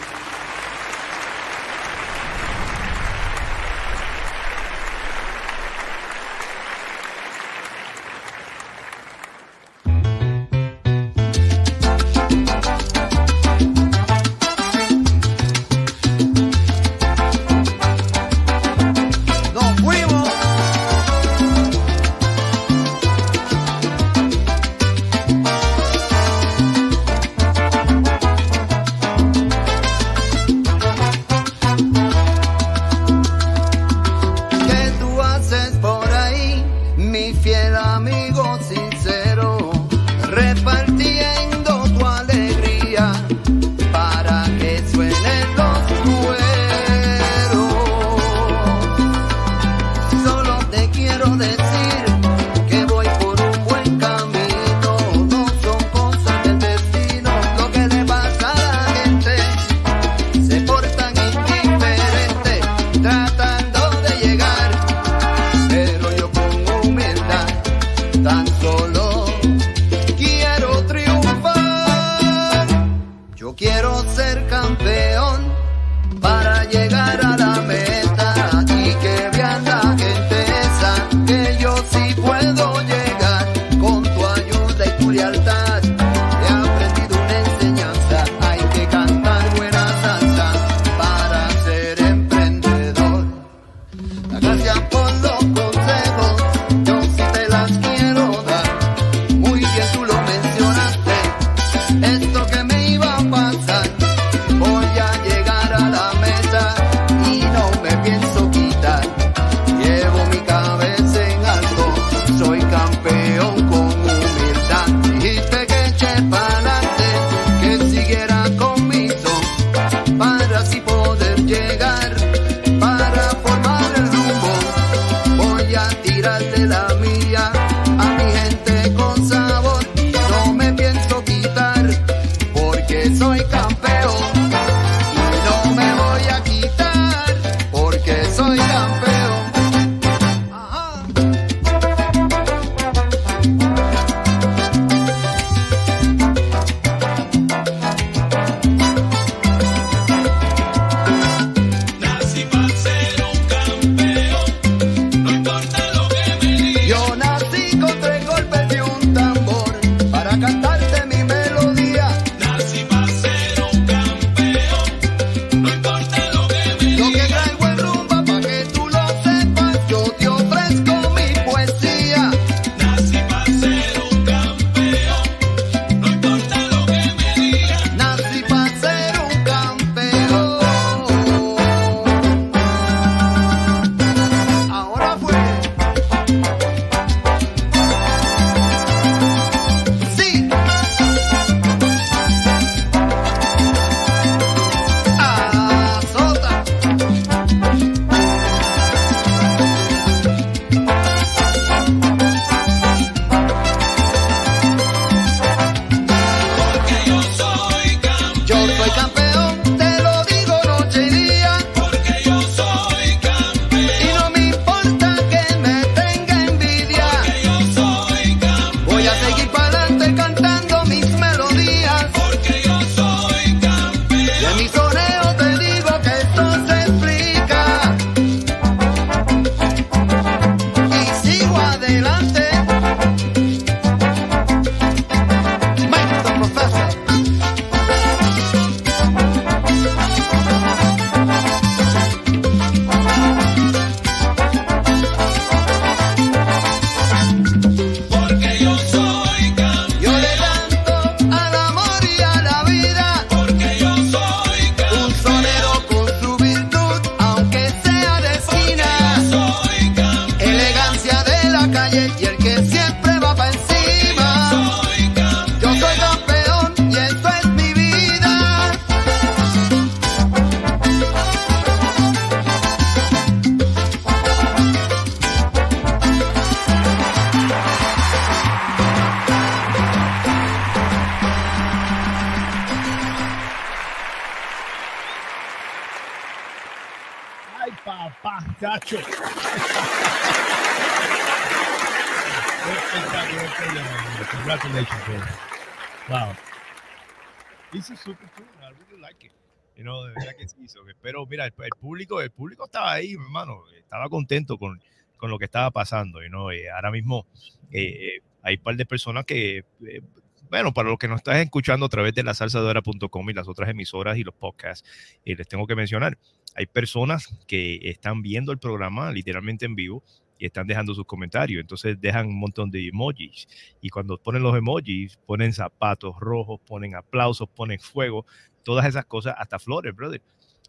Público, 302.12 302.22
el 302.22 302.32
público 302.32 302.66
estaba 302.66 302.92
ahí, 302.94 303.14
hermano. 303.14 303.64
Estaba 303.78 304.10
contento 304.10 304.58
con, 304.58 304.82
con 305.18 305.30
lo 305.30 305.38
que 305.40 305.46
estaba 305.46 305.72
pasando. 305.72 306.22
You 306.22 306.30
know, 306.30 306.52
eh, 306.52 306.70
ahora 306.70 306.92
mismo 306.92 307.26
eh, 307.72 308.18
eh, 308.18 308.22
hay 308.44 308.56
un 308.56 308.64
par 308.64 308.76
de 308.76 308.86
personas 308.86 309.26
que, 309.26 309.60
eh, 309.88 310.02
bueno, 310.50 310.74
para 310.74 310.90
los 310.90 310.98
que 310.98 311.08
nos 311.08 311.18
están 311.18 311.38
escuchando 311.38 311.86
a 311.86 311.90
través 311.90 312.14
de 312.14 312.24
la 312.24 312.34
salsadora.com 312.34 313.30
y 313.30 313.34
las 313.34 313.48
otras 313.48 313.70
emisoras 313.70 314.18
y 314.18 314.24
los 314.24 314.34
podcasts, 314.36 314.88
eh, 315.26 315.36
les 315.36 315.48
tengo 315.48 315.66
que 315.68 315.76
mencionar, 315.76 316.18
hay 316.56 316.66
personas 316.66 317.28
que 317.48 317.80
están 317.84 318.22
viendo 318.22 318.52
el 318.52 318.58
programa 318.60 319.12
literalmente 319.12 319.66
en 319.66 319.76
vivo 319.76 320.04
y 320.38 320.48
están 320.48 320.68
dejando 320.68 320.94
sus 320.96 321.06
comentarios. 321.06 321.62
Entonces 321.62 322.02
dejan 322.02 322.28
un 322.28 322.40
montón 322.40 322.72
de 322.72 322.88
emojis. 322.88 323.48
Y 323.80 323.90
cuando 323.90 324.18
ponen 324.18 324.42
los 324.44 324.58
emojis, 324.58 325.18
ponen 325.26 325.54
zapatos 325.54 326.16
rojos, 326.20 326.60
ponen 326.68 326.96
aplausos, 326.96 327.48
ponen 327.48 327.80
fuego, 327.80 328.26
todas 328.64 328.86
esas 328.88 329.06
cosas, 329.06 329.36
hasta 329.38 329.60
flores, 329.60 329.96
brother. 329.96 330.22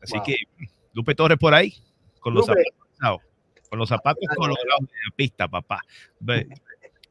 Así 0.03 0.15
Wow. 0.17 0.25
que 0.25 0.37
Lupe 0.93 1.15
Torres 1.15 1.39
por 1.39 1.55
ahí, 1.55 1.75
con 2.21 2.35
los 2.35 2.47
Lupe. 2.47 2.63
zapatos, 2.99 3.21
con 3.69 3.79
los 3.79 3.89
zapatos 3.89 4.25
colorados 4.37 4.81
en 4.81 4.87
la 4.87 5.17
pista, 5.17 5.49
papá. 5.49 5.81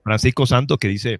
Francisco 0.04 0.46
Santos 0.46 0.78
que 0.78 0.88
dice, 0.88 1.20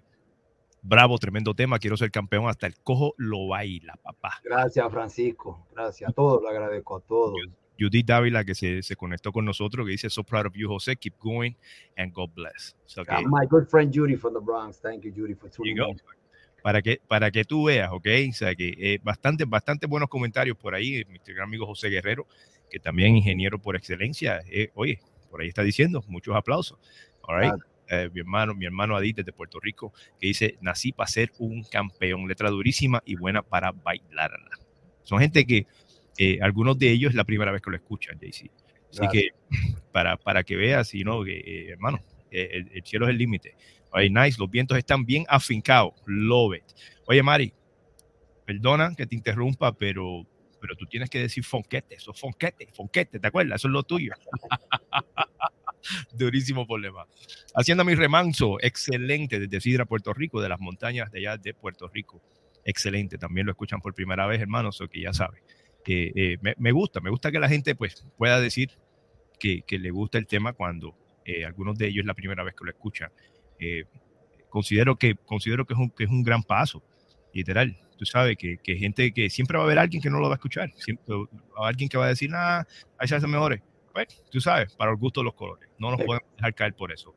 bravo, 0.82 1.18
tremendo 1.18 1.54
tema, 1.54 1.78
quiero 1.78 1.96
ser 1.96 2.10
campeón, 2.10 2.48
hasta 2.48 2.66
el 2.66 2.74
cojo 2.76 3.14
lo 3.16 3.48
baila, 3.48 3.98
papá. 4.02 4.40
Gracias, 4.44 4.90
Francisco. 4.90 5.66
Gracias 5.74 6.10
a 6.10 6.12
todos, 6.12 6.42
le 6.42 6.48
agradezco 6.48 6.96
a 6.96 7.00
todos. 7.00 7.34
Judith 7.78 8.06
Dávila 8.06 8.44
que 8.44 8.54
se, 8.54 8.82
se 8.82 8.96
conectó 8.96 9.32
con 9.32 9.44
nosotros, 9.44 9.86
que 9.86 9.92
dice, 9.92 10.10
so 10.10 10.22
proud 10.22 10.46
of 10.46 10.52
you, 10.54 10.68
José, 10.68 10.96
keep 10.96 11.14
going 11.18 11.52
and 11.96 12.12
God 12.12 12.30
bless. 12.34 12.76
So 12.86 13.02
my 13.26 13.46
good 13.48 13.66
friend 13.68 13.92
Judy 13.92 14.16
from 14.16 14.34
the 14.34 14.40
Bronx. 14.40 14.80
Thank 14.80 15.04
you, 15.04 15.12
Judy, 15.14 15.34
for 15.34 15.50
tuning 15.50 15.78
in. 15.78 16.00
Para 16.62 16.80
que, 16.80 17.00
para 17.08 17.32
que 17.32 17.44
tú 17.44 17.64
veas, 17.64 17.90
¿ok? 17.90 18.06
O 18.30 18.32
sea, 18.34 18.54
que 18.54 18.72
eh, 18.78 19.00
bastante, 19.02 19.44
bastante 19.44 19.86
buenos 19.86 20.08
comentarios 20.08 20.56
por 20.56 20.76
ahí. 20.76 21.04
Mi 21.08 21.18
gran 21.26 21.48
amigo 21.48 21.66
José 21.66 21.88
Guerrero, 21.88 22.28
que 22.72 22.80
también 22.80 23.14
ingeniero 23.14 23.60
por 23.60 23.76
excelencia. 23.76 24.40
eh, 24.50 24.70
oye, 24.74 24.98
por 25.30 25.42
ahí 25.42 25.48
está 25.48 25.62
diciendo, 25.62 26.02
muchos 26.08 26.34
aplausos. 26.34 26.78
All 27.22 27.40
right. 27.40 27.54
Eh, 27.88 28.08
mi 28.12 28.20
hermano, 28.20 28.54
mi 28.54 28.64
hermano 28.64 28.96
Adit 28.96 29.18
desde 29.18 29.32
Puerto 29.32 29.60
Rico, 29.60 29.92
que 30.18 30.28
dice, 30.28 30.56
nací 30.62 30.92
para 30.92 31.08
ser 31.08 31.30
un 31.38 31.62
campeón, 31.64 32.26
letra 32.26 32.48
durísima 32.48 33.02
y 33.04 33.16
buena 33.16 33.42
para 33.42 33.72
bailarla. 33.72 34.58
Son 35.02 35.18
gente 35.18 35.44
que, 35.44 35.66
eh, 36.16 36.38
algunos 36.40 36.78
de 36.78 36.90
ellos 36.90 37.10
es 37.10 37.14
la 37.14 37.24
primera 37.24 37.52
vez 37.52 37.60
que 37.60 37.70
lo 37.70 37.76
escuchan, 37.76 38.18
JC. 38.18 38.50
Así 38.90 39.08
que, 39.12 39.28
para, 39.92 40.16
para 40.16 40.42
que 40.42 40.56
veas, 40.56 40.94
y 40.94 41.04
no, 41.04 41.22
que, 41.22 41.38
eh, 41.38 41.70
hermano, 41.72 42.02
el, 42.30 42.70
el 42.72 42.82
cielo 42.84 43.06
es 43.06 43.10
el 43.10 43.18
límite. 43.18 43.54
Oye, 43.92 44.08
nice, 44.08 44.38
los 44.38 44.50
vientos 44.50 44.78
están 44.78 45.04
bien 45.04 45.26
afincados. 45.28 45.92
Love 46.06 46.56
it. 46.56 46.64
Oye, 47.06 47.22
Mari, 47.22 47.52
perdona 48.46 48.94
que 48.96 49.06
te 49.06 49.14
interrumpa, 49.14 49.72
pero, 49.72 50.26
pero 50.62 50.76
tú 50.76 50.86
tienes 50.86 51.10
que 51.10 51.18
decir 51.18 51.44
fonquete, 51.44 51.96
eso 51.96 52.12
es 52.12 52.20
fonquete, 52.20 52.68
fonquete, 52.72 53.18
¿te 53.18 53.26
acuerdas? 53.26 53.60
Eso 53.60 53.68
es 53.68 53.72
lo 53.72 53.82
tuyo. 53.82 54.12
Durísimo 56.14 56.66
problema. 56.66 57.06
Haciendo 57.54 57.84
mi 57.84 57.94
remanso, 57.94 58.58
excelente 58.60 59.40
desde 59.40 59.60
Sidra, 59.60 59.84
Puerto 59.84 60.14
Rico, 60.14 60.40
de 60.40 60.48
las 60.48 60.60
montañas 60.60 61.10
de 61.10 61.18
allá 61.18 61.36
de 61.36 61.52
Puerto 61.52 61.88
Rico. 61.88 62.22
Excelente, 62.64 63.18
también 63.18 63.46
lo 63.46 63.52
escuchan 63.52 63.80
por 63.80 63.92
primera 63.92 64.26
vez, 64.26 64.40
hermanos, 64.40 64.80
o 64.80 64.88
que 64.88 65.02
ya 65.02 65.12
saben. 65.12 65.42
Eh, 65.86 66.12
eh, 66.14 66.38
me, 66.40 66.54
me 66.56 66.70
gusta, 66.70 67.00
me 67.00 67.10
gusta 67.10 67.32
que 67.32 67.40
la 67.40 67.48
gente 67.48 67.74
pues 67.74 68.06
pueda 68.16 68.40
decir 68.40 68.70
que, 69.38 69.62
que 69.62 69.80
le 69.80 69.90
gusta 69.90 70.18
el 70.18 70.28
tema 70.28 70.52
cuando 70.52 70.96
eh, 71.24 71.44
algunos 71.44 71.78
de 71.78 71.88
ellos 71.88 72.02
es 72.02 72.06
la 72.06 72.14
primera 72.14 72.42
vez 72.42 72.54
que 72.54 72.64
lo 72.64 72.70
escuchan. 72.70 73.10
Eh, 73.58 73.84
considero 74.48 74.96
que, 74.96 75.14
considero 75.14 75.66
que, 75.66 75.74
es 75.74 75.80
un, 75.80 75.90
que 75.90 76.04
es 76.04 76.10
un 76.10 76.22
gran 76.22 76.42
paso, 76.42 76.82
literal. 77.32 77.76
Tú 78.02 78.06
sabes 78.06 78.36
que, 78.36 78.58
que 78.58 78.74
gente 78.74 79.12
que 79.12 79.30
siempre 79.30 79.56
va 79.56 79.62
a 79.62 79.66
haber 79.66 79.78
alguien 79.78 80.02
que 80.02 80.10
no 80.10 80.18
lo 80.18 80.26
va 80.26 80.32
a 80.32 80.34
escuchar, 80.34 80.72
siempre 80.74 81.14
va 81.14 81.20
a 81.20 81.60
haber 81.60 81.68
alguien 81.68 81.88
que 81.88 81.96
va 81.96 82.06
a 82.06 82.08
decir, 82.08 82.30
ah, 82.34 82.66
hay 82.98 83.06
salsas 83.06 83.30
mejores. 83.30 83.62
Pues, 83.92 84.08
tú 84.28 84.40
sabes, 84.40 84.74
para 84.74 84.90
el 84.90 84.96
gusto 84.96 85.20
de 85.20 85.26
los 85.26 85.34
colores. 85.34 85.70
No 85.78 85.92
nos 85.92 86.00
Sí. 86.00 86.06
podemos 86.06 86.28
dejar 86.36 86.52
caer 86.54 86.74
por 86.74 86.90
eso. 86.90 87.14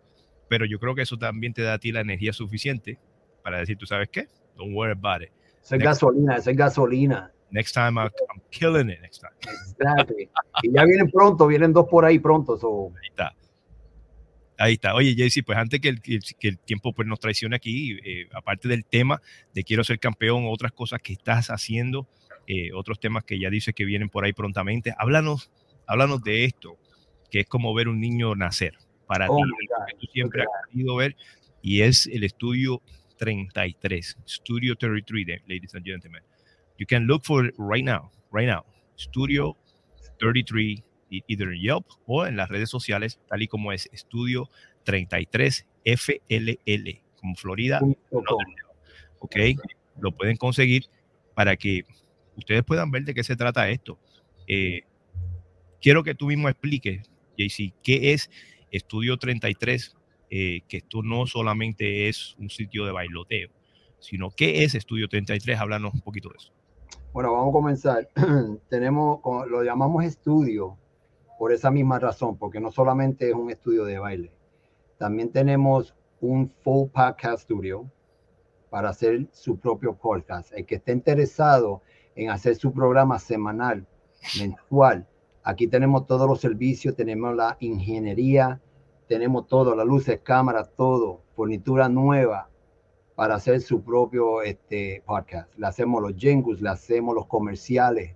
Pero 0.47 0.63
yo 0.67 0.77
creo 0.77 0.93
que 0.93 1.01
eso 1.01 1.17
también 1.17 1.53
te 1.55 1.63
da 1.63 1.73
a 1.73 1.79
ti 1.79 1.91
la 1.91 2.01
energía 2.01 2.33
suficiente 2.33 2.99
para 3.41 3.57
decir, 3.57 3.77
¿tú 3.79 3.87
sabes 3.87 4.09
qué? 4.11 4.27
Don't 4.55 4.75
worry 4.75 4.91
about 4.91 5.23
it. 5.23 5.31
Esa 5.63 5.77
es 5.77 5.81
gasolina, 5.81 6.35
esa 6.35 6.51
es 6.51 6.57
gasolina. 6.57 7.31
Next 7.49 7.73
time 7.73 7.99
I'm 7.99 8.11
killing 8.51 8.91
it 8.91 9.01
next 9.01 9.21
time. 9.21 9.33
Exactly. 9.41 10.29
y 10.61 10.71
ya 10.71 10.85
vienen 10.85 11.09
pronto, 11.09 11.47
vienen 11.47 11.73
dos 11.73 11.87
por 11.89 12.05
ahí 12.05 12.19
pronto. 12.19 12.59
So. 12.59 12.91
Ahí 13.01 13.09
está. 13.09 13.33
Ahí 14.57 14.73
está. 14.73 14.95
Oye, 14.95 15.13
JC, 15.15 15.43
pues 15.43 15.57
antes 15.57 15.81
que 15.81 15.89
el, 15.89 16.01
que 16.01 16.19
el- 16.47 16.57
tiempo 16.59 16.93
pues, 16.93 17.07
nos 17.07 17.19
traicione 17.19 17.55
aquí, 17.57 17.97
eh, 18.05 18.27
aparte 18.33 18.67
del 18.69 18.85
tema 18.85 19.21
de 19.53 19.63
quiero 19.63 19.83
ser 19.83 19.99
campeón, 19.99 20.45
otras 20.47 20.71
cosas 20.71 21.01
que 21.01 21.13
estás 21.13 21.49
haciendo, 21.49 22.07
eh, 22.47 22.71
otros 22.73 22.99
temas 22.99 23.23
que 23.25 23.37
ya 23.39 23.49
dices 23.49 23.73
que 23.75 23.83
vienen 23.85 24.07
por 24.09 24.23
ahí 24.23 24.31
prontamente, 24.33 24.93
háblanos, 24.97 25.51
háblanos 25.87 26.23
de 26.23 26.45
esto, 26.45 26.77
que 27.29 27.41
es 27.41 27.47
como 27.47 27.73
ver 27.73 27.89
un 27.89 27.99
niño 27.99 28.33
nacer 28.35 28.77
para 29.07 29.27
Oh 29.29 29.35
ti, 29.37 29.43
que 29.87 29.97
tú 29.99 30.07
siempre 30.13 30.43
has 30.43 30.47
querido 30.71 30.95
ver, 30.95 31.15
y 31.61 31.81
es 31.81 32.07
el 32.07 32.23
estudio 32.23 32.81
33, 33.17 34.17
Studio 34.27 34.75
33, 34.75 35.25
de- 35.25 35.41
ladies 35.47 35.73
and 35.75 35.85
gentlemen. 35.85 36.21
You 36.77 36.85
can 36.87 37.05
look 37.07 37.23
for 37.25 37.45
it 37.45 37.55
right 37.57 37.83
now, 37.83 38.11
right 38.31 38.47
now, 38.47 38.63
Studio 38.97 39.57
33, 40.19 40.79
e- 40.79 40.83
either 41.09 41.47
en 41.49 41.61
Yelp 41.61 41.85
o 42.05 42.25
en 42.25 42.37
las 42.37 42.49
redes 42.49 42.69
sociales, 42.69 43.19
tal 43.27 43.41
y 43.41 43.47
como 43.47 43.71
es 43.71 43.89
Estudio 43.91 44.49
33 44.83 45.65
FLL, 45.85 47.01
como 47.19 47.35
Florida. 47.35 47.79
Ok, 49.19 49.35
lo 49.99 50.11
pueden 50.11 50.37
conseguir 50.37 50.85
para 51.33 51.55
que 51.55 51.83
ustedes 52.35 52.63
puedan 52.63 52.91
ver 52.91 53.03
de 53.03 53.13
qué 53.13 53.23
se 53.23 53.35
trata 53.35 53.69
esto. 53.69 53.99
Eh, 54.47 54.81
quiero 55.81 56.03
que 56.03 56.15
tú 56.15 56.27
mismo 56.27 56.49
expliques, 56.49 57.09
JC, 57.37 57.73
qué 57.83 58.13
es 58.13 58.29
Estudio 58.71 59.17
33, 59.17 59.95
eh, 60.29 60.61
que 60.67 60.77
esto 60.77 61.01
no 61.01 61.27
solamente 61.27 62.09
es 62.09 62.35
un 62.39 62.49
sitio 62.49 62.85
de 62.85 62.91
bailoteo, 62.91 63.49
sino 63.99 64.31
qué 64.31 64.63
es 64.63 64.75
Estudio 64.75 65.07
33. 65.07 65.59
Háblanos 65.59 65.93
un 65.93 66.01
poquito 66.01 66.29
de 66.29 66.35
eso. 66.37 66.51
Bueno, 67.13 67.31
vamos 67.31 67.49
a 67.49 67.53
comenzar. 67.53 68.09
Tenemos, 68.69 69.21
lo 69.49 69.63
llamamos 69.63 70.03
estudio 70.03 70.77
por 71.37 71.51
esa 71.51 71.71
misma 71.71 71.99
razón, 71.99 72.37
porque 72.37 72.59
no 72.59 72.71
solamente 72.71 73.29
es 73.29 73.35
un 73.35 73.49
estudio 73.49 73.85
de 73.85 73.99
baile, 73.99 74.31
también 74.97 75.31
tenemos 75.31 75.95
un 76.21 76.49
full 76.63 76.87
podcast 77.03 77.43
studio 77.43 77.89
para 78.69 78.89
hacer 78.89 79.27
su 79.31 79.57
propio 79.57 79.95
podcast. 79.95 80.51
El 80.53 80.65
que 80.65 80.75
esté 80.75 80.91
interesado 80.91 81.81
en 82.15 82.29
hacer 82.29 82.55
su 82.55 82.71
programa 82.71 83.19
semanal, 83.19 83.85
mensual, 84.39 85.07
aquí 85.43 85.67
tenemos 85.67 86.07
todos 86.07 86.27
los 86.27 86.39
servicios, 86.39 86.95
tenemos 86.95 87.35
la 87.35 87.57
ingeniería, 87.59 88.61
tenemos 89.07 89.47
todo, 89.47 89.75
las 89.75 89.85
luces, 89.85 90.19
cámaras, 90.21 90.71
todo, 90.75 91.21
fornitura 91.35 91.89
nueva, 91.89 92.49
para 93.15 93.35
hacer 93.35 93.61
su 93.61 93.81
propio 93.83 94.41
este, 94.41 95.03
podcast. 95.05 95.53
Le 95.57 95.67
hacemos 95.67 96.01
los 96.01 96.15
jingles, 96.15 96.61
le 96.61 96.69
hacemos 96.69 97.15
los 97.15 97.27
comerciales, 97.27 98.15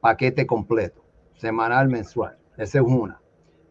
paquete 0.00 0.46
completo, 0.46 1.03
semanal, 1.36 1.88
mensual. 1.88 2.36
Esa 2.56 2.78
es 2.78 2.84
una. 2.84 3.20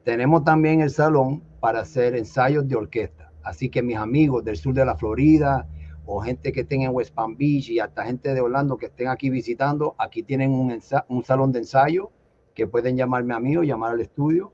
Tenemos 0.03 0.43
también 0.43 0.81
el 0.81 0.89
salón 0.89 1.43
para 1.59 1.81
hacer 1.81 2.15
ensayos 2.15 2.67
de 2.67 2.75
orquesta. 2.75 3.31
Así 3.43 3.69
que 3.69 3.81
mis 3.81 3.97
amigos 3.97 4.43
del 4.43 4.57
sur 4.57 4.73
de 4.73 4.85
la 4.85 4.95
Florida 4.95 5.67
o 6.05 6.21
gente 6.21 6.51
que 6.51 6.61
estén 6.61 6.81
en 6.81 6.91
West 6.91 7.13
Palm 7.13 7.37
Beach 7.37 7.69
y 7.69 7.79
hasta 7.79 8.05
gente 8.05 8.33
de 8.33 8.41
Orlando 8.41 8.77
que 8.77 8.87
estén 8.87 9.07
aquí 9.07 9.29
visitando, 9.29 9.95
aquí 9.97 10.23
tienen 10.23 10.51
un, 10.51 10.77
un 11.07 11.23
salón 11.23 11.51
de 11.51 11.59
ensayo 11.59 12.11
que 12.53 12.67
pueden 12.67 12.97
llamarme 12.97 13.33
a 13.33 13.39
mí 13.39 13.55
o 13.57 13.63
llamar 13.63 13.91
al 13.93 14.01
estudio 14.01 14.53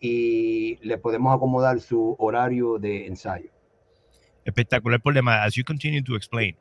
y 0.00 0.76
le 0.82 0.98
podemos 0.98 1.34
acomodar 1.34 1.80
su 1.80 2.16
horario 2.18 2.78
de 2.78 3.06
ensayo. 3.06 3.50
espectacular 4.48 5.00
problema. 5.00 5.44
As 5.44 5.54
you 5.54 5.64
continue 5.64 6.02
to 6.02 6.16
explain, 6.16 6.56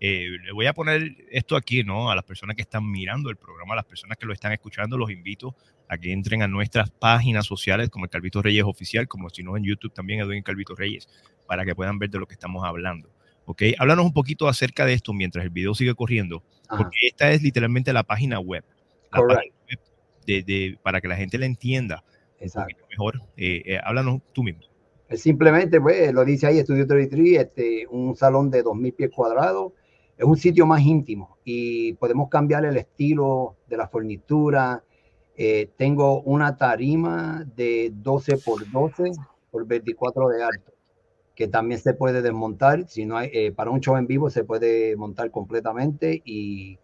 eh, 0.00 0.28
le 0.44 0.52
voy 0.52 0.66
a 0.66 0.72
poner 0.72 1.14
esto 1.30 1.56
aquí, 1.56 1.84
¿no? 1.84 2.10
A 2.10 2.14
las 2.14 2.24
personas 2.24 2.56
que 2.56 2.62
están 2.62 2.90
mirando 2.90 3.28
el 3.30 3.36
programa, 3.36 3.74
a 3.74 3.76
las 3.76 3.84
personas 3.84 4.16
que 4.16 4.26
lo 4.26 4.32
están 4.32 4.52
escuchando, 4.52 4.96
los 4.96 5.10
invito 5.10 5.54
a 5.88 5.98
que 5.98 6.12
entren 6.12 6.42
a 6.42 6.48
nuestras 6.48 6.90
páginas 6.90 7.44
sociales 7.46 7.90
como 7.90 8.06
el 8.06 8.10
Calvito 8.10 8.40
Reyes 8.42 8.64
Oficial, 8.64 9.06
como 9.08 9.28
si 9.28 9.42
no 9.42 9.56
en 9.56 9.64
YouTube 9.64 9.92
también 9.92 10.20
Edwin 10.20 10.42
Calvito 10.42 10.74
Reyes, 10.74 11.08
para 11.46 11.64
que 11.64 11.74
puedan 11.74 11.98
ver 11.98 12.10
de 12.10 12.18
lo 12.18 12.26
que 12.26 12.34
estamos 12.34 12.64
hablando. 12.64 13.10
¿Ok? 13.44 13.62
Háblanos 13.78 14.04
un 14.06 14.12
poquito 14.12 14.48
acerca 14.48 14.86
de 14.86 14.92
esto 14.94 15.12
mientras 15.12 15.44
el 15.44 15.50
video 15.50 15.74
sigue 15.74 15.94
corriendo, 15.94 16.42
Ajá. 16.68 16.78
porque 16.82 16.96
esta 17.08 17.30
es 17.32 17.42
literalmente 17.42 17.92
la 17.92 18.04
página 18.04 18.38
web. 18.40 18.64
La 19.12 19.20
página 19.20 19.54
web 19.68 19.78
de, 20.26 20.42
de- 20.42 20.78
para 20.82 21.00
que 21.00 21.08
la 21.08 21.16
gente 21.16 21.36
la 21.38 21.46
entienda 21.46 22.04
Exacto. 22.38 22.86
mejor. 22.88 23.20
Eh, 23.36 23.62
eh, 23.66 23.80
háblanos 23.82 24.20
tú 24.32 24.44
mismo. 24.44 24.62
Simplemente, 25.10 25.80
pues, 25.80 26.12
lo 26.12 26.24
dice 26.24 26.46
ahí, 26.46 26.58
Estudio 26.60 26.86
33, 26.86 27.40
este, 27.40 27.86
un 27.88 28.14
salón 28.14 28.48
de 28.50 28.62
2.000 28.62 28.94
pies 28.94 29.10
cuadrados. 29.10 29.72
Es 30.20 30.26
un 30.26 30.36
sitio 30.36 30.66
más 30.66 30.82
íntimo 30.82 31.38
y 31.46 31.94
podemos 31.94 32.28
cambiar 32.28 32.66
el 32.66 32.76
estilo 32.76 33.56
de 33.66 33.78
la 33.78 33.88
fornitura. 33.88 34.84
Eh, 35.34 35.70
tengo 35.78 36.20
una 36.20 36.58
tarima 36.58 37.42
de 37.56 37.90
12 37.94 38.36
por 38.36 38.70
12 38.70 39.12
por 39.50 39.66
24 39.66 40.28
de 40.28 40.42
alto, 40.42 40.72
que 41.34 41.48
también 41.48 41.80
se 41.80 41.94
puede 41.94 42.20
desmontar. 42.20 42.86
Si 42.86 43.06
no 43.06 43.16
hay, 43.16 43.30
eh, 43.32 43.50
para 43.50 43.70
un 43.70 43.80
show 43.80 43.96
en 43.96 44.06
vivo 44.06 44.28
se 44.28 44.44
puede 44.44 44.94
montar 44.94 45.30
completamente 45.30 46.20
y, 46.22 46.78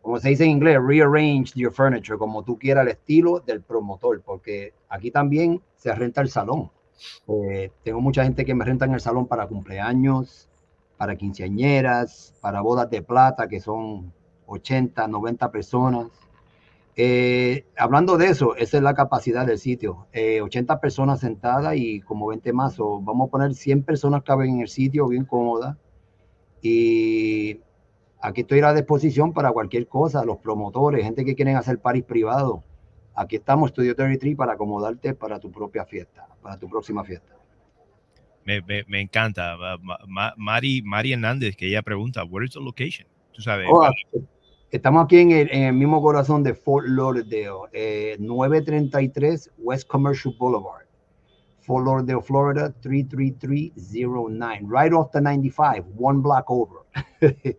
como 0.00 0.18
se 0.18 0.30
dice 0.30 0.44
en 0.44 0.52
inglés, 0.52 0.78
rearrange 0.82 1.52
your 1.56 1.74
furniture 1.74 2.16
como 2.16 2.42
tú 2.42 2.58
quieras 2.58 2.86
el 2.86 2.92
estilo 2.92 3.40
del 3.40 3.60
promotor, 3.60 4.22
porque 4.22 4.72
aquí 4.88 5.10
también 5.10 5.60
se 5.76 5.94
renta 5.94 6.22
el 6.22 6.30
salón. 6.30 6.70
Eh, 7.28 7.70
tengo 7.84 8.00
mucha 8.00 8.24
gente 8.24 8.46
que 8.46 8.54
me 8.54 8.64
renta 8.64 8.86
en 8.86 8.94
el 8.94 9.00
salón 9.00 9.26
para 9.26 9.46
cumpleaños, 9.46 10.47
para 10.98 11.16
quinceañeras, 11.16 12.34
para 12.40 12.60
bodas 12.60 12.90
de 12.90 13.02
plata, 13.02 13.48
que 13.48 13.60
son 13.60 14.12
80, 14.46 15.06
90 15.06 15.50
personas. 15.50 16.08
Eh, 16.96 17.64
hablando 17.76 18.18
de 18.18 18.26
eso, 18.26 18.56
esa 18.56 18.78
es 18.78 18.82
la 18.82 18.94
capacidad 18.94 19.46
del 19.46 19.58
sitio. 19.58 20.08
80 20.12 20.74
eh, 20.74 20.76
personas 20.82 21.20
sentadas 21.20 21.76
y 21.76 22.00
como 22.00 22.26
20 22.26 22.52
más. 22.52 22.80
O 22.80 23.00
vamos 23.00 23.28
a 23.28 23.30
poner 23.30 23.54
100 23.54 23.84
personas 23.84 24.24
caben 24.24 24.56
en 24.56 24.60
el 24.62 24.68
sitio, 24.68 25.06
bien 25.06 25.24
cómoda. 25.24 25.78
Y 26.60 27.60
aquí 28.20 28.40
estoy 28.40 28.60
a 28.60 28.74
disposición 28.74 29.32
para 29.32 29.52
cualquier 29.52 29.86
cosa. 29.86 30.24
Los 30.24 30.38
promotores, 30.38 31.04
gente 31.04 31.24
que 31.24 31.36
quieren 31.36 31.56
hacer 31.56 31.78
paris 31.78 32.02
privados. 32.02 32.60
Aquí 33.14 33.36
estamos, 33.36 33.70
Studio 33.70 33.94
33, 33.94 34.36
para 34.36 34.54
acomodarte 34.54 35.14
para 35.14 35.38
tu 35.38 35.52
propia 35.52 35.84
fiesta, 35.84 36.26
para 36.42 36.58
tu 36.58 36.68
próxima 36.68 37.04
fiesta. 37.04 37.37
Me, 38.48 38.84
me, 38.88 39.00
encanta. 39.00 39.58
Mari, 40.38 40.80
Mari 40.80 41.12
Hernández, 41.12 41.54
que 41.54 41.66
ella 41.66 41.82
pregunta, 41.82 42.24
where 42.24 42.46
is 42.46 42.54
the 42.54 42.60
location? 42.60 43.06
Tú 43.32 43.42
sabes. 43.42 43.68
Oh, 43.70 43.90
Estamos 44.70 45.04
aquí 45.04 45.18
en 45.18 45.32
el, 45.32 45.50
en 45.50 45.64
el, 45.64 45.74
mismo 45.74 46.00
corazón 46.00 46.42
de 46.42 46.54
Fort 46.54 46.86
Lauderdale, 46.88 47.68
eh, 47.72 48.16
933 48.18 49.50
West 49.58 49.86
Commercial 49.86 50.34
Boulevard, 50.38 50.86
Fort 51.60 51.84
Lauderdale, 51.84 52.22
Florida 52.22 52.74
33309, 52.82 54.66
right 54.66 54.92
off 54.92 55.10
the 55.12 55.20
95, 55.20 55.84
one 55.96 56.22
block 56.22 56.46
over. 56.48 56.86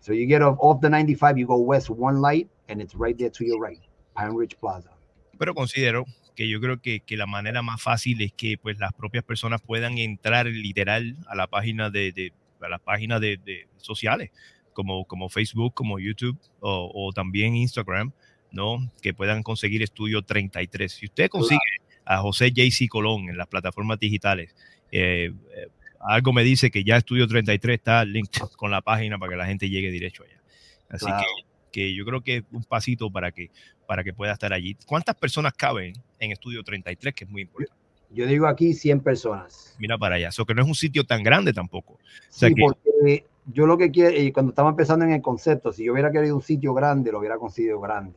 so 0.00 0.12
you 0.12 0.26
get 0.26 0.42
off, 0.42 0.56
off 0.60 0.80
the 0.80 0.88
95, 0.88 1.38
you 1.38 1.46
go 1.46 1.56
west 1.58 1.90
one 1.90 2.20
light, 2.20 2.48
and 2.68 2.80
it's 2.80 2.94
right 2.94 3.16
there 3.18 3.30
to 3.30 3.44
your 3.44 3.60
right, 3.60 3.80
Pine 4.14 4.34
Ridge 4.34 4.56
Plaza. 4.58 4.90
Pero 5.38 5.54
considero 5.54 6.04
que 6.40 6.48
yo 6.48 6.58
creo 6.58 6.80
que, 6.80 7.00
que, 7.00 7.18
la 7.18 7.26
manera 7.26 7.60
más 7.60 7.82
fácil 7.82 8.22
es 8.22 8.32
que 8.32 8.56
pues 8.56 8.78
las 8.78 8.94
propias 8.94 9.22
personas 9.22 9.60
puedan 9.60 9.98
entrar 9.98 10.46
literal 10.46 11.18
a 11.26 11.34
la 11.34 11.48
página 11.48 11.90
de, 11.90 12.12
de 12.12 12.32
a 12.62 12.68
la 12.70 12.78
página 12.78 13.20
de, 13.20 13.36
de 13.36 13.68
sociales 13.76 14.30
como, 14.72 15.04
como 15.04 15.28
Facebook, 15.28 15.74
como 15.74 15.98
YouTube 15.98 16.38
o, 16.60 17.12
también 17.14 17.56
Instagram, 17.56 18.12
¿no? 18.52 18.90
Que 19.02 19.12
puedan 19.12 19.42
conseguir 19.42 19.82
Estudio 19.82 20.22
33. 20.22 20.90
Si 20.90 21.04
usted 21.04 21.28
consigue 21.28 21.60
a 22.06 22.22
José 22.22 22.52
JC 22.52 22.88
Colón 22.88 23.28
en 23.28 23.36
las 23.36 23.46
plataformas 23.46 24.00
digitales, 24.00 24.56
eh, 24.90 25.34
eh, 25.54 25.66
algo 26.00 26.32
me 26.32 26.42
dice 26.42 26.70
que 26.70 26.84
ya 26.84 26.96
Estudio 26.96 27.28
33 27.28 27.74
está 27.74 28.02
linked 28.06 28.40
con 28.56 28.70
la 28.70 28.80
página 28.80 29.18
para 29.18 29.32
que 29.32 29.36
la 29.36 29.44
gente 29.44 29.68
llegue 29.68 29.90
derecho 29.90 30.22
allá. 30.22 30.40
Así 30.88 31.04
que, 31.04 31.44
que, 31.70 31.94
yo 31.94 32.06
creo 32.06 32.22
que 32.22 32.36
es 32.38 32.44
un 32.50 32.64
pasito 32.64 33.10
para 33.10 33.30
que, 33.30 33.50
para 33.90 34.04
que 34.04 34.12
pueda 34.12 34.34
estar 34.34 34.52
allí. 34.52 34.76
¿Cuántas 34.86 35.16
personas 35.16 35.52
caben 35.52 35.94
en 36.20 36.30
Estudio 36.30 36.62
33? 36.62 37.12
Que 37.12 37.24
es 37.24 37.30
muy 37.30 37.42
importante. 37.42 37.74
Yo 38.10 38.24
digo 38.24 38.46
aquí 38.46 38.72
100 38.72 39.00
personas. 39.00 39.74
Mira 39.80 39.98
para 39.98 40.14
allá. 40.14 40.28
Eso 40.28 40.46
que 40.46 40.54
no 40.54 40.62
es 40.62 40.68
un 40.68 40.76
sitio 40.76 41.02
tan 41.02 41.24
grande 41.24 41.52
tampoco. 41.52 41.98
sí, 42.28 42.54
porque 42.54 43.26
yo 43.46 43.66
lo 43.66 43.76
que 43.76 43.90
quiero, 43.90 44.16
y 44.16 44.30
cuando 44.30 44.50
estaba 44.50 44.70
empezando 44.70 45.04
en 45.06 45.10
el 45.10 45.20
concepto, 45.20 45.72
si 45.72 45.82
yo 45.82 45.92
hubiera 45.92 46.12
querido 46.12 46.36
un 46.36 46.42
sitio 46.42 46.72
grande, 46.72 47.10
lo 47.10 47.18
hubiera 47.18 47.36
conseguido 47.36 47.80
grande. 47.80 48.16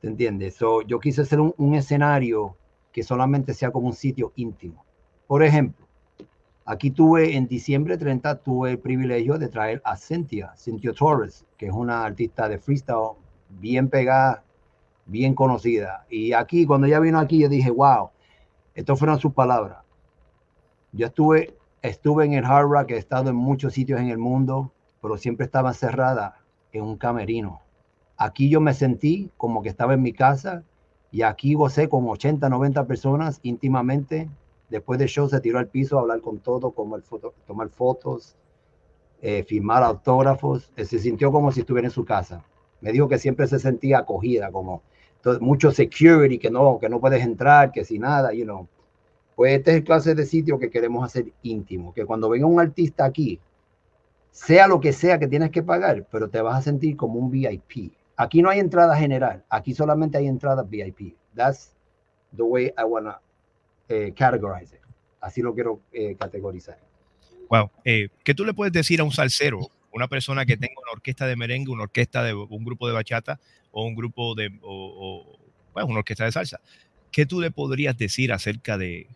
¿Te 0.00 0.08
entiendes? 0.08 0.56
So, 0.56 0.82
yo 0.82 0.98
quise 0.98 1.20
hacer 1.20 1.38
un, 1.38 1.54
un, 1.58 1.76
escenario 1.76 2.56
que 2.90 3.04
solamente 3.04 3.54
sea 3.54 3.70
como 3.70 3.86
un 3.86 3.94
sitio 3.94 4.32
íntimo. 4.34 4.84
Por 5.28 5.44
ejemplo, 5.44 5.86
aquí 6.64 6.90
tuve 6.90 7.36
en 7.36 7.46
diciembre 7.46 7.98
30, 7.98 8.40
tuve 8.40 8.72
el 8.72 8.80
privilegio 8.80 9.38
de 9.38 9.46
traer 9.46 9.80
a 9.84 9.96
Cynthia, 9.96 10.52
Cynthia 10.56 10.92
Torres, 10.92 11.46
que 11.56 11.66
es 11.66 11.72
una 11.72 12.04
artista 12.04 12.48
de 12.48 12.58
freestyle 12.58 13.12
bien 13.48 13.88
pegada, 13.88 14.42
bien 15.08 15.34
conocida. 15.34 16.06
Y 16.08 16.32
aquí, 16.32 16.64
cuando 16.64 16.86
ella 16.86 17.00
vino 17.00 17.18
aquí, 17.18 17.40
yo 17.40 17.48
dije, 17.48 17.70
wow, 17.70 18.10
estas 18.74 18.96
fueron 18.96 19.18
sus 19.18 19.32
palabras. 19.32 19.78
Yo 20.92 21.06
estuve 21.06 21.58
Estuve 21.82 22.24
en 22.24 22.32
el 22.32 22.44
Hard 22.44 22.68
Rock, 22.68 22.90
he 22.90 22.96
estado 22.96 23.30
en 23.30 23.36
muchos 23.36 23.74
sitios 23.74 24.00
en 24.00 24.08
el 24.08 24.18
mundo, 24.18 24.72
pero 25.00 25.16
siempre 25.16 25.46
estaba 25.46 25.72
cerrada 25.72 26.40
en 26.72 26.82
un 26.82 26.96
camerino. 26.96 27.62
Aquí 28.16 28.50
yo 28.50 28.60
me 28.60 28.74
sentí 28.74 29.30
como 29.36 29.62
que 29.62 29.68
estaba 29.68 29.94
en 29.94 30.02
mi 30.02 30.12
casa 30.12 30.64
y 31.12 31.22
aquí 31.22 31.54
gocé 31.54 31.88
con 31.88 32.08
80, 32.08 32.48
90 32.48 32.84
personas 32.88 33.38
íntimamente. 33.44 34.28
Después 34.70 34.98
del 34.98 35.08
show 35.08 35.28
se 35.28 35.40
tiró 35.40 35.60
al 35.60 35.68
piso 35.68 35.98
a 35.98 36.00
hablar 36.00 36.20
con 36.20 36.40
todo, 36.40 36.72
como 36.72 37.00
foto, 37.00 37.32
tomar 37.46 37.68
fotos, 37.68 38.36
eh, 39.22 39.44
firmar 39.44 39.84
autógrafos. 39.84 40.72
Eh, 40.76 40.84
se 40.84 40.98
sintió 40.98 41.30
como 41.30 41.52
si 41.52 41.60
estuviera 41.60 41.86
en 41.86 41.92
su 41.92 42.04
casa. 42.04 42.44
Me 42.80 42.90
dijo 42.90 43.06
que 43.06 43.18
siempre 43.18 43.46
se 43.46 43.60
sentía 43.60 43.98
acogida, 43.98 44.50
como 44.50 44.82
mucho 45.40 45.70
security, 45.70 46.38
que 46.38 46.50
no, 46.50 46.78
que 46.80 46.88
no 46.88 47.00
puedes 47.00 47.22
entrar, 47.22 47.72
que 47.72 47.84
si 47.84 47.98
nada, 47.98 48.32
you 48.32 48.44
know. 48.44 48.68
Pues 49.36 49.58
este 49.58 49.70
es 49.70 49.76
el 49.78 49.84
clase 49.84 50.14
de 50.14 50.26
sitio 50.26 50.58
que 50.58 50.70
queremos 50.70 51.04
hacer 51.04 51.32
íntimo, 51.42 51.94
que 51.94 52.04
cuando 52.04 52.28
venga 52.28 52.46
un 52.46 52.60
artista 52.60 53.04
aquí, 53.04 53.38
sea 54.30 54.66
lo 54.66 54.80
que 54.80 54.92
sea 54.92 55.18
que 55.18 55.28
tienes 55.28 55.50
que 55.50 55.62
pagar, 55.62 56.06
pero 56.10 56.28
te 56.28 56.40
vas 56.40 56.58
a 56.58 56.62
sentir 56.62 56.96
como 56.96 57.18
un 57.18 57.30
VIP. 57.30 57.92
Aquí 58.16 58.42
no 58.42 58.50
hay 58.50 58.58
entrada 58.58 58.96
general, 58.96 59.44
aquí 59.48 59.74
solamente 59.74 60.18
hay 60.18 60.26
entrada 60.26 60.62
VIP. 60.62 61.14
That's 61.34 61.72
the 62.36 62.42
way 62.42 62.72
I 62.76 62.84
want 62.84 63.06
to 63.06 63.20
eh, 63.88 64.12
categorize 64.12 64.74
it. 64.74 64.82
Así 65.20 65.40
lo 65.40 65.54
quiero 65.54 65.80
eh, 65.92 66.16
categorizar. 66.18 66.78
Wow. 67.48 67.70
Eh, 67.84 68.08
¿Qué 68.24 68.34
tú 68.34 68.44
le 68.44 68.54
puedes 68.54 68.72
decir 68.72 69.00
a 69.00 69.04
un 69.04 69.12
salsero, 69.12 69.60
una 69.92 70.08
persona 70.08 70.44
que 70.44 70.56
tenga 70.56 70.74
una 70.82 70.92
orquesta 70.92 71.26
de 71.26 71.36
merengue, 71.36 71.72
una 71.72 71.84
orquesta 71.84 72.22
de 72.22 72.34
un 72.34 72.64
grupo 72.64 72.86
de 72.86 72.94
bachata 72.94 73.40
o 73.70 73.84
un 73.84 73.94
grupo 73.94 74.34
de, 74.34 74.50
o, 74.62 75.38
bueno, 75.72 75.88
una 75.88 75.98
orquesta 75.98 76.24
de 76.24 76.32
salsa? 76.32 76.60
¿Qué 77.10 77.26
tú 77.26 77.40
le 77.40 77.50
podrías 77.50 77.96
decir 77.96 78.32
acerca 78.32 78.76
de, 78.76 79.08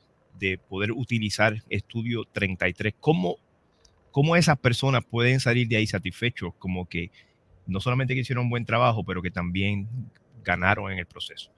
de 0.43 0.59
poder 0.59 0.91
utilizar 0.93 1.63
Estudio 1.71 2.25
33. 2.33 2.95
¿Cómo, 2.99 3.37
¿Cómo 4.11 4.35
esas 4.35 4.59
personas 4.59 5.05
pueden 5.05 5.39
salir 5.39 5.69
de 5.69 5.77
ahí 5.77 5.87
satisfechos? 5.87 6.53
Como 6.59 6.89
que 6.89 7.13
no 7.67 7.81
solamente 7.81 8.15
que 8.15 8.21
hicieron 8.21 8.45
un 8.45 8.51
buen 8.51 8.65
trabajo, 8.65 9.05
pero 9.05 9.23
que 9.23 9.31
también 9.31 9.89
ganaron 10.45 10.91
en 10.91 10.99
el 10.99 11.07
proceso. 11.07 11.53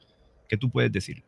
¿Qué 0.49 0.59
tú 0.59 0.71
puedes 0.71 0.93
decir? 0.93 1.25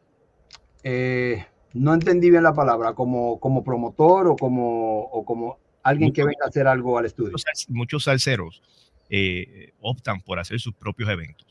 Eh, 0.83 1.47
no 1.73 1.95
entendí 1.95 2.31
bien 2.31 2.43
la 2.43 2.53
palabra, 2.53 2.93
como, 2.93 3.41
como 3.41 3.65
promotor 3.65 4.29
o 4.29 4.37
como, 4.37 5.01
o 5.05 5.25
como 5.25 5.59
alguien 5.83 6.13
que 6.13 6.25
venga 6.25 6.45
a 6.45 6.49
hacer 6.49 6.67
algo 6.67 6.99
al 6.99 7.07
estudio. 7.07 7.37
Muchos, 7.69 8.05
salseros 8.05 8.63
eh, 9.11 9.73
optan 9.81 10.21
por 10.21 10.39
hacer 10.39 10.61
sus 10.61 10.75
propios 10.75 11.11
eventos. 11.11 11.47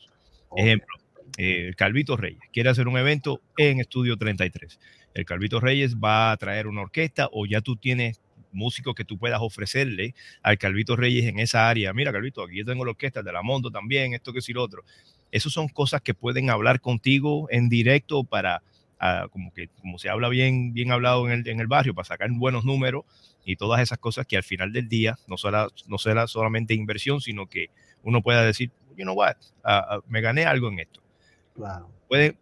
Ejemplo, 0.56 0.96
eh, 1.38 1.72
Calvito 1.76 2.16
Reyes 2.16 2.40
quiere 2.52 2.70
hacer 2.70 2.88
un 2.88 2.98
evento 2.98 3.40
en 3.56 3.80
Estudio 3.80 4.16
33 4.16 4.78
el 5.16 5.24
Calvito 5.24 5.60
Reyes 5.60 5.96
va 5.96 6.30
a 6.30 6.36
traer 6.36 6.66
una 6.66 6.82
orquesta 6.82 7.30
o 7.32 7.46
ya 7.46 7.62
tú 7.62 7.76
tienes 7.76 8.20
músicos 8.52 8.94
que 8.94 9.04
tú 9.04 9.16
puedas 9.16 9.40
ofrecerle 9.40 10.14
al 10.42 10.58
Calvito 10.58 10.94
Reyes 10.94 11.24
en 11.24 11.38
esa 11.38 11.70
área. 11.70 11.94
Mira, 11.94 12.12
Calvito, 12.12 12.42
aquí 12.42 12.58
yo 12.58 12.66
tengo 12.66 12.84
la 12.84 12.90
orquesta 12.90 13.22
de 13.22 13.32
la 13.32 13.42
Mondo 13.42 13.70
también, 13.70 14.12
esto 14.12 14.34
que 14.34 14.42
sí 14.42 14.52
lo 14.52 14.62
otro. 14.62 14.84
Esas 15.32 15.54
son 15.54 15.68
cosas 15.68 16.02
que 16.02 16.12
pueden 16.12 16.50
hablar 16.50 16.82
contigo 16.82 17.48
en 17.50 17.70
directo 17.70 18.24
para, 18.24 18.62
ah, 19.00 19.28
como 19.30 19.52
que, 19.52 19.68
como 19.80 19.98
se 19.98 20.08
habla 20.08 20.28
bien, 20.28 20.72
bien 20.72 20.92
hablado 20.92 21.26
en 21.26 21.40
el, 21.40 21.48
en 21.48 21.60
el 21.60 21.66
barrio, 21.66 21.94
para 21.94 22.06
sacar 22.06 22.30
buenos 22.32 22.64
números 22.64 23.04
y 23.44 23.56
todas 23.56 23.80
esas 23.80 23.98
cosas 23.98 24.26
que 24.26 24.36
al 24.36 24.42
final 24.42 24.72
del 24.72 24.88
día 24.88 25.16
no 25.26 25.36
será, 25.36 25.68
no 25.86 25.98
será 25.98 26.26
solamente 26.26 26.74
inversión, 26.74 27.20
sino 27.20 27.46
que 27.46 27.70
uno 28.02 28.22
pueda 28.22 28.42
decir, 28.42 28.72
you 28.96 29.04
know 29.04 29.14
what, 29.14 29.36
ah, 29.64 29.86
ah, 29.88 30.00
me 30.08 30.20
gané 30.20 30.44
algo 30.44 30.68
en 30.68 30.80
esto. 30.80 31.00
Claro. 31.54 31.88
Puede, 32.08 32.36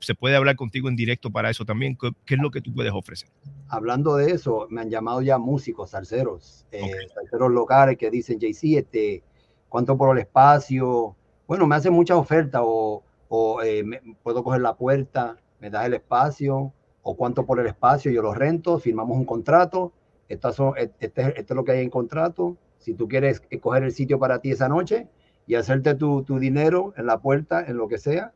se 0.00 0.14
puede 0.14 0.36
hablar 0.36 0.56
contigo 0.56 0.88
en 0.88 0.96
directo 0.96 1.30
para 1.30 1.50
eso 1.50 1.64
también. 1.64 1.96
¿Qué, 1.96 2.34
es 2.34 2.40
lo 2.40 2.50
que 2.50 2.60
tú 2.60 2.74
puedes 2.74 2.92
ofrecer? 2.92 3.28
Hablando 3.68 4.16
de 4.16 4.32
eso, 4.32 4.66
me 4.70 4.80
han 4.80 4.90
llamado 4.90 5.22
ya 5.22 5.38
músicos, 5.38 5.90
salseros, 5.90 6.66
eh, 6.72 6.90
salseros 7.14 7.50
locales 7.50 7.96
que 7.96 8.10
dicen, 8.10 8.38
JC, 8.40 8.78
este, 8.78 9.22
¿cuánto 9.68 9.96
por 9.96 10.16
el 10.16 10.22
espacio? 10.22 11.16
Bueno, 11.46 11.66
me 11.66 11.76
hacen 11.76 11.92
muchas 11.92 12.16
ofertas 12.16 12.62
o, 12.64 13.02
o 13.28 13.62
eh, 13.62 13.84
puedo 14.22 14.42
coger 14.42 14.60
la 14.60 14.74
puerta, 14.74 15.38
me 15.60 15.70
das 15.70 15.86
el 15.86 15.94
espacio 15.94 16.72
o 17.02 17.16
cuánto 17.16 17.46
por 17.46 17.60
el 17.60 17.66
espacio, 17.66 18.10
yo 18.10 18.22
lo 18.22 18.34
rento, 18.34 18.78
firmamos 18.78 19.16
un 19.16 19.24
contrato, 19.24 19.92
estas 20.28 20.56
son, 20.56 20.74
e, 20.76 20.90
este, 21.00 21.40
esto 21.40 21.54
es 21.54 21.56
lo 21.56 21.64
que 21.64 21.72
hay 21.72 21.82
en 21.82 21.90
contrato, 21.90 22.56
si 22.78 22.94
tú 22.94 23.08
quieres 23.08 23.42
coger 23.60 23.82
el 23.84 23.92
sitio 23.92 24.18
para 24.18 24.40
ti 24.40 24.50
esa 24.50 24.68
noche 24.68 25.08
y 25.46 25.54
hacerte 25.54 25.94
tu, 25.94 26.22
tu 26.22 26.38
dinero 26.38 26.92
en 26.96 27.06
la 27.06 27.18
puerta, 27.18 27.64
en 27.66 27.76
lo 27.76 27.88
que 27.88 27.98
sea, 27.98 28.32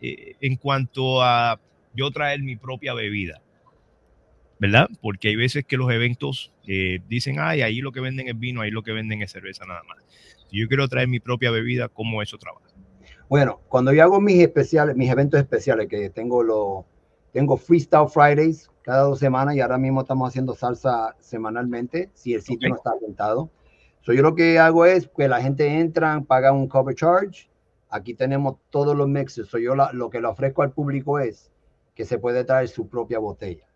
eh, 0.00 0.36
en 0.40 0.56
cuanto 0.56 1.22
a 1.22 1.60
yo 1.94 2.10
traer 2.10 2.42
mi 2.42 2.56
propia 2.56 2.94
bebida, 2.94 3.40
¿verdad? 4.58 4.88
Porque 5.00 5.28
hay 5.28 5.36
veces 5.36 5.64
que 5.64 5.76
los 5.76 5.90
eventos 5.90 6.52
eh, 6.66 7.00
dicen, 7.08 7.36
ay, 7.38 7.62
ahí 7.62 7.80
lo 7.80 7.92
que 7.92 8.00
venden 8.00 8.28
es 8.28 8.38
vino, 8.38 8.60
ahí 8.60 8.70
lo 8.70 8.82
que 8.82 8.92
venden 8.92 9.22
es 9.22 9.32
cerveza 9.32 9.64
nada 9.66 9.82
más. 9.84 9.98
Si 10.48 10.60
yo 10.60 10.68
quiero 10.68 10.88
traer 10.88 11.08
mi 11.08 11.20
propia 11.20 11.50
bebida, 11.50 11.88
¿cómo 11.88 12.22
eso 12.22 12.38
trabaja? 12.38 12.66
Bueno, 13.28 13.60
cuando 13.68 13.92
yo 13.92 14.02
hago 14.04 14.20
mis 14.20 14.40
especiales, 14.40 14.94
mis 14.96 15.10
eventos 15.10 15.40
especiales, 15.40 15.88
que 15.88 16.10
tengo 16.10 16.42
los, 16.42 16.84
tengo 17.32 17.56
Freestyle 17.56 18.08
Fridays 18.08 18.70
cada 18.82 19.02
dos 19.02 19.18
semanas 19.18 19.56
y 19.56 19.60
ahora 19.60 19.78
mismo 19.78 20.02
estamos 20.02 20.28
haciendo 20.28 20.54
salsa 20.54 21.16
semanalmente, 21.18 22.10
si 22.14 22.34
el 22.34 22.42
sitio 22.42 22.68
no 22.68 22.76
está 22.76 22.92
rentado. 23.00 23.50
So, 24.02 24.12
yo 24.12 24.22
lo 24.22 24.36
que 24.36 24.60
hago 24.60 24.86
es 24.86 25.08
que 25.08 25.26
la 25.26 25.42
gente 25.42 25.66
entra, 25.80 26.20
paga 26.20 26.52
un 26.52 26.68
cover 26.68 26.94
charge. 26.94 27.50
Aquí 27.90 28.14
tenemos 28.14 28.58
todos 28.70 28.96
los 28.96 29.08
mixes. 29.08 29.48
So, 29.48 29.58
yo 29.58 29.74
la- 29.74 29.92
lo 29.92 30.08
que 30.08 30.20
le 30.20 30.28
ofrezco 30.28 30.62
al 30.62 30.70
público 30.70 31.18
es 31.18 31.50
que 31.96 32.04
se 32.04 32.18
puede 32.18 32.44
traer 32.44 32.68
su 32.68 32.88
propia 32.88 33.18
botella. 33.18 33.66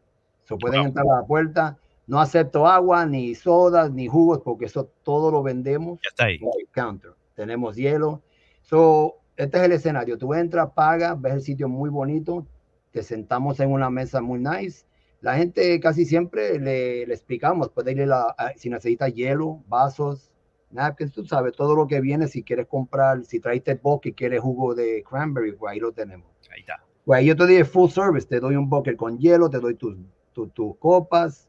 So, 0.44 0.56
pueden 0.56 0.80
Wow. 0.80 0.86
entrar 0.88 1.06
a 1.10 1.20
la 1.22 1.26
puerta. 1.26 1.78
No 2.10 2.18
acepto 2.18 2.66
agua, 2.66 3.06
ni 3.06 3.36
sodas, 3.36 3.92
ni 3.92 4.08
jugos, 4.08 4.40
porque 4.40 4.64
eso 4.64 4.90
todo 5.04 5.30
lo 5.30 5.44
vendemos 5.44 6.00
Ya 6.02 6.08
está 6.08 6.24
ahí. 6.24 6.40
counter. 6.72 7.12
Tenemos 7.36 7.76
hielo. 7.76 8.20
So, 8.62 9.18
este 9.36 9.58
es 9.58 9.62
el 9.62 9.70
escenario. 9.70 10.18
Tú 10.18 10.34
entras, 10.34 10.70
pagas, 10.74 11.20
ves 11.20 11.34
el 11.34 11.42
sitio 11.42 11.68
muy 11.68 11.88
bonito, 11.88 12.44
te 12.90 13.04
sentamos 13.04 13.60
en 13.60 13.70
una 13.70 13.90
mesa 13.90 14.20
muy 14.20 14.40
nice. 14.40 14.86
La 15.20 15.36
gente 15.36 15.78
casi 15.78 16.04
siempre 16.04 16.58
le, 16.58 17.06
le 17.06 17.14
explicamos, 17.14 17.68
puede 17.68 17.92
irle 17.92 18.06
la, 18.06 18.34
si 18.56 18.70
necesita 18.70 19.06
hielo, 19.06 19.62
vasos, 19.68 20.32
napkins, 20.72 21.12
tú 21.12 21.24
sabes, 21.24 21.52
todo 21.52 21.76
lo 21.76 21.86
que 21.86 22.00
viene, 22.00 22.26
si 22.26 22.42
quieres 22.42 22.66
comprar, 22.66 23.24
si 23.24 23.38
traiste 23.38 23.76
bosque 23.76 24.08
y 24.08 24.14
quieres 24.14 24.40
jugo 24.40 24.74
de 24.74 25.04
cranberry, 25.08 25.52
pues 25.52 25.74
ahí 25.74 25.78
lo 25.78 25.92
tenemos. 25.92 26.26
Ahí 26.52 26.62
está. 26.62 26.82
Pues 27.04 27.20
ahí 27.20 27.26
yo 27.26 27.36
te 27.36 27.44
doy 27.44 27.62
full 27.62 27.88
service, 27.88 28.26
te 28.26 28.40
doy 28.40 28.56
un 28.56 28.68
bucket 28.68 28.96
con 28.96 29.16
hielo, 29.16 29.48
te 29.48 29.60
doy 29.60 29.76
tus, 29.76 29.96
tus, 30.32 30.52
tus 30.52 30.76
copas 30.78 31.46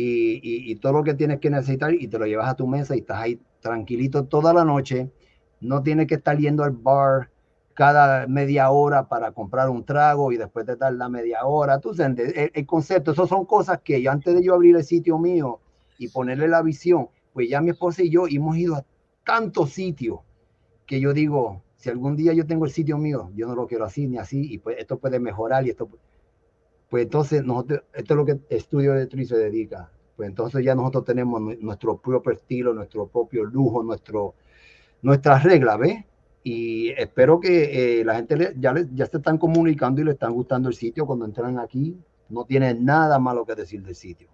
y, 0.00 0.76
todo 0.76 0.92
lo 0.92 1.04
que 1.04 1.14
tienes 1.14 1.40
que 1.40 1.50
necesitar 1.50 1.92
y 1.92 2.06
te 2.06 2.18
lo 2.18 2.26
llevas 2.26 2.48
a 2.48 2.54
tu 2.54 2.66
mesa 2.66 2.94
y 2.94 3.00
estás 3.00 3.18
ahí 3.18 3.40
tranquilito 3.60 4.24
toda 4.24 4.52
la 4.52 4.64
noche. 4.64 5.10
No 5.60 5.82
tienes 5.82 6.06
que 6.06 6.14
estar 6.14 6.38
yendo 6.38 6.62
al 6.62 6.70
bar 6.70 7.30
cada 7.74 8.26
media 8.26 8.70
hora 8.70 9.08
para 9.08 9.32
comprar 9.32 9.68
un 9.68 9.84
trago 9.84 10.30
y 10.30 10.36
después 10.36 10.66
de 10.66 10.76
dar 10.76 10.92
la 10.92 11.08
media 11.08 11.44
hora. 11.44 11.80
Tú 11.80 11.94
sabes, 11.94 12.36
el, 12.36 12.52
el 12.54 12.66
concepto, 12.66 13.12
esas 13.12 13.28
son 13.28 13.44
cosas 13.44 13.80
que 13.82 14.00
yo 14.00 14.12
antes 14.12 14.34
de 14.34 14.42
yo 14.42 14.54
abrir 14.54 14.76
el 14.76 14.84
sitio 14.84 15.18
mío 15.18 15.60
y 15.98 16.08
ponerle 16.08 16.46
la 16.46 16.62
visión, 16.62 17.08
pues 17.32 17.48
ya 17.48 17.60
mi 17.60 17.70
esposa 17.70 18.02
y 18.02 18.10
yo 18.10 18.26
hemos 18.28 18.56
ido 18.56 18.76
a 18.76 18.84
tantos 19.24 19.70
sitios 19.70 20.20
que 20.86 21.00
yo 21.00 21.12
digo, 21.12 21.62
si 21.76 21.90
algún 21.90 22.16
día 22.16 22.32
yo 22.32 22.46
tengo 22.46 22.64
el 22.64 22.70
sitio 22.70 22.98
mío, 22.98 23.30
yo 23.34 23.46
no 23.46 23.54
lo 23.54 23.66
quiero 23.66 23.84
así 23.84 24.06
ni 24.06 24.16
así, 24.16 24.52
y 24.52 24.58
pues 24.58 24.78
esto 24.78 24.98
puede 24.98 25.20
mejorar 25.20 25.66
y 25.66 25.70
esto, 25.70 25.88
pues 26.88 27.04
entonces 27.04 27.44
nosotros, 27.44 27.82
esto 27.92 28.14
es 28.14 28.16
lo 28.16 28.24
que 28.24 28.38
Estudio 28.48 28.94
de 28.94 29.06
Tri 29.06 29.24
se 29.26 29.36
dedica. 29.36 29.90
Pues 30.16 30.28
entonces 30.28 30.64
ya 30.64 30.74
nosotros 30.74 31.04
tenemos 31.04 31.40
nu- 31.40 31.56
nuestro 31.60 31.98
propio 31.98 32.32
estilo, 32.32 32.72
nuestro 32.74 33.06
propio 33.06 33.44
lujo, 33.44 33.82
nuestro, 33.82 34.34
nuestras 35.02 35.44
reglas, 35.44 35.78
¿ves? 35.78 36.04
Y 36.42 36.88
espero 36.90 37.38
que 37.40 38.00
eh, 38.00 38.04
la 38.04 38.16
gente 38.16 38.36
le- 38.36 38.54
ya, 38.56 38.72
le- 38.72 38.88
ya 38.94 39.06
se 39.06 39.18
están 39.18 39.38
comunicando 39.38 40.00
y 40.00 40.04
le 40.04 40.12
están 40.12 40.32
gustando 40.32 40.68
el 40.68 40.74
sitio 40.74 41.06
cuando 41.06 41.24
entran 41.24 41.58
aquí. 41.58 41.96
No 42.28 42.44
tiene 42.44 42.74
nada 42.74 43.18
malo 43.18 43.44
que 43.44 43.54
decir 43.54 43.82
del 43.82 43.94
sitio. 43.94 44.28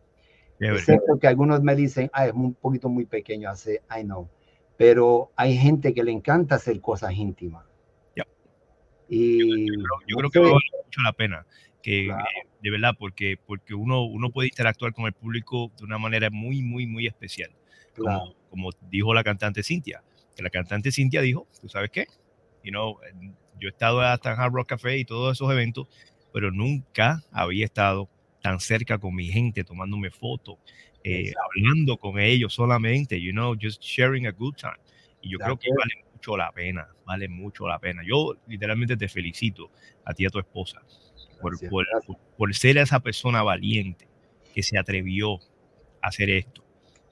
Excepto 0.59 1.19
que 1.19 1.27
algunos 1.27 1.63
me 1.63 1.75
dicen, 1.75 2.09
ah, 2.13 2.27
es 2.27 2.33
un 2.33 2.55
poquito 2.55 2.89
muy 2.89 3.05
pequeño, 3.05 3.51
hace, 3.51 3.83
I 3.97 4.05
know. 4.05 4.29
Pero 4.77 5.33
hay 5.37 5.57
gente 5.57 5.93
que 5.93 6.03
le 6.03 6.13
encanta 6.13 6.55
hacer 6.55 6.81
cosas 6.81 7.13
íntimas. 7.13 7.65
Y 9.07 9.67
Yo, 10.09 10.17
creo 10.17 10.31
que 10.31 10.39
vale 10.39 10.55
mucho 10.55 11.01
la 11.03 11.13
pena. 11.13 11.47
Que, 11.85 12.07
Claro. 12.07 12.25
eh, 12.25 12.49
de 12.63 12.71
verdad, 12.71 12.95
porque, 12.99 13.37
porque 13.47 13.75
uno, 13.75 14.05
uno 14.05 14.31
puede 14.31 14.49
interactuar 14.49 14.95
con 14.95 15.05
el 15.05 15.13
público 15.13 15.71
de 15.77 15.85
una 15.85 15.99
manera 15.99 16.31
muy, 16.31 16.63
muy, 16.63 16.87
muy 16.87 17.07
especial. 17.07 17.51
Como, 17.95 18.07
claro, 18.07 18.37
como 18.49 18.71
dijo 18.91 19.13
la 19.13 19.23
cantante 19.23 19.63
Cintia. 19.63 20.03
Que 20.35 20.43
la 20.43 20.49
cantante 20.49 20.91
Cintia 20.91 21.21
dijo, 21.21 21.47
¿tú 21.61 21.69
sabes 21.69 21.91
qué? 21.91 22.07
You 22.63 22.71
know, 22.71 22.99
yo 23.61 23.69
he 23.69 23.71
estado 23.71 24.01
hasta 24.01 24.33
en 24.33 24.41
Hard 24.41 24.55
Rock 24.55 24.71
Café 24.71 24.97
y 24.97 25.05
todos 25.05 25.37
esos 25.37 25.53
eventos, 25.53 25.87
pero 26.33 26.51
nunca 26.51 27.23
había 27.31 27.67
estado 27.67 28.09
tan 28.41 28.61
cerca 28.61 28.97
con 28.97 29.15
mi 29.15 29.27
gente, 29.27 29.63
tomándome 29.63 30.11
fotos, 30.11 30.57
eh, 31.05 31.35
hablando 31.55 31.99
con 31.99 32.19
ellos 32.19 32.55
solamente, 32.55 33.21
you 33.21 33.33
know, 33.33 33.55
just 33.61 33.83
sharing 33.83 34.27
a 34.27 34.31
good 34.31 34.55
time. 34.55 34.73
Y 35.21 35.33
yo 35.33 35.39
creo 35.39 35.59
que 35.59 35.69
vale 35.69 36.03
mucho 36.11 36.35
la 36.39 36.51
pena, 36.51 36.89
vale 37.05 37.29
mucho 37.29 37.69
la 37.69 37.79
pena. 37.79 38.03
Yo 38.07 38.37
literalmente 38.47 38.97
te 38.97 39.07
felicito 39.07 39.71
a 40.07 40.15
ti 40.15 40.23
y 40.23 40.27
a 40.27 40.31
tu 40.31 40.39
esposa 40.39 40.81
por, 41.71 41.87
por- 42.07 42.17
por 42.37 42.55
ser 42.55 42.79
esa 42.79 43.01
persona 43.01 43.43
valiente 43.43 44.07
que 44.55 44.63
se 44.63 44.79
atrevió 44.79 45.35
a 46.01 46.09
hacer 46.09 46.31
esto, 46.31 46.65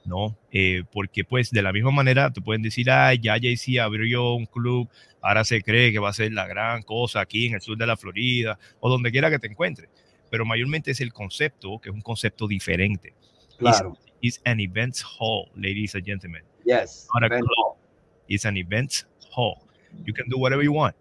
¿no? 0.05 0.37
Eh, 0.51 0.83
porque 0.91 1.23
pues 1.23 1.51
de 1.51 1.61
la 1.61 1.71
misma 1.73 1.91
manera 1.91 2.31
te 2.31 2.41
pueden 2.41 2.61
decir, 2.61 2.89
ay, 2.91 3.19
ya 3.21 3.37
JC 3.37 3.79
abrió 3.79 4.33
un 4.33 4.45
club, 4.45 4.87
ahora 5.21 5.43
se 5.43 5.61
cree 5.61 5.91
que 5.91 5.99
va 5.99 6.09
a 6.09 6.13
ser 6.13 6.31
la 6.33 6.47
gran 6.47 6.81
cosa 6.83 7.21
aquí 7.21 7.47
en 7.47 7.55
el 7.55 7.61
sur 7.61 7.77
de 7.77 7.85
la 7.87 7.97
Florida 7.97 8.57
o 8.79 8.89
donde 8.89 9.11
quiera 9.11 9.29
que 9.29 9.39
te 9.39 9.47
encuentres. 9.47 9.89
Pero 10.29 10.45
mayormente 10.45 10.91
es 10.91 10.99
el 11.01 11.13
concepto, 11.13 11.79
que 11.79 11.89
es 11.89 11.95
un 11.95 12.01
concepto 12.01 12.47
diferente. 12.47 13.13
claro. 13.57 13.97
It's 14.25 14.39
an 14.45 14.61
events 14.61 15.03
hall, 15.03 15.49
ladies 15.53 15.95
and 15.95 16.05
gentlemen. 16.05 16.43
Yes. 16.65 17.07
Not 17.13 17.25
a 17.25 17.39
club. 17.39 17.75
It's 18.29 18.45
an 18.45 18.55
events 18.55 19.05
hall. 19.35 19.57
You 20.05 20.13
can 20.13 20.29
do 20.29 20.37
whatever 20.37 20.63
you 20.63 20.71
want. 20.71 20.95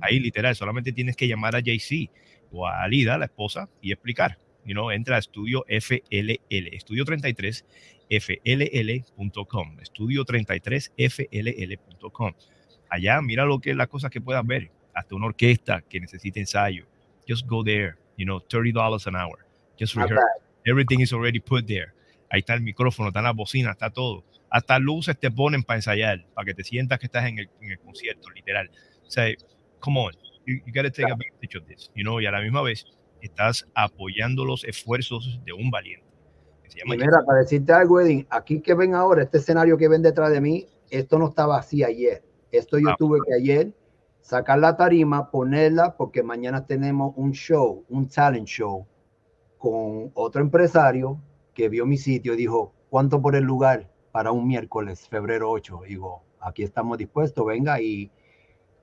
Ahí 0.00 0.18
literal, 0.18 0.56
solamente 0.56 0.90
tienes 0.92 1.14
que 1.14 1.28
llamar 1.28 1.54
a 1.54 1.60
JC 1.60 2.10
o 2.54 2.66
a 2.66 2.82
Alida, 2.82 3.18
la 3.18 3.26
esposa, 3.26 3.68
y 3.82 3.92
explicar. 3.92 4.38
You 4.64 4.72
know, 4.72 4.90
entra 4.90 5.16
a 5.16 5.18
estudio 5.18 5.64
FLL, 5.68 6.40
estudio 6.74 7.04
33 7.04 7.66
FLL.com, 8.08 9.80
estudio 9.80 10.24
33 10.24 10.92
FLL.com. 10.96 12.32
Allá, 12.88 13.20
mira 13.20 13.44
lo 13.44 13.58
que 13.58 13.70
es 13.70 13.76
las 13.76 13.88
cosas 13.88 14.10
que 14.10 14.20
puedas 14.20 14.46
ver. 14.46 14.70
Hasta 14.94 15.14
una 15.16 15.26
orquesta 15.26 15.82
que 15.82 16.00
necesite 16.00 16.38
ensayo. 16.38 16.86
Just 17.28 17.46
go 17.46 17.64
there, 17.64 17.96
you 18.16 18.24
know, 18.24 18.40
$30 18.40 19.06
an 19.06 19.16
hour. 19.16 19.44
Just 19.78 19.96
Not 19.96 20.08
rehearse. 20.08 20.44
Everything 20.64 21.00
is 21.00 21.12
already 21.12 21.40
put 21.40 21.66
there. 21.66 21.92
Ahí 22.30 22.40
está 22.40 22.54
el 22.54 22.62
micrófono, 22.62 23.08
está 23.08 23.20
la 23.20 23.32
bocina, 23.32 23.72
está 23.72 23.90
todo. 23.90 24.24
Hasta 24.50 24.78
luces 24.78 25.18
te 25.18 25.30
ponen 25.30 25.62
para 25.62 25.78
ensayar, 25.78 26.24
para 26.34 26.46
que 26.46 26.54
te 26.54 26.62
sientas 26.62 26.98
que 26.98 27.06
estás 27.06 27.26
en 27.26 27.38
el, 27.40 27.50
en 27.60 27.72
el 27.72 27.78
concierto, 27.80 28.30
literal. 28.30 28.70
O 29.06 29.10
sea, 29.10 29.34
come 29.80 30.00
on, 30.00 30.12
you, 30.46 30.56
you 30.66 30.72
gotta 30.74 30.90
take 30.90 31.10
advantage 31.10 31.56
of 31.56 31.66
this, 31.66 31.90
you 31.94 32.02
know, 32.02 32.20
y 32.20 32.26
a 32.26 32.30
la 32.30 32.40
misma 32.40 32.62
vez 32.62 32.86
estás 33.20 33.66
apoyando 33.74 34.44
los 34.44 34.64
esfuerzos 34.64 35.40
de 35.44 35.52
un 35.52 35.70
valiente. 35.70 36.04
se 36.68 36.78
llama 36.80 36.94
Y 36.94 36.98
mira, 36.98 37.22
para 37.24 37.40
decirte 37.40 37.72
algo, 37.72 38.00
Edwin, 38.00 38.26
aquí 38.30 38.60
que 38.60 38.74
ven 38.74 38.94
ahora, 38.94 39.22
este 39.22 39.38
escenario 39.38 39.76
que 39.76 39.86
ven 39.88 40.02
detrás 40.02 40.30
de 40.30 40.40
mí, 40.40 40.66
esto 40.90 41.18
no 41.18 41.28
estaba 41.28 41.58
así 41.58 41.84
ayer. 41.84 42.22
Esto 42.50 42.78
yo 42.78 42.90
Ah. 42.90 42.96
tuve 42.98 43.18
que 43.26 43.34
ayer 43.34 43.72
sacar 44.20 44.58
la 44.58 44.76
tarima, 44.76 45.30
ponerla, 45.30 45.96
porque 45.96 46.22
mañana 46.22 46.66
tenemos 46.66 47.12
un 47.16 47.32
show, 47.32 47.84
un 47.88 48.08
talent 48.08 48.46
show, 48.48 48.86
con 49.58 50.10
otro 50.14 50.40
empresario 50.42 51.20
que 51.52 51.68
vio 51.68 51.86
mi 51.86 51.96
sitio 51.98 52.34
y 52.34 52.36
dijo, 52.36 52.74
¿cuánto 52.90 53.20
por 53.20 53.36
el 53.36 53.44
lugar 53.44 53.90
para 54.12 54.32
un 54.32 54.46
miércoles, 54.46 55.08
febrero 55.08 55.50
8? 55.50 55.80
Digo, 55.86 56.22
aquí 56.40 56.62
estamos 56.62 56.98
dispuestos, 56.98 57.44
venga. 57.46 57.80
Y 57.80 58.10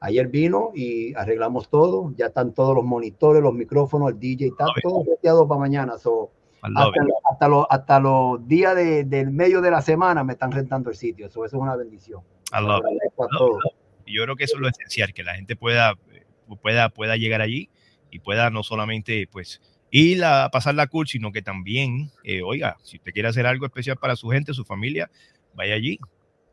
ayer 0.02 0.28
vino 0.28 0.72
y 0.76 1.14
arreglamos 1.16 1.70
todo, 1.70 2.14
ya 2.18 2.26
están 2.28 2.54
todos 2.54 2.76
los 2.76 2.84
monitores, 2.84 3.42
los 3.42 3.54
micrófonos, 3.54 4.10
el 4.12 4.20
DJ, 4.20 4.48
está 4.48 4.66
Love 4.66 4.76
todo 4.84 5.04
seteado 5.06 5.48
para 5.48 5.60
mañana. 5.62 5.98
So, 5.98 6.32
hasta, 6.62 7.48
los, 7.48 7.66
hasta 7.70 8.00
los 8.00 8.48
días 8.48 8.76
de- 8.76 9.04
del 9.06 9.32
medio 9.32 9.62
de 9.62 9.72
la 9.72 9.82
semana 9.82 10.24
me 10.24 10.34
están 10.34 10.52
rentando 10.52 10.90
el 10.90 10.96
sitio. 10.96 11.26
Eso, 11.28 11.46
eso 11.46 11.56
es 11.58 11.62
una 11.62 11.76
bendición. 11.76 12.22
I 12.52 12.62
love 12.64 12.82
it. 12.92 13.74
Y 14.06 14.16
yo 14.16 14.24
creo 14.24 14.36
que 14.36 14.44
eso 14.44 14.58
es 14.58 14.62
lo 14.62 14.68
esencial, 14.68 15.14
que 15.14 15.24
la 15.24 15.36
gente 15.36 15.56
pueda, 15.56 15.94
eh, 16.12 16.26
pueda, 16.62 16.90
pueda 16.90 17.16
llegar 17.16 17.42
allí 17.42 17.70
y 18.10 18.20
pueda 18.20 18.50
no 18.50 18.62
solamente 18.64 19.28
pues 19.32 19.62
ir 19.92 20.24
a 20.24 20.50
pasar 20.52 20.76
la 20.76 20.88
cool, 20.88 21.08
sino 21.08 21.32
que 21.32 21.42
también, 21.42 22.12
eh, 22.24 22.42
oiga, 22.42 22.78
si 22.84 22.98
usted 22.98 23.12
quiere 23.12 23.30
hacer 23.30 23.46
algo 23.46 23.66
especial 23.66 23.98
para 23.98 24.16
su 24.16 24.30
gente, 24.30 24.54
su 24.54 24.64
familia, 24.66 25.10
vaya 25.54 25.76
allí, 25.76 26.00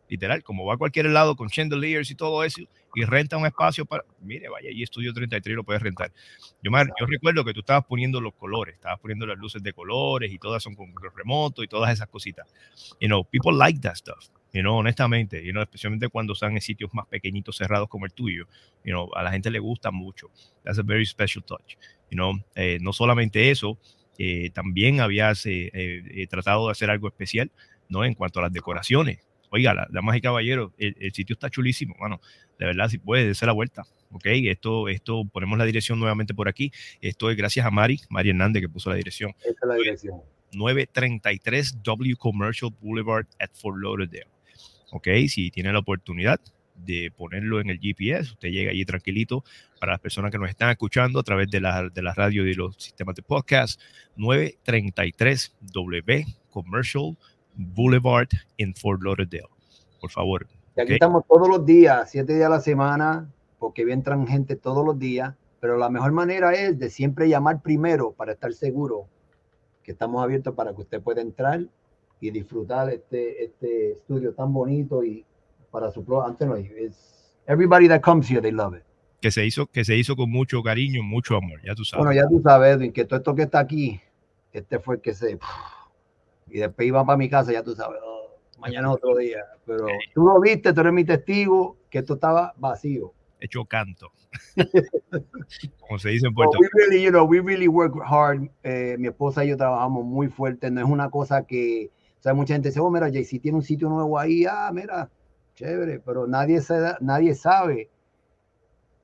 literal, 0.09 0.43
como 0.43 0.64
va 0.64 0.74
a 0.74 0.76
cualquier 0.76 1.06
lado 1.06 1.36
con 1.36 1.48
chandeliers 1.48 2.10
y 2.10 2.14
todo 2.14 2.44
eso, 2.44 2.62
y 2.94 3.05
renta 3.05 3.36
un 3.36 3.47
espacio 3.47 3.85
para, 3.85 4.05
mire, 4.20 4.48
vaya 4.48 4.70
allí, 4.70 4.82
Estudio 4.82 5.12
33 5.12 5.56
lo 5.56 5.64
puedes 5.64 5.82
rentar. 5.82 6.12
Yo, 6.62 6.70
yo 6.72 7.06
recuerdo 7.06 7.44
que 7.44 7.52
tú 7.52 7.60
estabas 7.60 7.85
poniendo 7.85 8.20
los 8.20 8.35
colores, 8.35 8.74
estabas 8.74 8.98
poniendo 9.01 9.26
las 9.26 9.39
luces 9.39 9.62
de 9.62 9.72
colores 9.72 10.32
y 10.32 10.39
todas 10.39 10.62
son 10.62 10.74
con 10.74 10.93
remoto 11.14 11.62
y 11.62 11.68
todas 11.68 11.93
esas 11.93 12.09
cositas. 12.09 12.47
You 13.01 13.09
know, 13.09 13.24
people 13.24 13.56
like 13.56 13.80
that 13.80 13.94
stuff. 13.97 14.28
You 14.52 14.62
know, 14.62 14.78
honestamente, 14.78 15.44
you 15.44 15.52
know, 15.52 15.62
especialmente 15.62 16.09
cuando 16.09 16.32
están 16.32 16.52
en 16.52 16.62
sitios 16.62 16.93
más 16.94 17.06
pequeñitos, 17.06 17.56
cerrados 17.56 17.89
como 17.89 18.06
el 18.06 18.12
tuyo, 18.14 18.47
you 18.82 18.93
know, 18.93 19.10
a 19.14 19.22
la 19.22 19.30
gente 19.30 19.51
le 19.51 19.59
gusta 19.59 19.90
mucho. 19.90 20.30
That's 20.64 20.78
a 20.78 20.82
very 20.82 21.05
special 21.05 21.44
touch. 21.44 21.76
You 22.10 22.16
know, 22.16 22.32
eh, 22.55 22.78
no 22.80 22.94
solamente 22.94 23.51
eso, 23.51 23.78
eh, 24.18 24.51
también 24.51 25.01
habías 25.01 25.47
eh, 25.47 25.70
eh, 25.72 26.26
tratado 26.28 26.66
de 26.66 26.72
hacer 26.72 26.90
algo 26.90 27.06
especial, 27.06 27.52
¿no? 27.89 28.05
En 28.05 28.14
cuanto 28.14 28.40
a 28.40 28.43
las 28.43 28.52
decoraciones. 28.52 29.20
Oiga, 29.50 29.74
la, 29.74 29.86
damas 29.90 30.16
y 30.16 30.20
caballeros, 30.20 30.72
el, 30.78 30.96
el, 30.98 31.12
sitio 31.12 31.34
está 31.34 31.48
chulísimo, 31.50 31.94
bueno, 31.98 32.20
de 32.58 32.66
verdad, 32.66 32.88
si 32.88 32.98
puede, 32.98 33.26
dése 33.26 33.46
la 33.46 33.52
vuelta, 33.52 33.82
¿ok? 34.10 34.26
Esto, 34.26 34.88
esto, 34.88 35.24
ponemos 35.32 35.58
la 35.58 35.64
dirección 35.64 35.98
nuevamente 35.98 36.34
por 36.34 36.48
aquí. 36.48 36.72
Esto 37.00 37.30
es 37.30 37.36
gracias 37.36 37.64
a 37.64 37.70
Mari, 37.70 38.00
Mari 38.10 38.30
Hernández, 38.30 38.62
que 38.62 38.68
puso 38.68 38.90
la 38.90 38.96
dirección. 38.96 39.34
Esta 39.40 39.50
es 39.50 39.68
la 39.68 39.74
dirección. 39.74 40.20
933 40.52 41.82
W 41.82 42.16
Commercial 42.16 42.70
Boulevard 42.80 43.26
at 43.38 43.50
Fort 43.52 43.78
Lauderdale. 43.80 44.26
¿ok? 44.90 45.08
Si 45.28 45.50
tiene 45.50 45.72
la 45.72 45.80
oportunidad 45.80 46.40
de 46.74 47.10
ponerlo 47.16 47.60
en 47.60 47.70
el 47.70 47.80
GPS, 47.80 48.32
usted 48.32 48.50
llega 48.50 48.70
allí 48.70 48.84
tranquilito 48.84 49.44
para 49.80 49.92
las 49.92 50.00
personas 50.00 50.30
que 50.30 50.38
nos 50.38 50.48
están 50.48 50.70
escuchando 50.70 51.18
a 51.18 51.22
través 51.22 51.50
de 51.50 51.60
la, 51.60 51.88
de 51.88 52.02
la 52.02 52.14
radio 52.14 52.44
y 52.44 52.50
de 52.50 52.54
los 52.54 52.76
sistemas 52.76 53.16
de 53.16 53.22
podcast, 53.22 53.80
933 54.16 55.56
W 55.60 56.24
Commercial 56.50 57.02
Boulevard 57.02 57.38
en 58.56 58.74
Fort 58.74 59.02
Lauderdale. 59.02 59.48
Por 60.01 60.10
favor. 60.10 60.47
Y 60.76 60.80
aquí 60.80 60.82
¿okay? 60.85 60.94
estamos 60.94 61.24
todos 61.28 61.48
los 61.48 61.66
días, 61.66 62.10
siete 62.10 62.35
días 62.35 62.47
a 62.47 62.51
la 62.51 62.60
semana, 62.60 63.30
porque 63.59 63.82
entran 63.82 64.26
gente 64.26 64.56
todos 64.56 64.85
los 64.85 64.98
días, 64.98 65.35
pero 65.60 65.76
la 65.76 65.90
mejor 65.90 66.12
manera 66.12 66.55
es 66.55 66.78
de 66.78 66.89
siempre 66.89 67.28
llamar 67.28 67.60
primero 67.60 68.12
para 68.12 68.32
estar 68.32 68.52
seguro 68.52 69.09
que 69.82 69.93
estamos 69.93 70.22
abiertos 70.22 70.55
para 70.55 70.74
que 70.74 70.82
usted 70.82 71.01
pueda 71.02 71.20
entrar 71.20 71.64
y 72.20 72.30
disfrutar 72.30 72.90
este, 72.90 73.44
este 73.44 73.93
estudio 73.93 74.35
tan 74.35 74.52
bonito 74.52 75.02
y 75.02 75.24
para 75.70 75.90
su 75.90 76.05
antes 76.22 76.48
everybody 77.47 77.89
that 77.89 78.01
comes 78.01 78.28
here 78.30 78.40
they 78.40 78.52
love 78.52 78.74
it 78.74 78.82
que 79.20 79.30
se 79.30 79.44
hizo 79.44 79.66
que 79.66 79.85
se 79.85 79.97
hizo 79.97 80.16
con 80.16 80.30
mucho 80.30 80.62
cariño 80.62 81.02
mucho 81.02 81.36
amor 81.36 81.60
ya 81.64 81.74
tú 81.74 81.85
sabes 81.85 82.05
bueno 82.05 82.20
ya 82.20 82.28
tú 82.28 82.40
sabes 82.43 82.76
Edwin 82.76 82.93
que 82.93 83.05
todo 83.05 83.18
esto 83.18 83.35
que 83.35 83.43
está 83.43 83.60
aquí 83.60 84.01
este 84.52 84.78
fue 84.78 84.97
el 84.97 85.01
que 85.01 85.14
se 85.14 85.39
y 86.50 86.58
después 86.58 86.88
iba 86.88 87.04
para 87.04 87.16
mi 87.16 87.28
casa 87.28 87.52
ya 87.52 87.62
tú 87.62 87.74
sabes 87.74 88.00
oh, 88.04 88.38
mañana 88.58 88.90
otro 88.90 89.16
día 89.16 89.44
pero 89.64 89.86
tú 90.14 90.26
lo 90.26 90.40
viste 90.40 90.72
tú 90.72 90.80
eres 90.80 90.92
mi 90.92 91.04
testigo 91.04 91.76
que 91.90 91.98
esto 91.98 92.14
estaba 92.14 92.54
vacío 92.56 93.12
hecho 93.40 93.64
canto 93.64 94.10
como 95.80 95.98
se 95.98 96.10
dice 96.10 96.26
en 96.26 96.34
Puerto 96.34 96.58
Rico. 96.60 96.70
Really, 96.74 97.02
you 97.02 97.10
know, 97.10 97.24
we 97.24 97.40
really 97.40 97.66
work 97.66 97.94
hard. 98.04 98.50
Eh, 98.62 98.94
mi 98.98 99.08
esposa 99.08 99.42
y 99.42 99.48
yo 99.48 99.56
trabajamos 99.56 100.04
muy 100.04 100.28
fuerte. 100.28 100.70
No 100.70 100.82
es 100.82 100.86
una 100.86 101.08
cosa 101.08 101.46
que 101.46 101.90
o 102.18 102.22
sea, 102.22 102.34
mucha 102.34 102.54
gente 102.54 102.68
dice, 102.68 102.80
oh, 102.80 102.90
mira, 102.90 103.08
JC 103.08 103.40
tiene 103.40 103.58
un 103.58 103.62
sitio 103.62 103.88
nuevo 103.88 104.18
ahí, 104.18 104.44
ah, 104.44 104.70
mira, 104.72 105.08
chévere, 105.54 106.00
pero 106.00 106.26
nadie, 106.26 106.60
se 106.60 106.80
da, 106.80 106.98
nadie 107.00 107.34
sabe 107.34 107.90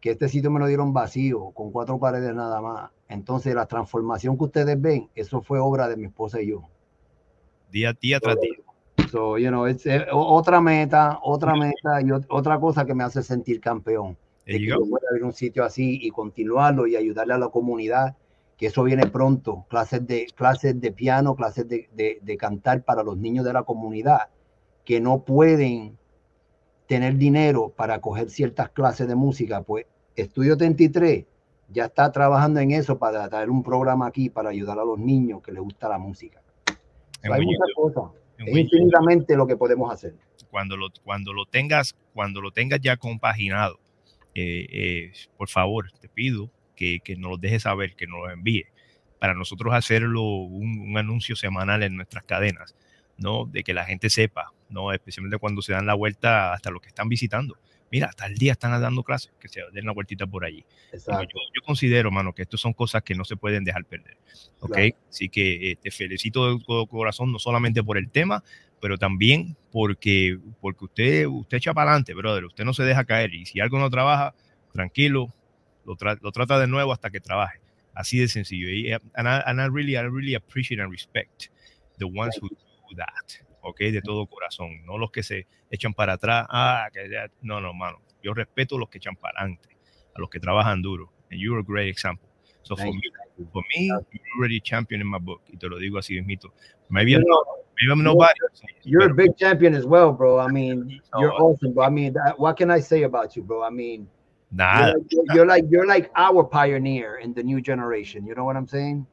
que 0.00 0.10
este 0.10 0.28
sitio 0.28 0.50
me 0.50 0.58
lo 0.58 0.66
dieron 0.66 0.92
vacío, 0.92 1.50
con 1.52 1.70
cuatro 1.70 1.98
paredes 1.98 2.34
nada 2.34 2.60
más. 2.60 2.90
Entonces, 3.08 3.54
la 3.54 3.66
transformación 3.66 4.36
que 4.36 4.44
ustedes 4.44 4.80
ven, 4.80 5.08
eso 5.14 5.40
fue 5.42 5.60
obra 5.60 5.88
de 5.88 5.96
mi 5.96 6.06
esposa 6.06 6.42
y 6.42 6.48
yo. 6.48 6.68
Día, 7.74 7.92
día 8.00 8.20
tras 8.20 8.36
día. 8.40 8.54
So, 9.10 9.36
you 9.36 9.48
know, 9.48 9.66
es, 9.66 9.84
es, 9.84 10.04
otra 10.12 10.60
meta, 10.60 11.18
otra 11.24 11.56
meta 11.56 12.00
y 12.00 12.12
otra 12.12 12.60
cosa 12.60 12.84
que 12.84 12.94
me 12.94 13.02
hace 13.02 13.20
sentir 13.20 13.60
campeón. 13.60 14.16
De 14.46 14.60
que 14.60 14.66
yo 14.66 14.78
pueda 14.88 15.08
abrir 15.10 15.24
un 15.24 15.32
sitio 15.32 15.64
así 15.64 15.98
y 16.00 16.10
continuarlo 16.10 16.86
y 16.86 16.94
ayudarle 16.94 17.34
a 17.34 17.38
la 17.38 17.48
comunidad 17.48 18.16
que 18.56 18.66
eso 18.66 18.84
viene 18.84 19.06
pronto, 19.08 19.66
clases 19.68 20.06
de, 20.06 20.26
clases 20.36 20.80
de 20.80 20.92
piano, 20.92 21.34
clases 21.34 21.68
de, 21.68 21.88
de, 21.92 22.20
de, 22.22 22.36
cantar 22.36 22.84
para 22.84 23.02
los 23.02 23.16
niños 23.16 23.44
de 23.44 23.52
la 23.52 23.64
comunidad 23.64 24.28
que 24.84 25.00
no 25.00 25.24
pueden 25.24 25.98
tener 26.86 27.16
dinero 27.16 27.72
para 27.74 28.00
coger 28.00 28.30
ciertas 28.30 28.68
clases 28.70 29.08
de 29.08 29.16
música, 29.16 29.62
pues 29.62 29.86
Estudio 30.14 30.56
33 30.56 31.24
ya 31.70 31.86
está 31.86 32.12
trabajando 32.12 32.60
en 32.60 32.70
eso 32.70 33.00
para 33.00 33.28
traer 33.28 33.50
un 33.50 33.64
programa 33.64 34.06
aquí 34.06 34.30
para 34.30 34.50
ayudar 34.50 34.78
a 34.78 34.84
los 34.84 35.00
niños 35.00 35.42
que 35.42 35.50
les 35.50 35.60
gusta 35.60 35.88
la 35.88 35.98
música. 35.98 36.43
Hay 37.32 37.44
muchas 37.44 37.68
cosas. 37.74 38.04
Es 38.38 38.56
infinitamente 38.56 39.36
lo 39.36 39.46
que 39.46 39.56
podemos 39.56 39.92
hacer. 39.92 40.14
Cuando 40.50 40.76
lo, 40.76 40.88
cuando 41.02 41.32
lo 41.32 41.46
tengas, 41.46 41.96
cuando 42.12 42.40
lo 42.40 42.50
tengas 42.50 42.80
ya 42.80 42.96
compaginado, 42.96 43.78
eh, 44.34 44.66
eh, 44.70 45.12
por 45.36 45.48
favor, 45.48 45.90
te 46.00 46.08
pido 46.08 46.50
que, 46.76 47.00
que 47.04 47.16
nos 47.16 47.32
lo 47.32 47.36
deje 47.38 47.60
saber, 47.60 47.94
que 47.94 48.06
nos 48.06 48.20
lo 48.20 48.30
envíe, 48.30 48.66
para 49.18 49.34
nosotros 49.34 49.72
hacerlo 49.74 50.22
un, 50.22 50.80
un, 50.80 50.98
anuncio 50.98 51.36
semanal 51.36 51.82
en 51.82 51.96
nuestras 51.96 52.24
cadenas, 52.24 52.74
¿no? 53.16 53.46
De 53.46 53.62
que 53.62 53.72
la 53.72 53.84
gente 53.84 54.10
sepa, 54.10 54.52
¿no? 54.68 54.92
Especialmente 54.92 55.38
cuando 55.38 55.62
se 55.62 55.72
dan 55.72 55.86
la 55.86 55.94
vuelta 55.94 56.52
hasta 56.52 56.70
los 56.70 56.82
que 56.82 56.88
están 56.88 57.08
visitando. 57.08 57.56
Mira, 57.90 58.08
hasta 58.08 58.26
el 58.26 58.34
día 58.34 58.52
están 58.52 58.80
dando 58.80 59.02
clases, 59.02 59.32
que 59.38 59.48
se 59.48 59.60
den 59.72 59.86
la 59.86 59.92
vueltita 59.92 60.26
por 60.26 60.44
allí. 60.44 60.64
Yo, 60.92 61.22
yo, 61.22 61.62
considero, 61.64 62.10
mano, 62.10 62.34
que 62.34 62.42
esto 62.42 62.56
son 62.56 62.72
cosas 62.72 63.02
que 63.02 63.14
no 63.14 63.24
se 63.24 63.36
pueden 63.36 63.62
dejar 63.62 63.84
perder. 63.84 64.16
¿Ok? 64.60 64.72
Claro. 64.72 64.96
Así 65.08 65.28
que 65.28 65.70
eh, 65.70 65.76
te 65.76 65.90
felicito 65.90 66.56
de 66.56 66.64
todo 66.64 66.86
corazón, 66.86 67.30
no 67.30 67.38
solamente 67.38 67.82
por 67.84 67.96
el 67.96 68.10
tema, 68.10 68.42
pero 68.80 68.98
también 68.98 69.56
porque, 69.70 70.38
porque 70.60 70.84
usted, 70.84 71.26
usted 71.26 71.58
echa 71.58 71.72
para 71.72 71.92
adelante, 71.92 72.14
brother. 72.14 72.44
Usted 72.44 72.64
no 72.64 72.74
se 72.74 72.82
deja 72.82 73.04
caer. 73.04 73.32
Y 73.32 73.46
si 73.46 73.60
algo 73.60 73.78
no 73.78 73.88
trabaja, 73.90 74.34
tranquilo, 74.72 75.32
lo, 75.86 75.96
tra 75.96 76.18
lo, 76.20 76.32
trata 76.32 76.58
de 76.58 76.66
nuevo 76.66 76.92
hasta 76.92 77.10
que 77.10 77.20
trabaje. 77.20 77.60
Así 77.94 78.18
de 78.18 78.28
sencillo. 78.28 78.68
Y, 78.68 78.92
and, 78.92 79.28
I, 79.28 79.40
and 79.46 79.60
I, 79.60 79.68
really, 79.68 79.96
I 79.96 80.02
really 80.02 80.34
appreciate 80.34 80.82
and 80.82 80.90
respect 80.90 81.48
the 81.98 82.06
ones 82.06 82.36
who 82.40 82.48
do 82.48 82.96
that. 82.96 83.43
¿Ok? 83.64 83.78
De 83.78 84.02
todo 84.02 84.26
corazón. 84.26 84.84
No 84.84 84.98
los 84.98 85.10
que 85.10 85.22
se 85.22 85.46
echan 85.70 85.94
para 85.94 86.14
atrás. 86.14 86.46
Ah, 86.50 86.88
que 86.92 87.08
ya. 87.10 87.30
No, 87.42 87.60
no, 87.60 87.72
mano. 87.74 88.00
Yo 88.22 88.32
respeto 88.34 88.76
a 88.76 88.78
los 88.78 88.88
que 88.88 88.98
echan 88.98 89.16
para 89.16 89.40
adelante, 89.40 89.68
a 90.14 90.20
los 90.20 90.30
que 90.30 90.40
trabajan 90.40 90.82
duro. 90.82 91.10
And 91.30 91.40
you're 91.40 91.60
a 91.60 91.64
great 91.64 91.88
example. 91.88 92.28
So 92.62 92.76
for 92.76 92.86
me, 92.86 93.02
for 93.52 93.62
me, 93.74 93.86
you're 93.86 94.38
already 94.38 94.60
champion 94.60 95.00
in 95.00 95.06
my 95.06 95.18
book. 95.18 95.42
Y 95.48 95.58
te 95.58 95.68
lo 95.68 95.78
digo 95.78 95.98
así 95.98 96.14
mismito. 96.14 96.52
Maybe, 96.88 97.12
you 97.12 97.18
know, 97.18 97.42
maybe 97.80 97.92
I'm 97.92 98.02
nobody. 98.02 98.32
You're 98.84 99.10
a 99.10 99.14
big 99.14 99.36
champion 99.36 99.74
as 99.74 99.84
well, 99.84 100.12
bro. 100.12 100.38
I 100.38 100.48
mean, 100.48 101.00
you're 101.18 101.34
awesome, 101.34 101.74
bro. 101.74 101.84
I 101.84 101.90
mean, 101.90 102.14
what 102.36 102.56
can 102.56 102.70
I 102.70 102.80
say 102.80 103.02
about 103.02 103.36
you, 103.36 103.42
bro? 103.42 103.62
I 103.62 103.70
mean, 103.70 104.08
Nah, 104.54 104.86
you're, 104.86 104.94
like, 104.94 105.34
you're 105.34 105.46
like 105.46 105.64
you're 105.68 105.86
like 105.86 106.10
our 106.14 106.44
pioneer 106.44 107.16
in 107.16 107.34
the 107.34 107.42
new 107.42 107.60
generation. 107.60 108.24
You 108.24 108.36
know 108.36 108.44
what 108.44 108.56
I'm 108.56 108.68
saying? 108.68 109.04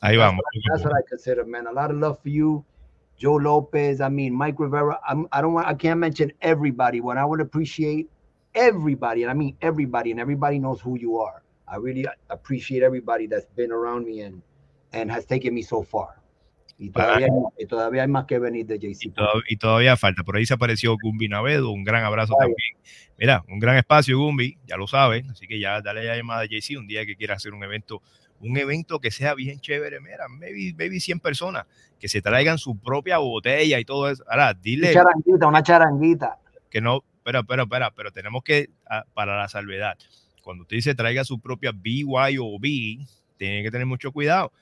Ahí 0.00 0.16
vamos. 0.16 0.40
That's, 0.54 0.82
that's 0.82 0.84
what 0.84 0.94
I 0.94 1.02
consider, 1.08 1.44
man. 1.44 1.66
A 1.66 1.72
lot 1.72 1.90
of 1.90 1.96
love 1.96 2.20
for 2.22 2.28
you, 2.28 2.64
Joe 3.16 3.36
Lopez. 3.36 4.00
I 4.00 4.08
mean, 4.08 4.34
Mike 4.34 4.58
Rivera. 4.58 4.98
I'm, 5.06 5.26
I 5.32 5.40
don't 5.40 5.52
want. 5.52 5.66
I 5.66 5.74
can't 5.74 6.00
mention 6.00 6.32
everybody. 6.40 7.00
What 7.00 7.16
I 7.16 7.24
would 7.24 7.40
appreciate 7.40 8.08
everybody, 8.54 9.22
and 9.22 9.30
I 9.30 9.34
mean 9.34 9.56
everybody, 9.60 10.10
and 10.10 10.20
everybody 10.20 10.58
knows 10.58 10.80
who 10.80 10.98
you 10.98 11.18
are. 11.18 11.42
I 11.66 11.76
really 11.76 12.06
appreciate 12.30 12.82
everybody 12.82 13.26
that's 13.26 13.46
been 13.56 13.72
around 13.72 14.06
me 14.06 14.20
and 14.20 14.42
and 14.92 15.10
has 15.10 15.24
taken 15.24 15.54
me 15.54 15.62
so 15.62 15.82
far. 15.82 16.20
Y 16.76 16.90
todavía, 16.90 17.26
hay, 17.26 17.62
y 17.62 17.66
todavía, 17.66 18.02
hay, 18.02 18.08
más 18.08 18.24
que 18.26 18.38
venir 18.38 18.66
de 18.66 18.78
JC. 18.78 19.06
Y, 19.06 19.10
todavía, 19.10 19.42
y 19.48 19.56
todavía 19.56 19.96
falta. 19.96 20.24
Por 20.24 20.36
ahí 20.36 20.44
se 20.44 20.54
apareció 20.54 20.96
Gumbi 21.00 21.28
Navedo. 21.28 21.70
Un 21.70 21.84
gran 21.84 22.04
abrazo 22.04 22.34
Ay. 22.40 22.48
también. 22.48 22.84
Mira, 23.16 23.44
un 23.48 23.60
gran 23.60 23.76
espacio, 23.76 24.18
Gumbi. 24.18 24.58
Ya 24.66 24.76
lo 24.76 24.88
sabes. 24.88 25.28
Así 25.28 25.46
que 25.46 25.60
ya 25.60 25.80
dale 25.80 26.02
la 26.04 26.16
llamada 26.16 26.42
a 26.42 26.46
JC 26.46 26.76
un 26.76 26.88
día 26.88 27.06
que 27.06 27.14
quiera 27.14 27.34
hacer 27.34 27.54
un 27.54 27.62
evento. 27.62 28.02
Un 28.44 28.56
evento 28.58 29.00
que 29.00 29.10
sea 29.10 29.34
bien 29.34 29.60
chévere. 29.60 30.00
Mira, 30.00 30.28
maybe, 30.28 30.74
maybe 30.76 31.00
100 31.00 31.20
personas 31.20 31.66
que 31.98 32.08
se 32.08 32.20
traigan 32.20 32.58
su 32.58 32.78
propia 32.78 33.18
botella 33.18 33.78
y 33.78 33.84
todo 33.84 34.10
eso. 34.10 34.24
Ahora, 34.28 34.52
dile. 34.54 34.90
Una 34.90 35.02
charanguita, 35.02 35.46
una 35.46 35.62
charanguita. 35.62 36.38
Que 36.68 36.80
no, 36.80 37.02
espera, 37.16 37.40
espera, 37.40 37.62
espera, 37.62 37.90
pero 37.92 38.12
tenemos 38.12 38.42
que, 38.42 38.70
ah, 38.88 39.04
para 39.14 39.36
la 39.38 39.48
salvedad, 39.48 39.96
cuando 40.42 40.62
usted 40.62 40.76
dice 40.76 40.94
traiga 40.94 41.24
su 41.24 41.40
propia 41.40 41.72
BYOB, 41.72 43.06
tiene 43.38 43.62
que 43.62 43.70
tener 43.70 43.86
mucho 43.86 44.12
cuidado. 44.12 44.52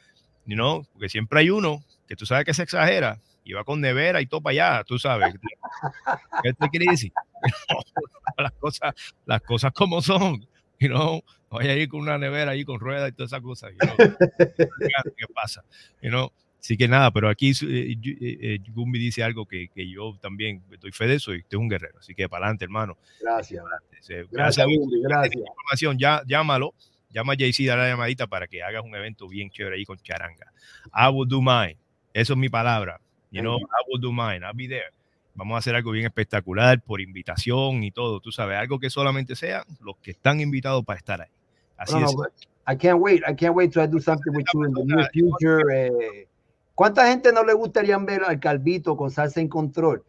You 0.44 0.56
know, 0.56 0.86
porque 0.92 1.08
siempre 1.08 1.40
hay 1.40 1.50
uno 1.50 1.82
que 2.06 2.16
tú 2.16 2.26
sabes 2.26 2.44
que 2.44 2.54
se 2.54 2.62
exagera 2.62 3.20
y 3.44 3.52
va 3.52 3.64
con 3.64 3.80
nevera 3.80 4.20
y 4.20 4.26
todo 4.26 4.40
para 4.40 4.52
allá, 4.52 4.84
tú 4.84 4.98
sabes. 4.98 5.34
¿Qué 6.42 6.52
te 6.52 6.68
quiere 6.68 6.86
decir? 6.90 7.12
las, 8.38 8.52
cosas, 8.52 8.94
las 9.26 9.42
cosas 9.42 9.72
como 9.72 10.00
son, 10.02 10.46
you 10.82 10.88
know, 10.88 11.22
vaya 11.50 11.72
a 11.72 11.76
ir 11.76 11.88
con 11.88 12.00
una 12.00 12.18
nevera 12.18 12.50
ahí 12.52 12.64
con 12.64 12.80
ruedas 12.80 13.10
y 13.10 13.12
todas 13.12 13.30
esas 13.32 13.40
cosas. 13.42 13.72
You 13.72 13.78
know? 13.78 13.96
¿Qué 15.16 15.26
pasa? 15.34 15.64
You 16.02 16.10
know? 16.10 16.32
Así 16.60 16.76
que 16.76 16.86
nada, 16.86 17.10
pero 17.10 17.28
aquí 17.28 17.50
eh, 17.50 17.96
Yu- 17.98 18.18
eh, 18.20 18.38
eh, 18.40 18.58
Gumbi 18.68 18.96
dice 18.98 19.24
algo 19.24 19.46
que, 19.46 19.66
que 19.68 19.88
yo 19.90 20.16
también 20.20 20.62
estoy 20.70 20.92
fe 20.92 21.08
de 21.08 21.14
eso 21.16 21.34
y 21.34 21.38
usted 21.38 21.56
es 21.56 21.60
un 21.60 21.68
guerrero. 21.68 21.98
Así 21.98 22.14
que 22.14 22.28
para 22.28 22.44
adelante, 22.46 22.64
hermano. 22.64 22.96
Gracias. 23.20 23.64
Dice, 23.90 24.26
Gracias. 24.30 24.64
Gumbi, 24.66 25.02
gracias. 25.02 25.34
información, 25.36 25.98
ya, 25.98 26.22
llámalo, 26.24 26.72
llama 27.10 27.32
a 27.32 27.36
JC, 27.36 27.66
dale 27.66 27.82
la 27.82 27.88
llamadita 27.88 28.28
para 28.28 28.46
que 28.46 28.62
hagas 28.62 28.84
un 28.84 28.94
evento 28.94 29.26
bien 29.28 29.50
chévere 29.50 29.74
ahí 29.76 29.84
con 29.84 29.98
charanga. 29.98 30.52
I 30.94 31.08
will 31.12 31.28
do 31.28 31.40
mine. 31.42 31.76
Eso 32.14 32.34
es 32.34 32.38
mi 32.38 32.48
palabra. 32.48 33.00
You 33.32 33.40
know, 33.40 33.58
I 33.58 33.82
will 33.88 34.00
do 34.00 34.12
mine. 34.12 34.44
I'll 34.44 34.54
be 34.54 34.68
there. 34.68 34.92
Vamos 35.34 35.54
a 35.54 35.58
hacer 35.58 35.74
algo 35.74 35.92
bien 35.92 36.04
espectacular 36.04 36.82
por 36.82 37.00
invitación 37.00 37.82
y 37.82 37.90
todo. 37.90 38.20
Tú 38.20 38.32
sabes, 38.32 38.58
algo 38.58 38.78
que 38.78 38.90
solamente 38.90 39.34
sean 39.34 39.64
los 39.80 39.96
que 39.98 40.10
están 40.10 40.40
invitados 40.40 40.84
para 40.84 40.98
estar 40.98 41.20
ahí. 41.22 41.30
Así 41.76 41.94
No, 41.94 42.00
no, 42.00 42.06
es. 42.06 42.14
but 42.14 42.32
I 42.68 42.76
can't 42.76 43.00
wait. 43.00 43.22
I 43.28 43.34
can't 43.34 43.54
wait 43.56 43.72
to 43.72 43.86
do 43.86 43.98
something 43.98 44.32
with 44.32 44.44
you 44.52 44.64
in 44.64 44.72
the 44.74 44.84
near 44.84 45.08
future. 45.12 45.62
Eh, 45.74 46.28
¿Cuánta 46.74 47.08
gente 47.08 47.32
no 47.32 47.44
le 47.44 47.54
gustaría 47.54 47.96
ver 47.98 48.24
al 48.24 48.38
Calvito 48.40 48.96
con 48.96 49.10
salsa 49.10 49.40
en 49.40 49.48
control? 49.48 50.04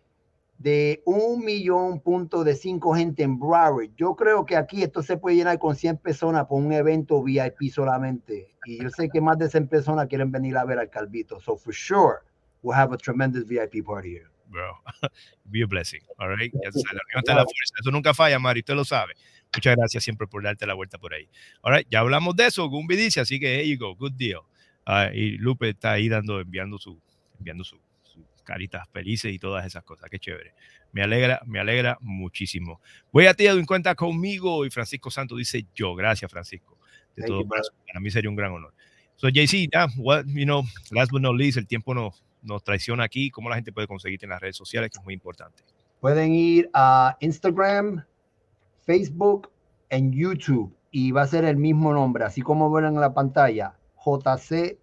De 0.58 1.02
un 1.06 1.44
millón 1.44 2.00
punto 2.00 2.44
de 2.44 2.56
cinco 2.56 2.94
gente 2.94 3.24
en 3.24 3.40
Broward. 3.40 3.90
Yo 3.98 4.16
creo 4.16 4.46
que 4.46 4.56
aquí 4.56 4.84
esto 4.84 5.02
se 5.02 5.18
puede 5.18 5.36
llenar 5.36 5.58
con 5.60 5.76
100 5.76 5.98
personas 5.98 6.46
por 6.46 6.62
un 6.62 6.72
evento 6.72 7.22
VIP 7.22 7.70
solamente. 7.72 8.56
Y 8.66 8.82
yo 8.82 8.90
sé 8.90 9.10
que 9.10 9.20
más 9.20 9.38
de 9.40 9.50
100 9.50 9.68
personas 9.68 10.08
quieren 10.08 10.32
venir 10.32 10.56
a 10.58 10.64
ver 10.64 10.80
al 10.80 10.90
Calvito. 10.90 11.40
So 11.42 11.58
for 11.58 11.74
sure, 11.74 12.20
we'll 12.62 12.78
have 12.78 12.94
a 12.94 12.98
tremendous 12.98 13.46
VIP 13.46 13.84
party 13.84 14.12
here. 14.12 14.30
Bro, 14.54 14.84
be 15.46 15.64
a 15.64 15.66
blessing. 15.66 16.02
All 16.20 16.30
right. 16.38 16.54
Ya 16.54 16.72
sabes, 16.72 16.94
la 16.94 17.20
está 17.20 17.32
en 17.32 17.38
la 17.40 17.44
fuerza. 17.44 17.74
Eso 17.80 17.90
nunca 17.90 18.14
falla, 18.14 18.38
Mari. 18.38 18.60
Usted 18.60 18.76
lo 18.76 18.86
sabe. 18.86 19.16
Muchas 19.56 19.76
gracias 19.76 20.04
siempre 20.04 20.28
por 20.28 20.44
darte 20.44 20.68
la 20.68 20.76
vuelta 20.76 21.00
por 21.00 21.14
ahí. 21.14 21.28
All 21.62 21.74
right. 21.76 21.88
Ya 21.90 22.02
hablamos 22.02 22.36
de 22.36 22.46
eso. 22.46 22.68
Gumbi 22.70 22.96
dice, 22.96 23.20
así 23.20 23.40
que 23.40 23.56
here 23.56 23.68
you 23.68 23.80
go. 23.80 23.96
Good 23.96 24.14
deal. 24.14 24.42
Ah, 24.86 25.10
y 25.12 25.38
Lupe 25.38 25.70
está 25.70 25.94
ahí 25.94 26.08
dando, 26.08 26.40
enviando 26.40 26.78
su, 26.78 27.02
enviando 27.40 27.64
su, 27.64 27.80
sus 28.04 28.24
caritas 28.44 28.88
felices 28.92 29.34
y 29.34 29.40
todas 29.40 29.66
esas 29.66 29.84
cosas. 29.84 30.08
Qué 30.12 30.20
chévere. 30.20 30.54
Me 30.92 31.02
alegra, 31.02 31.42
me 31.48 31.60
alegra 31.60 31.98
muchísimo. 32.02 32.80
Voy 33.12 33.26
a 33.26 33.34
ti, 33.34 33.48
Edwin, 33.48 33.66
cuenta 33.66 33.96
conmigo. 33.96 34.68
Y 34.68 34.70
Francisco 34.70 35.10
Santos 35.10 35.40
dice 35.40 35.66
yo. 35.74 35.96
Gracias, 35.96 36.30
Francisco. 36.30 36.78
De 37.16 37.26
todo. 37.26 37.44
Para 37.48 38.00
mí 38.00 38.12
sería 38.12 38.30
un 38.30 38.36
gran 38.36 38.52
honor. 38.52 38.74
So, 39.16 39.30
JC, 39.30 39.70
yeah, 39.72 39.88
what, 39.98 40.26
you 40.28 40.46
know, 40.46 40.64
last 40.92 41.12
but 41.12 41.22
not 41.22 41.36
least, 41.36 41.58
el 41.58 41.68
tiempo 41.68 41.94
nos, 41.94 42.24
nos 42.44 42.64
traiciona 42.64 43.04
aquí. 43.04 43.30
¿Cómo 43.30 43.50
la 43.50 43.56
gente 43.56 43.72
puede 43.72 43.88
conseguirte 43.88 44.26
en 44.26 44.32
las 44.32 44.42
redes 44.42 44.58
sociales? 44.58 44.92
Que 44.92 45.00
es 45.00 45.04
muy 45.04 45.14
importante. 45.14 45.64
Pueden 46.00 46.34
ir 46.34 46.70
a 46.74 47.18
Instagram, 47.22 48.04
Facebook 48.86 49.50
en 49.90 50.12
YouTube 50.12 50.76
y 50.92 51.12
va 51.12 51.24
a 51.24 51.28
ser 51.28 51.46
el 51.46 51.58
mismo 51.58 51.94
nombre, 51.94 52.24
así 52.24 52.42
como 52.42 52.70
ven 52.72 52.86
en 52.86 52.96
la 52.96 53.14
pantalla, 53.14 53.76
JCEE 53.96 54.78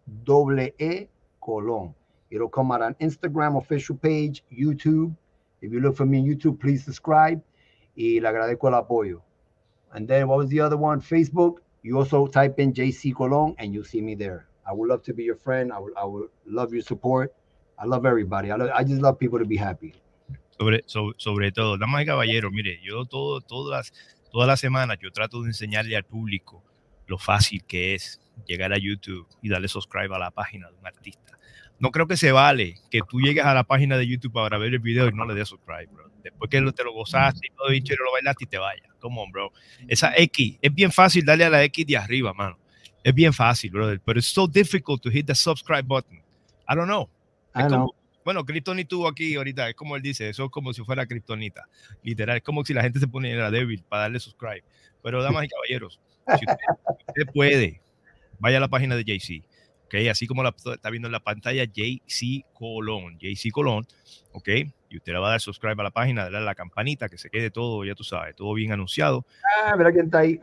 E 0.78 1.08
Colón. 1.38 1.94
It'll 2.30 2.48
come 2.48 2.72
out 2.72 2.82
on 2.82 2.96
Instagram 3.00 3.56
official 3.56 3.96
page, 3.96 4.42
YouTube. 4.50 5.14
If 5.60 5.72
you 5.72 5.80
look 5.80 5.96
for 5.96 6.06
me 6.06 6.18
on 6.18 6.24
YouTube, 6.24 6.58
please 6.58 6.84
subscribe. 6.84 7.42
Y 7.94 8.20
le 8.20 8.28
agradezco 8.28 8.68
el 8.68 8.74
apoyo. 8.74 9.22
And 9.92 10.08
then 10.08 10.28
what 10.28 10.38
was 10.38 10.48
the 10.48 10.60
other 10.60 10.76
one? 10.76 11.00
Facebook. 11.00 11.58
You 11.82 11.98
also 11.98 12.26
type 12.26 12.58
in 12.60 12.72
JC 12.72 13.12
Colón 13.12 13.54
and 13.58 13.74
you'll 13.74 13.84
see 13.84 14.00
me 14.00 14.14
there. 14.14 14.46
I 14.66 14.72
would 14.72 14.88
love 14.88 15.02
to 15.04 15.14
be 15.14 15.24
your 15.24 15.36
friend. 15.36 15.72
I 15.72 15.78
would, 15.78 15.92
I 15.96 16.04
would 16.04 16.28
love 16.46 16.72
your 16.72 16.82
support. 16.82 17.34
I 17.82 17.86
love 17.86 18.07
everybody. 18.07 18.51
I, 18.51 18.57
lo- 18.57 18.70
I 18.74 18.85
just 18.85 19.01
love 19.01 19.19
people 19.19 19.39
to 19.39 19.47
be 19.47 19.57
happy. 19.57 19.93
Sobre, 20.59 20.82
sobre, 20.86 21.15
sobre 21.19 21.52
todo, 21.52 21.78
damas 21.78 22.02
y 22.02 22.07
caballeros, 22.07 22.52
mire, 22.52 22.78
yo 22.82 23.07
todo, 23.07 23.40
todas, 23.40 23.93
todas 24.31 24.47
las 24.47 24.61
semanas 24.61 24.98
yo 25.01 25.11
trato 25.11 25.40
de 25.43 25.48
enseñarle 25.48 25.97
al 25.97 26.05
público 26.05 26.62
lo 27.07 27.16
fácil 27.19 27.65
que 27.65 27.94
es 27.94 28.20
llegar 28.47 28.73
a 28.73 28.78
YouTube 28.78 29.27
y 29.43 29.48
darle 29.48 29.69
subscribe 29.69 30.15
a 30.15 30.19
la 30.19 30.31
página 30.31 30.69
de 30.69 30.77
un 30.77 30.86
artista. 30.86 31.39
No 31.78 31.90
creo 31.90 32.07
que 32.07 32.19
se 32.19 32.31
vale 32.31 32.74
que 32.90 33.01
tú 33.09 33.20
llegues 33.20 33.43
a 33.44 33.55
la 33.55 33.65
página 33.65 33.97
de 33.97 34.07
YouTube 34.07 34.35
para 34.35 34.59
ver 34.59 34.74
el 34.74 34.81
video 34.81 35.09
y 35.09 35.12
no 35.12 35.24
le 35.24 35.35
des 35.35 35.48
subscribe, 35.48 35.86
bro. 35.90 36.11
Después 36.23 36.51
que 36.51 36.61
te 36.73 36.85
lo 36.85 36.93
gozaste 36.93 37.47
y 37.47 37.57
todo 37.57 37.69
chévere, 37.73 38.05
lo 38.05 38.12
bailaste 38.12 38.44
y 38.44 38.47
te 38.47 38.59
vayas. 38.59 38.86
Come 39.01 39.19
on, 39.19 39.32
bro. 39.32 39.51
Esa 39.89 40.12
X, 40.15 40.59
es 40.61 40.74
bien 40.74 40.93
fácil 40.93 41.24
darle 41.24 41.47
a 41.47 41.51
la 41.51 41.65
X 41.65 41.86
de 41.86 41.97
arriba, 41.97 42.35
mano. 42.35 42.59
Es 43.02 43.15
bien 43.15 43.32
fácil, 43.32 43.70
brother. 43.70 43.98
Pero 44.05 44.19
es 44.19 44.27
so 44.27 44.47
difficult 44.47 45.02
to 45.02 45.11
hit 45.11 45.27
the 45.27 45.35
subscribe 45.35 45.85
button. 45.85 46.19
I 46.69 46.74
don't 46.74 46.86
know. 46.86 47.09
Know. 47.52 47.68
como- 47.68 47.94
bueno, 48.24 48.44
Krypton 48.44 48.85
tuvo 48.85 49.09
aquí 49.09 49.35
ahorita, 49.35 49.68
es 49.70 49.74
como 49.74 49.97
él 49.97 50.02
dice, 50.02 50.28
eso 50.28 50.44
es 50.44 50.51
como 50.51 50.72
si 50.72 50.85
fuera 50.85 51.06
Kryptonita. 51.06 51.66
Literal, 52.02 52.36
es 52.36 52.43
como 52.43 52.64
si 52.64 52.74
la 52.74 52.82
gente 52.82 53.01
se 53.01 53.09
poniera 53.09 53.51
débil 53.51 53.82
para 53.89 54.02
darle 54.02 54.20
subscribe. 54.20 54.62
Pero, 55.02 55.22
damas 55.22 55.44
y 55.44 55.48
caballeros, 55.78 56.01
si 56.39 56.44
usted, 56.44 57.32
puede, 57.32 57.81
vaya 58.39 58.59
a 58.59 58.60
la 58.60 58.68
página 58.68 58.94
de 58.94 59.05
JC, 59.05 59.43
¿ok? 59.86 59.94
Así 60.10 60.27
como 60.27 60.43
la 60.43 60.55
está 60.74 60.90
viendo 60.90 61.09
en 61.09 61.12
la 61.12 61.20
pantalla, 61.20 61.64
JC 61.64 62.44
Colón, 62.52 63.18
JC 63.18 63.51
Colón, 63.51 63.86
¿ok? 64.32 64.48
Y 64.90 64.98
usted 64.98 65.12
le 65.12 65.18
va 65.18 65.28
a 65.28 65.31
dar 65.31 65.40
subscribe 65.40 65.81
a 65.81 65.85
la 65.85 65.90
página, 65.90 66.24
darle 66.24 66.39
a 66.39 66.43
la 66.43 66.55
campanita, 66.55 67.09
que 67.09 67.16
se 67.16 67.31
quede 67.31 67.51
todo, 67.51 67.85
ya 67.85 67.94
tú 67.94 68.05
sabes, 68.05 68.36
todo 68.36 68.52
bien 68.55 68.70
anunciado, 68.72 69.24
Ah, 69.64 69.74
mira 69.77 69.90
quién 69.93 70.05
está 70.05 70.18
ahí. 70.18 70.39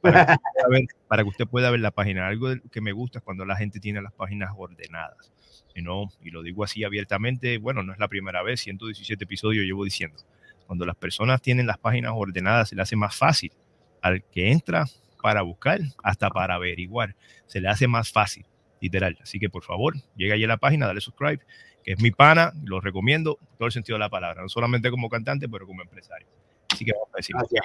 Para 0.00 0.24
que, 0.24 0.32
usted 0.32 0.46
pueda 0.54 0.68
ver, 0.70 0.86
para 1.08 1.22
que 1.22 1.28
usted 1.28 1.46
pueda 1.46 1.70
ver 1.70 1.80
la 1.80 1.90
página. 1.90 2.26
Algo 2.26 2.48
que 2.70 2.80
me 2.80 2.92
gusta 2.92 3.18
es 3.18 3.24
cuando 3.24 3.44
la 3.44 3.56
gente 3.56 3.80
tiene 3.80 4.02
las 4.02 4.12
páginas 4.12 4.50
ordenadas. 4.56 5.32
you 5.74 5.82
know, 5.82 6.08
y 6.22 6.30
lo 6.30 6.42
digo 6.42 6.64
así 6.64 6.84
abiertamente, 6.84 7.58
bueno, 7.58 7.82
no 7.82 7.92
es 7.92 7.98
la 7.98 8.08
primera 8.08 8.42
vez, 8.42 8.60
117 8.60 9.24
episodios 9.24 9.64
llevo 9.64 9.84
diciendo. 9.84 10.18
Cuando 10.66 10.86
las 10.86 10.96
personas 10.96 11.42
tienen 11.42 11.66
las 11.66 11.78
páginas 11.78 12.12
ordenadas, 12.14 12.68
se 12.68 12.76
le 12.76 12.82
hace 12.82 12.96
más 12.96 13.14
fácil 13.14 13.52
al 14.00 14.22
que 14.24 14.50
entra 14.50 14.86
para 15.22 15.42
buscar, 15.42 15.80
hasta 16.02 16.28
para 16.30 16.54
averiguar. 16.54 17.16
Se 17.46 17.60
le 17.60 17.68
hace 17.68 17.88
más 17.88 18.12
fácil, 18.12 18.44
literal. 18.80 19.18
Así 19.22 19.38
que 19.38 19.48
por 19.48 19.62
favor, 19.62 19.94
llega 20.16 20.34
allí 20.34 20.44
a 20.44 20.48
la 20.48 20.58
página, 20.58 20.86
dale 20.86 21.00
subscribe, 21.00 21.40
que 21.82 21.92
es 21.92 22.00
mi 22.00 22.10
pana, 22.10 22.52
lo 22.64 22.80
recomiendo, 22.80 23.38
en 23.40 23.56
todo 23.56 23.66
el 23.66 23.72
sentido 23.72 23.96
de 23.96 24.00
la 24.00 24.10
palabra, 24.10 24.42
no 24.42 24.48
solamente 24.48 24.90
como 24.90 25.08
cantante, 25.08 25.48
pero 25.48 25.66
como 25.66 25.82
empresario. 25.82 26.26
Así 26.70 26.84
que 26.84 26.92
vamos 26.92 27.08
a 27.14 27.16
decir. 27.16 27.36
Gracias. 27.36 27.64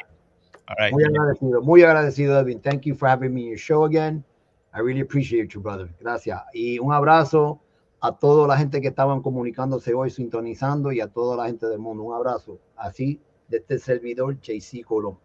All 0.69 0.75
right. 0.77 0.93
Muy 0.93 1.03
agradecido, 1.03 1.61
muy 1.61 1.83
agradecido, 1.83 2.39
Edwin. 2.39 2.61
Thank 2.61 2.83
you 2.83 2.95
for 2.95 3.09
having 3.09 3.33
me 3.33 3.41
in 3.41 3.47
your 3.47 3.57
show 3.57 3.85
again. 3.85 4.23
I 4.73 4.81
really 4.81 5.01
appreciate 5.01 5.53
you, 5.53 5.61
brother. 5.61 5.89
Gracias. 5.99 6.39
Y 6.53 6.77
un 6.77 6.93
abrazo 6.93 7.59
a 8.01 8.11
toda 8.11 8.47
la 8.47 8.55
gente 8.55 8.79
que 8.79 8.89
estaban 8.89 9.21
comunicándose 9.21 9.93
hoy, 9.95 10.11
sintonizando, 10.11 10.91
y 10.91 11.01
a 11.01 11.07
toda 11.07 11.35
la 11.35 11.47
gente 11.47 11.65
del 11.65 11.79
mundo. 11.79 12.03
Un 12.03 12.13
abrazo. 12.13 12.59
Así, 12.77 13.19
de 13.47 13.57
este 13.57 13.79
servidor, 13.79 14.39
JC 14.39 14.83
Colón. 14.85 15.17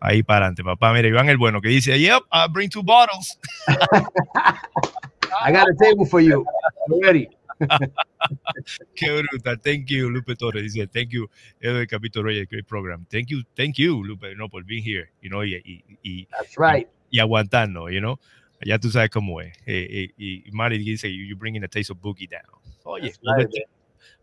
Ahí 0.00 0.22
para 0.22 0.46
adelante, 0.46 0.62
papá. 0.62 0.92
Mira, 0.92 1.08
Iván 1.08 1.28
el 1.28 1.38
bueno 1.38 1.60
que 1.60 1.70
dice, 1.70 1.98
yep, 1.98 2.22
I'll 2.30 2.52
bring 2.52 2.68
two 2.68 2.82
bottles. 2.82 3.38
I 5.44 5.50
got 5.50 5.66
a 5.68 5.74
table 5.78 6.04
for 6.04 6.20
you. 6.20 6.44
I'm 6.88 7.00
ready. 7.00 7.28
Qué 8.94 9.10
brutal. 9.10 9.60
Thank 9.60 9.90
you, 9.90 10.10
Lupe 10.10 10.36
Torres. 10.36 10.72
Dice, 10.72 10.88
thank 10.88 11.10
you, 11.10 11.28
Edwin 11.60 11.86
Capito 11.86 12.22
Reyes, 12.22 12.48
great 12.48 12.66
program. 12.66 13.06
Thank 13.10 13.30
you, 13.30 13.42
thank 13.56 13.76
you, 13.76 14.02
Lupe, 14.02 14.34
no, 14.36 14.48
por 14.48 14.64
being 14.64 14.82
here, 14.82 15.10
you 15.22 15.30
know, 15.30 15.44
y, 15.44 15.60
y, 15.64 15.84
y, 16.02 16.28
That's 16.30 16.56
right. 16.58 16.88
y 17.10 17.20
aguantarnos, 17.20 17.92
you 17.92 18.00
know. 18.00 18.18
Ya 18.64 18.78
tú 18.78 18.90
sabes 18.90 19.10
cómo 19.10 19.40
es. 19.40 19.56
Eh, 19.66 19.86
eh, 19.88 20.10
y 20.16 20.50
Mari 20.50 20.78
dice, 20.78 21.04
you, 21.04 21.24
you 21.24 21.36
bringing 21.36 21.60
the 21.60 21.68
taste 21.68 21.92
of 21.92 21.98
boogie 22.00 22.28
down. 22.28 22.42
Oye, 22.84 23.12
all 23.24 23.36
the 23.36 23.44
right, 23.44 23.52
time. 23.52 23.64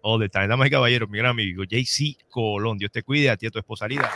All 0.02 0.20
the 0.20 0.30
time. 0.30 0.48
Damas 0.48 0.68
y 0.68 0.72
caballeros, 0.72 1.10
mi 1.10 1.18
gran 1.18 1.32
amigo 1.32 1.64
JC 1.64 2.18
Colón. 2.30 2.78
Dios 2.78 2.92
te 2.92 3.02
cuide, 3.02 3.30
a 3.30 3.38
ti 3.38 3.46
y 3.46 3.48
a 3.48 3.52
tu 3.52 3.60
esposa 3.60 3.88
Lida. 3.88 4.12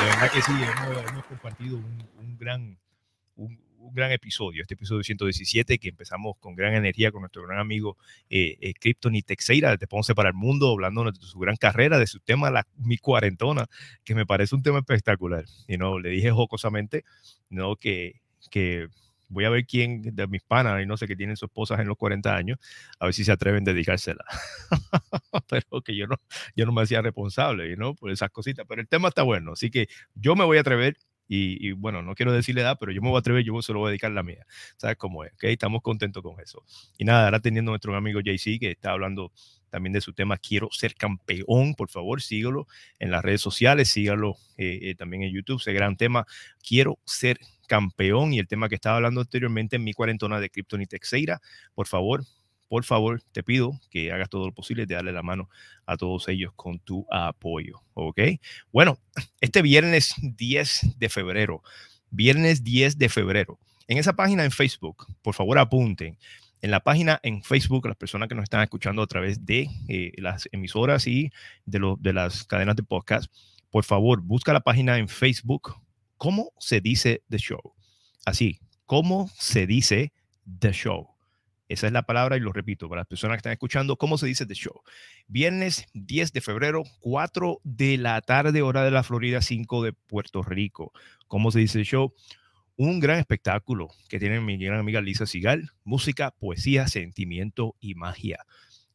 De 0.00 0.03
verdad 0.14 0.32
que 0.32 0.42
sí, 0.42 0.52
hemos, 0.52 1.10
hemos 1.10 1.24
compartido 1.26 1.76
un, 1.76 2.08
un 2.18 2.36
gran, 2.36 2.78
un, 3.36 3.58
un 3.84 3.94
gran 3.94 4.12
episodio, 4.12 4.62
este 4.62 4.74
episodio 4.74 5.02
117, 5.02 5.78
que 5.78 5.88
empezamos 5.88 6.36
con 6.38 6.54
gran 6.54 6.74
energía 6.74 7.12
con 7.12 7.22
nuestro 7.22 7.42
gran 7.46 7.58
amigo 7.58 7.96
eh, 8.30 8.56
eh, 8.60 8.74
Krypton 8.74 9.14
y 9.14 9.22
Texeira 9.22 9.70
desde 9.70 9.86
Ponce 9.86 10.14
para 10.14 10.30
el 10.30 10.34
Mundo, 10.34 10.70
hablando 10.70 11.04
de 11.04 11.12
su 11.20 11.38
gran 11.38 11.56
carrera, 11.56 11.98
de 11.98 12.06
su 12.06 12.20
tema, 12.20 12.50
la, 12.50 12.66
mi 12.76 12.96
cuarentona, 12.96 13.66
que 14.04 14.14
me 14.14 14.26
parece 14.26 14.54
un 14.54 14.62
tema 14.62 14.78
espectacular. 14.78 15.44
Y 15.68 15.76
no, 15.76 15.98
le 15.98 16.10
dije 16.10 16.30
jocosamente, 16.30 17.04
no, 17.50 17.76
que, 17.76 18.20
que 18.50 18.88
voy 19.28 19.44
a 19.44 19.50
ver 19.50 19.66
quién 19.66 20.02
de 20.02 20.26
mis 20.26 20.42
panas, 20.42 20.82
y 20.82 20.86
no 20.86 20.96
sé, 20.96 21.06
que 21.06 21.16
tienen 21.16 21.36
sus 21.36 21.48
esposas 21.48 21.80
en 21.80 21.88
los 21.88 21.96
40 21.96 22.34
años, 22.34 22.58
a 22.98 23.06
ver 23.06 23.14
si 23.14 23.24
se 23.24 23.32
atreven 23.32 23.68
a 23.68 23.72
dedicársela. 23.72 24.24
Pero 25.48 25.82
que 25.82 25.96
yo 25.96 26.06
no, 26.06 26.16
yo 26.56 26.66
no 26.66 26.72
me 26.72 26.82
hacía 26.82 27.02
responsable, 27.02 27.76
¿no? 27.76 27.94
Por 27.94 28.10
esas 28.10 28.30
cositas. 28.30 28.66
Pero 28.68 28.80
el 28.80 28.88
tema 28.88 29.08
está 29.08 29.22
bueno, 29.22 29.52
así 29.52 29.70
que 29.70 29.88
yo 30.14 30.36
me 30.36 30.44
voy 30.44 30.58
a 30.58 30.60
atrever. 30.60 30.96
Y, 31.26 31.72
bueno, 31.72 32.02
no 32.02 32.14
quiero 32.14 32.32
decirle 32.32 32.60
edad, 32.60 32.76
pero 32.78 32.92
yo 32.92 33.00
me 33.00 33.08
voy 33.08 33.16
a 33.16 33.20
atrever, 33.20 33.42
yo 33.44 33.60
se 33.62 33.72
lo 33.72 33.80
voy 33.80 33.88
a 33.88 33.90
dedicar 33.90 34.10
la 34.10 34.22
mía. 34.22 34.46
¿Sabes 34.76 34.96
cómo 34.96 35.24
es? 35.24 35.32
¿ok? 35.34 35.44
Estamos 35.44 35.82
contentos 35.82 36.22
con 36.22 36.38
eso. 36.40 36.64
Y 36.98 37.04
nada, 37.04 37.24
ahora 37.24 37.40
teniendo 37.40 37.70
nuestro 37.72 37.96
amigo 37.96 38.20
JC, 38.20 38.58
que 38.58 38.72
está 38.72 38.92
hablando 38.92 39.32
también 39.70 39.92
de 39.92 40.00
su 40.00 40.12
tema 40.12 40.36
Quiero 40.36 40.68
ser 40.70 40.94
campeón, 40.94 41.74
por 41.74 41.88
favor, 41.88 42.22
sígalo 42.22 42.68
en 43.00 43.10
las 43.10 43.24
redes 43.24 43.40
sociales, 43.40 43.88
sígalo 43.88 44.36
eh, 44.56 44.78
eh, 44.82 44.94
también 44.94 45.24
en 45.24 45.32
YouTube, 45.32 45.60
ese 45.60 45.72
gran 45.72 45.96
tema, 45.96 46.26
Quiero 46.62 47.00
ser 47.04 47.38
campeón 47.66 48.32
y 48.32 48.38
el 48.38 48.46
tema 48.46 48.68
que 48.68 48.76
estaba 48.76 48.96
hablando 48.96 49.20
anteriormente 49.20 49.74
en 49.76 49.82
mi 49.84 49.92
cuarentona 49.92 50.38
de 50.38 50.50
Krypton 50.50 50.82
y 50.82 50.86
Texeira, 50.86 51.40
por 51.74 51.88
favor, 51.88 52.24
por 52.68 52.84
favor, 52.84 53.22
te 53.32 53.42
pido 53.42 53.80
que 53.90 54.12
hagas 54.12 54.28
todo 54.28 54.46
lo 54.46 54.52
posible 54.52 54.86
de 54.86 54.94
darle 54.94 55.12
la 55.12 55.22
mano 55.22 55.48
a 55.86 55.96
todos 55.96 56.28
ellos 56.28 56.52
con 56.56 56.78
tu 56.78 57.06
apoyo. 57.10 57.82
¿Ok? 57.94 58.20
Bueno, 58.72 58.98
este 59.40 59.62
viernes 59.62 60.14
10 60.18 60.98
de 60.98 61.08
febrero, 61.08 61.62
viernes 62.10 62.64
10 62.64 62.98
de 62.98 63.08
febrero, 63.08 63.58
en 63.86 63.98
esa 63.98 64.14
página 64.14 64.44
en 64.44 64.50
Facebook, 64.50 65.06
por 65.22 65.34
favor 65.34 65.58
apunten. 65.58 66.18
En 66.62 66.70
la 66.70 66.80
página 66.80 67.20
en 67.22 67.42
Facebook, 67.42 67.86
las 67.86 67.96
personas 67.96 68.28
que 68.28 68.34
nos 68.34 68.44
están 68.44 68.62
escuchando 68.62 69.02
a 69.02 69.06
través 69.06 69.44
de 69.44 69.68
eh, 69.88 70.12
las 70.16 70.48
emisoras 70.50 71.06
y 71.06 71.30
de, 71.66 71.94
de 71.98 72.12
las 72.14 72.44
cadenas 72.44 72.76
de 72.76 72.82
podcast, 72.82 73.30
por 73.70 73.84
favor, 73.84 74.22
busca 74.22 74.54
la 74.54 74.60
página 74.60 74.96
en 74.96 75.08
Facebook. 75.08 75.74
¿Cómo 76.16 76.52
se 76.58 76.80
dice 76.80 77.22
The 77.28 77.38
Show? 77.38 77.74
Así, 78.24 78.60
¿cómo 78.86 79.28
se 79.36 79.66
dice 79.66 80.12
The 80.58 80.72
Show? 80.72 81.13
Esa 81.68 81.86
es 81.86 81.92
la 81.92 82.02
palabra 82.02 82.36
y 82.36 82.40
lo 82.40 82.52
repito 82.52 82.88
para 82.88 83.00
las 83.00 83.06
personas 83.06 83.36
que 83.36 83.38
están 83.38 83.52
escuchando, 83.52 83.96
¿cómo 83.96 84.18
se 84.18 84.26
dice 84.26 84.44
The 84.44 84.54
Show? 84.54 84.82
Viernes 85.28 85.86
10 85.94 86.32
de 86.32 86.40
febrero, 86.42 86.82
4 87.00 87.60
de 87.64 87.96
la 87.96 88.20
tarde, 88.20 88.60
hora 88.60 88.84
de 88.84 88.90
la 88.90 89.02
Florida, 89.02 89.40
5 89.40 89.82
de 89.82 89.92
Puerto 89.94 90.42
Rico. 90.42 90.92
¿Cómo 91.26 91.50
se 91.50 91.60
dice 91.60 91.78
The 91.78 91.84
Show? 91.84 92.14
Un 92.76 93.00
gran 93.00 93.18
espectáculo 93.18 93.88
que 94.08 94.18
tiene 94.18 94.40
mi 94.40 94.58
gran 94.58 94.80
amiga 94.80 95.00
Lisa 95.00 95.26
Sigal, 95.26 95.70
música, 95.84 96.32
poesía, 96.32 96.86
sentimiento 96.86 97.76
y 97.80 97.94
magia. 97.94 98.44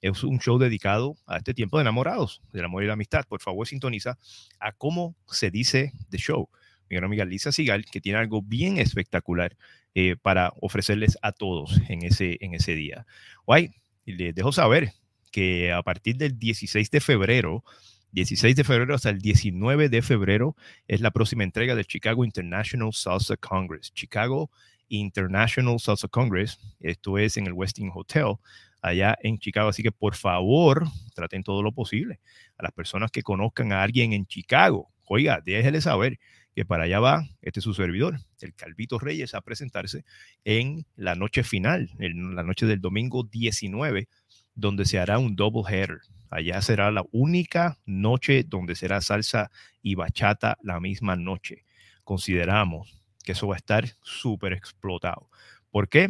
Es 0.02 0.24
un 0.24 0.40
show 0.40 0.60
dedicado 0.60 1.18
a 1.26 1.38
este 1.38 1.54
tiempo 1.54 1.78
de 1.78 1.82
enamorados, 1.82 2.42
del 2.54 2.66
amor 2.66 2.84
y 2.84 2.88
la 2.88 2.94
amistad. 2.94 3.26
Por 3.28 3.42
favor, 3.42 3.68
sintoniza 3.68 4.18
a 4.60 4.74
cómo 4.74 5.16
se 5.28 5.50
dice 5.50 5.92
The 6.10 6.18
Show. 6.18 6.50
Mi 6.90 6.96
gran 6.96 7.06
amiga 7.06 7.26
Lisa 7.26 7.52
Sigal, 7.52 7.86
que 7.86 8.00
tiene 8.00 8.20
algo 8.20 8.42
bien 8.42 8.78
espectacular 8.78 9.58
eh, 9.96 10.16
para 10.22 10.54
ofrecerles 10.62 11.18
a 11.22 11.32
todos 11.32 11.80
en 11.90 12.04
ese, 12.04 12.38
en 12.42 12.54
ese 12.54 12.76
día. 12.76 13.06
Guay, 13.46 13.72
les 14.06 14.36
dejo 14.36 14.52
saber 14.52 14.94
que 15.32 15.72
a 15.72 15.82
partir 15.84 16.18
del 16.18 16.38
16 16.38 16.92
de 16.92 17.02
febrero, 17.02 17.64
16 18.12 18.56
de 18.56 18.64
febrero 18.64 18.96
hasta 18.96 19.10
el 19.10 19.20
19 19.20 19.90
de 19.90 20.02
febrero 20.02 20.56
es 20.88 21.02
la 21.02 21.12
próxima 21.12 21.44
entrega 21.44 21.76
del 21.76 21.86
Chicago 21.86 22.26
International 22.26 22.94
Salsa 22.94 23.38
Congress. 23.38 23.94
Chicago 23.94 24.50
International 24.90 25.80
Salsa 25.80 26.08
Congress, 26.08 26.60
esto 26.80 27.18
es 27.18 27.38
en 27.38 27.48
el 27.48 27.54
Westin 27.54 27.92
Hotel, 27.94 28.36
allá 28.82 29.18
en 29.22 29.38
Chicago. 29.38 29.70
Así 29.70 29.84
que 29.84 29.92
por 29.92 30.16
favor, 30.16 30.88
traten 31.14 31.44
todo 31.44 31.62
lo 31.62 31.72
posible. 31.72 32.20
A 32.58 32.64
las 32.64 32.72
personas 32.72 33.12
que 33.12 33.22
conozcan 33.22 33.72
a 33.72 33.84
alguien 33.84 34.14
en 34.14 34.26
Chicago, 34.26 34.90
oiga, 35.06 35.42
déjenle 35.44 35.82
saber 35.82 36.20
que 36.60 36.66
para 36.66 36.84
allá 36.84 37.00
va 37.00 37.24
este 37.42 37.62
es 37.62 37.64
su 37.64 37.74
servidor, 37.74 38.20
el 38.42 38.54
Calvito 38.54 39.00
Reyes, 39.00 39.34
a 39.34 39.40
presentarse 39.40 40.04
en 40.44 40.86
la 40.98 41.16
noche 41.16 41.46
final, 41.46 41.90
en 42.00 42.36
la 42.36 42.44
noche 42.44 42.66
del 42.66 42.82
domingo 42.82 43.24
19, 43.24 44.10
donde 44.56 44.84
se 44.84 45.00
hará 45.00 45.20
un 45.20 45.38
double 45.38 45.64
header. 45.74 46.00
Allá 46.30 46.62
será 46.62 46.92
la 46.92 47.06
única 47.14 47.78
noche 47.86 48.44
donde 48.46 48.76
será 48.76 49.00
salsa 49.00 49.52
y 49.82 49.96
bachata 49.96 50.58
la 50.62 50.82
misma 50.82 51.16
noche. 51.16 51.64
Consideramos 52.04 53.02
que 53.24 53.32
eso 53.32 53.48
va 53.48 53.56
a 53.56 53.60
estar 53.60 53.86
súper 54.02 54.52
explotado. 54.52 55.30
¿Por 55.72 55.88
qué? 55.88 56.10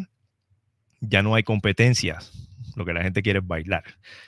Ya 0.99 1.21
no 1.21 1.35
hay 1.35 1.43
competencias 1.43 2.48
lo 2.79 2.85
que 2.85 2.93
la 2.93 3.03
gente 3.03 3.21
quiere 3.21 3.39
es 3.39 3.47
bailar. 3.47 3.83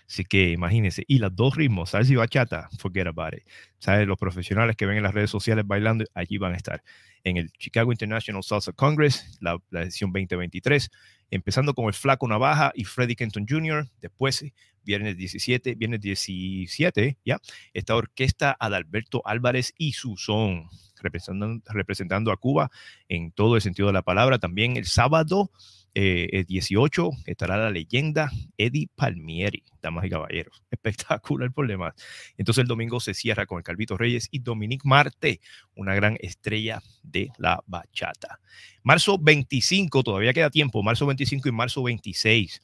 Así 0.06 0.26
que 0.26 0.52
imagínense, 0.52 1.04
y 1.08 1.20
los 1.20 1.36
dos 1.36 1.56
ritmos, 1.56 1.92
salsa 1.92 2.12
y 2.12 2.16
bachata, 2.18 2.70
forget 2.78 3.08
about 3.08 3.34
it. 3.34 3.44
¿Sabes? 3.80 4.06
Los 4.08 4.18
profesionales 4.20 4.76
que 4.76 4.86
ven 4.86 4.98
en 4.98 5.04
las 5.04 5.14
redes 5.14 5.32
sociales 5.32 5.66
bailando, 5.66 6.06
allí 6.14 6.38
van 6.38 6.54
a 6.54 6.58
estar. 6.58 6.84
En 7.24 7.38
el 7.38 7.52
Chicago 7.54 7.92
International 7.92 8.44
Salsa 8.44 8.74
Congress, 8.74 9.38
la, 9.42 9.58
la 9.70 9.84
edición 9.84 10.12
2023, 10.12 10.92
empezando 11.30 11.74
con 11.74 11.86
el 11.86 11.94
Flaco 11.94 12.28
Navaja 12.28 12.72
y 12.76 12.84
Freddie 12.84 13.16
Kenton 13.16 13.46
Jr., 13.48 13.88
después 14.02 14.44
viernes 14.84 15.16
17, 15.16 15.76
viernes 15.76 16.02
17, 16.02 17.18
ya, 17.24 17.40
esta 17.74 17.96
orquesta 17.96 18.58
Adalberto 18.60 19.22
Álvarez 19.26 19.74
y 19.78 19.94
su 19.94 20.18
son, 20.18 20.68
representando, 21.02 21.62
representando 21.68 22.32
a 22.32 22.38
Cuba 22.38 22.70
en 23.08 23.32
todo 23.32 23.56
el 23.56 23.62
sentido 23.62 23.88
de 23.88 23.94
la 23.94 24.02
palabra. 24.02 24.40
También 24.40 24.76
el 24.76 24.86
sábado 24.86 25.52
eh, 25.94 26.46
18 26.48 27.10
estará 27.26 27.58
la 27.58 27.70
leyenda 27.70 28.32
Eddie 28.58 28.90
Palmieri, 28.96 29.64
damas 29.82 30.06
y 30.06 30.10
caballeros. 30.10 30.64
Espectacular 30.72 31.52
por 31.52 31.68
demás. 31.68 31.94
Entonces 32.38 32.62
el 32.62 32.68
domingo 32.68 33.00
se 33.00 33.14
cierra 33.14 33.46
con 33.46 33.58
el 33.58 33.64
Calvito 33.64 33.98
Reyes 33.98 34.28
y 34.32 34.40
Dominique 34.40 34.88
Marte, 34.88 35.42
una 35.76 35.94
gran 35.96 36.18
estrella 36.22 36.82
de 37.04 37.30
la 37.38 37.64
bachata. 37.68 38.40
Marzo 38.84 39.18
25, 39.20 40.04
todavía 40.04 40.34
queda 40.34 40.50
tiempo, 40.50 40.82
marzo 40.84 41.06
25 41.06 41.50
y 41.50 41.52
marzo 41.52 41.84
26. 41.84 42.62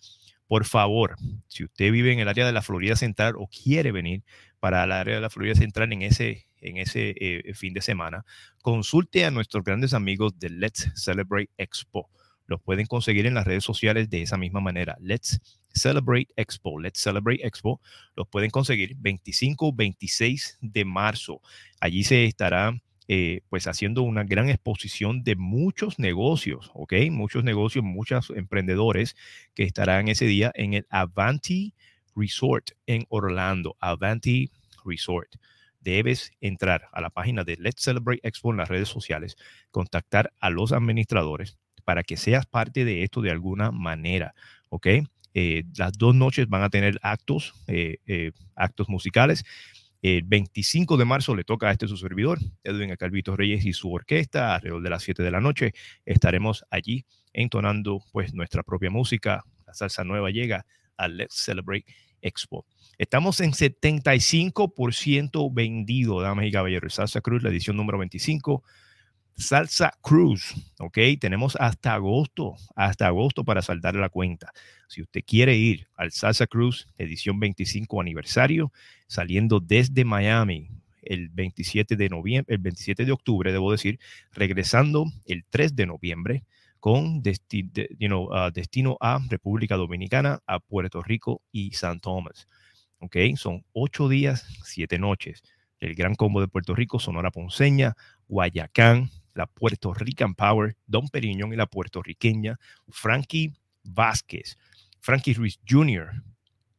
Por 0.47 0.63
favor, 0.63 1.17
si 1.47 1.65
usted 1.65 1.91
vive 1.91 2.13
en 2.13 2.19
el 2.19 2.29
área 2.29 2.45
de 2.45 2.53
la 2.53 2.61
Florida 2.61 2.95
Central 2.95 3.33
o 3.37 3.47
quiere 3.47 3.91
venir 3.91 4.23
para 4.61 4.85
el 4.85 4.93
área 4.93 5.15
de 5.15 5.21
la 5.21 5.29
Florida 5.29 5.55
Central 5.55 5.91
en 5.91 6.01
ese, 6.01 6.47
en 6.61 6.77
ese 6.77 7.13
eh, 7.19 7.53
fin 7.53 7.73
de 7.73 7.81
semana, 7.81 8.25
consulte 8.61 9.25
a 9.25 9.31
nuestros 9.31 9.65
grandes 9.65 9.93
amigos 9.93 10.39
de 10.39 10.49
Let's 10.49 10.89
Celebrate 10.95 11.49
Expo 11.57 12.09
los 12.47 12.61
pueden 12.61 12.87
conseguir 12.87 13.25
en 13.27 13.33
las 13.33 13.45
redes 13.45 13.63
sociales 13.63 14.09
de 14.09 14.21
esa 14.21 14.37
misma 14.37 14.61
manera. 14.61 14.97
Let's 14.99 15.39
Celebrate 15.73 16.29
Expo. 16.35 16.79
Let's 16.79 16.99
Celebrate 16.99 17.45
Expo. 17.45 17.79
Los 18.15 18.27
pueden 18.27 18.49
conseguir 18.49 18.95
25, 18.97 19.73
26 19.73 20.57
de 20.61 20.85
marzo. 20.85 21.41
Allí 21.79 22.03
se 22.03 22.25
estará 22.25 22.73
eh, 23.09 23.41
pues 23.49 23.67
haciendo 23.67 24.01
una 24.01 24.23
gran 24.23 24.49
exposición 24.49 25.23
de 25.23 25.35
muchos 25.35 25.99
negocios, 25.99 26.71
¿ok? 26.73 26.93
Muchos 27.11 27.43
negocios, 27.43 27.83
muchos 27.83 28.31
emprendedores 28.31 29.15
que 29.53 29.63
estarán 29.63 30.07
ese 30.07 30.25
día 30.25 30.51
en 30.55 30.73
el 30.73 30.87
Avanti 30.89 31.73
Resort 32.15 32.71
en 32.85 33.05
Orlando. 33.09 33.77
Avanti 33.79 34.51
Resort 34.83 35.35
debes 35.79 36.31
entrar 36.41 36.89
a 36.91 37.01
la 37.01 37.09
página 37.09 37.43
de 37.43 37.57
Let's 37.57 37.83
Celebrate 37.83 38.27
Expo 38.27 38.51
en 38.51 38.57
las 38.57 38.67
redes 38.67 38.89
sociales, 38.89 39.37
contactar 39.71 40.33
a 40.39 40.49
los 40.49 40.71
administradores 40.71 41.57
para 41.87 42.03
que 42.03 42.17
seas 42.17 42.45
parte 42.45 42.83
de 42.83 43.03
esto 43.03 43.21
de 43.21 43.31
alguna 43.31 43.71
manera, 43.71 44.35
¿ok? 44.67 44.87
Eh, 45.33 45.63
las 45.77 45.93
dos 45.93 46.13
noches 46.13 46.49
van 46.49 46.61
a 46.61 46.69
tener 46.69 46.99
actos, 47.01 47.53
eh, 47.67 47.99
eh, 48.05 48.33
actos 48.57 48.89
musicales. 48.89 49.45
El 50.01 50.23
25 50.23 50.97
de 50.97 51.05
marzo 51.05 51.33
le 51.33 51.45
toca 51.45 51.69
a 51.69 51.71
este 51.71 51.87
su 51.87 51.95
servidor, 51.95 52.39
Edwin 52.65 52.93
Calvito 52.97 53.37
Reyes 53.37 53.65
y 53.65 53.71
su 53.71 53.89
orquesta. 53.89 54.55
Alrededor 54.55 54.83
de 54.83 54.89
las 54.89 55.01
7 55.01 55.23
de 55.23 55.31
la 55.31 55.39
noche 55.39 55.71
estaremos 56.05 56.65
allí 56.71 57.05
entonando 57.31 58.03
pues 58.11 58.33
nuestra 58.33 58.63
propia 58.63 58.89
música. 58.89 59.45
La 59.65 59.73
salsa 59.73 60.03
nueva 60.03 60.29
llega 60.29 60.65
a 60.97 61.07
Let's 61.07 61.35
Celebrate 61.35 61.85
Expo. 62.21 62.65
Estamos 62.97 63.39
en 63.39 63.53
75% 63.53 65.53
vendido, 65.53 66.19
damas 66.19 66.47
y 66.47 66.51
caballeros. 66.51 66.95
Salsa 66.95 67.21
Cruz, 67.21 67.43
la 67.43 67.49
edición 67.49 67.77
número 67.77 67.97
25 67.97 68.61
Salsa 69.37 69.93
Cruz, 70.01 70.55
¿ok? 70.79 70.97
Tenemos 71.19 71.55
hasta 71.57 71.93
agosto, 71.93 72.55
hasta 72.75 73.05
agosto 73.05 73.43
para 73.43 73.61
saldar 73.61 73.93
la 73.95 74.09
cuenta. 74.09 74.51
Si 74.87 75.01
usted 75.01 75.21
quiere 75.25 75.55
ir 75.55 75.87
al 75.95 76.11
Salsa 76.11 76.47
Cruz, 76.47 76.87
edición 76.97 77.39
25 77.39 78.01
aniversario, 78.01 78.71
saliendo 79.07 79.59
desde 79.59 80.05
Miami 80.05 80.71
el 81.03 81.29
27 81.29 81.95
de 81.95 82.09
noviembre, 82.09 82.55
el 82.55 82.61
27 82.61 83.05
de 83.05 83.11
octubre, 83.11 83.51
debo 83.51 83.71
decir, 83.71 83.99
regresando 84.33 85.05
el 85.25 85.45
3 85.45 85.75
de 85.75 85.85
noviembre 85.85 86.43
con 86.79 87.21
ah, 88.31 88.51
destino 88.53 88.97
a 88.99 89.19
República 89.29 89.75
Dominicana, 89.75 90.39
a 90.47 90.59
Puerto 90.59 91.03
Rico 91.03 91.41
y 91.51 91.71
San 91.73 91.99
Tomás. 91.99 92.47
¿Ok? 92.99 93.15
Son 93.35 93.63
ocho 93.73 94.09
días, 94.09 94.47
siete 94.63 94.97
noches. 94.97 95.43
El 95.79 95.93
Gran 95.93 96.15
Combo 96.15 96.41
de 96.41 96.47
Puerto 96.47 96.73
Rico, 96.73 96.99
Sonora 96.99 97.29
Ponceña, 97.29 97.95
Guayacán, 98.27 99.11
la 99.37 99.45
Puerto 99.45 99.93
Rican 99.93 100.33
Power, 100.33 100.75
Don 100.87 101.07
Periñón 101.07 101.53
y 101.53 101.55
la 101.55 101.67
puertorriqueña 101.67 102.59
Frankie 102.89 103.53
Vázquez, 103.83 104.57
Frankie 104.99 105.35
Ruiz 105.35 105.59
Jr. 105.69 106.23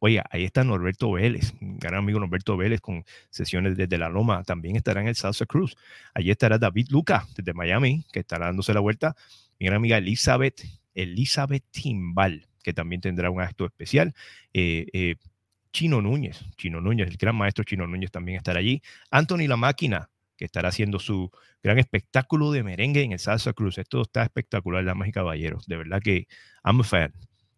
Oiga, 0.00 0.24
ahí 0.30 0.44
está 0.44 0.64
Norberto 0.64 1.12
Vélez, 1.12 1.54
gran 1.60 1.94
amigo 1.94 2.20
Norberto 2.20 2.56
Vélez 2.56 2.80
con 2.80 3.04
sesiones 3.30 3.76
desde 3.76 3.96
La 3.96 4.08
Loma. 4.08 4.42
También 4.44 4.76
estará 4.76 5.00
en 5.00 5.08
el 5.08 5.16
Salsa 5.16 5.46
Cruz. 5.46 5.76
Allí 6.14 6.30
estará 6.30 6.58
David 6.58 6.88
Luca 6.90 7.26
desde 7.36 7.52
Miami, 7.54 8.04
que 8.12 8.20
estará 8.20 8.46
dándose 8.46 8.74
la 8.74 8.80
vuelta. 8.80 9.16
Mi 9.58 9.66
gran 9.66 9.78
amiga 9.78 9.98
Elizabeth, 9.98 10.62
Elizabeth 10.94 11.64
Timbal, 11.70 12.46
que 12.62 12.72
también 12.72 13.00
tendrá 13.00 13.30
un 13.30 13.40
acto 13.40 13.66
especial. 13.66 14.14
Eh, 14.52 14.86
eh, 14.92 15.16
Chino 15.72 16.00
Núñez, 16.00 16.44
Chino 16.56 16.80
Núñez, 16.80 17.08
el 17.08 17.16
gran 17.16 17.36
maestro 17.36 17.64
Chino 17.64 17.86
Núñez 17.86 18.10
también 18.10 18.36
estará 18.38 18.60
allí. 18.60 18.82
Anthony 19.10 19.46
La 19.48 19.56
Máquina, 19.56 20.10
que 20.36 20.44
estará 20.44 20.68
haciendo 20.68 20.98
su 20.98 21.30
gran 21.62 21.78
espectáculo 21.78 22.52
de 22.52 22.62
merengue 22.62 23.02
en 23.02 23.12
el 23.12 23.18
Salsa 23.18 23.52
Cruz. 23.52 23.78
Esto 23.78 24.02
está 24.02 24.22
espectacular, 24.22 24.84
damas 24.84 25.08
y 25.08 25.12
caballeros. 25.12 25.66
De 25.66 25.76
verdad 25.76 26.00
que 26.02 26.26
I'm 26.64 26.80
a 26.80 26.84
fan. 26.84 27.12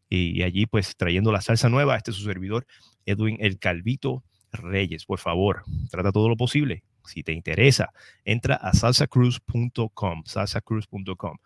Y, 0.09 0.43
allí, 0.43 0.67
pues, 0.67 0.97
trayendo 0.97 1.31
la 1.31 1.41
salsa 1.41 1.69
nueva, 1.69 1.97
este 1.97 2.11
es 2.11 2.17
su 2.17 2.25
servidor, 2.25 2.67
Edwin 3.07 3.37
El 3.39 3.61
Calvito 3.61 4.25
Reyes. 4.51 5.05
Por 5.05 5.21
favor, 5.21 5.63
trata 5.89 6.11
todo 6.11 6.29
lo 6.29 6.37
posible. 6.37 6.83
Si 7.05 7.23
te 7.23 7.33
interesa, 7.33 7.93
entra 8.25 8.57
a 8.57 8.73
salsacruz.com, 8.73 10.25
salsacruz.com. 10.25 11.37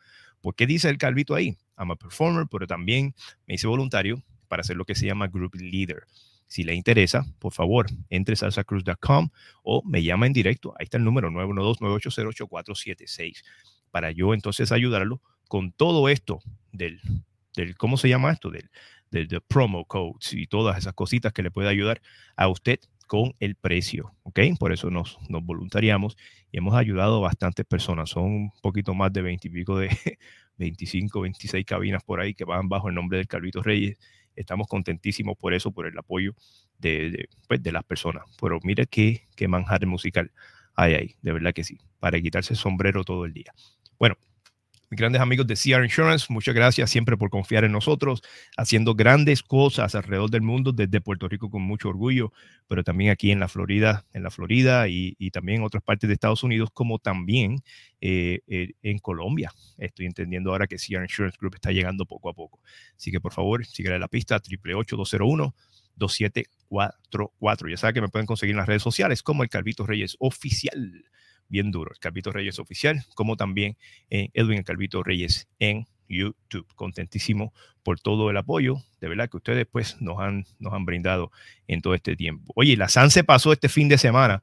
¿Por 0.41 0.55
qué 0.55 0.67
dice 0.67 0.89
el 0.89 0.97
Calvito 0.97 1.35
ahí? 1.35 1.59
I'm 1.77 1.91
a 1.91 1.97
performer, 1.97 2.47
pero 2.51 2.67
también 2.67 3.15
me 3.47 3.55
hice 3.55 3.67
voluntario 3.67 4.23
para 4.49 4.63
ser 4.63 4.77
lo 4.77 4.85
que 4.85 4.95
se 4.95 5.07
llama 5.07 5.29
Group 5.29 5.55
Leader. 5.57 6.05
Si 6.47 6.63
le 6.63 6.75
interesa, 6.75 7.27
por 7.39 7.53
favor, 7.53 7.87
entre 8.11 8.37
salsacruz.com 8.37 9.31
o 9.63 9.83
me 9.85 10.03
llama 10.03 10.27
en 10.27 10.33
directo. 10.33 10.75
Ahí 10.79 10.85
está 10.85 10.99
el 10.99 11.05
número 11.05 11.31
912-980-8476 11.31 13.43
para 13.95 14.11
yo 14.11 14.35
entonces 14.35 14.73
ayudarlo 14.73 15.23
con 15.47 15.71
todo 15.71 16.09
esto 16.09 16.41
del, 16.73 17.01
del 17.55 17.77
¿cómo 17.77 17.97
se 17.97 18.09
llama 18.09 18.33
esto? 18.33 18.51
Del, 18.51 18.69
del, 19.11 19.41
promo 19.41 19.85
codes 19.85 20.33
y 20.33 20.49
todas 20.49 20.79
esas 20.79 20.95
cositas 20.95 21.33
que 21.33 21.45
le 21.45 21.53
puede 21.53 21.69
ayudar 21.69 22.03
a 22.35 22.49
usted 22.49 22.81
con 23.07 23.35
el 23.39 23.55
precio, 23.55 24.13
¿ok? 24.25 24.41
Por 24.59 24.73
eso 24.73 24.91
nos, 24.91 25.17
nos 25.29 25.45
voluntariamos 25.45 26.17
y 26.51 26.59
hemos 26.59 26.75
ayudado 26.75 27.19
a 27.19 27.29
bastantes 27.29 27.65
personas. 27.67 28.11
Son 28.11 28.25
un 28.25 28.53
poquito 28.63 28.95
más 28.95 29.13
de 29.13 29.23
20 29.23 29.47
y 29.47 29.51
pico 29.53 29.79
de 29.79 29.89
25, 30.57 31.21
26 31.21 31.65
cabinas 31.65 32.03
por 32.03 32.21
ahí 32.21 32.35
que 32.35 32.45
van 32.45 32.69
bajo 32.69 32.89
el 32.89 32.97
nombre 32.97 33.19
del 33.19 33.29
Calvito 33.29 33.63
Reyes. 33.63 33.97
Estamos 34.37 34.67
contentísimos 34.69 35.37
por 35.37 35.55
eso, 35.55 35.73
por 35.73 35.87
el 35.87 35.99
apoyo 35.99 36.35
de, 36.79 37.29
pues, 37.49 37.63
de 37.63 37.73
las 37.73 37.85
personas. 37.85 38.25
Pero 38.41 38.59
mire 38.63 38.87
qué, 38.87 39.27
qué 39.37 39.49
manjar 39.49 39.87
musical 39.87 40.33
hay 40.77 40.95
ahí, 40.95 41.17
de 41.23 41.33
verdad 41.33 41.53
que 41.53 41.65
sí, 41.65 41.79
para 42.01 42.21
quitarse 42.21 42.55
el 42.55 42.59
sombrero 42.59 43.05
todo 43.05 43.25
el 43.25 43.33
día. 43.33 43.55
Bueno, 43.99 44.17
grandes 44.91 45.21
amigos 45.21 45.47
de 45.47 45.55
CR 45.55 45.85
Insurance, 45.85 46.27
muchas 46.31 46.55
gracias 46.55 46.91
siempre 46.91 47.17
por 47.17 47.31
confiar 47.31 47.65
en 47.65 47.73
nosotros, 47.73 48.23
haciendo 48.57 48.95
grandes 48.95 49.43
cosas 49.43 49.95
alrededor 49.95 50.31
del 50.31 50.43
mundo, 50.43 50.73
desde 50.73 51.01
Puerto 51.01 51.29
Rico 51.29 51.51
con 51.51 51.63
mucho 51.63 51.89
orgullo, 51.89 52.33
pero 52.69 52.85
también 52.85 53.11
aquí 53.11 53.31
en 53.31 53.41
la 53.41 53.49
Florida, 53.49 54.05
en 54.13 54.23
la 54.23 54.31
Florida 54.31 54.89
y, 54.89 55.17
y 55.19 55.31
también 55.31 55.59
en 55.61 55.65
otras 55.65 55.83
partes 55.83 56.09
de 56.09 56.15
Estados 56.15 56.43
Unidos, 56.43 56.71
como 56.73 56.99
también 56.99 57.63
eh, 58.01 58.41
eh, 58.47 58.75
en 58.83 58.99
Colombia. 58.99 59.51
Estoy 59.79 60.07
entendiendo 60.07 60.51
ahora 60.51 60.67
que 60.67 60.77
CR 60.77 61.03
Insurance 61.03 61.39
Group 61.41 61.55
está 61.55 61.73
llegando 61.73 62.05
poco 62.05 62.29
a 62.29 62.35
poco. 62.35 62.61
Así 62.97 63.11
que 63.11 63.21
por 63.21 63.33
favor, 63.33 63.65
síguele 63.65 63.99
la 63.99 64.09
pista, 64.09 64.37
888 64.37 65.55
2744 65.97 67.69
Ya 67.69 67.77
saben 67.77 67.95
que 67.95 68.01
me 68.01 68.09
pueden 68.09 68.27
conseguir 68.27 68.53
en 68.53 68.59
las 68.59 68.67
redes 68.67 68.83
sociales 68.83 69.23
como 69.23 69.43
el 69.43 69.49
Calvito 69.49 69.87
Reyes 69.87 70.17
Oficial 70.19 71.05
bien 71.49 71.71
duro, 71.71 71.93
el 71.93 71.99
Calvito 71.99 72.33
Reyes 72.33 72.59
Oficial, 72.59 73.05
como 73.15 73.37
también 73.37 73.77
en 74.11 74.31
Edwin 74.35 74.59
el 74.59 74.65
Calvito 74.65 75.03
Reyes 75.03 75.49
en 75.59 75.87
YouTube. 76.09 76.67
Contentísimo 76.75 77.53
por 77.83 78.01
todo 78.01 78.31
el 78.31 78.37
apoyo, 78.37 78.77
de 79.01 79.09
verdad 79.09 79.29
que 79.29 79.37
ustedes 79.37 79.67
pues 79.71 80.01
nos 80.01 80.21
han, 80.21 80.47
nos 80.59 80.73
han 80.73 80.85
brindado 80.85 81.31
en 81.69 81.83
todo 81.83 81.95
este 81.95 82.17
tiempo. 82.17 82.53
Oye, 82.57 82.77
la 82.77 82.89
SAN 82.89 83.11
se 83.11 83.25
pasó 83.25 83.53
este 83.53 83.69
fin 83.69 83.89
de 83.89 83.99
semana. 83.99 84.43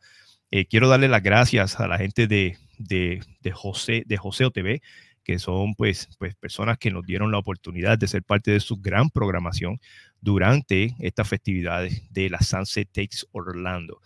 Eh, 0.52 0.65
quiero 0.65 0.90
darle 0.90 1.07
las 1.07 1.23
gracias 1.23 1.80
a 1.80 1.88
la 1.88 1.98
gente 1.98 2.28
de, 2.28 2.57
de, 2.78 3.23
de 3.41 3.52
José, 3.52 4.03
de 4.06 4.18
José 4.18 4.45
OTV, 4.45 4.82
que 5.23 5.40
son 5.40 5.76
pues, 5.76 6.10
pues 6.19 6.36
personas 6.36 6.78
que 6.78 6.91
nos 6.91 7.06
dieron 7.06 7.32
la 7.32 7.38
oportunidad 7.38 7.98
de 7.98 8.07
ser 8.07 8.23
parte 8.23 8.52
de 8.52 8.60
su 8.60 8.78
gran 8.78 9.10
programación 9.10 9.80
durante 10.19 10.95
estas 10.99 11.28
festividades 11.28 12.03
de 12.11 12.30
la 12.30 12.41
Sunset 12.41 12.90
Takes 12.91 13.26
Orlando. 13.32 14.02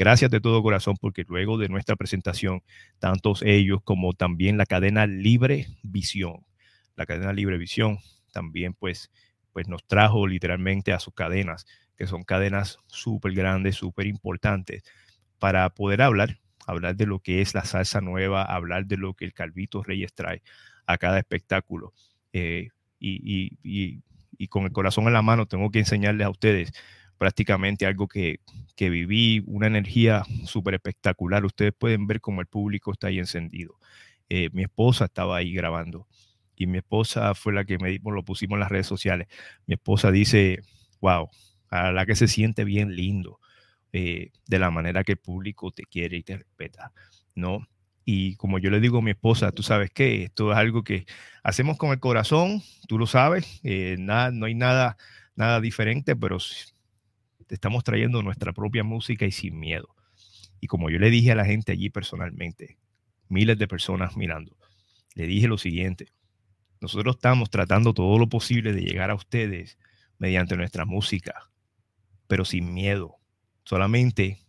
Gracias 0.00 0.30
de 0.30 0.40
todo 0.40 0.62
corazón 0.62 0.96
porque 0.98 1.26
luego 1.28 1.58
de 1.58 1.68
nuestra 1.68 1.94
presentación, 1.94 2.62
tantos 3.00 3.42
ellos 3.42 3.82
como 3.84 4.14
también 4.14 4.56
la 4.56 4.64
cadena 4.64 5.06
Libre 5.06 5.66
Visión, 5.82 6.46
la 6.96 7.04
cadena 7.04 7.34
Libre 7.34 7.58
Visión 7.58 7.98
también 8.32 8.72
pues, 8.72 9.10
pues 9.52 9.68
nos 9.68 9.86
trajo 9.86 10.26
literalmente 10.26 10.94
a 10.94 11.00
sus 11.00 11.12
cadenas, 11.12 11.66
que 11.98 12.06
son 12.06 12.22
cadenas 12.22 12.78
súper 12.86 13.34
grandes, 13.34 13.76
súper 13.76 14.06
importantes, 14.06 14.84
para 15.38 15.68
poder 15.68 16.00
hablar, 16.00 16.38
hablar 16.66 16.96
de 16.96 17.04
lo 17.04 17.18
que 17.18 17.42
es 17.42 17.52
la 17.52 17.66
salsa 17.66 18.00
nueva, 18.00 18.42
hablar 18.42 18.86
de 18.86 18.96
lo 18.96 19.12
que 19.12 19.26
el 19.26 19.34
Calvito 19.34 19.82
Reyes 19.82 20.14
trae 20.14 20.42
a 20.86 20.96
cada 20.96 21.18
espectáculo. 21.18 21.92
Eh, 22.32 22.70
y, 22.98 23.20
y, 23.22 23.58
y, 23.62 24.02
y 24.38 24.48
con 24.48 24.64
el 24.64 24.72
corazón 24.72 25.08
en 25.08 25.12
la 25.12 25.20
mano 25.20 25.44
tengo 25.44 25.70
que 25.70 25.80
enseñarles 25.80 26.26
a 26.26 26.30
ustedes 26.30 26.72
prácticamente 27.20 27.84
algo 27.84 28.08
que, 28.08 28.40
que 28.74 28.88
viví, 28.88 29.42
una 29.44 29.66
energía 29.66 30.22
súper 30.46 30.72
espectacular. 30.72 31.44
Ustedes 31.44 31.74
pueden 31.78 32.06
ver 32.06 32.22
cómo 32.22 32.40
el 32.40 32.46
público 32.46 32.92
está 32.92 33.08
ahí 33.08 33.18
encendido. 33.18 33.78
Eh, 34.30 34.48
mi 34.54 34.62
esposa 34.62 35.04
estaba 35.04 35.36
ahí 35.36 35.52
grabando 35.52 36.08
y 36.56 36.66
mi 36.66 36.78
esposa 36.78 37.34
fue 37.34 37.52
la 37.52 37.66
que 37.66 37.76
me 37.76 37.98
lo 38.02 38.24
pusimos 38.24 38.56
en 38.56 38.60
las 38.60 38.70
redes 38.70 38.86
sociales. 38.86 39.28
Mi 39.66 39.74
esposa 39.74 40.10
dice, 40.10 40.62
wow, 41.02 41.28
a 41.68 41.92
la 41.92 42.06
que 42.06 42.16
se 42.16 42.26
siente 42.26 42.64
bien 42.64 42.96
lindo 42.96 43.38
eh, 43.92 44.30
de 44.46 44.58
la 44.58 44.70
manera 44.70 45.04
que 45.04 45.12
el 45.12 45.18
público 45.18 45.72
te 45.72 45.82
quiere 45.82 46.16
y 46.16 46.22
te 46.22 46.38
respeta, 46.38 46.90
¿no? 47.34 47.66
Y 48.06 48.36
como 48.36 48.58
yo 48.58 48.70
le 48.70 48.80
digo 48.80 49.00
a 49.00 49.02
mi 49.02 49.10
esposa, 49.10 49.52
tú 49.52 49.62
sabes 49.62 49.90
que 49.90 50.22
esto 50.22 50.52
es 50.52 50.56
algo 50.56 50.84
que 50.84 51.04
hacemos 51.42 51.76
con 51.76 51.90
el 51.90 52.00
corazón, 52.00 52.62
tú 52.88 52.96
lo 52.96 53.06
sabes, 53.06 53.60
eh, 53.62 53.96
nada, 53.98 54.30
no 54.30 54.46
hay 54.46 54.54
nada, 54.54 54.96
nada 55.36 55.60
diferente, 55.60 56.16
pero 56.16 56.38
estamos 57.54 57.84
trayendo 57.84 58.22
nuestra 58.22 58.52
propia 58.52 58.84
música 58.84 59.26
y 59.26 59.32
sin 59.32 59.58
miedo. 59.58 59.94
Y 60.60 60.66
como 60.66 60.90
yo 60.90 60.98
le 60.98 61.10
dije 61.10 61.32
a 61.32 61.34
la 61.34 61.44
gente 61.44 61.72
allí 61.72 61.90
personalmente, 61.90 62.78
miles 63.28 63.58
de 63.58 63.68
personas 63.68 64.16
mirando, 64.16 64.56
le 65.14 65.26
dije 65.26 65.48
lo 65.48 65.58
siguiente, 65.58 66.08
nosotros 66.80 67.16
estamos 67.16 67.50
tratando 67.50 67.92
todo 67.92 68.18
lo 68.18 68.28
posible 68.28 68.72
de 68.72 68.82
llegar 68.82 69.10
a 69.10 69.14
ustedes 69.14 69.78
mediante 70.18 70.56
nuestra 70.56 70.84
música, 70.84 71.50
pero 72.26 72.44
sin 72.44 72.72
miedo. 72.72 73.16
Solamente 73.64 74.40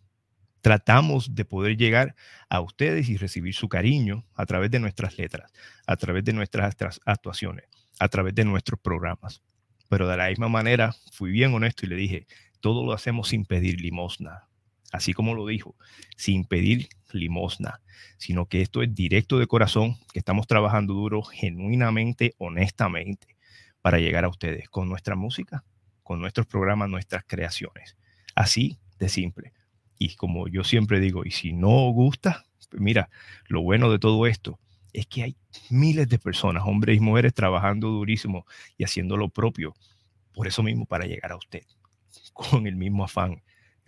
tratamos 0.62 1.34
de 1.34 1.44
poder 1.44 1.76
llegar 1.76 2.14
a 2.48 2.60
ustedes 2.60 3.08
y 3.08 3.16
recibir 3.16 3.54
su 3.54 3.68
cariño 3.68 4.24
a 4.34 4.46
través 4.46 4.70
de 4.70 4.80
nuestras 4.80 5.18
letras, 5.18 5.52
a 5.86 5.96
través 5.96 6.24
de 6.24 6.32
nuestras 6.32 6.76
actuaciones, 7.04 7.66
a 7.98 8.08
través 8.08 8.34
de 8.34 8.44
nuestros 8.44 8.80
programas. 8.80 9.42
Pero 9.88 10.08
de 10.08 10.16
la 10.16 10.28
misma 10.28 10.48
manera, 10.48 10.94
fui 11.12 11.32
bien 11.32 11.52
honesto 11.52 11.84
y 11.84 11.90
le 11.90 11.96
dije, 11.96 12.26
todo 12.62 12.86
lo 12.86 12.92
hacemos 12.92 13.28
sin 13.28 13.44
pedir 13.44 13.80
limosna, 13.80 14.48
así 14.92 15.12
como 15.12 15.34
lo 15.34 15.46
dijo, 15.46 15.74
sin 16.16 16.44
pedir 16.44 16.88
limosna, 17.12 17.82
sino 18.16 18.46
que 18.46 18.62
esto 18.62 18.82
es 18.82 18.94
directo 18.94 19.38
de 19.38 19.48
corazón, 19.48 19.96
que 20.12 20.20
estamos 20.20 20.46
trabajando 20.46 20.94
duro, 20.94 21.22
genuinamente, 21.22 22.34
honestamente, 22.38 23.36
para 23.82 23.98
llegar 23.98 24.24
a 24.24 24.28
ustedes 24.28 24.68
con 24.70 24.88
nuestra 24.88 25.16
música, 25.16 25.64
con 26.04 26.20
nuestros 26.20 26.46
programas, 26.46 26.88
nuestras 26.88 27.24
creaciones. 27.26 27.96
Así 28.36 28.78
de 28.98 29.08
simple. 29.08 29.52
Y 29.98 30.14
como 30.14 30.46
yo 30.46 30.62
siempre 30.62 31.00
digo, 31.00 31.24
y 31.24 31.32
si 31.32 31.52
no 31.52 31.90
gusta, 31.90 32.44
pues 32.70 32.80
mira, 32.80 33.10
lo 33.48 33.60
bueno 33.62 33.90
de 33.90 33.98
todo 33.98 34.26
esto 34.26 34.60
es 34.92 35.06
que 35.06 35.24
hay 35.24 35.36
miles 35.68 36.08
de 36.08 36.20
personas, 36.20 36.62
hombres 36.64 36.96
y 36.96 37.00
mujeres, 37.00 37.34
trabajando 37.34 37.88
durísimo 37.88 38.46
y 38.78 38.84
haciendo 38.84 39.16
lo 39.16 39.28
propio, 39.30 39.74
por 40.32 40.46
eso 40.46 40.62
mismo, 40.62 40.86
para 40.86 41.06
llegar 41.06 41.32
a 41.32 41.36
usted 41.36 41.64
con 42.32 42.66
el 42.66 42.76
mismo 42.76 43.04
afán. 43.04 43.42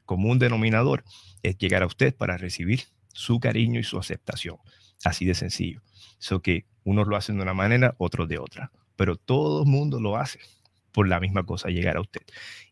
Común 0.04 0.38
denominador 0.38 1.04
es 1.42 1.56
llegar 1.58 1.82
a 1.82 1.86
usted 1.86 2.14
para 2.14 2.36
recibir 2.36 2.82
su 3.12 3.40
cariño 3.40 3.80
y 3.80 3.84
su 3.84 3.98
aceptación. 3.98 4.56
Así 5.04 5.24
de 5.24 5.34
sencillo. 5.34 5.82
Eso 6.20 6.40
que 6.40 6.66
unos 6.84 7.08
lo 7.08 7.16
hacen 7.16 7.36
de 7.36 7.42
una 7.42 7.54
manera, 7.54 7.94
otros 7.98 8.28
de 8.28 8.38
otra. 8.38 8.70
Pero 8.96 9.16
todo 9.16 9.62
el 9.62 9.68
mundo 9.68 10.00
lo 10.00 10.16
hace 10.16 10.40
por 10.92 11.08
la 11.08 11.18
misma 11.18 11.42
cosa, 11.42 11.68
llegar 11.68 11.96
a 11.96 12.00
usted. 12.00 12.22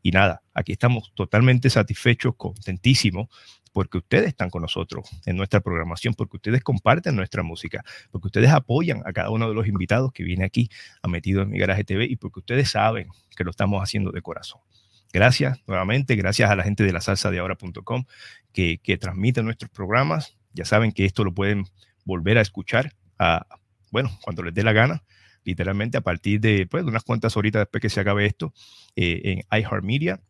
Y 0.00 0.12
nada, 0.12 0.42
aquí 0.54 0.72
estamos 0.72 1.12
totalmente 1.14 1.68
satisfechos, 1.68 2.36
contentísimos, 2.36 3.28
porque 3.72 3.98
ustedes 3.98 4.28
están 4.28 4.50
con 4.50 4.62
nosotros 4.62 5.08
en 5.26 5.36
nuestra 5.36 5.60
programación, 5.60 6.14
porque 6.14 6.36
ustedes 6.36 6.62
comparten 6.62 7.16
nuestra 7.16 7.42
música, 7.42 7.82
porque 8.10 8.28
ustedes 8.28 8.50
apoyan 8.50 9.02
a 9.06 9.12
cada 9.12 9.30
uno 9.30 9.48
de 9.48 9.54
los 9.54 9.66
invitados 9.66 10.12
que 10.12 10.22
viene 10.22 10.44
aquí 10.44 10.70
a 11.02 11.08
Metido 11.08 11.42
en 11.42 11.50
mi 11.50 11.58
Garaje 11.58 11.82
TV 11.82 12.04
y 12.04 12.16
porque 12.16 12.40
ustedes 12.40 12.70
saben 12.70 13.08
que 13.36 13.44
lo 13.44 13.50
estamos 13.50 13.82
haciendo 13.82 14.12
de 14.12 14.22
corazón. 14.22 14.60
Gracias 15.12 15.60
nuevamente, 15.66 16.16
gracias 16.16 16.50
a 16.50 16.56
la 16.56 16.62
gente 16.62 16.84
de 16.84 16.92
la 16.92 17.00
salsa 17.00 17.30
de 17.30 17.38
ahora.com 17.38 18.04
que, 18.52 18.78
que 18.82 18.96
transmite 18.96 19.42
nuestros 19.42 19.70
programas. 19.70 20.38
Ya 20.54 20.64
saben 20.64 20.92
que 20.92 21.04
esto 21.04 21.24
lo 21.24 21.34
pueden 21.34 21.66
volver 22.04 22.38
a 22.38 22.40
escuchar, 22.40 22.94
bueno, 23.90 24.10
cuando 24.22 24.42
les 24.42 24.54
dé 24.54 24.62
la 24.62 24.72
gana, 24.72 25.04
literalmente 25.44 25.98
a 25.98 26.00
partir 26.00 26.40
de, 26.40 26.66
pues, 26.66 26.84
unas 26.84 27.04
cuantas 27.04 27.36
horitas 27.36 27.60
después 27.60 27.80
que 27.80 27.90
se 27.90 28.00
acabe 28.00 28.26
esto, 28.26 28.52
eh, 28.96 29.20
en 29.24 29.58
iHeartMedia, 29.58 30.20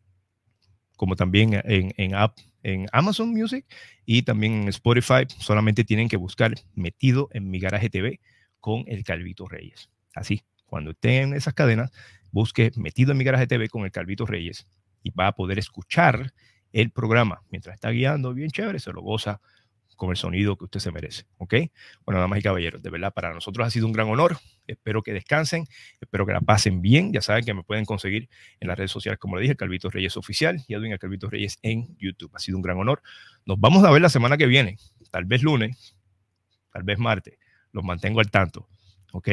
como 0.95 1.15
también 1.15 1.59
en, 1.65 1.93
en, 1.97 2.15
app, 2.15 2.37
en 2.61 2.87
Amazon 2.91 3.31
Music 3.31 3.65
y 4.05 4.21
también 4.21 4.63
en 4.63 4.67
Spotify. 4.69 5.25
Solamente 5.39 5.83
tienen 5.83 6.07
que 6.07 6.17
buscar 6.17 6.53
Metido 6.75 7.29
en 7.31 7.49
mi 7.49 7.59
garaje 7.59 7.89
TV 7.89 8.19
con 8.59 8.83
el 8.87 9.03
Calvito 9.03 9.47
Reyes. 9.47 9.89
Así, 10.13 10.43
cuando 10.65 10.91
estén 10.91 11.29
en 11.29 11.33
esas 11.33 11.53
cadenas, 11.53 11.91
busque 12.33 12.71
Metido 12.75 13.11
en 13.11 13.19
mi 13.19 13.23
garaje 13.23 13.47
TV 13.47 13.69
con 13.69 13.85
el 13.85 13.91
Calvito 13.91 14.25
Reyes 14.25 14.67
y 15.01 15.11
va 15.11 15.27
a 15.27 15.31
poder 15.33 15.59
escuchar 15.59 16.33
el 16.73 16.91
programa 16.91 17.43
mientras 17.51 17.75
está 17.75 17.91
guiando, 17.91 18.33
bien 18.33 18.49
chévere, 18.49 18.79
se 18.79 18.91
lo 18.91 19.01
goza 19.01 19.39
con 19.95 20.09
el 20.09 20.17
sonido 20.17 20.57
que 20.57 20.65
usted 20.65 20.79
se 20.79 20.91
merece. 20.91 21.25
¿Ok? 21.37 21.53
Bueno, 22.05 22.19
damas 22.19 22.39
y 22.39 22.41
caballeros, 22.41 22.81
de 22.81 22.89
verdad, 22.89 23.13
para 23.13 23.31
nosotros 23.31 23.65
ha 23.67 23.69
sido 23.69 23.85
un 23.85 23.93
gran 23.93 24.09
honor. 24.09 24.37
Espero 24.65 25.03
que 25.03 25.13
descansen, 25.13 25.65
espero 26.01 26.25
que 26.25 26.33
la 26.33 26.41
pasen 26.41 26.81
bien. 26.81 27.13
Ya 27.13 27.21
saben 27.21 27.45
que 27.45 27.53
me 27.53 27.63
pueden 27.63 27.85
conseguir 27.85 28.27
en 28.59 28.67
las 28.67 28.77
redes 28.77 28.91
sociales, 28.91 29.19
como 29.19 29.35
le 29.35 29.43
dije, 29.43 29.55
Calvito 29.55 29.91
Reyes 29.91 30.17
Oficial 30.17 30.57
y 30.67 30.73
Edwin 30.73 30.97
Calvito 30.97 31.29
Reyes 31.29 31.59
en 31.61 31.95
YouTube. 31.97 32.31
Ha 32.35 32.39
sido 32.39 32.57
un 32.57 32.63
gran 32.63 32.77
honor. 32.77 33.03
Nos 33.45 33.59
vamos 33.59 33.83
a 33.83 33.91
ver 33.91 34.01
la 34.01 34.09
semana 34.09 34.35
que 34.37 34.47
viene, 34.47 34.77
tal 35.11 35.25
vez 35.25 35.43
lunes, 35.43 35.95
tal 36.71 36.83
vez 36.83 36.97
martes. 36.97 37.37
Los 37.71 37.83
mantengo 37.83 38.19
al 38.19 38.31
tanto. 38.31 38.67
¿Ok? 39.11 39.29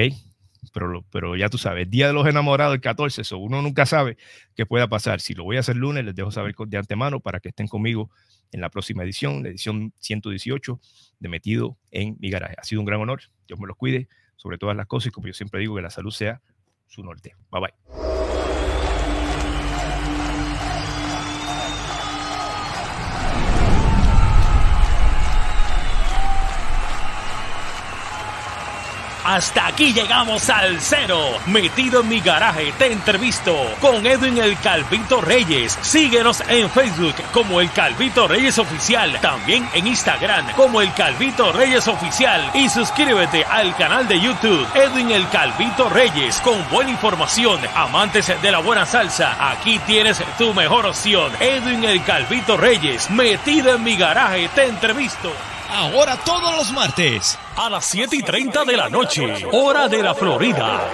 Pero, 0.72 1.04
pero 1.10 1.36
ya 1.36 1.48
tú 1.48 1.58
sabes, 1.58 1.90
Día 1.90 2.06
de 2.06 2.12
los 2.12 2.26
Enamorados, 2.26 2.74
el 2.74 2.80
14, 2.80 3.22
eso 3.22 3.38
uno 3.38 3.62
nunca 3.62 3.86
sabe 3.86 4.16
qué 4.54 4.66
pueda 4.66 4.88
pasar. 4.88 5.20
Si 5.20 5.34
lo 5.34 5.44
voy 5.44 5.56
a 5.56 5.60
hacer 5.60 5.76
lunes, 5.76 6.04
les 6.04 6.14
dejo 6.14 6.30
saber 6.30 6.54
de 6.54 6.76
antemano 6.76 7.20
para 7.20 7.40
que 7.40 7.48
estén 7.48 7.68
conmigo 7.68 8.10
en 8.52 8.60
la 8.60 8.68
próxima 8.68 9.02
edición, 9.02 9.42
la 9.42 9.48
edición 9.48 9.92
118 9.98 10.80
de 11.18 11.28
Metido 11.28 11.76
en 11.90 12.16
mi 12.20 12.30
garaje. 12.30 12.56
Ha 12.58 12.64
sido 12.64 12.80
un 12.80 12.86
gran 12.86 13.00
honor. 13.00 13.22
Dios 13.46 13.58
me 13.58 13.66
los 13.66 13.76
cuide 13.76 14.08
sobre 14.36 14.58
todas 14.58 14.76
las 14.76 14.86
cosas 14.86 15.08
y 15.08 15.10
como 15.10 15.26
yo 15.26 15.34
siempre 15.34 15.60
digo, 15.60 15.76
que 15.76 15.82
la 15.82 15.90
salud 15.90 16.10
sea 16.10 16.40
su 16.88 17.02
norte. 17.02 17.34
Bye 17.50 17.60
bye. 17.60 18.09
Hasta 29.24 29.66
aquí 29.66 29.92
llegamos 29.92 30.48
al 30.48 30.80
cero. 30.80 31.20
Metido 31.46 32.00
en 32.00 32.08
mi 32.08 32.20
garaje, 32.20 32.72
te 32.78 32.92
entrevisto 32.92 33.54
con 33.80 34.06
Edwin 34.06 34.38
el 34.38 34.58
Calvito 34.58 35.20
Reyes. 35.20 35.78
Síguenos 35.82 36.42
en 36.48 36.70
Facebook 36.70 37.14
como 37.32 37.60
el 37.60 37.70
Calvito 37.72 38.26
Reyes 38.26 38.58
Oficial. 38.58 39.18
También 39.20 39.68
en 39.74 39.86
Instagram 39.86 40.50
como 40.52 40.80
el 40.80 40.92
Calvito 40.94 41.52
Reyes 41.52 41.86
Oficial. 41.88 42.50
Y 42.54 42.68
suscríbete 42.68 43.44
al 43.44 43.76
canal 43.76 44.08
de 44.08 44.20
YouTube 44.20 44.66
Edwin 44.74 45.10
el 45.10 45.28
Calvito 45.28 45.88
Reyes 45.88 46.40
con 46.40 46.56
buena 46.70 46.90
información. 46.90 47.60
Amantes 47.74 48.32
de 48.40 48.50
la 48.50 48.60
buena 48.60 48.86
salsa, 48.86 49.50
aquí 49.50 49.78
tienes 49.80 50.22
tu 50.38 50.54
mejor 50.54 50.86
opción. 50.86 51.30
Edwin 51.40 51.84
el 51.84 52.02
Calvito 52.04 52.56
Reyes. 52.56 53.10
Metido 53.10 53.74
en 53.74 53.82
mi 53.82 53.96
garaje, 53.96 54.48
te 54.54 54.64
entrevisto. 54.64 55.32
Ahora 55.72 56.16
todos 56.24 56.56
los 56.56 56.72
martes. 56.72 57.38
A 57.56 57.70
las 57.70 57.84
7 57.86 58.16
y 58.16 58.22
30 58.22 58.64
de 58.64 58.76
la 58.76 58.88
noche, 58.88 59.46
hora 59.52 59.88
de 59.88 60.02
la 60.02 60.14
Florida. 60.14 60.90